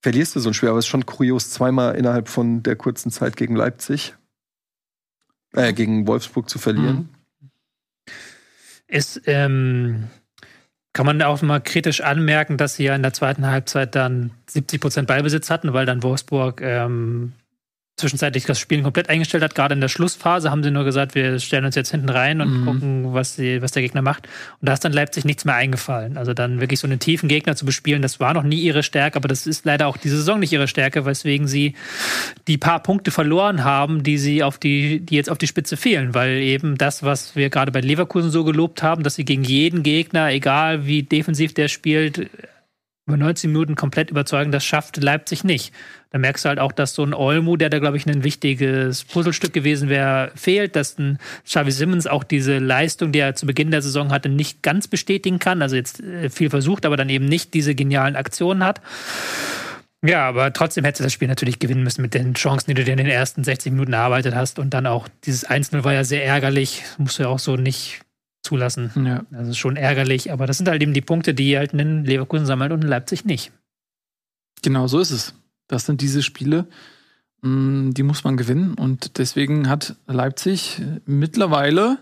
verlierst 0.00 0.34
du 0.34 0.40
so 0.40 0.50
ein 0.50 0.54
Spiel. 0.54 0.70
Aber 0.70 0.78
es 0.78 0.86
ist 0.86 0.90
schon 0.90 1.06
kurios, 1.06 1.50
zweimal 1.50 1.96
innerhalb 1.96 2.28
von 2.28 2.62
der 2.62 2.76
kurzen 2.76 3.10
Zeit 3.10 3.36
gegen 3.36 3.54
Leipzig, 3.54 4.14
äh, 5.52 5.74
gegen 5.74 6.06
Wolfsburg 6.06 6.48
zu 6.48 6.58
verlieren. 6.58 7.10
Ist, 8.88 9.22
ähm, 9.26 10.08
kann 10.92 11.06
man 11.06 11.22
auch 11.22 11.42
mal 11.42 11.60
kritisch 11.60 12.00
anmerken, 12.00 12.56
dass 12.56 12.74
sie 12.74 12.84
ja 12.84 12.94
in 12.96 13.02
der 13.02 13.12
zweiten 13.12 13.46
Halbzeit 13.46 13.94
dann 13.94 14.32
70 14.48 14.80
Prozent 14.80 15.06
Ballbesitz 15.06 15.50
hatten, 15.50 15.72
weil 15.72 15.86
dann 15.86 16.02
Wolfsburg 16.02 16.60
ähm, 16.60 17.34
zwischenzeitlich 17.98 18.44
das 18.44 18.58
Spielen 18.58 18.82
komplett 18.82 19.08
eingestellt 19.10 19.42
hat. 19.42 19.54
Gerade 19.54 19.74
in 19.74 19.80
der 19.80 19.88
Schlussphase 19.88 20.50
haben 20.50 20.62
sie 20.62 20.70
nur 20.70 20.84
gesagt, 20.84 21.14
wir 21.14 21.38
stellen 21.40 21.64
uns 21.64 21.74
jetzt 21.74 21.90
hinten 21.90 22.08
rein 22.08 22.40
und 22.40 22.60
Mhm. 22.60 22.64
gucken, 22.64 23.14
was, 23.14 23.36
die, 23.36 23.60
was 23.60 23.72
der 23.72 23.82
Gegner 23.82 24.02
macht. 24.02 24.26
Und 24.60 24.68
da 24.68 24.72
ist 24.72 24.84
dann 24.84 24.92
Leipzig 24.92 25.24
nichts 25.24 25.44
mehr 25.44 25.54
eingefallen. 25.54 26.16
Also 26.16 26.34
dann 26.34 26.60
wirklich 26.60 26.80
so 26.80 26.86
einen 26.86 26.98
tiefen 26.98 27.28
Gegner 27.28 27.56
zu 27.56 27.66
bespielen, 27.66 28.02
das 28.02 28.20
war 28.20 28.34
noch 28.34 28.42
nie 28.42 28.60
ihre 28.60 28.82
Stärke, 28.82 29.16
aber 29.16 29.28
das 29.28 29.46
ist 29.46 29.64
leider 29.64 29.86
auch 29.86 29.96
diese 29.96 30.16
Saison 30.16 30.40
nicht 30.40 30.52
ihre 30.52 30.68
Stärke, 30.68 31.04
weswegen 31.04 31.46
sie 31.46 31.74
die 32.46 32.58
paar 32.58 32.82
Punkte 32.82 33.10
verloren 33.10 33.64
haben, 33.64 34.02
die 34.02 34.18
sie 34.18 34.42
auf 34.42 34.58
die, 34.58 35.00
die 35.00 35.16
jetzt 35.16 35.30
auf 35.30 35.38
die 35.38 35.46
Spitze 35.46 35.76
fehlen, 35.76 36.14
weil 36.14 36.36
eben 36.38 36.78
das, 36.78 37.02
was 37.02 37.36
wir 37.36 37.50
gerade 37.50 37.72
bei 37.72 37.80
Leverkusen 37.80 38.30
so 38.30 38.44
gelobt 38.44 38.82
haben, 38.82 39.02
dass 39.02 39.16
sie 39.16 39.24
gegen 39.24 39.44
jeden 39.44 39.82
Gegner, 39.82 40.30
egal 40.30 40.86
wie 40.86 41.02
defensiv 41.02 41.54
der 41.54 41.68
spielt, 41.68 42.28
über 43.08 43.16
90 43.16 43.48
Minuten 43.48 43.74
komplett 43.74 44.10
überzeugen, 44.10 44.52
das 44.52 44.64
schafft 44.64 44.96
Leipzig 45.02 45.42
nicht. 45.42 45.72
Da 46.10 46.18
merkst 46.18 46.44
du 46.44 46.48
halt 46.48 46.58
auch, 46.58 46.72
dass 46.72 46.94
so 46.94 47.04
ein 47.04 47.12
Olmo, 47.12 47.56
der 47.56 47.70
da, 47.70 47.78
glaube 47.78 47.96
ich, 47.96 48.06
ein 48.06 48.24
wichtiges 48.24 49.04
Puzzlestück 49.04 49.52
gewesen 49.52 49.88
wäre, 49.88 50.30
fehlt, 50.34 50.76
dass 50.76 50.98
ein 50.98 51.18
Xavi 51.44 51.70
Simmons 51.70 52.06
auch 52.06 52.24
diese 52.24 52.58
Leistung, 52.58 53.12
die 53.12 53.18
er 53.18 53.34
zu 53.34 53.46
Beginn 53.46 53.70
der 53.70 53.82
Saison 53.82 54.10
hatte, 54.10 54.28
nicht 54.28 54.62
ganz 54.62 54.88
bestätigen 54.88 55.38
kann. 55.38 55.60
Also 55.60 55.76
jetzt 55.76 56.00
äh, 56.00 56.30
viel 56.30 56.50
versucht, 56.50 56.86
aber 56.86 56.96
dann 56.96 57.08
eben 57.08 57.26
nicht 57.26 57.52
diese 57.52 57.74
genialen 57.74 58.16
Aktionen 58.16 58.64
hat. 58.64 58.80
Ja, 60.02 60.28
aber 60.28 60.52
trotzdem 60.52 60.84
hätte 60.84 61.02
das 61.02 61.12
Spiel 61.12 61.28
natürlich 61.28 61.58
gewinnen 61.58 61.82
müssen 61.82 62.02
mit 62.02 62.14
den 62.14 62.34
Chancen, 62.34 62.70
die 62.70 62.74
du 62.74 62.84
dir 62.84 62.92
in 62.92 62.98
den 62.98 63.08
ersten 63.08 63.42
60 63.42 63.72
Minuten 63.72 63.92
erarbeitet 63.92 64.34
hast. 64.34 64.58
Und 64.58 64.72
dann 64.72 64.86
auch 64.86 65.08
dieses 65.24 65.46
1-0 65.46 65.82
war 65.82 65.92
ja 65.92 66.04
sehr 66.04 66.24
ärgerlich. 66.24 66.84
Musst 66.98 67.18
du 67.18 67.24
ja 67.24 67.28
auch 67.28 67.40
so 67.40 67.56
nicht 67.56 68.00
zulassen. 68.42 68.90
Ja. 69.04 69.24
Das 69.30 69.48
ist 69.48 69.58
schon 69.58 69.76
ärgerlich, 69.76 70.32
aber 70.32 70.46
das 70.46 70.58
sind 70.58 70.68
halt 70.68 70.82
eben 70.82 70.94
die 70.94 71.00
Punkte, 71.00 71.34
die 71.34 71.56
halt 71.56 71.72
in 71.72 72.04
Leverkusen 72.04 72.46
sammelt 72.46 72.72
und 72.72 72.82
in 72.82 72.88
Leipzig 72.88 73.24
nicht. 73.24 73.52
Genau 74.62 74.86
so 74.86 74.98
ist 74.98 75.10
es. 75.10 75.34
Das 75.66 75.86
sind 75.86 76.00
diese 76.00 76.22
Spiele, 76.22 76.66
mh, 77.42 77.92
die 77.92 78.02
muss 78.02 78.24
man 78.24 78.36
gewinnen. 78.36 78.74
Und 78.74 79.18
deswegen 79.18 79.68
hat 79.68 79.96
Leipzig 80.06 80.80
mittlerweile 81.04 81.98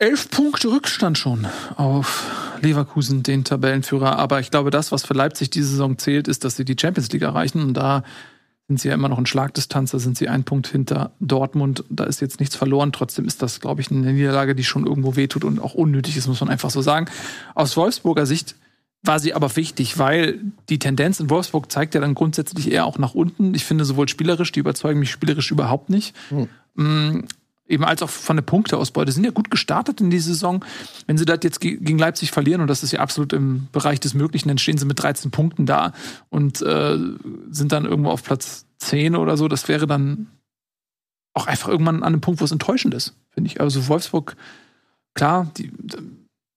Elf 0.00 0.30
Punkte 0.30 0.68
Rückstand 0.68 1.18
schon 1.18 1.46
auf 1.76 2.30
Leverkusen, 2.62 3.24
den 3.24 3.44
Tabellenführer. 3.44 4.16
Aber 4.16 4.38
ich 4.38 4.50
glaube, 4.50 4.70
das, 4.70 4.92
was 4.92 5.04
für 5.04 5.14
Leipzig 5.14 5.50
diese 5.50 5.68
Saison 5.70 5.98
zählt, 5.98 6.28
ist, 6.28 6.44
dass 6.44 6.56
sie 6.56 6.64
die 6.64 6.76
Champions 6.80 7.10
League 7.10 7.22
erreichen. 7.22 7.62
Und 7.62 7.74
da 7.74 8.04
sind 8.68 8.80
sie 8.80 8.88
ja 8.88 8.94
immer 8.94 9.08
noch 9.08 9.18
in 9.18 9.26
Schlagdistanz. 9.26 9.92
Da 9.92 9.98
sind 9.98 10.18
sie 10.18 10.28
ein 10.28 10.44
Punkt 10.44 10.68
hinter 10.68 11.12
Dortmund. 11.20 11.84
Da 11.88 12.04
ist 12.04 12.20
jetzt 12.20 12.38
nichts 12.38 12.54
verloren. 12.54 12.92
Trotzdem 12.92 13.24
ist 13.24 13.40
das, 13.40 13.60
glaube 13.60 13.80
ich, 13.80 13.90
eine 13.90 14.12
Niederlage, 14.12 14.54
die 14.54 14.64
schon 14.64 14.86
irgendwo 14.86 15.16
wehtut 15.16 15.44
und 15.44 15.58
auch 15.58 15.74
unnötig 15.74 16.16
ist, 16.16 16.28
muss 16.28 16.40
man 16.40 16.50
einfach 16.50 16.70
so 16.70 16.82
sagen. 16.82 17.06
Aus 17.54 17.76
Wolfsburger 17.78 18.26
Sicht 18.26 18.56
war 19.02 19.20
sie 19.20 19.32
aber 19.32 19.56
wichtig, 19.56 19.98
weil 19.98 20.40
die 20.68 20.78
Tendenz 20.78 21.18
in 21.18 21.30
Wolfsburg 21.30 21.72
zeigt 21.72 21.94
ja 21.94 22.00
dann 22.00 22.14
grundsätzlich 22.14 22.70
eher 22.70 22.84
auch 22.84 22.98
nach 22.98 23.14
unten. 23.14 23.54
Ich 23.54 23.64
finde 23.64 23.86
sowohl 23.86 24.08
spielerisch, 24.08 24.52
die 24.52 24.60
überzeugen 24.60 25.00
mich 25.00 25.10
spielerisch 25.10 25.50
überhaupt 25.50 25.88
nicht. 25.88 26.14
Hm 26.28 27.24
eben 27.68 27.84
als 27.84 28.02
auch 28.02 28.10
von 28.10 28.36
der 28.36 28.42
Punkteausbeute, 28.42 29.12
sind 29.12 29.24
ja 29.24 29.30
gut 29.30 29.50
gestartet 29.50 30.00
in 30.00 30.10
die 30.10 30.18
Saison. 30.18 30.64
Wenn 31.06 31.18
sie 31.18 31.24
das 31.24 31.40
jetzt 31.42 31.60
gegen 31.60 31.98
Leipzig 31.98 32.30
verlieren, 32.30 32.60
und 32.60 32.68
das 32.68 32.82
ist 32.82 32.92
ja 32.92 33.00
absolut 33.00 33.32
im 33.32 33.68
Bereich 33.72 34.00
des 34.00 34.14
Möglichen, 34.14 34.48
dann 34.48 34.58
stehen 34.58 34.78
sie 34.78 34.86
mit 34.86 35.02
13 35.02 35.30
Punkten 35.30 35.66
da 35.66 35.92
und 36.30 36.62
äh, 36.62 36.98
sind 37.50 37.72
dann 37.72 37.84
irgendwo 37.84 38.10
auf 38.10 38.24
Platz 38.24 38.66
10 38.78 39.16
oder 39.16 39.36
so. 39.36 39.48
Das 39.48 39.68
wäre 39.68 39.86
dann 39.86 40.28
auch 41.34 41.46
einfach 41.46 41.68
irgendwann 41.68 41.96
an 41.96 42.04
einem 42.04 42.20
Punkt, 42.20 42.40
wo 42.40 42.44
es 42.44 42.52
enttäuschend 42.52 42.94
ist, 42.94 43.14
finde 43.30 43.48
ich. 43.48 43.60
Also 43.60 43.86
Wolfsburg, 43.88 44.36
klar, 45.14 45.50
die, 45.56 45.70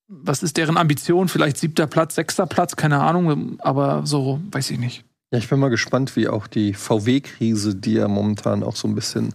was 0.08 0.44
ist 0.44 0.58
deren 0.58 0.78
Ambition? 0.78 1.28
Vielleicht 1.28 1.58
siebter 1.58 1.88
Platz, 1.88 2.16
sechster 2.16 2.48
Platz, 2.48 2.76
keine 2.76 3.00
Ahnung, 3.00 3.60
aber 3.60 4.06
so 4.06 4.42
weiß 4.52 4.72
ich 4.72 4.80
nicht. 4.80 5.06
Ja, 5.32 5.40
ich 5.40 5.48
bin 5.48 5.60
mal 5.60 5.70
gespannt, 5.70 6.16
wie 6.16 6.28
auch 6.28 6.48
die 6.48 6.74
VW-Krise, 6.74 7.76
die 7.76 7.94
ja 7.94 8.08
momentan 8.08 8.64
auch 8.64 8.76
so 8.76 8.88
ein 8.88 8.96
bisschen 8.96 9.34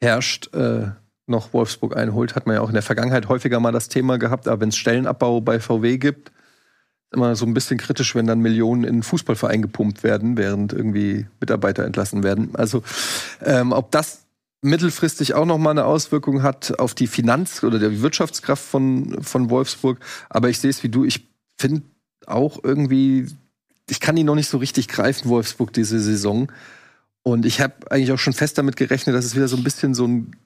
herrscht, 0.00 0.54
äh, 0.54 0.88
noch 1.26 1.52
Wolfsburg 1.52 1.96
einholt. 1.96 2.34
Hat 2.34 2.46
man 2.46 2.56
ja 2.56 2.62
auch 2.62 2.68
in 2.68 2.74
der 2.74 2.82
Vergangenheit 2.82 3.28
häufiger 3.28 3.60
mal 3.60 3.72
das 3.72 3.88
Thema 3.88 4.18
gehabt, 4.18 4.48
aber 4.48 4.60
wenn 4.60 4.70
es 4.70 4.76
Stellenabbau 4.76 5.40
bei 5.40 5.60
VW 5.60 5.98
gibt, 5.98 6.32
immer 7.12 7.34
so 7.34 7.46
ein 7.46 7.54
bisschen 7.54 7.78
kritisch, 7.78 8.14
wenn 8.14 8.26
dann 8.26 8.40
Millionen 8.40 8.84
in 8.84 8.90
einen 8.90 9.02
Fußballverein 9.02 9.62
gepumpt 9.62 10.02
werden, 10.02 10.36
während 10.36 10.72
irgendwie 10.72 11.26
Mitarbeiter 11.40 11.84
entlassen 11.84 12.22
werden. 12.22 12.50
Also 12.54 12.82
ähm, 13.44 13.72
ob 13.72 13.90
das 13.90 14.26
mittelfristig 14.62 15.34
auch 15.34 15.46
noch 15.46 15.58
mal 15.58 15.70
eine 15.70 15.86
Auswirkung 15.86 16.42
hat 16.42 16.78
auf 16.78 16.94
die 16.94 17.06
Finanz- 17.06 17.64
oder 17.64 17.78
die 17.78 18.02
Wirtschaftskraft 18.02 18.62
von, 18.62 19.22
von 19.22 19.50
Wolfsburg. 19.50 19.98
Aber 20.28 20.50
ich 20.50 20.58
sehe 20.58 20.70
es 20.70 20.82
wie 20.82 20.88
du, 20.88 21.04
ich 21.04 21.26
finde 21.58 21.82
auch 22.26 22.62
irgendwie, 22.62 23.26
ich 23.88 24.00
kann 24.00 24.16
die 24.16 24.24
noch 24.24 24.34
nicht 24.34 24.48
so 24.48 24.58
richtig 24.58 24.88
greifen, 24.88 25.28
Wolfsburg, 25.28 25.72
diese 25.72 26.00
Saison. 26.00 26.52
Und 27.22 27.44
ich 27.44 27.60
habe 27.60 27.74
eigentlich 27.90 28.12
auch 28.12 28.18
schon 28.18 28.32
fest 28.32 28.58
damit 28.58 28.76
gerechnet, 28.76 29.14
dass 29.14 29.24
es 29.24 29.36
wieder 29.36 29.48
so 29.48 29.56
ein 29.56 29.64
bisschen 29.64 29.94
so 29.94 30.06
ein 30.06 30.36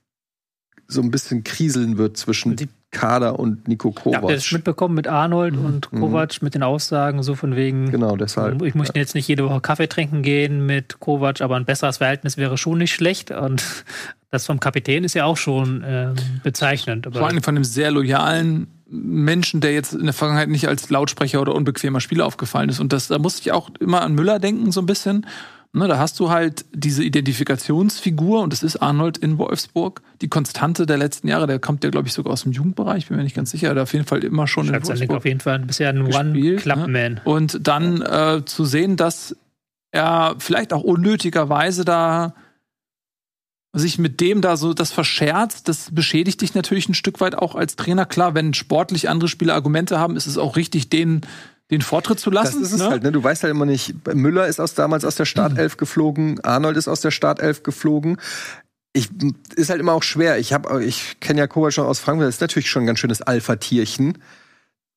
so 0.87 1.01
ein 1.01 1.11
bisschen 1.11 1.45
kriseln 1.45 1.97
wird 1.97 2.19
zwischen 2.19 2.57
die, 2.57 2.69
Kader 2.95 3.39
und 3.39 3.69
Nico 3.69 3.91
Kovac. 3.91 4.23
Ja, 4.23 4.29
das 4.29 4.51
mitbekommen 4.53 4.95
mit 4.95 5.07
Arnold 5.07 5.57
mhm. 5.57 5.65
und 5.67 5.91
Kovac 5.91 6.41
mit 6.41 6.55
den 6.55 6.63
Aussagen 6.63 7.23
so 7.23 7.35
von 7.35 7.57
wegen. 7.57 7.91
Genau, 7.91 8.17
deshalb. 8.17 8.63
Ich 8.63 8.75
möchte 8.75 8.99
jetzt 8.99 9.15
nicht 9.15 9.29
jede 9.29 9.45
Woche 9.45 9.61
Kaffee 9.61 9.89
trinken 9.89 10.23
gehen 10.23 10.65
mit 10.65 11.01
Kovac, 11.01 11.43
aber 11.43 11.57
ein 11.57 11.67
besseres 11.67 11.99
Verhältnis 11.99 12.37
wäre 12.39 12.57
schon 12.57 12.79
nicht 12.79 12.95
schlecht. 12.95 13.31
Und 13.31 13.63
das 14.31 14.47
vom 14.47 14.61
Kapitän 14.61 15.05
ist 15.05 15.15
ja 15.15 15.27
auch 15.27 15.37
schon 15.37 15.85
ähm, 15.87 16.15
bezeichnend. 16.43 17.09
Vor 17.13 17.27
allem 17.27 17.43
von 17.43 17.57
einem 17.57 17.65
sehr 17.65 17.91
loyalen 17.91 18.69
Menschen, 18.87 19.61
der 19.61 19.75
jetzt 19.75 19.93
in 19.93 20.05
der 20.05 20.13
Vergangenheit 20.13 20.49
nicht 20.49 20.69
als 20.69 20.89
Lautsprecher 20.89 21.41
oder 21.41 21.55
unbequemer 21.55 22.01
Spieler 22.01 22.27
aufgefallen 22.27 22.69
ist. 22.69 22.81
Und 22.81 22.93
das, 22.93 23.09
da 23.09 23.19
musste 23.19 23.41
ich 23.41 23.53
auch 23.53 23.71
immer 23.81 24.03
an 24.03 24.15
Müller 24.15 24.39
denken, 24.39 24.71
so 24.71 24.81
ein 24.81 24.87
bisschen. 24.87 25.27
Ne, 25.77 25.89
da 25.89 25.99
hast 25.99 26.21
du 26.21 26.31
halt 26.31 26.65
diese 26.73 27.03
Identifikationsfigur 27.03 28.43
und 28.43 28.53
das 28.53 28.63
ist 28.63 28.77
Arnold 28.77 29.19
in 29.19 29.39
Wolfsburg, 29.39 30.03
die 30.21 30.29
Konstante 30.29 30.87
der 30.87 30.99
letzten 30.99 31.27
Jahre. 31.27 31.49
Der 31.49 31.59
kommt 31.59 31.83
ja, 31.83 31.91
glaube 31.91 32.07
ich, 32.07 32.15
sogar 32.15 32.33
aus 32.33 32.45
dem 32.45 32.53
Jugendbereich, 32.53 33.09
bin 33.09 33.17
mir 33.17 33.25
nicht 33.25 33.35
ganz 33.35 33.51
sicher. 33.51 33.75
Der 33.75 33.83
auf 33.83 33.93
jeden 33.93 34.07
Fall 34.07 34.23
immer 34.23 34.47
schon 34.47 34.69
Schreibt 34.69 34.85
in 34.85 34.89
Wolfsburg 34.91 35.17
auf 35.17 35.25
jeden 35.25 35.41
Fall 35.41 35.59
bisher 35.59 35.89
ein 35.89 36.03
One-Club-Man. 36.03 37.15
Ne? 37.15 37.21
Und 37.25 37.67
dann 37.67 38.03
äh, 38.03 38.45
zu 38.45 38.65
sehen, 38.65 38.97
dass 38.97 39.37
er 39.91 40.37
vielleicht 40.39 40.73
auch 40.73 40.85
unnötigerweise 40.85 41.85
da 41.85 42.35
sich 43.73 43.99
mit 43.99 44.21
dem 44.21 44.43
da 44.43 44.57
so 44.57 44.75
das 44.75 44.93
verscherzt, 44.93 45.67
das 45.67 45.93
beschädigt 45.93 46.41
dich 46.41 46.55
natürlich 46.55 46.89
ein 46.89 46.95
Stück 46.95 47.21
weit 47.21 47.35
auch 47.35 47.57
als 47.57 47.75
Trainer. 47.75 48.07
Klar, 48.07 48.37
wenn 48.37 48.55
sportlich 48.55 49.09
andere 49.09 49.29
Spieler 49.29 49.55
Argumente 49.55 49.99
haben, 49.99 50.17
ist 50.17 50.27
es 50.27 50.39
auch 50.39 50.55
richtig, 50.55 50.89
denen 50.89 51.23
den 51.71 51.83
Vortritt 51.83 52.21
zu 52.21 52.31
lassen. 52.31 52.61
Das 52.61 52.71
ist 52.71 52.75
es 52.75 52.83
ne? 52.83 52.91
halt, 52.91 53.03
ne? 53.03 53.13
Du 53.13 53.23
weißt 53.23 53.43
halt 53.43 53.51
immer 53.51 53.67
nicht, 53.67 53.95
Müller 54.15 54.47
ist 54.47 54.61
aus 54.61 54.75
damals 54.75 55.05
aus 55.05 55.17
der 55.17 55.25
Startelf 55.25 55.75
mhm. 55.75 55.79
geflogen, 55.79 56.41
Arnold 56.45 56.77
ist 56.77 56.89
aus 56.89 57.01
der 57.01 57.11
Startelf 57.11 57.63
geflogen. 57.63 58.19
Ich, 58.93 59.09
ist 59.57 59.71
halt 59.71 59.81
immer 59.81 59.93
auch 59.93 60.05
schwer. 60.05 60.39
Ich 60.39 60.53
habe, 60.53 60.85
ich 60.85 61.19
kenne 61.21 61.41
ja 61.41 61.47
Kovac 61.49 61.73
schon 61.73 61.87
aus 61.87 61.99
Frankfurt. 61.99 62.29
Das 62.29 62.37
ist 62.37 62.41
natürlich 62.41 62.71
schon 62.71 62.85
ein 62.85 62.87
ganz 62.87 63.01
schönes 63.01 63.23
Alpha-Tierchen. 63.23 64.19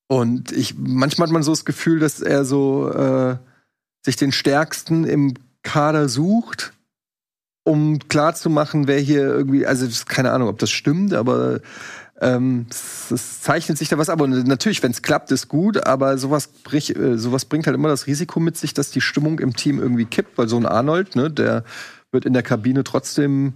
Und 0.08 0.52
ich, 0.52 0.76
manchmal 0.78 1.28
hat 1.28 1.34
man 1.34 1.44
so 1.44 1.52
das 1.52 1.66
Gefühl, 1.66 2.00
dass 2.00 2.22
er 2.22 2.46
so 2.46 2.92
äh, 2.92 3.38
sich 4.06 4.16
den 4.16 4.32
Stärksten 4.32 5.04
im 5.04 5.34
Kader 5.64 6.10
sucht, 6.10 6.74
um 7.64 8.00
klarzumachen, 8.08 8.88
wer 8.88 9.00
hier 9.00 9.24
irgendwie, 9.24 9.66
also 9.66 9.88
keine 10.08 10.32
Ahnung, 10.32 10.48
ob 10.48 10.60
das 10.60 10.70
stimmt, 10.70 11.14
aber 11.14 11.60
ähm, 12.20 12.66
es, 12.70 13.12
es, 13.12 13.42
zeichnet 13.42 13.78
sich 13.78 13.90
da 13.90 13.98
was 13.98 14.10
ab. 14.10 14.22
Und 14.22 14.48
natürlich, 14.48 14.82
wenn 14.84 14.92
es 14.92 15.02
klappt, 15.02 15.32
ist 15.32 15.48
gut, 15.48 15.86
aber 15.86 16.18
sowas, 16.18 16.48
brich, 16.48 16.96
äh, 16.96 17.18
sowas 17.18 17.46
bringt 17.46 17.68
halt 17.68 17.76
immer 17.76 17.90
das 17.90 18.08
Risiko 18.08 18.40
mit 18.40 18.58
sich, 18.58 18.74
dass 18.74 18.92
die 18.92 19.02
Stimmung 19.02 19.40
im 19.40 19.56
Team 19.56 19.80
irgendwie 19.80 20.06
kippt, 20.06 20.38
weil 20.38 20.48
so 20.48 20.58
ein 20.58 20.66
Arnold, 20.66 21.16
ne, 21.16 21.30
der 21.30 21.64
wird 22.12 22.26
in 22.26 22.34
der 22.34 22.44
Kabine 22.44 22.84
trotzdem 22.84 23.54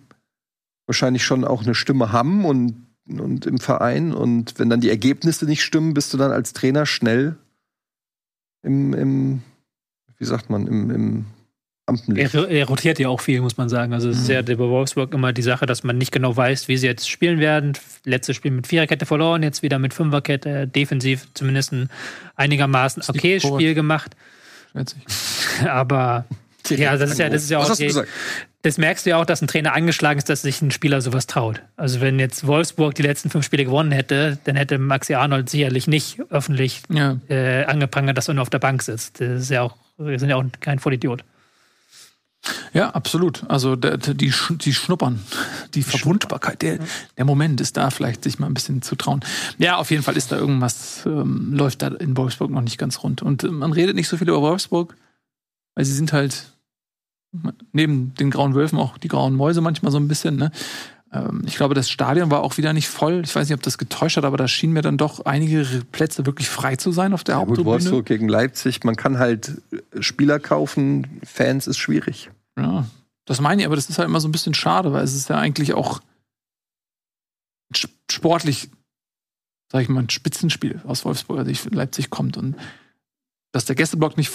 wahrscheinlich 0.86 1.24
schon 1.24 1.44
auch 1.44 1.64
eine 1.64 1.76
Stimme 1.76 2.12
haben 2.12 2.46
und, 2.46 2.88
und 3.08 3.46
im 3.46 3.60
Verein. 3.60 4.14
Und 4.14 4.60
wenn 4.60 4.70
dann 4.70 4.82
die 4.82 4.90
Ergebnisse 4.90 5.46
nicht 5.46 5.64
stimmen, 5.64 5.94
bist 5.94 6.14
du 6.14 6.18
dann 6.18 6.32
als 6.32 6.54
Trainer 6.54 6.86
schnell 6.86 7.38
im, 8.64 8.94
im 8.94 9.42
wie 10.18 10.26
sagt 10.26 10.52
man, 10.52 10.68
im, 10.68 10.92
im 10.92 11.26
Rampenlicht. 11.92 12.34
Er, 12.34 12.50
er, 12.50 12.66
rotiert 12.68 13.00
ja 13.00 13.10
auch 13.10 13.22
viel, 13.22 13.42
muss 13.42 13.58
man 13.58 13.70
sagen. 13.70 13.94
Also 13.94 14.10
es 14.10 14.20
ist 14.20 14.28
mhm. 14.28 14.34
ja 14.34 14.42
bei 14.42 14.58
Wolfsburg 14.58 15.14
immer 15.14 15.34
die 15.34 15.42
Sache, 15.42 15.66
dass 15.66 15.84
man 15.84 15.98
nicht 15.98 16.12
genau 16.12 16.36
weiß, 16.36 16.68
wie 16.68 16.78
sie 16.78 16.88
jetzt 16.88 17.10
spielen 17.10 17.40
werden. 17.40 17.74
Letztes 18.06 18.36
Spiel 18.36 18.52
mit 18.52 18.68
Viererkette 18.68 19.06
verloren, 19.06 19.44
jetzt 19.44 19.62
wieder 19.62 19.80
mit 19.80 19.94
Fünferkette, 19.94 20.68
defensiv 20.68 21.28
zumindest 21.34 21.74
ein 21.74 21.90
einigermaßen 22.36 23.04
okay 23.08 23.40
Spiel 23.40 23.74
gemacht. 23.74 24.16
Aber 25.68 26.26
ja, 26.70 26.96
das 26.96 27.12
ist 27.12 27.20
ja, 27.20 27.30
das 27.30 27.44
ist 27.44 27.50
ja 27.50 27.60
auch. 27.60 27.70
Okay. 27.70 27.92
Das 28.64 28.78
merkst 28.78 29.08
du 29.08 29.10
ja 29.10 29.18
auch, 29.18 29.26
dass 29.26 29.42
ein 29.42 29.48
Trainer 29.48 29.74
angeschlagen 29.74 30.20
ist, 30.20 30.30
dass 30.30 30.44
sich 30.44 30.62
ein 30.62 30.70
Spieler 30.70 31.02
sowas 31.02 31.26
traut. 31.26 31.64
Also 31.78 32.00
wenn 32.00 32.20
jetzt 32.20 32.46
Wolfsburg 32.46 32.94
die 32.94 33.02
letzten 33.02 33.32
fünf 33.32 33.44
Spiele 33.44 33.66
gewonnen 33.66 33.92
hätte, 33.92 34.38
dann 34.44 34.56
hätte 34.56 34.78
Maxi 34.78 35.16
Arnold 35.16 35.50
sicherlich 35.50 35.88
nicht 35.88 36.20
öffentlich 36.30 36.84
ja. 36.90 37.18
äh, 37.28 37.64
angeprangert, 37.66 38.20
dass 38.20 38.28
er 38.28 38.36
nur 38.36 38.44
auf 38.44 38.52
der 38.52 38.60
Bank 38.60 38.84
sitzt. 38.84 39.20
Das 39.20 39.42
ist 39.42 39.50
ja 39.50 39.64
auch, 39.64 39.78
wir 39.98 40.20
sind 40.20 40.30
ja 40.30 40.36
auch 40.36 40.44
kein 40.60 40.78
Vollidiot. 40.78 41.24
Ja, 42.74 42.90
absolut. 42.92 43.44
Also 43.50 43.76
der, 43.76 43.98
die, 43.98 44.34
die 44.34 44.74
schnuppern, 44.74 45.20
die 45.74 45.84
Verwundbarkeit, 45.84 46.62
der, 46.62 46.80
der 47.18 47.26
Moment 47.26 47.62
ist 47.62 47.78
da, 47.78 47.90
vielleicht 47.90 48.24
sich 48.24 48.40
mal 48.40 48.48
ein 48.48 48.54
bisschen 48.54 48.82
zu 48.82 48.96
trauen. 48.96 49.22
Ja, 49.58 49.78
auf 49.78 49.92
jeden 49.92 50.04
Fall 50.04 50.18
ist 50.18 50.32
da 50.32 50.38
irgendwas, 50.38 51.06
ähm, 51.06 51.54
läuft 51.54 51.82
da 51.82 51.90
in 51.90 52.18
Wolfsburg 52.18 52.52
noch 52.52 52.62
nicht 52.62 52.78
ganz 52.78 53.04
rund. 53.04 53.22
Und 53.22 53.44
äh, 53.44 53.50
man 53.50 53.74
redet 53.74 53.96
nicht 53.96 54.08
so 54.08 54.18
viel 54.18 54.30
über 54.30 54.42
Wolfsburg, 54.42 54.96
weil 55.76 55.86
sie 55.86 55.94
sind 55.94 56.14
halt 56.14 56.52
neben 57.72 58.14
den 58.16 58.30
grauen 58.30 58.56
Wölfen 58.56 58.78
auch 58.78 58.98
die 58.98 59.08
grauen 59.08 59.36
Mäuse 59.36 59.62
manchmal 59.62 59.92
so 59.92 60.00
ein 60.00 60.08
bisschen. 60.08 60.36
Ne? 60.36 60.52
Ähm, 61.14 61.44
ich 61.46 61.56
glaube, 61.56 61.74
das 61.74 61.90
Stadion 61.90 62.32
war 62.32 62.42
auch 62.42 62.58
wieder 62.58 62.74
nicht 62.74 62.88
voll. 62.88 63.22
Ich 63.24 63.36
weiß 63.36 63.48
nicht, 63.48 63.56
ob 63.56 63.64
das 63.64 63.78
getäuscht 63.78 64.18
hat, 64.18 64.26
aber 64.26 64.38
da 64.38 64.48
schienen 64.48 64.74
mir 64.74 64.82
dann 64.82 64.98
doch 64.98 65.26
einige 65.26 65.66
Plätze 65.92 66.26
wirklich 66.26 66.50
frei 66.50 66.76
zu 66.76 66.92
sein 66.92 67.14
auf 67.14 67.24
der 67.24 67.36
ja, 67.36 67.42
Haupttribüne. 67.42 67.66
Wolfsburg 67.66 68.06
gegen 68.06 68.28
Leipzig, 68.28 68.84
man 68.84 68.96
kann 68.96 69.20
halt 69.20 69.62
Spieler 70.00 70.40
kaufen, 70.40 71.22
Fans 71.24 71.68
ist 71.68 71.78
schwierig. 71.78 72.32
Ja, 72.58 72.86
das 73.26 73.42
meine 73.42 73.62
ich, 73.62 73.66
aber 73.66 73.76
das 73.76 73.90
ist 73.90 73.98
halt 73.98 74.08
immer 74.08 74.22
so 74.22 74.28
ein 74.28 74.32
bisschen 74.32 74.54
schade, 74.54 74.94
weil 74.94 75.04
es 75.04 75.16
ist 75.16 75.30
ja 75.30 75.38
eigentlich 75.38 75.74
auch 75.74 76.02
sportlich, 78.10 78.70
sag 79.72 79.84
ich 79.84 79.90
mal, 79.90 80.02
ein 80.02 80.10
Spitzenspiel 80.10 80.82
aus 80.86 81.06
Wolfsburg, 81.06 81.40
also 81.40 81.52
ich, 81.52 81.64
Leipzig 81.72 82.10
kommt 82.10 82.38
und 82.38 82.56
dass 83.54 83.66
der 83.66 83.76
Gästeblock 83.76 84.18
nicht 84.18 84.32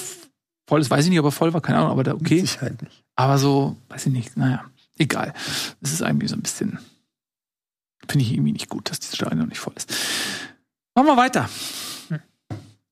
voll 0.68 0.80
ist, 0.80 0.90
weiß 0.90 1.04
ich 1.04 1.10
nicht, 1.10 1.20
ob 1.20 1.26
er 1.26 1.32
voll 1.32 1.52
war, 1.54 1.60
keine 1.60 1.78
Ahnung, 1.78 1.90
aber 1.90 2.04
da 2.04 2.14
okay. 2.14 2.40
Sicherheit 2.40 2.82
nicht. 2.82 3.04
Aber 3.14 3.38
so, 3.38 3.76
weiß 3.88 4.06
ich 4.06 4.12
nicht, 4.12 4.36
naja, 4.36 4.64
egal. 4.98 5.32
Es 5.80 5.92
ist 5.92 6.00
irgendwie 6.00 6.28
so 6.28 6.36
ein 6.36 6.42
bisschen, 6.42 6.78
finde 8.08 8.24
ich 8.24 8.32
irgendwie 8.32 8.52
nicht 8.52 8.68
gut, 8.68 8.90
dass 8.90 9.00
dieses 9.00 9.16
Stadion 9.16 9.40
noch 9.40 9.46
nicht 9.46 9.60
voll 9.60 9.74
ist. 9.76 9.94
Machen 10.94 11.06
wir 11.06 11.16
weiter. 11.16 11.48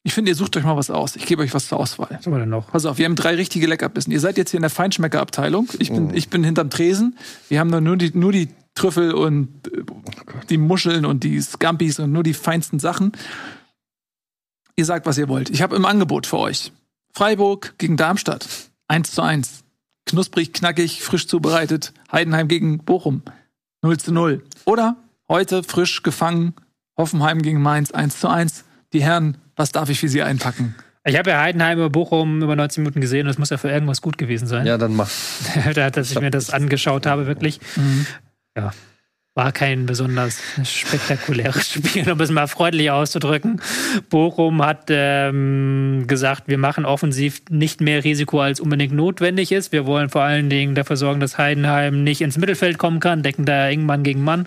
Ich 0.07 0.13
finde, 0.13 0.31
ihr 0.31 0.35
sucht 0.35 0.55
euch 0.59 0.65
mal 0.65 0.77
was 0.77 0.91
aus. 0.91 1.17
Ich 1.17 1.25
gebe 1.25 1.43
euch 1.43 1.55
was 1.55 1.69
zur 1.69 1.81
Auswahl. 1.81 2.09
Was 2.11 2.27
haben 2.27 2.35
wir 2.35 2.41
denn 2.41 2.51
noch? 2.51 2.71
Pass 2.71 2.85
auf, 2.85 2.99
wir 2.99 3.07
haben 3.07 3.17
drei 3.17 3.37
richtige 3.37 3.67
Leckerbissen. 3.67 4.13
Ihr 4.13 4.21
seid 4.21 4.37
jetzt 4.37 4.51
hier 4.51 4.59
in 4.59 4.63
der 4.63 4.71
Feinschmeckerabteilung. 4.71 5.71
Ich 5.79 5.89
bin, 5.89 6.11
oh. 6.11 6.15
ich 6.15 6.29
bin 6.29 6.45
hinterm 6.45 6.69
Tresen. 6.69 7.17
Wir 7.49 7.59
haben 7.59 7.71
nur 7.71 7.97
die, 7.97 8.11
nur 8.15 8.31
die 8.31 8.51
Trüffel 8.75 9.15
und 9.15 9.49
äh, 9.69 9.83
die 10.51 10.59
Muscheln 10.59 11.07
und 11.07 11.25
die 11.25 11.41
Scampis 11.41 11.99
und 12.01 12.13
nur 12.13 12.23
die 12.23 12.35
feinsten 12.35 12.79
Sachen. 12.79 13.13
Ihr 14.77 14.85
sagt, 14.85 15.07
was 15.07 15.17
ihr 15.17 15.29
wollt. 15.29 15.49
Ich 15.49 15.63
habe 15.63 15.75
im 15.75 15.87
Angebot 15.87 16.27
für 16.27 16.39
euch 16.39 16.73
Freiburg 17.15 17.75
gegen 17.79 17.97
Darmstadt. 17.97 18.47
1 18.89 19.13
zu 19.13 19.23
1. 19.23 19.64
Knusprig, 20.07 20.53
knackig, 20.53 21.03
frisch 21.03 21.27
zubereitet. 21.27 21.93
Heidenheim 22.13 22.49
gegen 22.49 22.79
Bochum. 22.79 23.23
0 23.83 23.99
zu 23.99 24.13
0. 24.13 24.45
Oder 24.65 24.97
heute 25.29 25.63
frisch 25.63 26.03
gefangen 26.03 26.55
Hoffenheim 26.97 27.43
gegen 27.43 27.61
Mainz 27.61 27.91
1 27.91 28.21
zu 28.21 28.29
1. 28.29 28.65
Die 28.93 29.03
Herren, 29.03 29.39
was 29.57 29.73
darf 29.73 29.89
ich 29.89 30.01
für 30.01 30.09
Sie 30.09 30.23
einpacken? 30.23 30.75
Ich 31.05 31.19
habe 31.19 31.31
ja 31.31 31.41
Heidenheim 31.41 31.79
über 31.79 31.91
Bochum 31.91 32.43
über 32.43 32.57
90 32.57 32.79
Minuten 32.79 33.01
gesehen 33.01 33.23
und 33.23 33.29
das 33.29 33.39
muss 33.39 33.51
ja 33.51 33.59
für 33.59 33.71
irgendwas 33.71 34.01
gut 34.01 34.17
gewesen 34.17 34.47
sein. 34.47 34.67
Ja, 34.67 34.79
dann 34.79 34.95
mach. 34.95 35.11
dass 35.75 36.11
ich 36.11 36.21
mir 36.21 36.31
das 36.31 36.51
angeschaut 36.51 37.05
habe, 37.07 37.27
wirklich. 37.27 37.61
Mhm. 37.77 38.07
Ja, 38.57 38.73
war 39.35 39.51
kein 39.51 39.87
besonders 39.87 40.39
spektakuläres 40.63 41.69
Spiel, 41.73 42.11
um 42.11 42.21
es 42.21 42.31
mal 42.31 42.47
freundlich 42.47 42.91
auszudrücken. 42.91 43.61
Bochum 44.09 44.65
hat 44.65 44.87
ähm, 44.91 46.05
gesagt, 46.07 46.45
wir 46.47 46.59
machen 46.59 46.85
offensiv 46.85 47.43
nicht 47.51 47.81
mehr 47.81 48.05
Risiko, 48.05 48.41
als 48.41 48.61
unbedingt 48.61 48.93
notwendig 48.93 49.51
ist. 49.51 49.73
Wir 49.73 49.87
wollen 49.87 50.09
vor 50.09 50.23
allen 50.23 50.51
Dingen 50.51 50.77
dafür 50.77 50.97
sorgen, 50.97 51.19
dass 51.19 51.37
Heidenheim 51.37 52.05
nicht 52.05 52.21
ins 52.21 52.39
Mittelfeld 52.39 52.79
kommen 52.79 53.01
kann, 53.01 53.25
decken 53.25 53.45
da 53.45 53.69
eng 53.69 53.85
Mann 53.85 54.05
gegen 54.05 54.23
Mann 54.23 54.47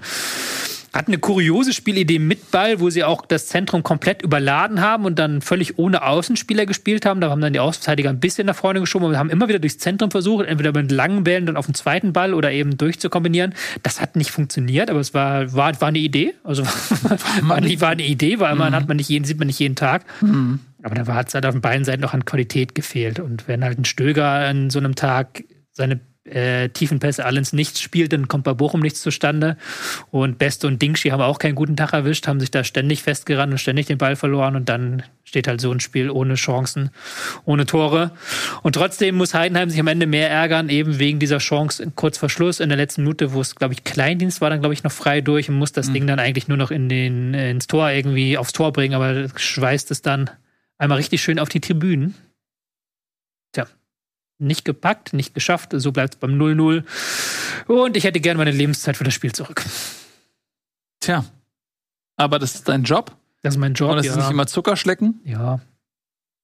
hat 0.93 1.07
eine 1.07 1.17
kuriose 1.17 1.73
Spielidee 1.73 2.19
mit 2.19 2.51
Ball, 2.51 2.79
wo 2.79 2.89
sie 2.89 3.03
auch 3.03 3.25
das 3.25 3.47
Zentrum 3.47 3.83
komplett 3.83 4.21
überladen 4.21 4.81
haben 4.81 5.05
und 5.05 5.19
dann 5.19 5.41
völlig 5.41 5.77
ohne 5.77 6.03
Außenspieler 6.03 6.65
gespielt 6.65 7.05
haben. 7.05 7.21
Da 7.21 7.29
haben 7.29 7.41
dann 7.41 7.53
die 7.53 7.59
Außenverteidiger 7.59 8.09
ein 8.09 8.19
bisschen 8.19 8.47
nach 8.47 8.55
vorne 8.55 8.79
geschoben 8.79 9.07
und 9.07 9.17
haben 9.17 9.29
immer 9.29 9.47
wieder 9.47 9.59
durchs 9.59 9.77
Zentrum 9.77 10.11
versucht, 10.11 10.45
entweder 10.45 10.71
mit 10.73 10.91
langen 10.91 11.23
Bällen 11.23 11.45
dann 11.45 11.57
auf 11.57 11.65
den 11.65 11.75
zweiten 11.75 12.13
Ball 12.13 12.33
oder 12.33 12.51
eben 12.51 12.77
durchzukombinieren. 12.77 13.53
Das 13.83 14.01
hat 14.01 14.15
nicht 14.15 14.31
funktioniert, 14.31 14.89
aber 14.89 14.99
es 14.99 15.13
war, 15.13 15.53
war, 15.53 15.79
war 15.81 15.89
eine 15.89 15.99
Idee. 15.99 16.33
Also 16.43 16.63
war, 17.41 17.61
nicht, 17.61 17.81
war 17.81 17.89
eine 17.89 18.05
Idee, 18.05 18.39
weil 18.39 18.55
man 18.55 18.71
mhm. 18.71 18.75
hat 18.75 18.87
man 18.87 18.97
nicht 18.97 19.09
jeden, 19.09 19.25
sieht 19.25 19.37
man 19.37 19.47
nicht 19.47 19.59
jeden 19.59 19.75
Tag. 19.75 20.05
Mhm. 20.21 20.59
Aber 20.83 20.95
da 20.95 21.13
hat 21.13 21.27
es 21.27 21.33
halt 21.33 21.45
auf 21.45 21.59
beiden 21.59 21.85
Seiten 21.85 22.01
noch 22.01 22.13
an 22.13 22.25
Qualität 22.25 22.75
gefehlt. 22.75 23.19
Und 23.19 23.47
wenn 23.47 23.63
halt 23.63 23.77
ein 23.77 23.85
Stöger 23.85 24.25
an 24.25 24.69
so 24.69 24.79
einem 24.79 24.95
Tag 24.95 25.43
seine 25.71 25.99
äh, 26.27 26.69
Tiefenpässe 26.69 27.25
alle 27.25 27.39
ins 27.39 27.53
Nichts 27.53 27.81
spielt, 27.81 28.13
dann 28.13 28.27
kommt 28.27 28.43
bei 28.43 28.53
Bochum 28.53 28.81
nichts 28.81 29.01
zustande. 29.01 29.57
Und 30.11 30.37
Beste 30.37 30.67
und 30.67 30.81
Dingschi 30.81 31.09
haben 31.09 31.21
auch 31.21 31.39
keinen 31.39 31.55
guten 31.55 31.75
Tag 31.75 31.93
erwischt, 31.93 32.27
haben 32.27 32.39
sich 32.39 32.51
da 32.51 32.63
ständig 32.63 33.03
festgerannt 33.03 33.51
und 33.51 33.57
ständig 33.57 33.87
den 33.87 33.97
Ball 33.97 34.15
verloren 34.15 34.55
und 34.55 34.69
dann 34.69 35.03
steht 35.23 35.47
halt 35.47 35.59
so 35.59 35.71
ein 35.71 35.81
Spiel 35.81 36.09
ohne 36.09 36.35
Chancen, 36.35 36.89
ohne 37.43 37.65
Tore. 37.65 38.11
Und 38.63 38.73
trotzdem 38.73 39.15
muss 39.15 39.33
Heidenheim 39.33 39.69
sich 39.69 39.79
am 39.79 39.87
Ende 39.87 40.07
mehr 40.07 40.29
ärgern, 40.29 40.69
eben 40.69 40.99
wegen 40.99 41.19
dieser 41.19 41.39
Chance 41.39 41.91
kurz 41.95 42.17
vor 42.17 42.29
Schluss 42.29 42.61
in 42.61 42.69
der 42.69 42.77
letzten 42.77 43.03
Minute, 43.03 43.33
wo 43.33 43.41
es, 43.41 43.55
glaube 43.55 43.73
ich, 43.73 43.83
Kleindienst 43.83 44.39
war 44.39 44.49
dann, 44.49 44.61
glaube 44.61 44.73
ich, 44.73 44.83
noch 44.83 44.91
frei 44.91 45.19
durch 45.19 45.49
und 45.49 45.57
muss 45.57 45.73
das 45.73 45.89
mhm. 45.89 45.93
Ding 45.93 46.07
dann 46.07 46.19
eigentlich 46.19 46.47
nur 46.47 46.57
noch 46.57 46.71
in 46.71 46.87
den, 46.87 47.33
ins 47.33 47.67
Tor 47.67 47.91
irgendwie 47.91 48.37
aufs 48.37 48.53
Tor 48.53 48.71
bringen, 48.71 48.95
aber 48.95 49.27
schweißt 49.35 49.91
es 49.91 50.01
dann 50.01 50.29
einmal 50.77 50.97
richtig 50.97 51.21
schön 51.21 51.39
auf 51.39 51.49
die 51.49 51.59
Tribünen. 51.59 52.15
Tja, 53.51 53.67
nicht 54.39 54.65
gepackt, 54.65 55.13
nicht 55.13 55.33
geschafft. 55.33 55.71
So 55.73 55.91
bleibt 55.91 56.15
es 56.15 56.19
beim 56.19 56.39
0-0. 56.39 56.83
Und 57.67 57.97
ich 57.97 58.03
hätte 58.03 58.19
gerne 58.19 58.37
meine 58.37 58.51
Lebenszeit 58.51 58.97
für 58.97 59.03
das 59.03 59.13
Spiel 59.13 59.31
zurück. 59.33 59.63
Tja. 60.99 61.25
Aber 62.15 62.39
das 62.39 62.55
ist 62.55 62.67
dein 62.67 62.83
Job? 62.83 63.15
Das 63.43 63.55
ist 63.55 63.59
mein 63.59 63.73
Job. 63.73 63.91
Und 63.91 63.97
das 63.97 64.05
ja. 64.05 64.11
ist 64.13 64.17
nicht 64.17 64.31
immer 64.31 64.47
Zuckerschlecken? 64.47 65.21
Ja. 65.23 65.59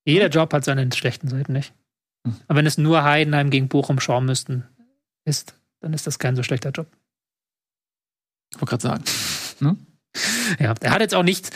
Jeder 0.05 0.27
Job 0.27 0.53
hat 0.53 0.65
seine 0.65 0.89
schlechten 0.93 1.27
Seiten 1.27 1.53
nicht. 1.53 1.73
Hm. 2.25 2.35
Aber 2.47 2.59
wenn 2.59 2.65
es 2.65 2.77
nur 2.77 3.03
Heidenheim 3.03 3.49
gegen 3.49 3.67
Bochum 3.67 3.99
schauen 3.99 4.25
müssten, 4.25 4.63
ist, 5.25 5.55
dann 5.79 5.93
ist 5.93 6.07
das 6.07 6.19
kein 6.19 6.35
so 6.35 6.43
schlechter 6.43 6.71
Job. 6.71 6.87
Ich 8.51 8.61
wollte 8.61 8.69
gerade 8.69 8.81
sagen. 8.81 9.03
Ne? 9.59 9.77
Ja, 10.59 10.75
er 10.79 10.91
hat 10.91 11.01
jetzt 11.01 11.15
auch 11.15 11.23
nichts, 11.23 11.49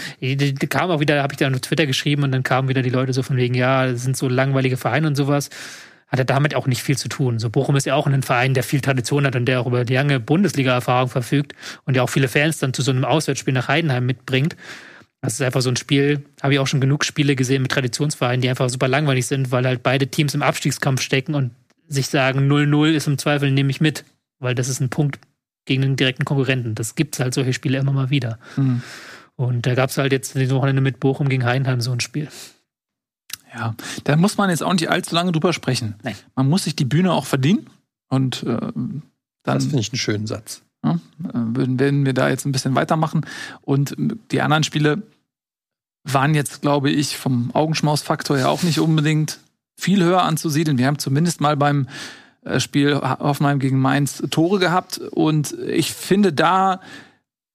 kam 0.70 0.90
auch 0.90 1.00
wieder, 1.00 1.22
habe 1.22 1.34
ich 1.34 1.38
dann 1.38 1.54
auf 1.54 1.62
Twitter 1.62 1.86
geschrieben 1.86 2.24
und 2.24 2.32
dann 2.32 2.42
kamen 2.42 2.70
wieder 2.70 2.82
die 2.82 2.90
Leute 2.90 3.14
so 3.14 3.22
von 3.22 3.38
wegen, 3.38 3.54
ja, 3.54 3.86
das 3.86 4.02
sind 4.02 4.18
so 4.18 4.28
langweilige 4.28 4.78
Vereine 4.78 5.08
und 5.08 5.16
sowas 5.16 5.50
hat 6.08 6.20
er 6.20 6.26
damit 6.26 6.56
auch 6.56 6.68
nicht 6.68 6.82
viel 6.82 6.98
zu 6.98 7.10
tun. 7.10 7.40
So 7.40 7.50
Bochum 7.50 7.76
ist 7.76 7.86
ja 7.86 7.96
auch 7.96 8.08
ein 8.08 8.24
Verein, 8.24 8.54
der 8.54 8.64
viel 8.64 8.82
Tradition 8.82 9.26
hat 9.26 9.36
und 9.36 9.46
der 9.46 9.60
auch 9.62 9.68
über 9.68 9.84
die 9.84 9.94
lange 9.94 10.20
Bundesliga-Erfahrung 10.20 11.10
verfügt 11.10 11.54
und 11.86 11.96
der 11.96 12.04
auch 12.04 12.10
viele 12.10 12.28
Fans 12.28 12.60
dann 12.60 12.74
zu 12.74 12.82
so 12.82 12.92
einem 12.92 13.06
Auswärtsspiel 13.06 13.54
nach 13.54 13.68
Heidenheim 13.68 14.06
mitbringt. 14.06 14.56
Das 15.22 15.34
ist 15.34 15.42
einfach 15.42 15.62
so 15.62 15.70
ein 15.70 15.76
Spiel, 15.76 16.24
habe 16.42 16.54
ich 16.54 16.60
auch 16.60 16.68
schon 16.68 16.80
genug 16.80 17.04
Spiele 17.04 17.36
gesehen 17.36 17.64
mit 17.64 17.72
Traditionsvereinen, 17.72 18.42
die 18.42 18.50
einfach 18.50 18.70
super 18.70 18.88
langweilig 18.88 19.26
sind, 19.26 19.52
weil 19.52 19.66
halt 19.66 19.84
beide 19.84 20.08
Teams 20.08 20.34
im 20.34 20.44
Abstiegskampf 20.44 21.02
stecken 21.02 21.36
und 21.36 21.52
sich 21.88 22.08
sagen, 22.08 22.50
0-0 22.52 22.92
ist 22.92 23.08
im 23.08 23.18
Zweifel, 23.18 23.52
nehme 23.52 23.72
ich 23.72 23.82
mit, 23.82 24.06
weil 24.40 24.56
das 24.56 24.70
ist 24.70 24.80
ein 24.80 24.90
Punkt 24.90 25.20
gegen 25.66 25.82
den 25.82 25.96
direkten 25.96 26.24
Konkurrenten. 26.24 26.76
Das 26.76 26.96
gibt 26.96 27.16
es 27.16 27.20
halt 27.20 27.34
solche 27.34 27.54
Spiele 27.54 27.80
immer 27.80 27.92
mal 27.92 28.10
wieder. 28.10 28.40
Mhm. 28.56 28.82
Und 29.36 29.66
da 29.66 29.76
gab 29.76 29.90
es 29.90 29.98
halt 29.98 30.12
jetzt 30.12 30.36
die 30.36 30.50
Wochenende 30.50 30.82
mit 30.82 31.00
Bochum 31.00 31.30
gegen 31.30 31.46
Heidenheim 31.46 31.82
so 31.82 31.92
ein 31.92 32.00
Spiel. 32.00 32.28
Ja, 33.54 33.76
da 34.04 34.16
muss 34.16 34.38
man 34.38 34.50
jetzt 34.50 34.64
auch 34.64 34.74
nicht 34.74 34.90
allzu 34.90 35.16
lange 35.16 35.32
drüber 35.32 35.54
sprechen. 35.54 35.96
Nein. 36.04 36.16
Man 36.36 36.50
muss 36.50 36.66
sich 36.66 36.76
die 36.76 36.86
Bühne 36.86 37.14
auch 37.14 37.26
verdienen. 37.26 37.68
Und 38.10 38.44
äh, 38.44 38.58
dann. 38.58 39.04
Das 39.44 39.66
finde 39.66 39.80
ich 39.80 39.92
einen 39.92 40.00
schönen 40.00 40.28
Satz. 40.28 40.62
Ja, 40.84 41.00
würden, 41.18 41.80
werden 41.80 42.06
wir 42.06 42.14
da 42.14 42.30
jetzt 42.30 42.46
ein 42.46 42.52
bisschen 42.52 42.76
weitermachen. 42.76 43.26
Und 43.62 43.96
die 44.32 44.42
anderen 44.42 44.64
Spiele 44.64 45.04
waren 46.04 46.36
jetzt, 46.36 46.62
glaube 46.62 46.90
ich, 46.90 47.18
vom 47.18 47.52
Augenschmausfaktor 47.54 48.38
her 48.38 48.50
auch 48.50 48.64
nicht 48.64 48.80
unbedingt 48.80 49.40
viel 49.76 50.04
höher 50.04 50.24
anzusiedeln. 50.24 50.78
Wir 50.78 50.88
haben 50.88 51.00
zumindest 51.00 51.42
mal 51.42 51.58
beim 51.58 51.88
äh, 52.44 52.60
Spiel 52.60 52.96
Hoffenheim 52.96 53.60
gegen 53.60 53.80
Mainz 53.80 54.24
Tore 54.30 54.60
gehabt. 54.60 55.00
Und 55.00 55.54
ich 55.54 55.94
finde, 55.94 56.34
da 56.34 56.82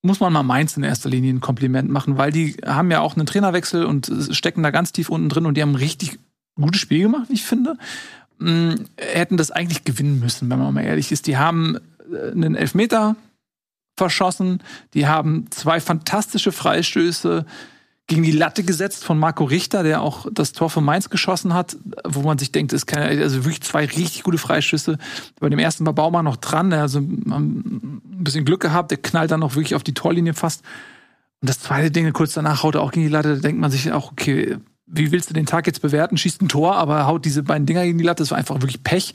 muss 0.03 0.21
man 0.21 0.33
mal 0.33 0.43
Mainz 0.43 0.77
in 0.77 0.83
erster 0.83 1.09
Linie 1.09 1.33
ein 1.33 1.41
Kompliment 1.41 1.89
machen, 1.89 2.19
weil 2.19 2.33
die 2.33 2.57
haben 2.67 2.91
ja 2.91 3.01
auch 3.01 3.17
einen 3.17 3.27
Trainerwechsel 3.27 3.85
und 3.85 4.11
stecken 4.31 4.63
da 4.63 4.71
ganz 4.71 4.93
tief 4.93 5.09
unten 5.09 5.29
drin 5.29 5.47
und 5.47 5.57
die 5.57 5.63
haben 5.63 5.73
ein 5.73 5.77
richtig 5.77 6.19
gutes 6.57 6.81
Spiel 6.81 7.03
gemacht, 7.03 7.29
ich 7.31 7.45
finde. 7.45 7.77
Hm, 8.41 8.87
hätten 8.99 9.37
das 9.37 9.53
eigentlich 9.53 9.85
gewinnen 9.85 10.19
müssen, 10.19 10.51
wenn 10.51 10.59
man 10.59 10.75
mal 10.75 10.83
ehrlich 10.83 11.13
ist. 11.13 11.27
Die 11.27 11.37
haben 11.37 11.79
äh, 12.13 12.33
einen 12.33 12.57
Elfmeter 12.57 13.17
verschossen, 13.97 14.63
die 14.95 15.07
haben 15.07 15.47
zwei 15.51 15.81
fantastische 15.81 16.51
Freistöße 16.51 17.47
gegen 18.09 18.23
die 18.23 18.33
Latte 18.33 18.65
gesetzt 18.65 19.05
von 19.05 19.19
Marco 19.19 19.45
Richter, 19.45 19.83
der 19.83 20.03
auch 20.03 20.27
das 20.31 20.53
Tor 20.53 20.71
von 20.71 20.85
Mainz 20.85 21.09
geschossen 21.09 21.55
hat, 21.55 21.77
wo 22.05 22.23
man 22.23 22.37
sich 22.37 22.53
denkt, 22.53 22.73
ist 22.73 22.87
keine, 22.87 23.07
also 23.23 23.45
wirklich 23.45 23.63
zwei 23.63 23.85
richtig 23.85 24.23
gute 24.23 24.39
Freischüsse. 24.39 24.99
Bei 25.41 25.49
dem 25.49 25.59
ersten 25.59 25.87
war 25.87 25.93
Baumann 25.93 26.25
noch 26.25 26.37
dran, 26.37 26.73
also 26.73 26.99
ein 26.99 28.03
bisschen 28.03 28.45
Glück 28.45 28.61
gehabt, 28.61 28.91
der 28.91 28.99
knallt 28.99 29.31
dann 29.31 29.41
noch 29.41 29.55
wirklich 29.55 29.75
auf 29.75 29.85
die 29.85 29.95
Torlinie 29.95 30.35
fast. 30.35 30.63
Und 31.41 31.49
das 31.49 31.61
zweite 31.61 31.91
Ding, 31.91 32.13
kurz 32.13 32.35
danach 32.35 32.63
haut 32.63 32.75
er 32.75 32.83
auch 32.83 32.93
gegen 32.93 33.07
die 33.07 33.13
Latte, 33.13 33.37
da 33.37 33.41
denkt 33.41 33.61
man 33.61 33.71
sich 33.71 33.93
auch, 33.93 34.13
okay, 34.13 34.59
wie 34.87 35.11
willst 35.11 35.31
du 35.31 35.35
den 35.35 35.47
Tag 35.47 35.67
jetzt 35.67 35.81
bewerten? 35.81 36.19
Schießt 36.19 36.43
ein 36.43 36.49
Tor, 36.49 36.77
aber 36.77 37.07
haut 37.07 37.25
diese 37.25 37.43
beiden 37.43 37.67
Dinger 37.67 37.85
gegen 37.85 37.99
die 37.99 38.05
Latte, 38.05 38.23
das 38.23 38.31
war 38.31 38.39
einfach 38.39 38.57
wirklich 38.57 38.83
Pech. 38.83 39.15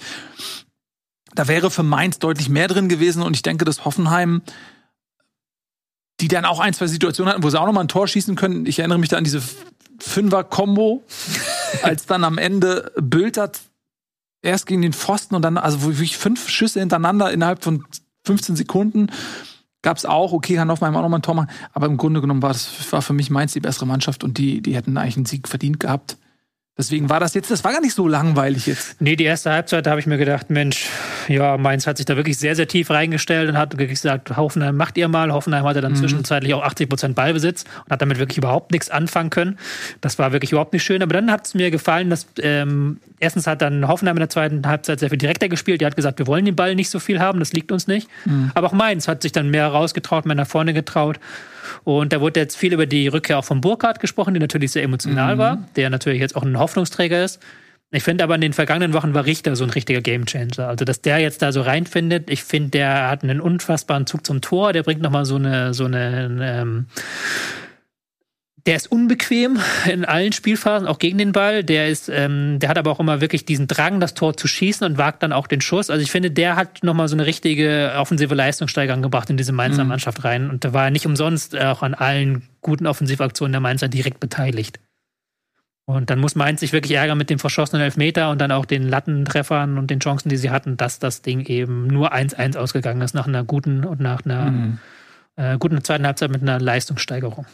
Da 1.36 1.48
wäre 1.48 1.70
für 1.70 1.84
Mainz 1.84 2.20
deutlich 2.20 2.50
mehr 2.50 2.68
drin 2.68 2.90
gewesen 2.90 3.22
und 3.22 3.36
ich 3.36 3.44
denke, 3.44 3.64
dass 3.64 3.86
Hoffenheim 3.86 4.42
die 6.20 6.28
dann 6.28 6.46
auch 6.46 6.60
ein, 6.60 6.74
zwei 6.74 6.88
Situationen 6.88 7.32
hatten, 7.32 7.44
wo 7.44 7.50
sie 7.50 7.60
auch 7.60 7.66
nochmal 7.66 7.84
ein 7.84 7.90
Tor 7.90 8.08
schießen 8.08 8.36
können. 8.36 8.66
Ich 8.66 8.80
erinnere 8.80 8.98
mich 8.98 9.10
da 9.10 9.18
an 9.18 9.24
diese 9.24 9.42
Fünfer-Kombo, 10.00 11.04
als 11.84 12.06
dann 12.06 12.24
am 12.24 12.38
Ende 12.38 12.92
Bültert 13.00 13.62
erst 14.42 14.66
gegen 14.66 14.82
den 14.82 14.94
Pfosten 14.94 15.36
und 15.36 15.42
dann, 15.42 15.58
also 15.58 15.84
wirklich 15.84 16.18
fünf 16.18 16.50
Schüsse 16.50 16.80
hintereinander 16.80 17.32
innerhalb 17.32 17.64
von 17.64 17.86
15 18.26 18.56
Sekunden 18.56 19.12
gab 19.82 19.98
es 19.98 20.06
auch, 20.06 20.34
okay, 20.34 20.60
Hannover 20.60 20.88
auch 20.88 20.92
nochmal 20.92 21.20
ein 21.20 21.24
Tor 21.24 21.36
machen, 21.36 21.50
aber 21.72 21.86
im 21.86 21.98
Grunde 21.98 22.20
genommen 22.20 22.42
war 22.42 22.52
das 22.52 22.92
war 22.92 23.02
für 23.02 23.14
mich 23.14 23.30
Mainz 23.30 23.54
die 23.54 23.60
bessere 23.60 23.86
Mannschaft 23.86 24.24
und 24.24 24.38
die, 24.38 24.62
die 24.62 24.76
hätten 24.76 24.98
eigentlich 24.98 25.18
einen 25.18 25.26
Sieg 25.26 25.48
verdient 25.48 25.80
gehabt. 25.80 26.18
Deswegen 26.78 27.10
war 27.10 27.20
das 27.20 27.34
jetzt, 27.34 27.50
das 27.50 27.64
war 27.64 27.72
gar 27.72 27.82
nicht 27.82 27.96
so 27.96 28.08
langweilig 28.08 28.68
jetzt. 28.68 29.02
Nee, 29.02 29.16
die 29.16 29.24
erste 29.24 29.52
Halbzeit 29.52 29.88
habe 29.88 30.00
ich 30.00 30.06
mir 30.06 30.20
gedacht, 30.20 30.52
Mensch, 30.52 30.88
ja, 31.28 31.58
Mainz 31.58 31.88
hat 31.88 31.98
sich 31.98 32.06
da 32.06 32.16
wirklich 32.16 32.38
sehr, 32.38 32.56
sehr 32.56 32.68
tief 32.68 32.92
reingestellt 32.92 33.50
und 33.50 33.58
hat 33.58 33.76
gesagt, 33.76 34.38
Hoffenheim 34.38 34.78
macht 34.78 34.96
ihr 34.98 35.08
mal. 35.08 35.34
Hoffenheim 35.34 35.64
hatte 35.66 35.82
dann 35.82 35.94
mhm. 35.94 35.98
zwischenzeitlich 35.98 36.54
auch 36.54 36.62
80 36.62 36.88
Prozent 36.88 37.16
Ballbesitz 37.16 37.66
und 37.86 37.92
hat 37.92 38.02
damit 38.04 38.20
wirklich 38.20 38.38
überhaupt 38.38 38.72
nichts 38.72 38.92
anfangen 38.92 39.32
können. 39.32 39.58
Das 40.02 40.20
war 40.20 40.34
wirklich 40.34 40.52
überhaupt 40.52 40.74
nicht 40.74 40.84
schön. 40.84 41.02
Aber 41.02 41.14
dann 41.14 41.32
hat 41.32 41.48
es 41.48 41.56
mir 41.56 41.72
gefallen, 41.72 42.12
dass 42.12 42.28
ähm, 42.42 43.00
erstens 43.20 43.48
hat 43.48 43.64
dann 43.64 43.88
Hoffenheim 43.88 44.18
in 44.18 44.22
der 44.22 44.30
zweiten 44.30 44.68
Halbzeit 44.68 45.00
sehr 45.00 45.10
viel 45.10 45.18
direkter 45.18 45.50
gespielt. 45.50 45.82
Die 45.82 45.86
hat 45.88 45.96
gesagt, 45.96 46.20
wir 46.20 46.28
wollen 46.28 46.46
den 46.46 46.56
Ball 46.56 46.76
nicht 46.76 46.92
so 46.92 47.00
viel 47.00 47.20
haben, 47.20 47.40
das 47.40 47.54
liegt 47.54 47.72
uns 47.72 47.88
nicht. 47.88 48.08
Mhm. 48.26 48.52
Aber 48.54 48.68
auch 48.68 48.74
Mainz 48.74 49.08
hat 49.08 49.24
sich 49.24 49.32
dann 49.32 49.50
mehr 49.50 49.68
rausgetraut, 49.68 50.28
mehr 50.28 50.36
nach 50.36 50.48
vorne 50.48 50.76
getraut. 50.76 51.20
Und 51.84 52.14
da 52.14 52.22
wurde 52.22 52.40
jetzt 52.40 52.58
viel 52.58 52.74
über 52.74 52.86
die 52.86 53.08
Rückkehr 53.08 53.38
auch 53.38 53.46
von 53.46 53.62
Burkhardt 53.62 54.00
gesprochen, 54.00 54.34
die 54.34 54.40
natürlich 54.40 54.72
sehr 54.72 54.84
emotional 54.84 55.36
mhm. 55.36 55.40
war, 55.40 55.58
der 55.76 55.90
natürlich 55.90 56.20
jetzt 56.20 56.36
auch 56.36 56.44
ein 56.44 56.60
Hoffnungsträger 56.60 57.24
ist. 57.24 57.40
Ich 57.90 58.04
finde 58.04 58.26
aber 58.26 58.36
in 58.36 58.42
den 58.42 58.54
vergangenen 58.54 58.94
Wochen 58.94 59.14
war 59.14 59.26
Richter 59.26 59.56
so 59.56 59.64
ein 59.64 59.70
richtiger 59.70 60.02
Gamechanger. 60.02 60.68
Also, 60.68 60.84
dass 60.84 61.02
der 61.02 61.20
jetzt 61.20 61.42
da 61.42 61.54
so 61.54 61.62
reinfindet, 61.62 62.30
ich 62.30 62.44
finde, 62.44 62.72
der 62.72 63.10
hat 63.10 63.24
einen 63.24 63.40
unfassbaren 63.40 64.06
Zug 64.06 64.26
zum 64.26 64.42
Tor, 64.42 64.74
der 64.74 64.84
bringt 64.84 65.02
nochmal 65.02 65.24
so 65.24 65.36
eine, 65.36 65.74
so 65.74 65.86
eine, 65.86 66.38
ähm, 66.42 66.86
der 68.68 68.76
ist 68.76 68.92
unbequem 68.92 69.60
in 69.90 70.04
allen 70.04 70.34
Spielphasen, 70.34 70.90
auch 70.90 71.00
gegen 71.00 71.18
den 71.18 71.32
Ball. 71.32 71.64
Der 71.64 71.88
ist, 71.88 72.10
ähm, 72.10 72.60
der 72.60 72.68
hat 72.68 72.78
aber 72.78 72.92
auch 72.92 73.00
immer 73.00 73.22
wirklich 73.22 73.46
diesen 73.46 73.68
Drang, 73.68 74.02
das 74.02 74.14
Tor 74.14 74.36
zu 74.36 74.46
schießen 74.48 74.86
und 74.86 74.98
wagt 74.98 75.24
dann 75.24 75.32
auch 75.32 75.48
den 75.48 75.62
Schuss. 75.62 75.90
Also 75.90 76.04
ich 76.04 76.12
finde, 76.12 76.32
der 76.32 76.58
hat 76.58 76.84
nochmal 76.84 77.08
so 77.08 77.16
eine 77.16 77.26
richtige 77.26 77.94
offensive 77.96 78.36
Leistungssteigerung 78.36 79.02
gebracht 79.02 79.30
in 79.30 79.38
diese 79.38 79.54
Mainzer 79.54 79.84
mhm. 79.86 79.90
Mannschaft 79.90 80.26
rein. 80.26 80.50
Und 80.50 80.66
da 80.66 80.74
war 80.74 80.84
er 80.86 80.92
nicht 80.92 81.06
umsonst 81.06 81.58
auch 81.58 81.82
an 81.82 81.94
allen 81.94 82.44
guten 82.62 82.88
Offensivaktionen 82.88 83.54
der 83.54 83.62
Mainzer 83.62 83.88
direkt 83.88 84.20
beteiligt. 84.20 84.82
Und 85.86 86.10
dann 86.10 86.20
muss 86.20 86.36
Mainz 86.36 86.60
sich 86.60 86.74
wirklich 86.74 86.98
ärgern 86.98 87.18
mit 87.18 87.30
dem 87.30 87.40
verschossenen 87.40 87.82
Elfmeter 87.82 88.30
und 88.32 88.42
dann 88.42 88.52
auch 88.52 88.66
den 88.66 88.84
Lattentreffern 88.84 89.78
und 89.78 89.90
den 89.90 90.02
Chancen, 90.02 90.28
die 90.28 90.36
sie 90.36 90.50
hatten, 90.50 90.76
dass 90.76 91.00
das 91.00 91.22
Ding 91.22 91.46
eben 91.46 91.88
nur 91.88 92.14
1-1 92.14 92.58
ausgegangen 92.58 93.02
ist 93.02 93.16
nach 93.16 93.28
einer 93.28 93.46
guten 93.46 93.86
und 93.86 94.02
nach 94.02 94.26
einer 94.26 94.52
mhm. 94.52 94.80
äh, 95.38 95.58
guten 95.58 95.82
zweiten 95.82 96.06
Halbzeit 96.06 96.32
mit 96.32 96.42
einer 96.42 96.60
Leistungssteigerung. 96.60 97.46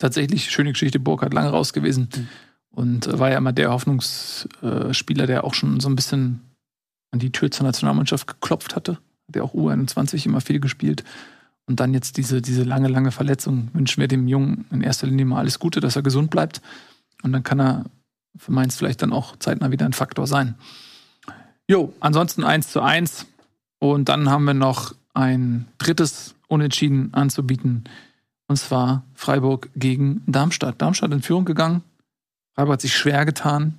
Tatsächlich, 0.00 0.50
schöne 0.50 0.72
Geschichte, 0.72 0.98
Burkhardt 0.98 1.32
lange 1.32 1.50
raus 1.50 1.72
gewesen. 1.72 2.08
Mhm. 2.14 2.28
Und 2.70 3.06
äh, 3.06 3.18
war 3.18 3.30
ja 3.30 3.38
immer 3.38 3.52
der 3.52 3.70
Hoffnungsspieler, 3.70 5.26
der 5.26 5.44
auch 5.44 5.54
schon 5.54 5.78
so 5.78 5.88
ein 5.88 5.96
bisschen 5.96 6.40
an 7.12 7.20
die 7.20 7.30
Tür 7.30 7.50
zur 7.50 7.66
Nationalmannschaft 7.66 8.26
geklopft 8.26 8.74
hatte. 8.74 8.98
Der 9.28 9.44
auch 9.44 9.54
U21 9.54 10.26
immer 10.26 10.40
viel 10.40 10.58
gespielt. 10.58 11.04
Und 11.66 11.78
dann 11.78 11.94
jetzt 11.94 12.16
diese, 12.16 12.42
diese 12.42 12.64
lange, 12.64 12.88
lange 12.88 13.12
Verletzung. 13.12 13.68
Wünschen 13.72 14.00
wir 14.00 14.08
dem 14.08 14.26
Jungen 14.26 14.64
in 14.72 14.82
erster 14.82 15.06
Linie 15.06 15.26
mal 15.26 15.38
alles 15.38 15.60
Gute, 15.60 15.78
dass 15.78 15.94
er 15.94 16.02
gesund 16.02 16.30
bleibt. 16.30 16.60
Und 17.22 17.32
dann 17.32 17.44
kann 17.44 17.60
er 17.60 17.84
für 18.36 18.50
Mainz 18.50 18.76
vielleicht 18.76 19.02
dann 19.02 19.12
auch 19.12 19.36
zeitnah 19.36 19.70
wieder 19.70 19.86
ein 19.86 19.92
Faktor 19.92 20.26
sein. 20.26 20.56
Jo, 21.68 21.92
ansonsten 22.00 22.42
1 22.42 22.70
zu 22.70 22.80
1. 22.80 23.26
Und 23.78 24.08
dann 24.08 24.28
haben 24.30 24.44
wir 24.44 24.54
noch 24.54 24.94
ein 25.14 25.68
drittes 25.78 26.34
Unentschieden 26.48 27.14
anzubieten. 27.14 27.84
Und 28.50 28.56
zwar 28.56 29.04
Freiburg 29.14 29.70
gegen 29.76 30.24
Darmstadt. 30.26 30.82
Darmstadt 30.82 31.12
in 31.12 31.22
Führung 31.22 31.44
gegangen. 31.44 31.84
Freiburg 32.56 32.72
hat 32.72 32.80
sich 32.80 32.96
schwer 32.96 33.24
getan. 33.24 33.78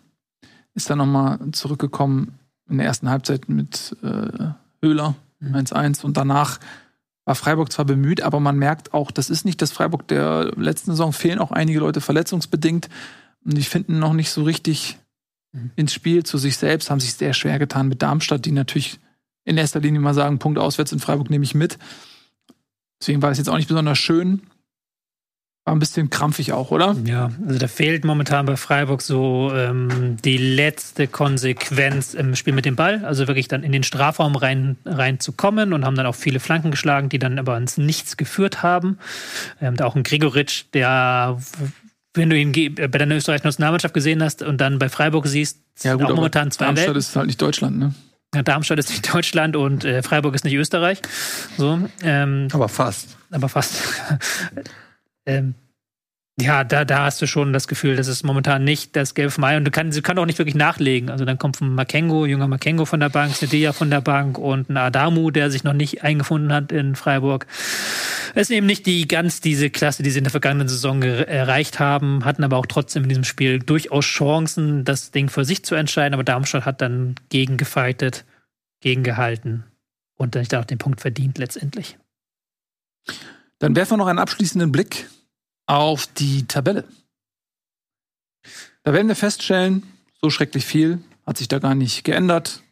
Ist 0.75 0.89
dann 0.89 0.99
nochmal 0.99 1.39
zurückgekommen 1.51 2.39
in 2.69 2.77
der 2.77 2.87
ersten 2.87 3.09
Halbzeit 3.09 3.49
mit 3.49 3.97
äh, 4.01 4.53
Höhler 4.81 5.15
1-1. 5.43 5.99
Mhm. 5.99 6.05
Und 6.05 6.15
danach 6.15 6.61
war 7.25 7.35
Freiburg 7.35 7.69
zwar 7.69 7.83
bemüht, 7.83 8.21
aber 8.21 8.39
man 8.39 8.57
merkt 8.57 8.93
auch, 8.93 9.11
das 9.11 9.29
ist 9.29 9.43
nicht 9.43 9.61
das 9.61 9.73
Freiburg 9.73 10.07
der 10.07 10.53
letzten 10.55 10.91
Saison. 10.91 11.11
Fehlen 11.11 11.39
auch 11.39 11.51
einige 11.51 11.79
Leute 11.79 11.99
verletzungsbedingt. 11.99 12.87
Und 13.43 13.57
die 13.57 13.63
finden 13.63 13.99
noch 13.99 14.13
nicht 14.13 14.31
so 14.31 14.43
richtig 14.43 14.97
mhm. 15.51 15.71
ins 15.75 15.93
Spiel 15.93 16.23
zu 16.23 16.37
sich 16.37 16.55
selbst, 16.55 16.89
haben 16.89 17.01
sich 17.01 17.15
sehr 17.15 17.33
schwer 17.33 17.59
getan 17.59 17.89
mit 17.89 18.01
Darmstadt, 18.01 18.45
die 18.45 18.53
natürlich 18.53 19.01
in 19.43 19.57
erster 19.57 19.81
Linie 19.81 19.99
mal 19.99 20.13
sagen, 20.13 20.39
Punkt 20.39 20.59
auswärts 20.59 20.93
in 20.93 20.99
Freiburg 20.99 21.29
nehme 21.29 21.43
ich 21.43 21.55
mit. 21.55 21.77
Deswegen 23.01 23.21
war 23.21 23.31
es 23.31 23.37
jetzt 23.37 23.49
auch 23.49 23.57
nicht 23.57 23.67
besonders 23.67 23.97
schön. 23.97 24.43
War 25.71 25.77
ein 25.77 25.79
bisschen 25.79 26.09
krampfig 26.09 26.51
auch, 26.51 26.69
oder? 26.71 26.97
Ja, 27.05 27.31
also 27.47 27.57
da 27.57 27.69
fehlt 27.69 28.03
momentan 28.03 28.45
bei 28.45 28.57
Freiburg 28.57 29.01
so 29.01 29.53
ähm, 29.55 30.17
die 30.21 30.35
letzte 30.35 31.07
Konsequenz 31.07 32.13
im 32.13 32.35
Spiel 32.35 32.51
mit 32.51 32.65
dem 32.65 32.75
Ball. 32.75 33.05
Also 33.05 33.25
wirklich 33.29 33.47
dann 33.47 33.63
in 33.63 33.71
den 33.71 33.83
Strafraum 33.83 34.35
rein, 34.35 34.75
rein 34.83 35.21
zu 35.21 35.31
kommen 35.31 35.71
und 35.71 35.85
haben 35.85 35.95
dann 35.95 36.07
auch 36.07 36.15
viele 36.15 36.41
Flanken 36.41 36.71
geschlagen, 36.71 37.07
die 37.07 37.19
dann 37.19 37.39
aber 37.39 37.55
ins 37.55 37.77
Nichts 37.77 38.17
geführt 38.17 38.63
haben. 38.63 38.97
Ähm, 39.61 39.77
da 39.77 39.85
auch 39.85 39.95
ein 39.95 40.03
Gregoritsch, 40.03 40.65
der, 40.73 41.39
wenn 42.15 42.29
du 42.29 42.35
ihn 42.35 42.51
bei 42.51 42.89
der 42.89 43.07
österreichischen 43.07 43.47
Nationalmannschaft 43.47 43.93
gesehen 43.93 44.21
hast 44.21 44.43
und 44.43 44.59
dann 44.59 44.77
bei 44.77 44.89
Freiburg 44.89 45.25
siehst, 45.25 45.59
ja, 45.83 45.93
gut, 45.93 46.07
auch 46.07 46.15
momentan 46.15 46.51
zwei 46.51 46.65
Darmstadt 46.65 46.87
Welten. 46.87 46.99
ist 46.99 47.15
halt 47.15 47.27
nicht 47.27 47.41
Deutschland, 47.41 47.79
ne? 47.79 47.95
Ja, 48.35 48.43
Darmstadt 48.43 48.77
ist 48.77 48.89
nicht 48.89 49.13
Deutschland 49.13 49.55
und 49.55 49.85
äh, 49.85 50.03
Freiburg 50.03 50.35
ist 50.35 50.43
nicht 50.43 50.55
Österreich. 50.55 51.01
So, 51.57 51.79
ähm, 52.03 52.49
aber 52.51 52.67
fast. 52.67 53.15
Aber 53.31 53.47
fast. 53.47 53.77
Ähm, 55.25 55.55
ja, 56.39 56.63
da, 56.63 56.85
da 56.85 57.03
hast 57.03 57.21
du 57.21 57.27
schon 57.27 57.53
das 57.53 57.67
Gefühl, 57.67 57.95
das 57.95 58.07
ist 58.07 58.23
momentan 58.23 58.63
nicht 58.63 58.95
das 58.95 59.13
Gelb 59.13 59.37
Mai 59.37 59.57
und 59.57 59.65
du 59.65 59.71
kannst, 59.71 59.95
sie 59.95 60.01
können 60.01 60.17
auch 60.19 60.25
nicht 60.25 60.39
wirklich 60.39 60.55
nachlegen. 60.55 61.09
Also 61.09 61.25
dann 61.25 61.37
kommt 61.37 61.59
ein 61.61 61.75
Makengo, 61.75 62.25
junger 62.25 62.47
Makengo 62.47 62.85
von 62.85 62.99
der 62.99 63.09
Bank, 63.09 63.35
Sedeja 63.35 63.73
von 63.73 63.89
der 63.89 64.01
Bank 64.01 64.37
und 64.37 64.69
ein 64.69 64.77
Adamu, 64.77 65.29
der 65.29 65.51
sich 65.51 65.63
noch 65.63 65.73
nicht 65.73 66.03
eingefunden 66.03 66.53
hat 66.53 66.71
in 66.71 66.95
Freiburg. 66.95 67.47
Es 68.33 68.49
ist 68.49 68.55
eben 68.55 68.65
nicht 68.65 68.85
die 68.85 69.07
ganz 69.07 69.41
diese 69.41 69.69
Klasse, 69.69 70.03
die 70.03 70.09
sie 70.09 70.19
in 70.19 70.23
der 70.23 70.31
vergangenen 70.31 70.69
Saison 70.69 71.03
erreicht 71.03 71.79
haben, 71.79 72.23
hatten 72.23 72.43
aber 72.43 72.57
auch 72.57 72.65
trotzdem 72.65 73.03
in 73.03 73.09
diesem 73.09 73.25
Spiel 73.25 73.59
durchaus 73.59 74.05
Chancen, 74.05 74.85
das 74.85 75.11
Ding 75.11 75.29
für 75.29 75.43
sich 75.43 75.63
zu 75.63 75.75
entscheiden. 75.75 76.13
Aber 76.13 76.23
Darmstadt 76.23 76.65
hat 76.65 76.81
dann 76.81 77.15
gegengefeitet, 77.29 78.25
gegengehalten 78.79 79.65
und 80.15 80.35
dann 80.35 80.47
auch 80.55 80.65
den 80.65 80.77
Punkt 80.77 81.01
verdient 81.01 81.37
letztendlich. 81.37 81.97
Dann 83.61 83.75
werfen 83.75 83.91
wir 83.91 83.97
noch 83.97 84.07
einen 84.07 84.17
abschließenden 84.17 84.71
Blick 84.71 85.07
auf 85.67 86.07
die 86.07 86.47
Tabelle. 86.47 86.83
Da 88.83 88.91
werden 88.91 89.07
wir 89.07 89.15
feststellen, 89.15 89.83
so 90.19 90.31
schrecklich 90.31 90.65
viel 90.65 90.99
hat 91.27 91.37
sich 91.37 91.47
da 91.47 91.59
gar 91.59 91.75
nicht 91.75 92.03
geändert, 92.03 92.63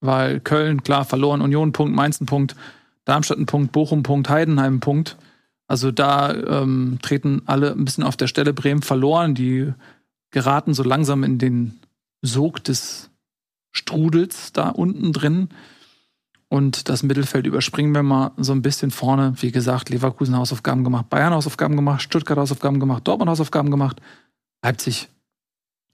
weil 0.00 0.40
Köln, 0.40 0.82
klar, 0.82 1.04
verloren, 1.04 1.42
Union, 1.42 1.72
Punkt, 1.72 1.94
Mainz, 1.94 2.18
ein 2.22 2.26
Punkt, 2.26 2.56
Darmstadt, 3.04 3.38
ein 3.38 3.44
Punkt, 3.44 3.72
Bochum, 3.72 4.02
Punkt, 4.02 4.30
Heidenheim, 4.30 4.76
ein 4.76 4.80
Punkt. 4.80 5.18
Also 5.66 5.90
da 5.90 6.32
ähm, 6.32 6.98
treten 7.02 7.42
alle 7.44 7.72
ein 7.72 7.84
bisschen 7.84 8.04
auf 8.04 8.16
der 8.16 8.26
Stelle 8.26 8.54
Bremen 8.54 8.80
verloren. 8.80 9.34
Die 9.34 9.74
geraten 10.30 10.72
so 10.72 10.82
langsam 10.82 11.24
in 11.24 11.38
den 11.38 11.78
Sog 12.22 12.64
des 12.64 13.10
Strudels 13.70 14.54
da 14.54 14.70
unten 14.70 15.12
drin. 15.12 15.50
Und 16.50 16.88
das 16.88 17.02
Mittelfeld 17.02 17.46
überspringen 17.46 17.94
wir 17.94 18.02
mal 18.02 18.32
so 18.38 18.52
ein 18.52 18.62
bisschen 18.62 18.90
vorne. 18.90 19.34
Wie 19.40 19.52
gesagt, 19.52 19.90
Leverkusen 19.90 20.36
Hausaufgaben 20.36 20.82
gemacht, 20.82 21.10
Bayern 21.10 21.34
Hausaufgaben 21.34 21.76
gemacht, 21.76 22.02
Stuttgart 22.02 22.38
Hausaufgaben 22.38 22.80
gemacht, 22.80 23.06
Dortmund 23.06 23.30
Hausaufgaben 23.30 23.70
gemacht, 23.70 24.00
Leipzig 24.62 25.08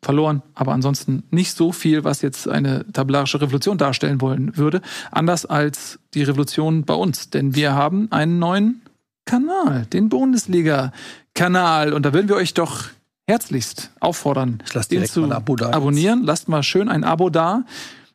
verloren. 0.04 0.42
Aber 0.54 0.72
ansonsten 0.72 1.24
nicht 1.30 1.56
so 1.56 1.72
viel, 1.72 2.04
was 2.04 2.22
jetzt 2.22 2.48
eine 2.48 2.86
tabellarische 2.92 3.40
Revolution 3.40 3.78
darstellen 3.78 4.20
wollen 4.20 4.56
würde. 4.56 4.80
Anders 5.10 5.44
als 5.44 5.98
die 6.14 6.22
Revolution 6.22 6.84
bei 6.84 6.94
uns. 6.94 7.30
Denn 7.30 7.56
wir 7.56 7.74
haben 7.74 8.12
einen 8.12 8.38
neuen 8.38 8.82
Kanal, 9.24 9.86
den 9.86 10.08
Bundesliga-Kanal. 10.08 11.92
Und 11.92 12.04
da 12.04 12.12
würden 12.12 12.28
wir 12.28 12.36
euch 12.36 12.54
doch 12.54 12.84
herzlichst 13.26 13.90
auffordern, 13.98 14.62
den 14.90 15.06
zu 15.06 15.24
abonnieren. 15.32 16.22
Lasst 16.22 16.48
mal 16.48 16.62
schön 16.62 16.88
ein 16.88 17.02
Abo 17.02 17.30
da 17.30 17.64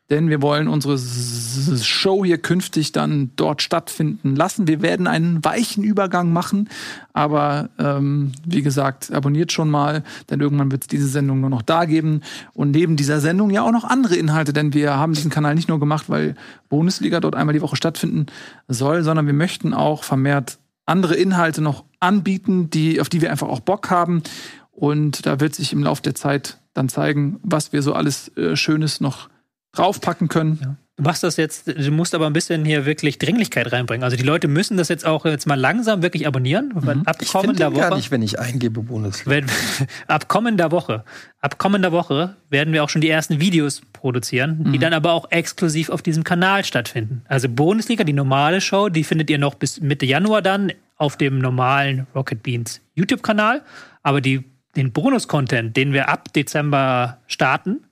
denn 0.10 0.30
wir 0.30 0.42
wollen 0.42 0.68
unsere 0.68 0.98
Show 0.98 2.26
hier 2.26 2.40
künftig 2.40 2.92
dann 2.92 3.32
dort 3.36 3.62
stattfinden 3.62 4.36
lassen. 4.36 4.68
Wir 4.68 4.82
werden 4.82 5.08
einen 5.08 5.44
weichen 5.46 5.84
Übergang 5.84 6.34
machen, 6.34 6.70
aber 7.14 7.70
ähm, 7.78 8.32
wie 8.46 8.62
gesagt, 8.62 9.12
abonniert 9.12 9.52
schon 9.52 9.70
mal, 9.70 10.04
denn 10.30 10.40
irgendwann 10.40 10.72
wird 10.72 10.84
es 10.84 10.88
diese 10.88 11.08
Sendung 11.08 11.42
nur 11.42 11.50
noch 11.50 11.62
da 11.62 11.86
geben 11.86 12.22
und 12.54 12.72
neben 12.72 12.96
dieser 12.96 13.20
Sendung 13.20 13.52
ja 13.52 13.62
auch 13.62 13.72
noch 13.72 13.84
andere 13.84 14.16
Inhalte, 14.16 14.52
denn 14.52 14.74
wir 14.74 14.96
haben 14.96 15.14
diesen 15.14 15.32
Kanal 15.32 15.56
nicht 15.56 15.70
nur 15.70 15.80
gemacht, 15.80 16.10
weil 16.10 16.36
Bundesliga 16.70 17.20
dort 17.20 17.36
einmal 17.36 17.54
die 17.54 17.62
Woche 17.62 17.76
stattfinden 17.76 18.26
soll, 18.68 19.04
sondern 19.04 19.28
wir 19.28 19.34
möchten 19.34 19.74
auch 19.74 20.04
vermehrt 20.04 20.58
andere 20.86 21.16
Inhalte 21.16 21.62
noch 21.62 21.84
anbieten, 22.00 22.72
die 22.72 23.00
auf 23.00 23.10
die 23.10 23.22
wir 23.22 23.30
einfach 23.30 23.48
auch 23.48 23.60
Bock 23.60 23.92
haben 23.92 24.24
und 24.72 25.26
da 25.26 25.40
wird 25.40 25.54
sich 25.54 25.72
im 25.72 25.84
Laufe 25.84 26.02
der 26.02 26.16
Zeit 26.16 26.58
dann 26.74 26.90
zeigen, 26.90 27.40
was 27.44 27.74
wir 27.74 27.82
so 27.82 27.94
alles 27.94 28.36
äh, 28.38 28.56
Schönes 28.56 29.02
noch 29.02 29.30
draufpacken 29.72 30.28
können. 30.28 30.60
Ja. 30.62 30.76
Du 31.00 31.04
machst 31.04 31.24
das 31.24 31.38
jetzt, 31.38 31.68
du 31.68 31.92
musst 31.92 32.14
aber 32.14 32.28
ein 32.28 32.34
bisschen 32.34 32.66
hier 32.66 32.86
wirklich 32.86 33.20
Dringlichkeit 33.20 33.72
reinbringen. 33.72 34.04
Also 34.04 34.18
die 34.18 34.24
Leute 34.24 34.50
müssen 34.50 34.76
das 34.76 34.90
jetzt 34.90 35.06
auch 35.06 35.24
jetzt 35.24 35.48
mal 35.48 35.58
langsam 35.58 36.02
wirklich 36.02 36.28
abonnieren. 36.28 36.74
Mhm. 36.76 37.04
Ab 37.06 37.16
ich 37.22 37.30
kommender 37.30 37.72
Woche. 37.72 37.80
gar 37.80 37.96
nicht, 37.96 38.12
wenn 38.12 38.22
ich 38.22 38.38
eingebe 38.38 38.82
Bundesliga. 38.82 39.38
Wenn, 39.38 39.46
ab 40.08 40.28
kommender 40.28 40.72
Woche, 40.72 41.06
ab 41.40 41.58
kommender 41.58 41.94
Woche 41.94 42.36
werden 42.50 42.74
wir 42.74 42.84
auch 42.84 42.90
schon 42.90 43.00
die 43.00 43.08
ersten 43.08 43.40
Videos 43.40 43.82
produzieren, 43.94 44.60
mhm. 44.62 44.74
die 44.74 44.78
dann 44.78 44.92
aber 44.92 45.14
auch 45.14 45.32
exklusiv 45.32 45.90
auf 45.90 46.02
diesem 46.02 46.26
Kanal 46.26 46.66
stattfinden. 46.66 47.22
Also 47.30 47.48
Bundesliga, 47.48 48.04
die 48.04 48.12
normale 48.12 48.60
Show, 48.60 48.90
die 48.90 49.06
findet 49.06 49.30
ihr 49.30 49.38
noch 49.38 49.56
bis 49.56 49.80
Mitte 49.80 50.06
Januar 50.06 50.42
dann 50.42 50.74
auf 50.98 51.16
dem 51.16 51.40
normalen 51.40 52.08
Rocket 52.14 52.44
Beans 52.44 52.82
YouTube-Kanal. 52.96 53.62
Aber 54.04 54.20
die, 54.20 54.44
den 54.76 54.92
Bonus-Content, 54.92 55.78
den 55.78 55.94
wir 55.94 56.10
ab 56.10 56.34
Dezember 56.34 57.20
starten, 57.28 57.86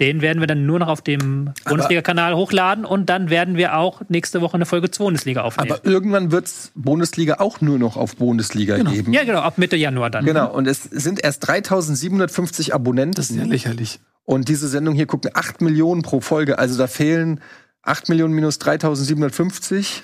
den 0.00 0.20
werden 0.20 0.38
wir 0.40 0.46
dann 0.46 0.64
nur 0.64 0.78
noch 0.78 0.88
auf 0.88 1.02
dem 1.02 1.50
Bundesliga-Kanal 1.64 2.36
hochladen 2.36 2.84
und 2.84 3.06
dann 3.06 3.30
werden 3.30 3.56
wir 3.56 3.76
auch 3.76 4.02
nächste 4.08 4.40
Woche 4.40 4.54
eine 4.54 4.64
Folge 4.64 4.90
2 4.90 5.04
Bundesliga 5.04 5.42
aufnehmen. 5.42 5.72
Aber 5.72 5.84
irgendwann 5.84 6.30
wird 6.30 6.46
es 6.46 6.70
Bundesliga 6.76 7.36
auch 7.38 7.60
nur 7.60 7.78
noch 7.78 7.96
auf 7.96 8.16
Bundesliga 8.16 8.76
genau. 8.76 8.92
geben. 8.92 9.12
Ja, 9.12 9.24
genau, 9.24 9.40
ab 9.40 9.58
Mitte 9.58 9.76
Januar 9.76 10.10
dann. 10.10 10.24
Genau, 10.24 10.52
und 10.52 10.68
es 10.68 10.84
sind 10.84 11.22
erst 11.22 11.46
3750 11.48 12.74
Abonnenten. 12.74 13.14
Das 13.14 13.30
ist 13.30 13.36
ja 13.36 13.44
lächerlich. 13.44 13.98
Und 14.24 14.48
diese 14.48 14.68
Sendung 14.68 14.94
hier 14.94 15.06
gucken 15.06 15.30
8 15.34 15.62
Millionen 15.62 16.02
pro 16.02 16.20
Folge. 16.20 16.58
Also 16.58 16.78
da 16.78 16.86
fehlen 16.86 17.40
8 17.82 18.08
Millionen 18.08 18.34
minus 18.34 18.58
3750. 18.58 20.02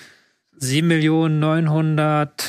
7 0.56 0.88
Millionen 0.88 1.38
900. 1.38 2.44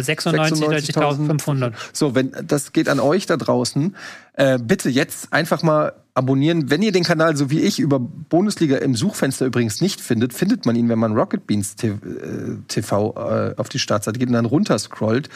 96.500. 0.00 1.72
So, 1.92 2.14
wenn 2.14 2.32
das 2.46 2.72
geht 2.72 2.88
an 2.88 3.00
euch 3.00 3.26
da 3.26 3.36
draußen, 3.36 3.96
äh, 4.34 4.58
bitte 4.58 4.90
jetzt 4.90 5.32
einfach 5.32 5.62
mal 5.62 5.94
abonnieren. 6.12 6.70
Wenn 6.70 6.82
ihr 6.82 6.92
den 6.92 7.04
Kanal 7.04 7.36
so 7.36 7.50
wie 7.50 7.60
ich 7.60 7.78
über 7.78 7.98
Bundesliga 7.98 8.76
im 8.78 8.94
Suchfenster 8.94 9.46
übrigens 9.46 9.80
nicht 9.80 10.00
findet, 10.00 10.34
findet 10.34 10.66
man 10.66 10.76
ihn, 10.76 10.88
wenn 10.88 10.98
man 10.98 11.14
Rocket 11.14 11.46
Beans 11.46 11.76
TV 11.76 13.14
äh, 13.16 13.54
auf 13.56 13.68
die 13.68 13.78
Startseite 13.78 14.18
geht 14.18 14.28
und 14.28 14.34
dann 14.34 14.46
runterscrollt. 14.46 15.28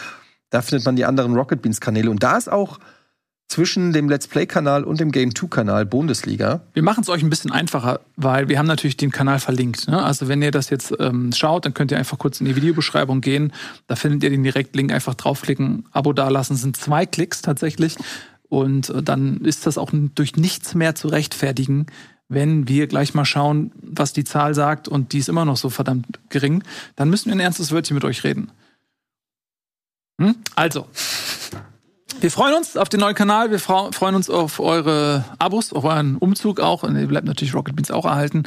Da 0.51 0.63
findet 0.63 0.85
man 0.85 0.97
die 0.97 1.05
anderen 1.05 1.35
Rocket 1.35 1.63
Beans 1.63 1.81
Kanäle 1.81 2.11
und 2.11 2.23
da 2.23 2.37
ist 2.37 2.51
auch 2.51 2.79
zwischen 3.51 3.93
dem 3.93 4.09
Let's 4.09 4.29
Play-Kanal 4.29 4.85
und 4.85 5.01
dem 5.01 5.11
Game 5.11 5.31
2-Kanal 5.31 5.85
Bundesliga. 5.85 6.61
Wir 6.73 6.85
machen 6.85 7.03
es 7.03 7.09
euch 7.09 7.21
ein 7.23 7.31
bisschen 7.31 7.51
einfacher, 7.51 8.01
weil 8.15 8.49
wir 8.49 8.59
haben 8.61 8.67
natürlich 8.67 8.97
den 8.97 9.11
Kanal 9.11 9.41
verlinkt. 9.41 9.89
Ne? 9.89 10.01
Also 10.01 10.29
wenn 10.29 10.41
ihr 10.41 10.53
das 10.53 10.71
jetzt 10.71 10.95
ähm, 11.01 11.33
schaut, 11.33 11.65
dann 11.65 11.75
könnt 11.75 11.91
ihr 11.91 11.99
einfach 11.99 12.17
kurz 12.17 12.41
in 12.41 12.47
die 12.47 12.55
Videobeschreibung 12.55 13.21
gehen. 13.21 13.53
Da 13.89 13.97
findet 13.97 14.23
ihr 14.23 14.31
den 14.31 14.45
Direktlink, 14.45 14.93
einfach 14.93 15.15
draufklicken, 15.15 15.85
Abo 15.91 16.13
dalassen. 16.13 16.55
Das 16.55 16.63
sind 16.63 16.77
zwei 16.77 17.07
Klicks 17.07 17.43
tatsächlich. 17.43 17.97
Und 18.49 18.91
äh, 18.91 19.03
dann 19.03 19.39
ist 19.39 19.67
das 19.67 19.79
auch 19.79 19.91
durch 20.15 20.37
nichts 20.37 20.77
mehr 20.77 20.95
zu 20.95 21.09
rechtfertigen, 21.09 21.87
wenn 22.29 22.69
wir 22.69 22.87
gleich 22.87 23.15
mal 23.15 23.25
schauen, 23.25 23.73
was 23.83 24.13
die 24.13 24.23
Zahl 24.23 24.55
sagt 24.55 24.87
und 24.87 25.13
die 25.13 25.19
ist 25.19 25.29
immer 25.29 25.45
noch 25.45 25.57
so 25.57 25.71
verdammt 25.71 26.07
gering. 26.29 26.63
Dann 26.95 27.11
müssen 27.11 27.27
wir 27.27 27.33
ein 27.35 27.41
ernstes 27.41 27.73
Wörtchen 27.73 27.97
mit 27.97 28.05
euch 28.05 28.23
reden. 28.23 28.53
Hm? 30.21 30.37
Also, 30.55 30.87
wir 32.21 32.31
freuen 32.31 32.55
uns 32.55 32.77
auf 32.77 32.89
den 32.89 33.01
neuen 33.01 33.15
Kanal, 33.15 33.51
wir 33.51 33.59
freuen 33.59 34.15
uns 34.15 34.29
auf 34.29 34.61
eure 34.61 35.25
Abos, 35.39 35.73
auf 35.73 35.85
euren 35.85 36.17
Umzug 36.17 36.61
auch. 36.61 36.83
Und 36.83 36.97
ihr 36.97 37.07
bleibt 37.07 37.27
natürlich 37.27 37.55
Rocket 37.55 37.77
Beans 37.77 37.91
auch 37.91 38.05
erhalten. 38.05 38.45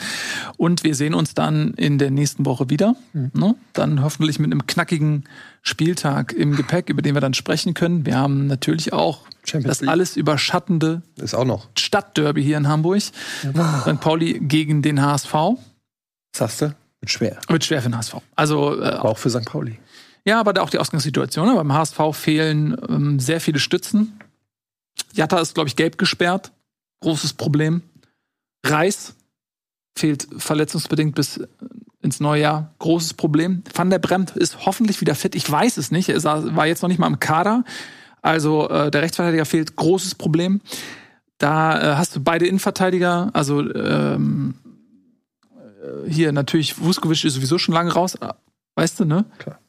Und 0.58 0.84
wir 0.84 0.96
sehen 0.96 1.14
uns 1.14 1.34
dann 1.34 1.74
in 1.76 1.98
der 1.98 2.12
nächsten 2.12 2.46
Woche 2.46 2.70
wieder. 2.70 2.96
Mhm. 3.14 3.32
Ne? 3.34 3.56
Dann 3.74 4.04
hoffentlich 4.04 4.40
mit 4.40 4.52
einem 4.52 4.68
knackigen 4.68 5.24
Spieltag 5.62 6.34
im 6.34 6.56
Gepäck, 6.56 6.90
über 6.90 7.02
den 7.02 7.16
wir 7.16 7.22
dann 7.22 7.34
sprechen 7.34 7.74
können. 7.74 8.06
Wir 8.06 8.18
haben 8.18 8.48
natürlich 8.48 8.94
auch 8.94 9.22
Champions 9.44 9.78
das 9.78 9.82
League. 9.82 9.90
alles 9.90 10.18
überschattende 10.18 11.02
ist 11.18 11.34
auch 11.34 11.46
noch. 11.46 11.68
Stadtderby 11.78 12.44
hier 12.44 12.58
in 12.58 12.68
Hamburg. 12.68 13.02
Ja. 13.56 13.82
St. 13.82 14.00
Pauli 14.00 14.40
gegen 14.40 14.82
den 14.82 15.02
HSV. 15.02 15.34
Was 15.34 15.58
sagst 16.34 16.62
du? 16.62 16.76
Wird 17.00 17.12
schwer. 17.12 17.38
Wird 17.48 17.64
schwer 17.64 17.82
für 17.82 17.90
den 17.90 17.98
HSV. 17.98 18.16
Also, 18.36 18.82
äh, 18.82 18.92
auch 18.92 19.18
für 19.18 19.30
St. 19.30 19.46
Pauli. 19.46 19.80
Ja, 20.26 20.40
aber 20.40 20.62
auch 20.62 20.70
die 20.70 20.78
Ausgangssituation. 20.78 21.48
Ne? 21.48 21.56
Beim 21.56 21.74
HSV 21.74 22.00
fehlen 22.14 22.78
ähm, 22.88 23.20
sehr 23.20 23.42
viele 23.42 23.60
Stützen. 23.60 24.20
Jatta 25.14 25.40
ist, 25.40 25.54
glaube 25.54 25.68
ich, 25.68 25.76
gelb 25.76 25.98
gesperrt. 25.98 26.52
Großes 27.02 27.34
Problem. 27.34 27.82
Reis 28.66 29.16
fehlt 29.96 30.28
verletzungsbedingt 30.38 31.16
bis 31.16 31.38
äh, 31.38 31.48
ins 32.02 32.20
neue 32.20 32.42
Jahr. 32.42 32.74
Großes 32.80 33.16
Problem. 33.16 33.64
Van 33.74 33.90
der 33.90 34.00
Bremt 34.00 34.32
ist 34.32 34.66
hoffentlich 34.66 35.02
wieder 35.02 35.16
fit. 35.16 35.36
Ich 35.36 35.50
weiß 35.50 35.78
es 35.78 35.92
nicht. 35.92 36.10
Er 36.10 36.24
war 36.24 36.68
jetzt 36.68 36.82
noch 36.82 36.90
nicht 36.90 37.00
mal 37.00 37.08
im 37.08 37.20
Kader. 37.20 37.64
Also 38.22 38.70
äh, 38.70 38.92
der 38.92 39.02
Rechtsverteidiger 39.02 39.46
fehlt. 39.46 39.76
Großes 39.76 40.16
Problem. 40.16 40.62
Da 41.38 41.94
äh, 41.94 41.96
hast 41.96 42.16
du 42.16 42.24
beide 42.24 42.48
Innenverteidiger. 42.48 43.30
Also 43.34 43.60
ähm, 43.74 44.56
äh, 45.52 46.10
hier 46.10 46.32
natürlich 46.32 46.82
Vuskovic 46.82 47.26
ist 47.26 47.34
sowieso 47.34 47.58
schon 47.58 47.74
lange 47.74 47.92
raus. 47.92 48.18
Weißt 48.76 49.00
du, 49.02 49.06
ne? 49.06 49.26
Klar. 49.38 49.60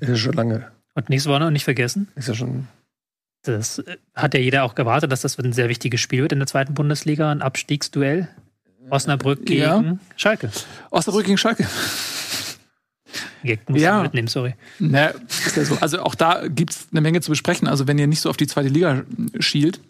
Ist 0.00 0.08
ja 0.08 0.16
schon 0.16 0.34
lange. 0.34 0.70
Und 0.94 1.08
nächstes 1.10 1.30
Woche 1.30 1.40
noch 1.40 1.50
nicht 1.50 1.64
vergessen. 1.64 2.08
Ist 2.16 2.28
ja 2.28 2.34
schon. 2.34 2.68
Das 3.42 3.78
äh, 3.78 3.96
hat 4.14 4.34
ja 4.34 4.40
jeder 4.40 4.64
auch 4.64 4.74
gewartet, 4.74 5.12
dass 5.12 5.22
das 5.22 5.38
ein 5.38 5.52
sehr 5.52 5.68
wichtiges 5.68 6.00
Spiel 6.00 6.22
wird 6.22 6.32
in 6.32 6.38
der 6.38 6.46
zweiten 6.46 6.74
Bundesliga, 6.74 7.30
ein 7.30 7.42
Abstiegsduell. 7.42 8.28
Osnabrück 8.90 9.44
gegen 9.44 9.60
ja. 9.60 9.98
Schalke. 10.16 10.50
Osnabrück 10.90 11.26
gegen 11.26 11.38
Schalke. 11.38 11.66
Muss 13.68 13.80
ja. 13.80 14.02
mitnehmen, 14.02 14.28
sorry. 14.28 14.54
Na, 14.78 15.08
ist 15.08 15.56
ja 15.56 15.64
so. 15.64 15.76
Also 15.80 16.02
auch 16.02 16.14
da 16.14 16.48
gibt 16.48 16.72
es 16.72 16.88
eine 16.90 17.00
Menge 17.00 17.20
zu 17.20 17.30
besprechen. 17.30 17.68
Also 17.68 17.86
wenn 17.86 17.98
ihr 17.98 18.06
nicht 18.06 18.20
so 18.20 18.30
auf 18.30 18.36
die 18.36 18.46
zweite 18.46 18.68
Liga 18.68 19.04
schielt, 19.38 19.80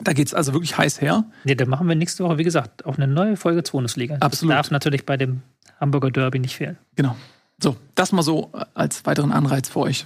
da 0.00 0.12
geht 0.12 0.28
es 0.28 0.34
also 0.34 0.52
wirklich 0.52 0.76
heiß 0.76 1.00
her. 1.00 1.24
Nee, 1.44 1.54
da 1.54 1.66
machen 1.66 1.88
wir 1.88 1.94
nächste 1.94 2.24
Woche, 2.24 2.38
wie 2.38 2.44
gesagt, 2.44 2.84
auch 2.84 2.96
eine 2.96 3.06
neue 3.06 3.36
Folge 3.36 3.62
zur 3.62 3.78
Bundesliga. 3.78 4.16
Absolut. 4.20 4.52
Das 4.52 4.58
darf 4.58 4.70
natürlich 4.70 5.06
bei 5.06 5.16
dem 5.16 5.42
Hamburger 5.80 6.10
Derby 6.10 6.38
nicht 6.38 6.56
fehlen. 6.56 6.78
Genau. 6.96 7.16
So, 7.64 7.78
das 7.94 8.12
mal 8.12 8.22
so 8.22 8.52
als 8.74 9.06
weiteren 9.06 9.32
Anreiz 9.32 9.70
für 9.70 9.78
euch, 9.78 10.04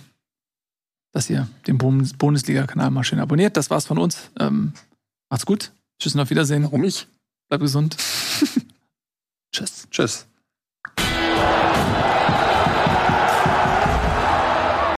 dass 1.11 1.29
ihr 1.29 1.49
den 1.67 1.77
Bundesliga-Kanal 1.77 2.93
mal 2.93 3.03
schön 3.03 3.19
abonniert. 3.19 3.57
Das 3.57 3.69
war's 3.69 3.85
von 3.85 3.99
uns. 3.99 4.31
Ähm, 4.39 4.75
macht's 5.29 5.45
gut. 5.45 5.73
Tschüss 5.99 6.15
und 6.15 6.21
auf 6.21 6.31
Wiedersehen. 6.31 6.63
Warum 6.63 6.85
ich? 6.85 7.09
Bleib 7.49 7.61
gesund. 7.61 7.97
Tschüss. 9.53 9.89
Tschüss. 9.91 10.29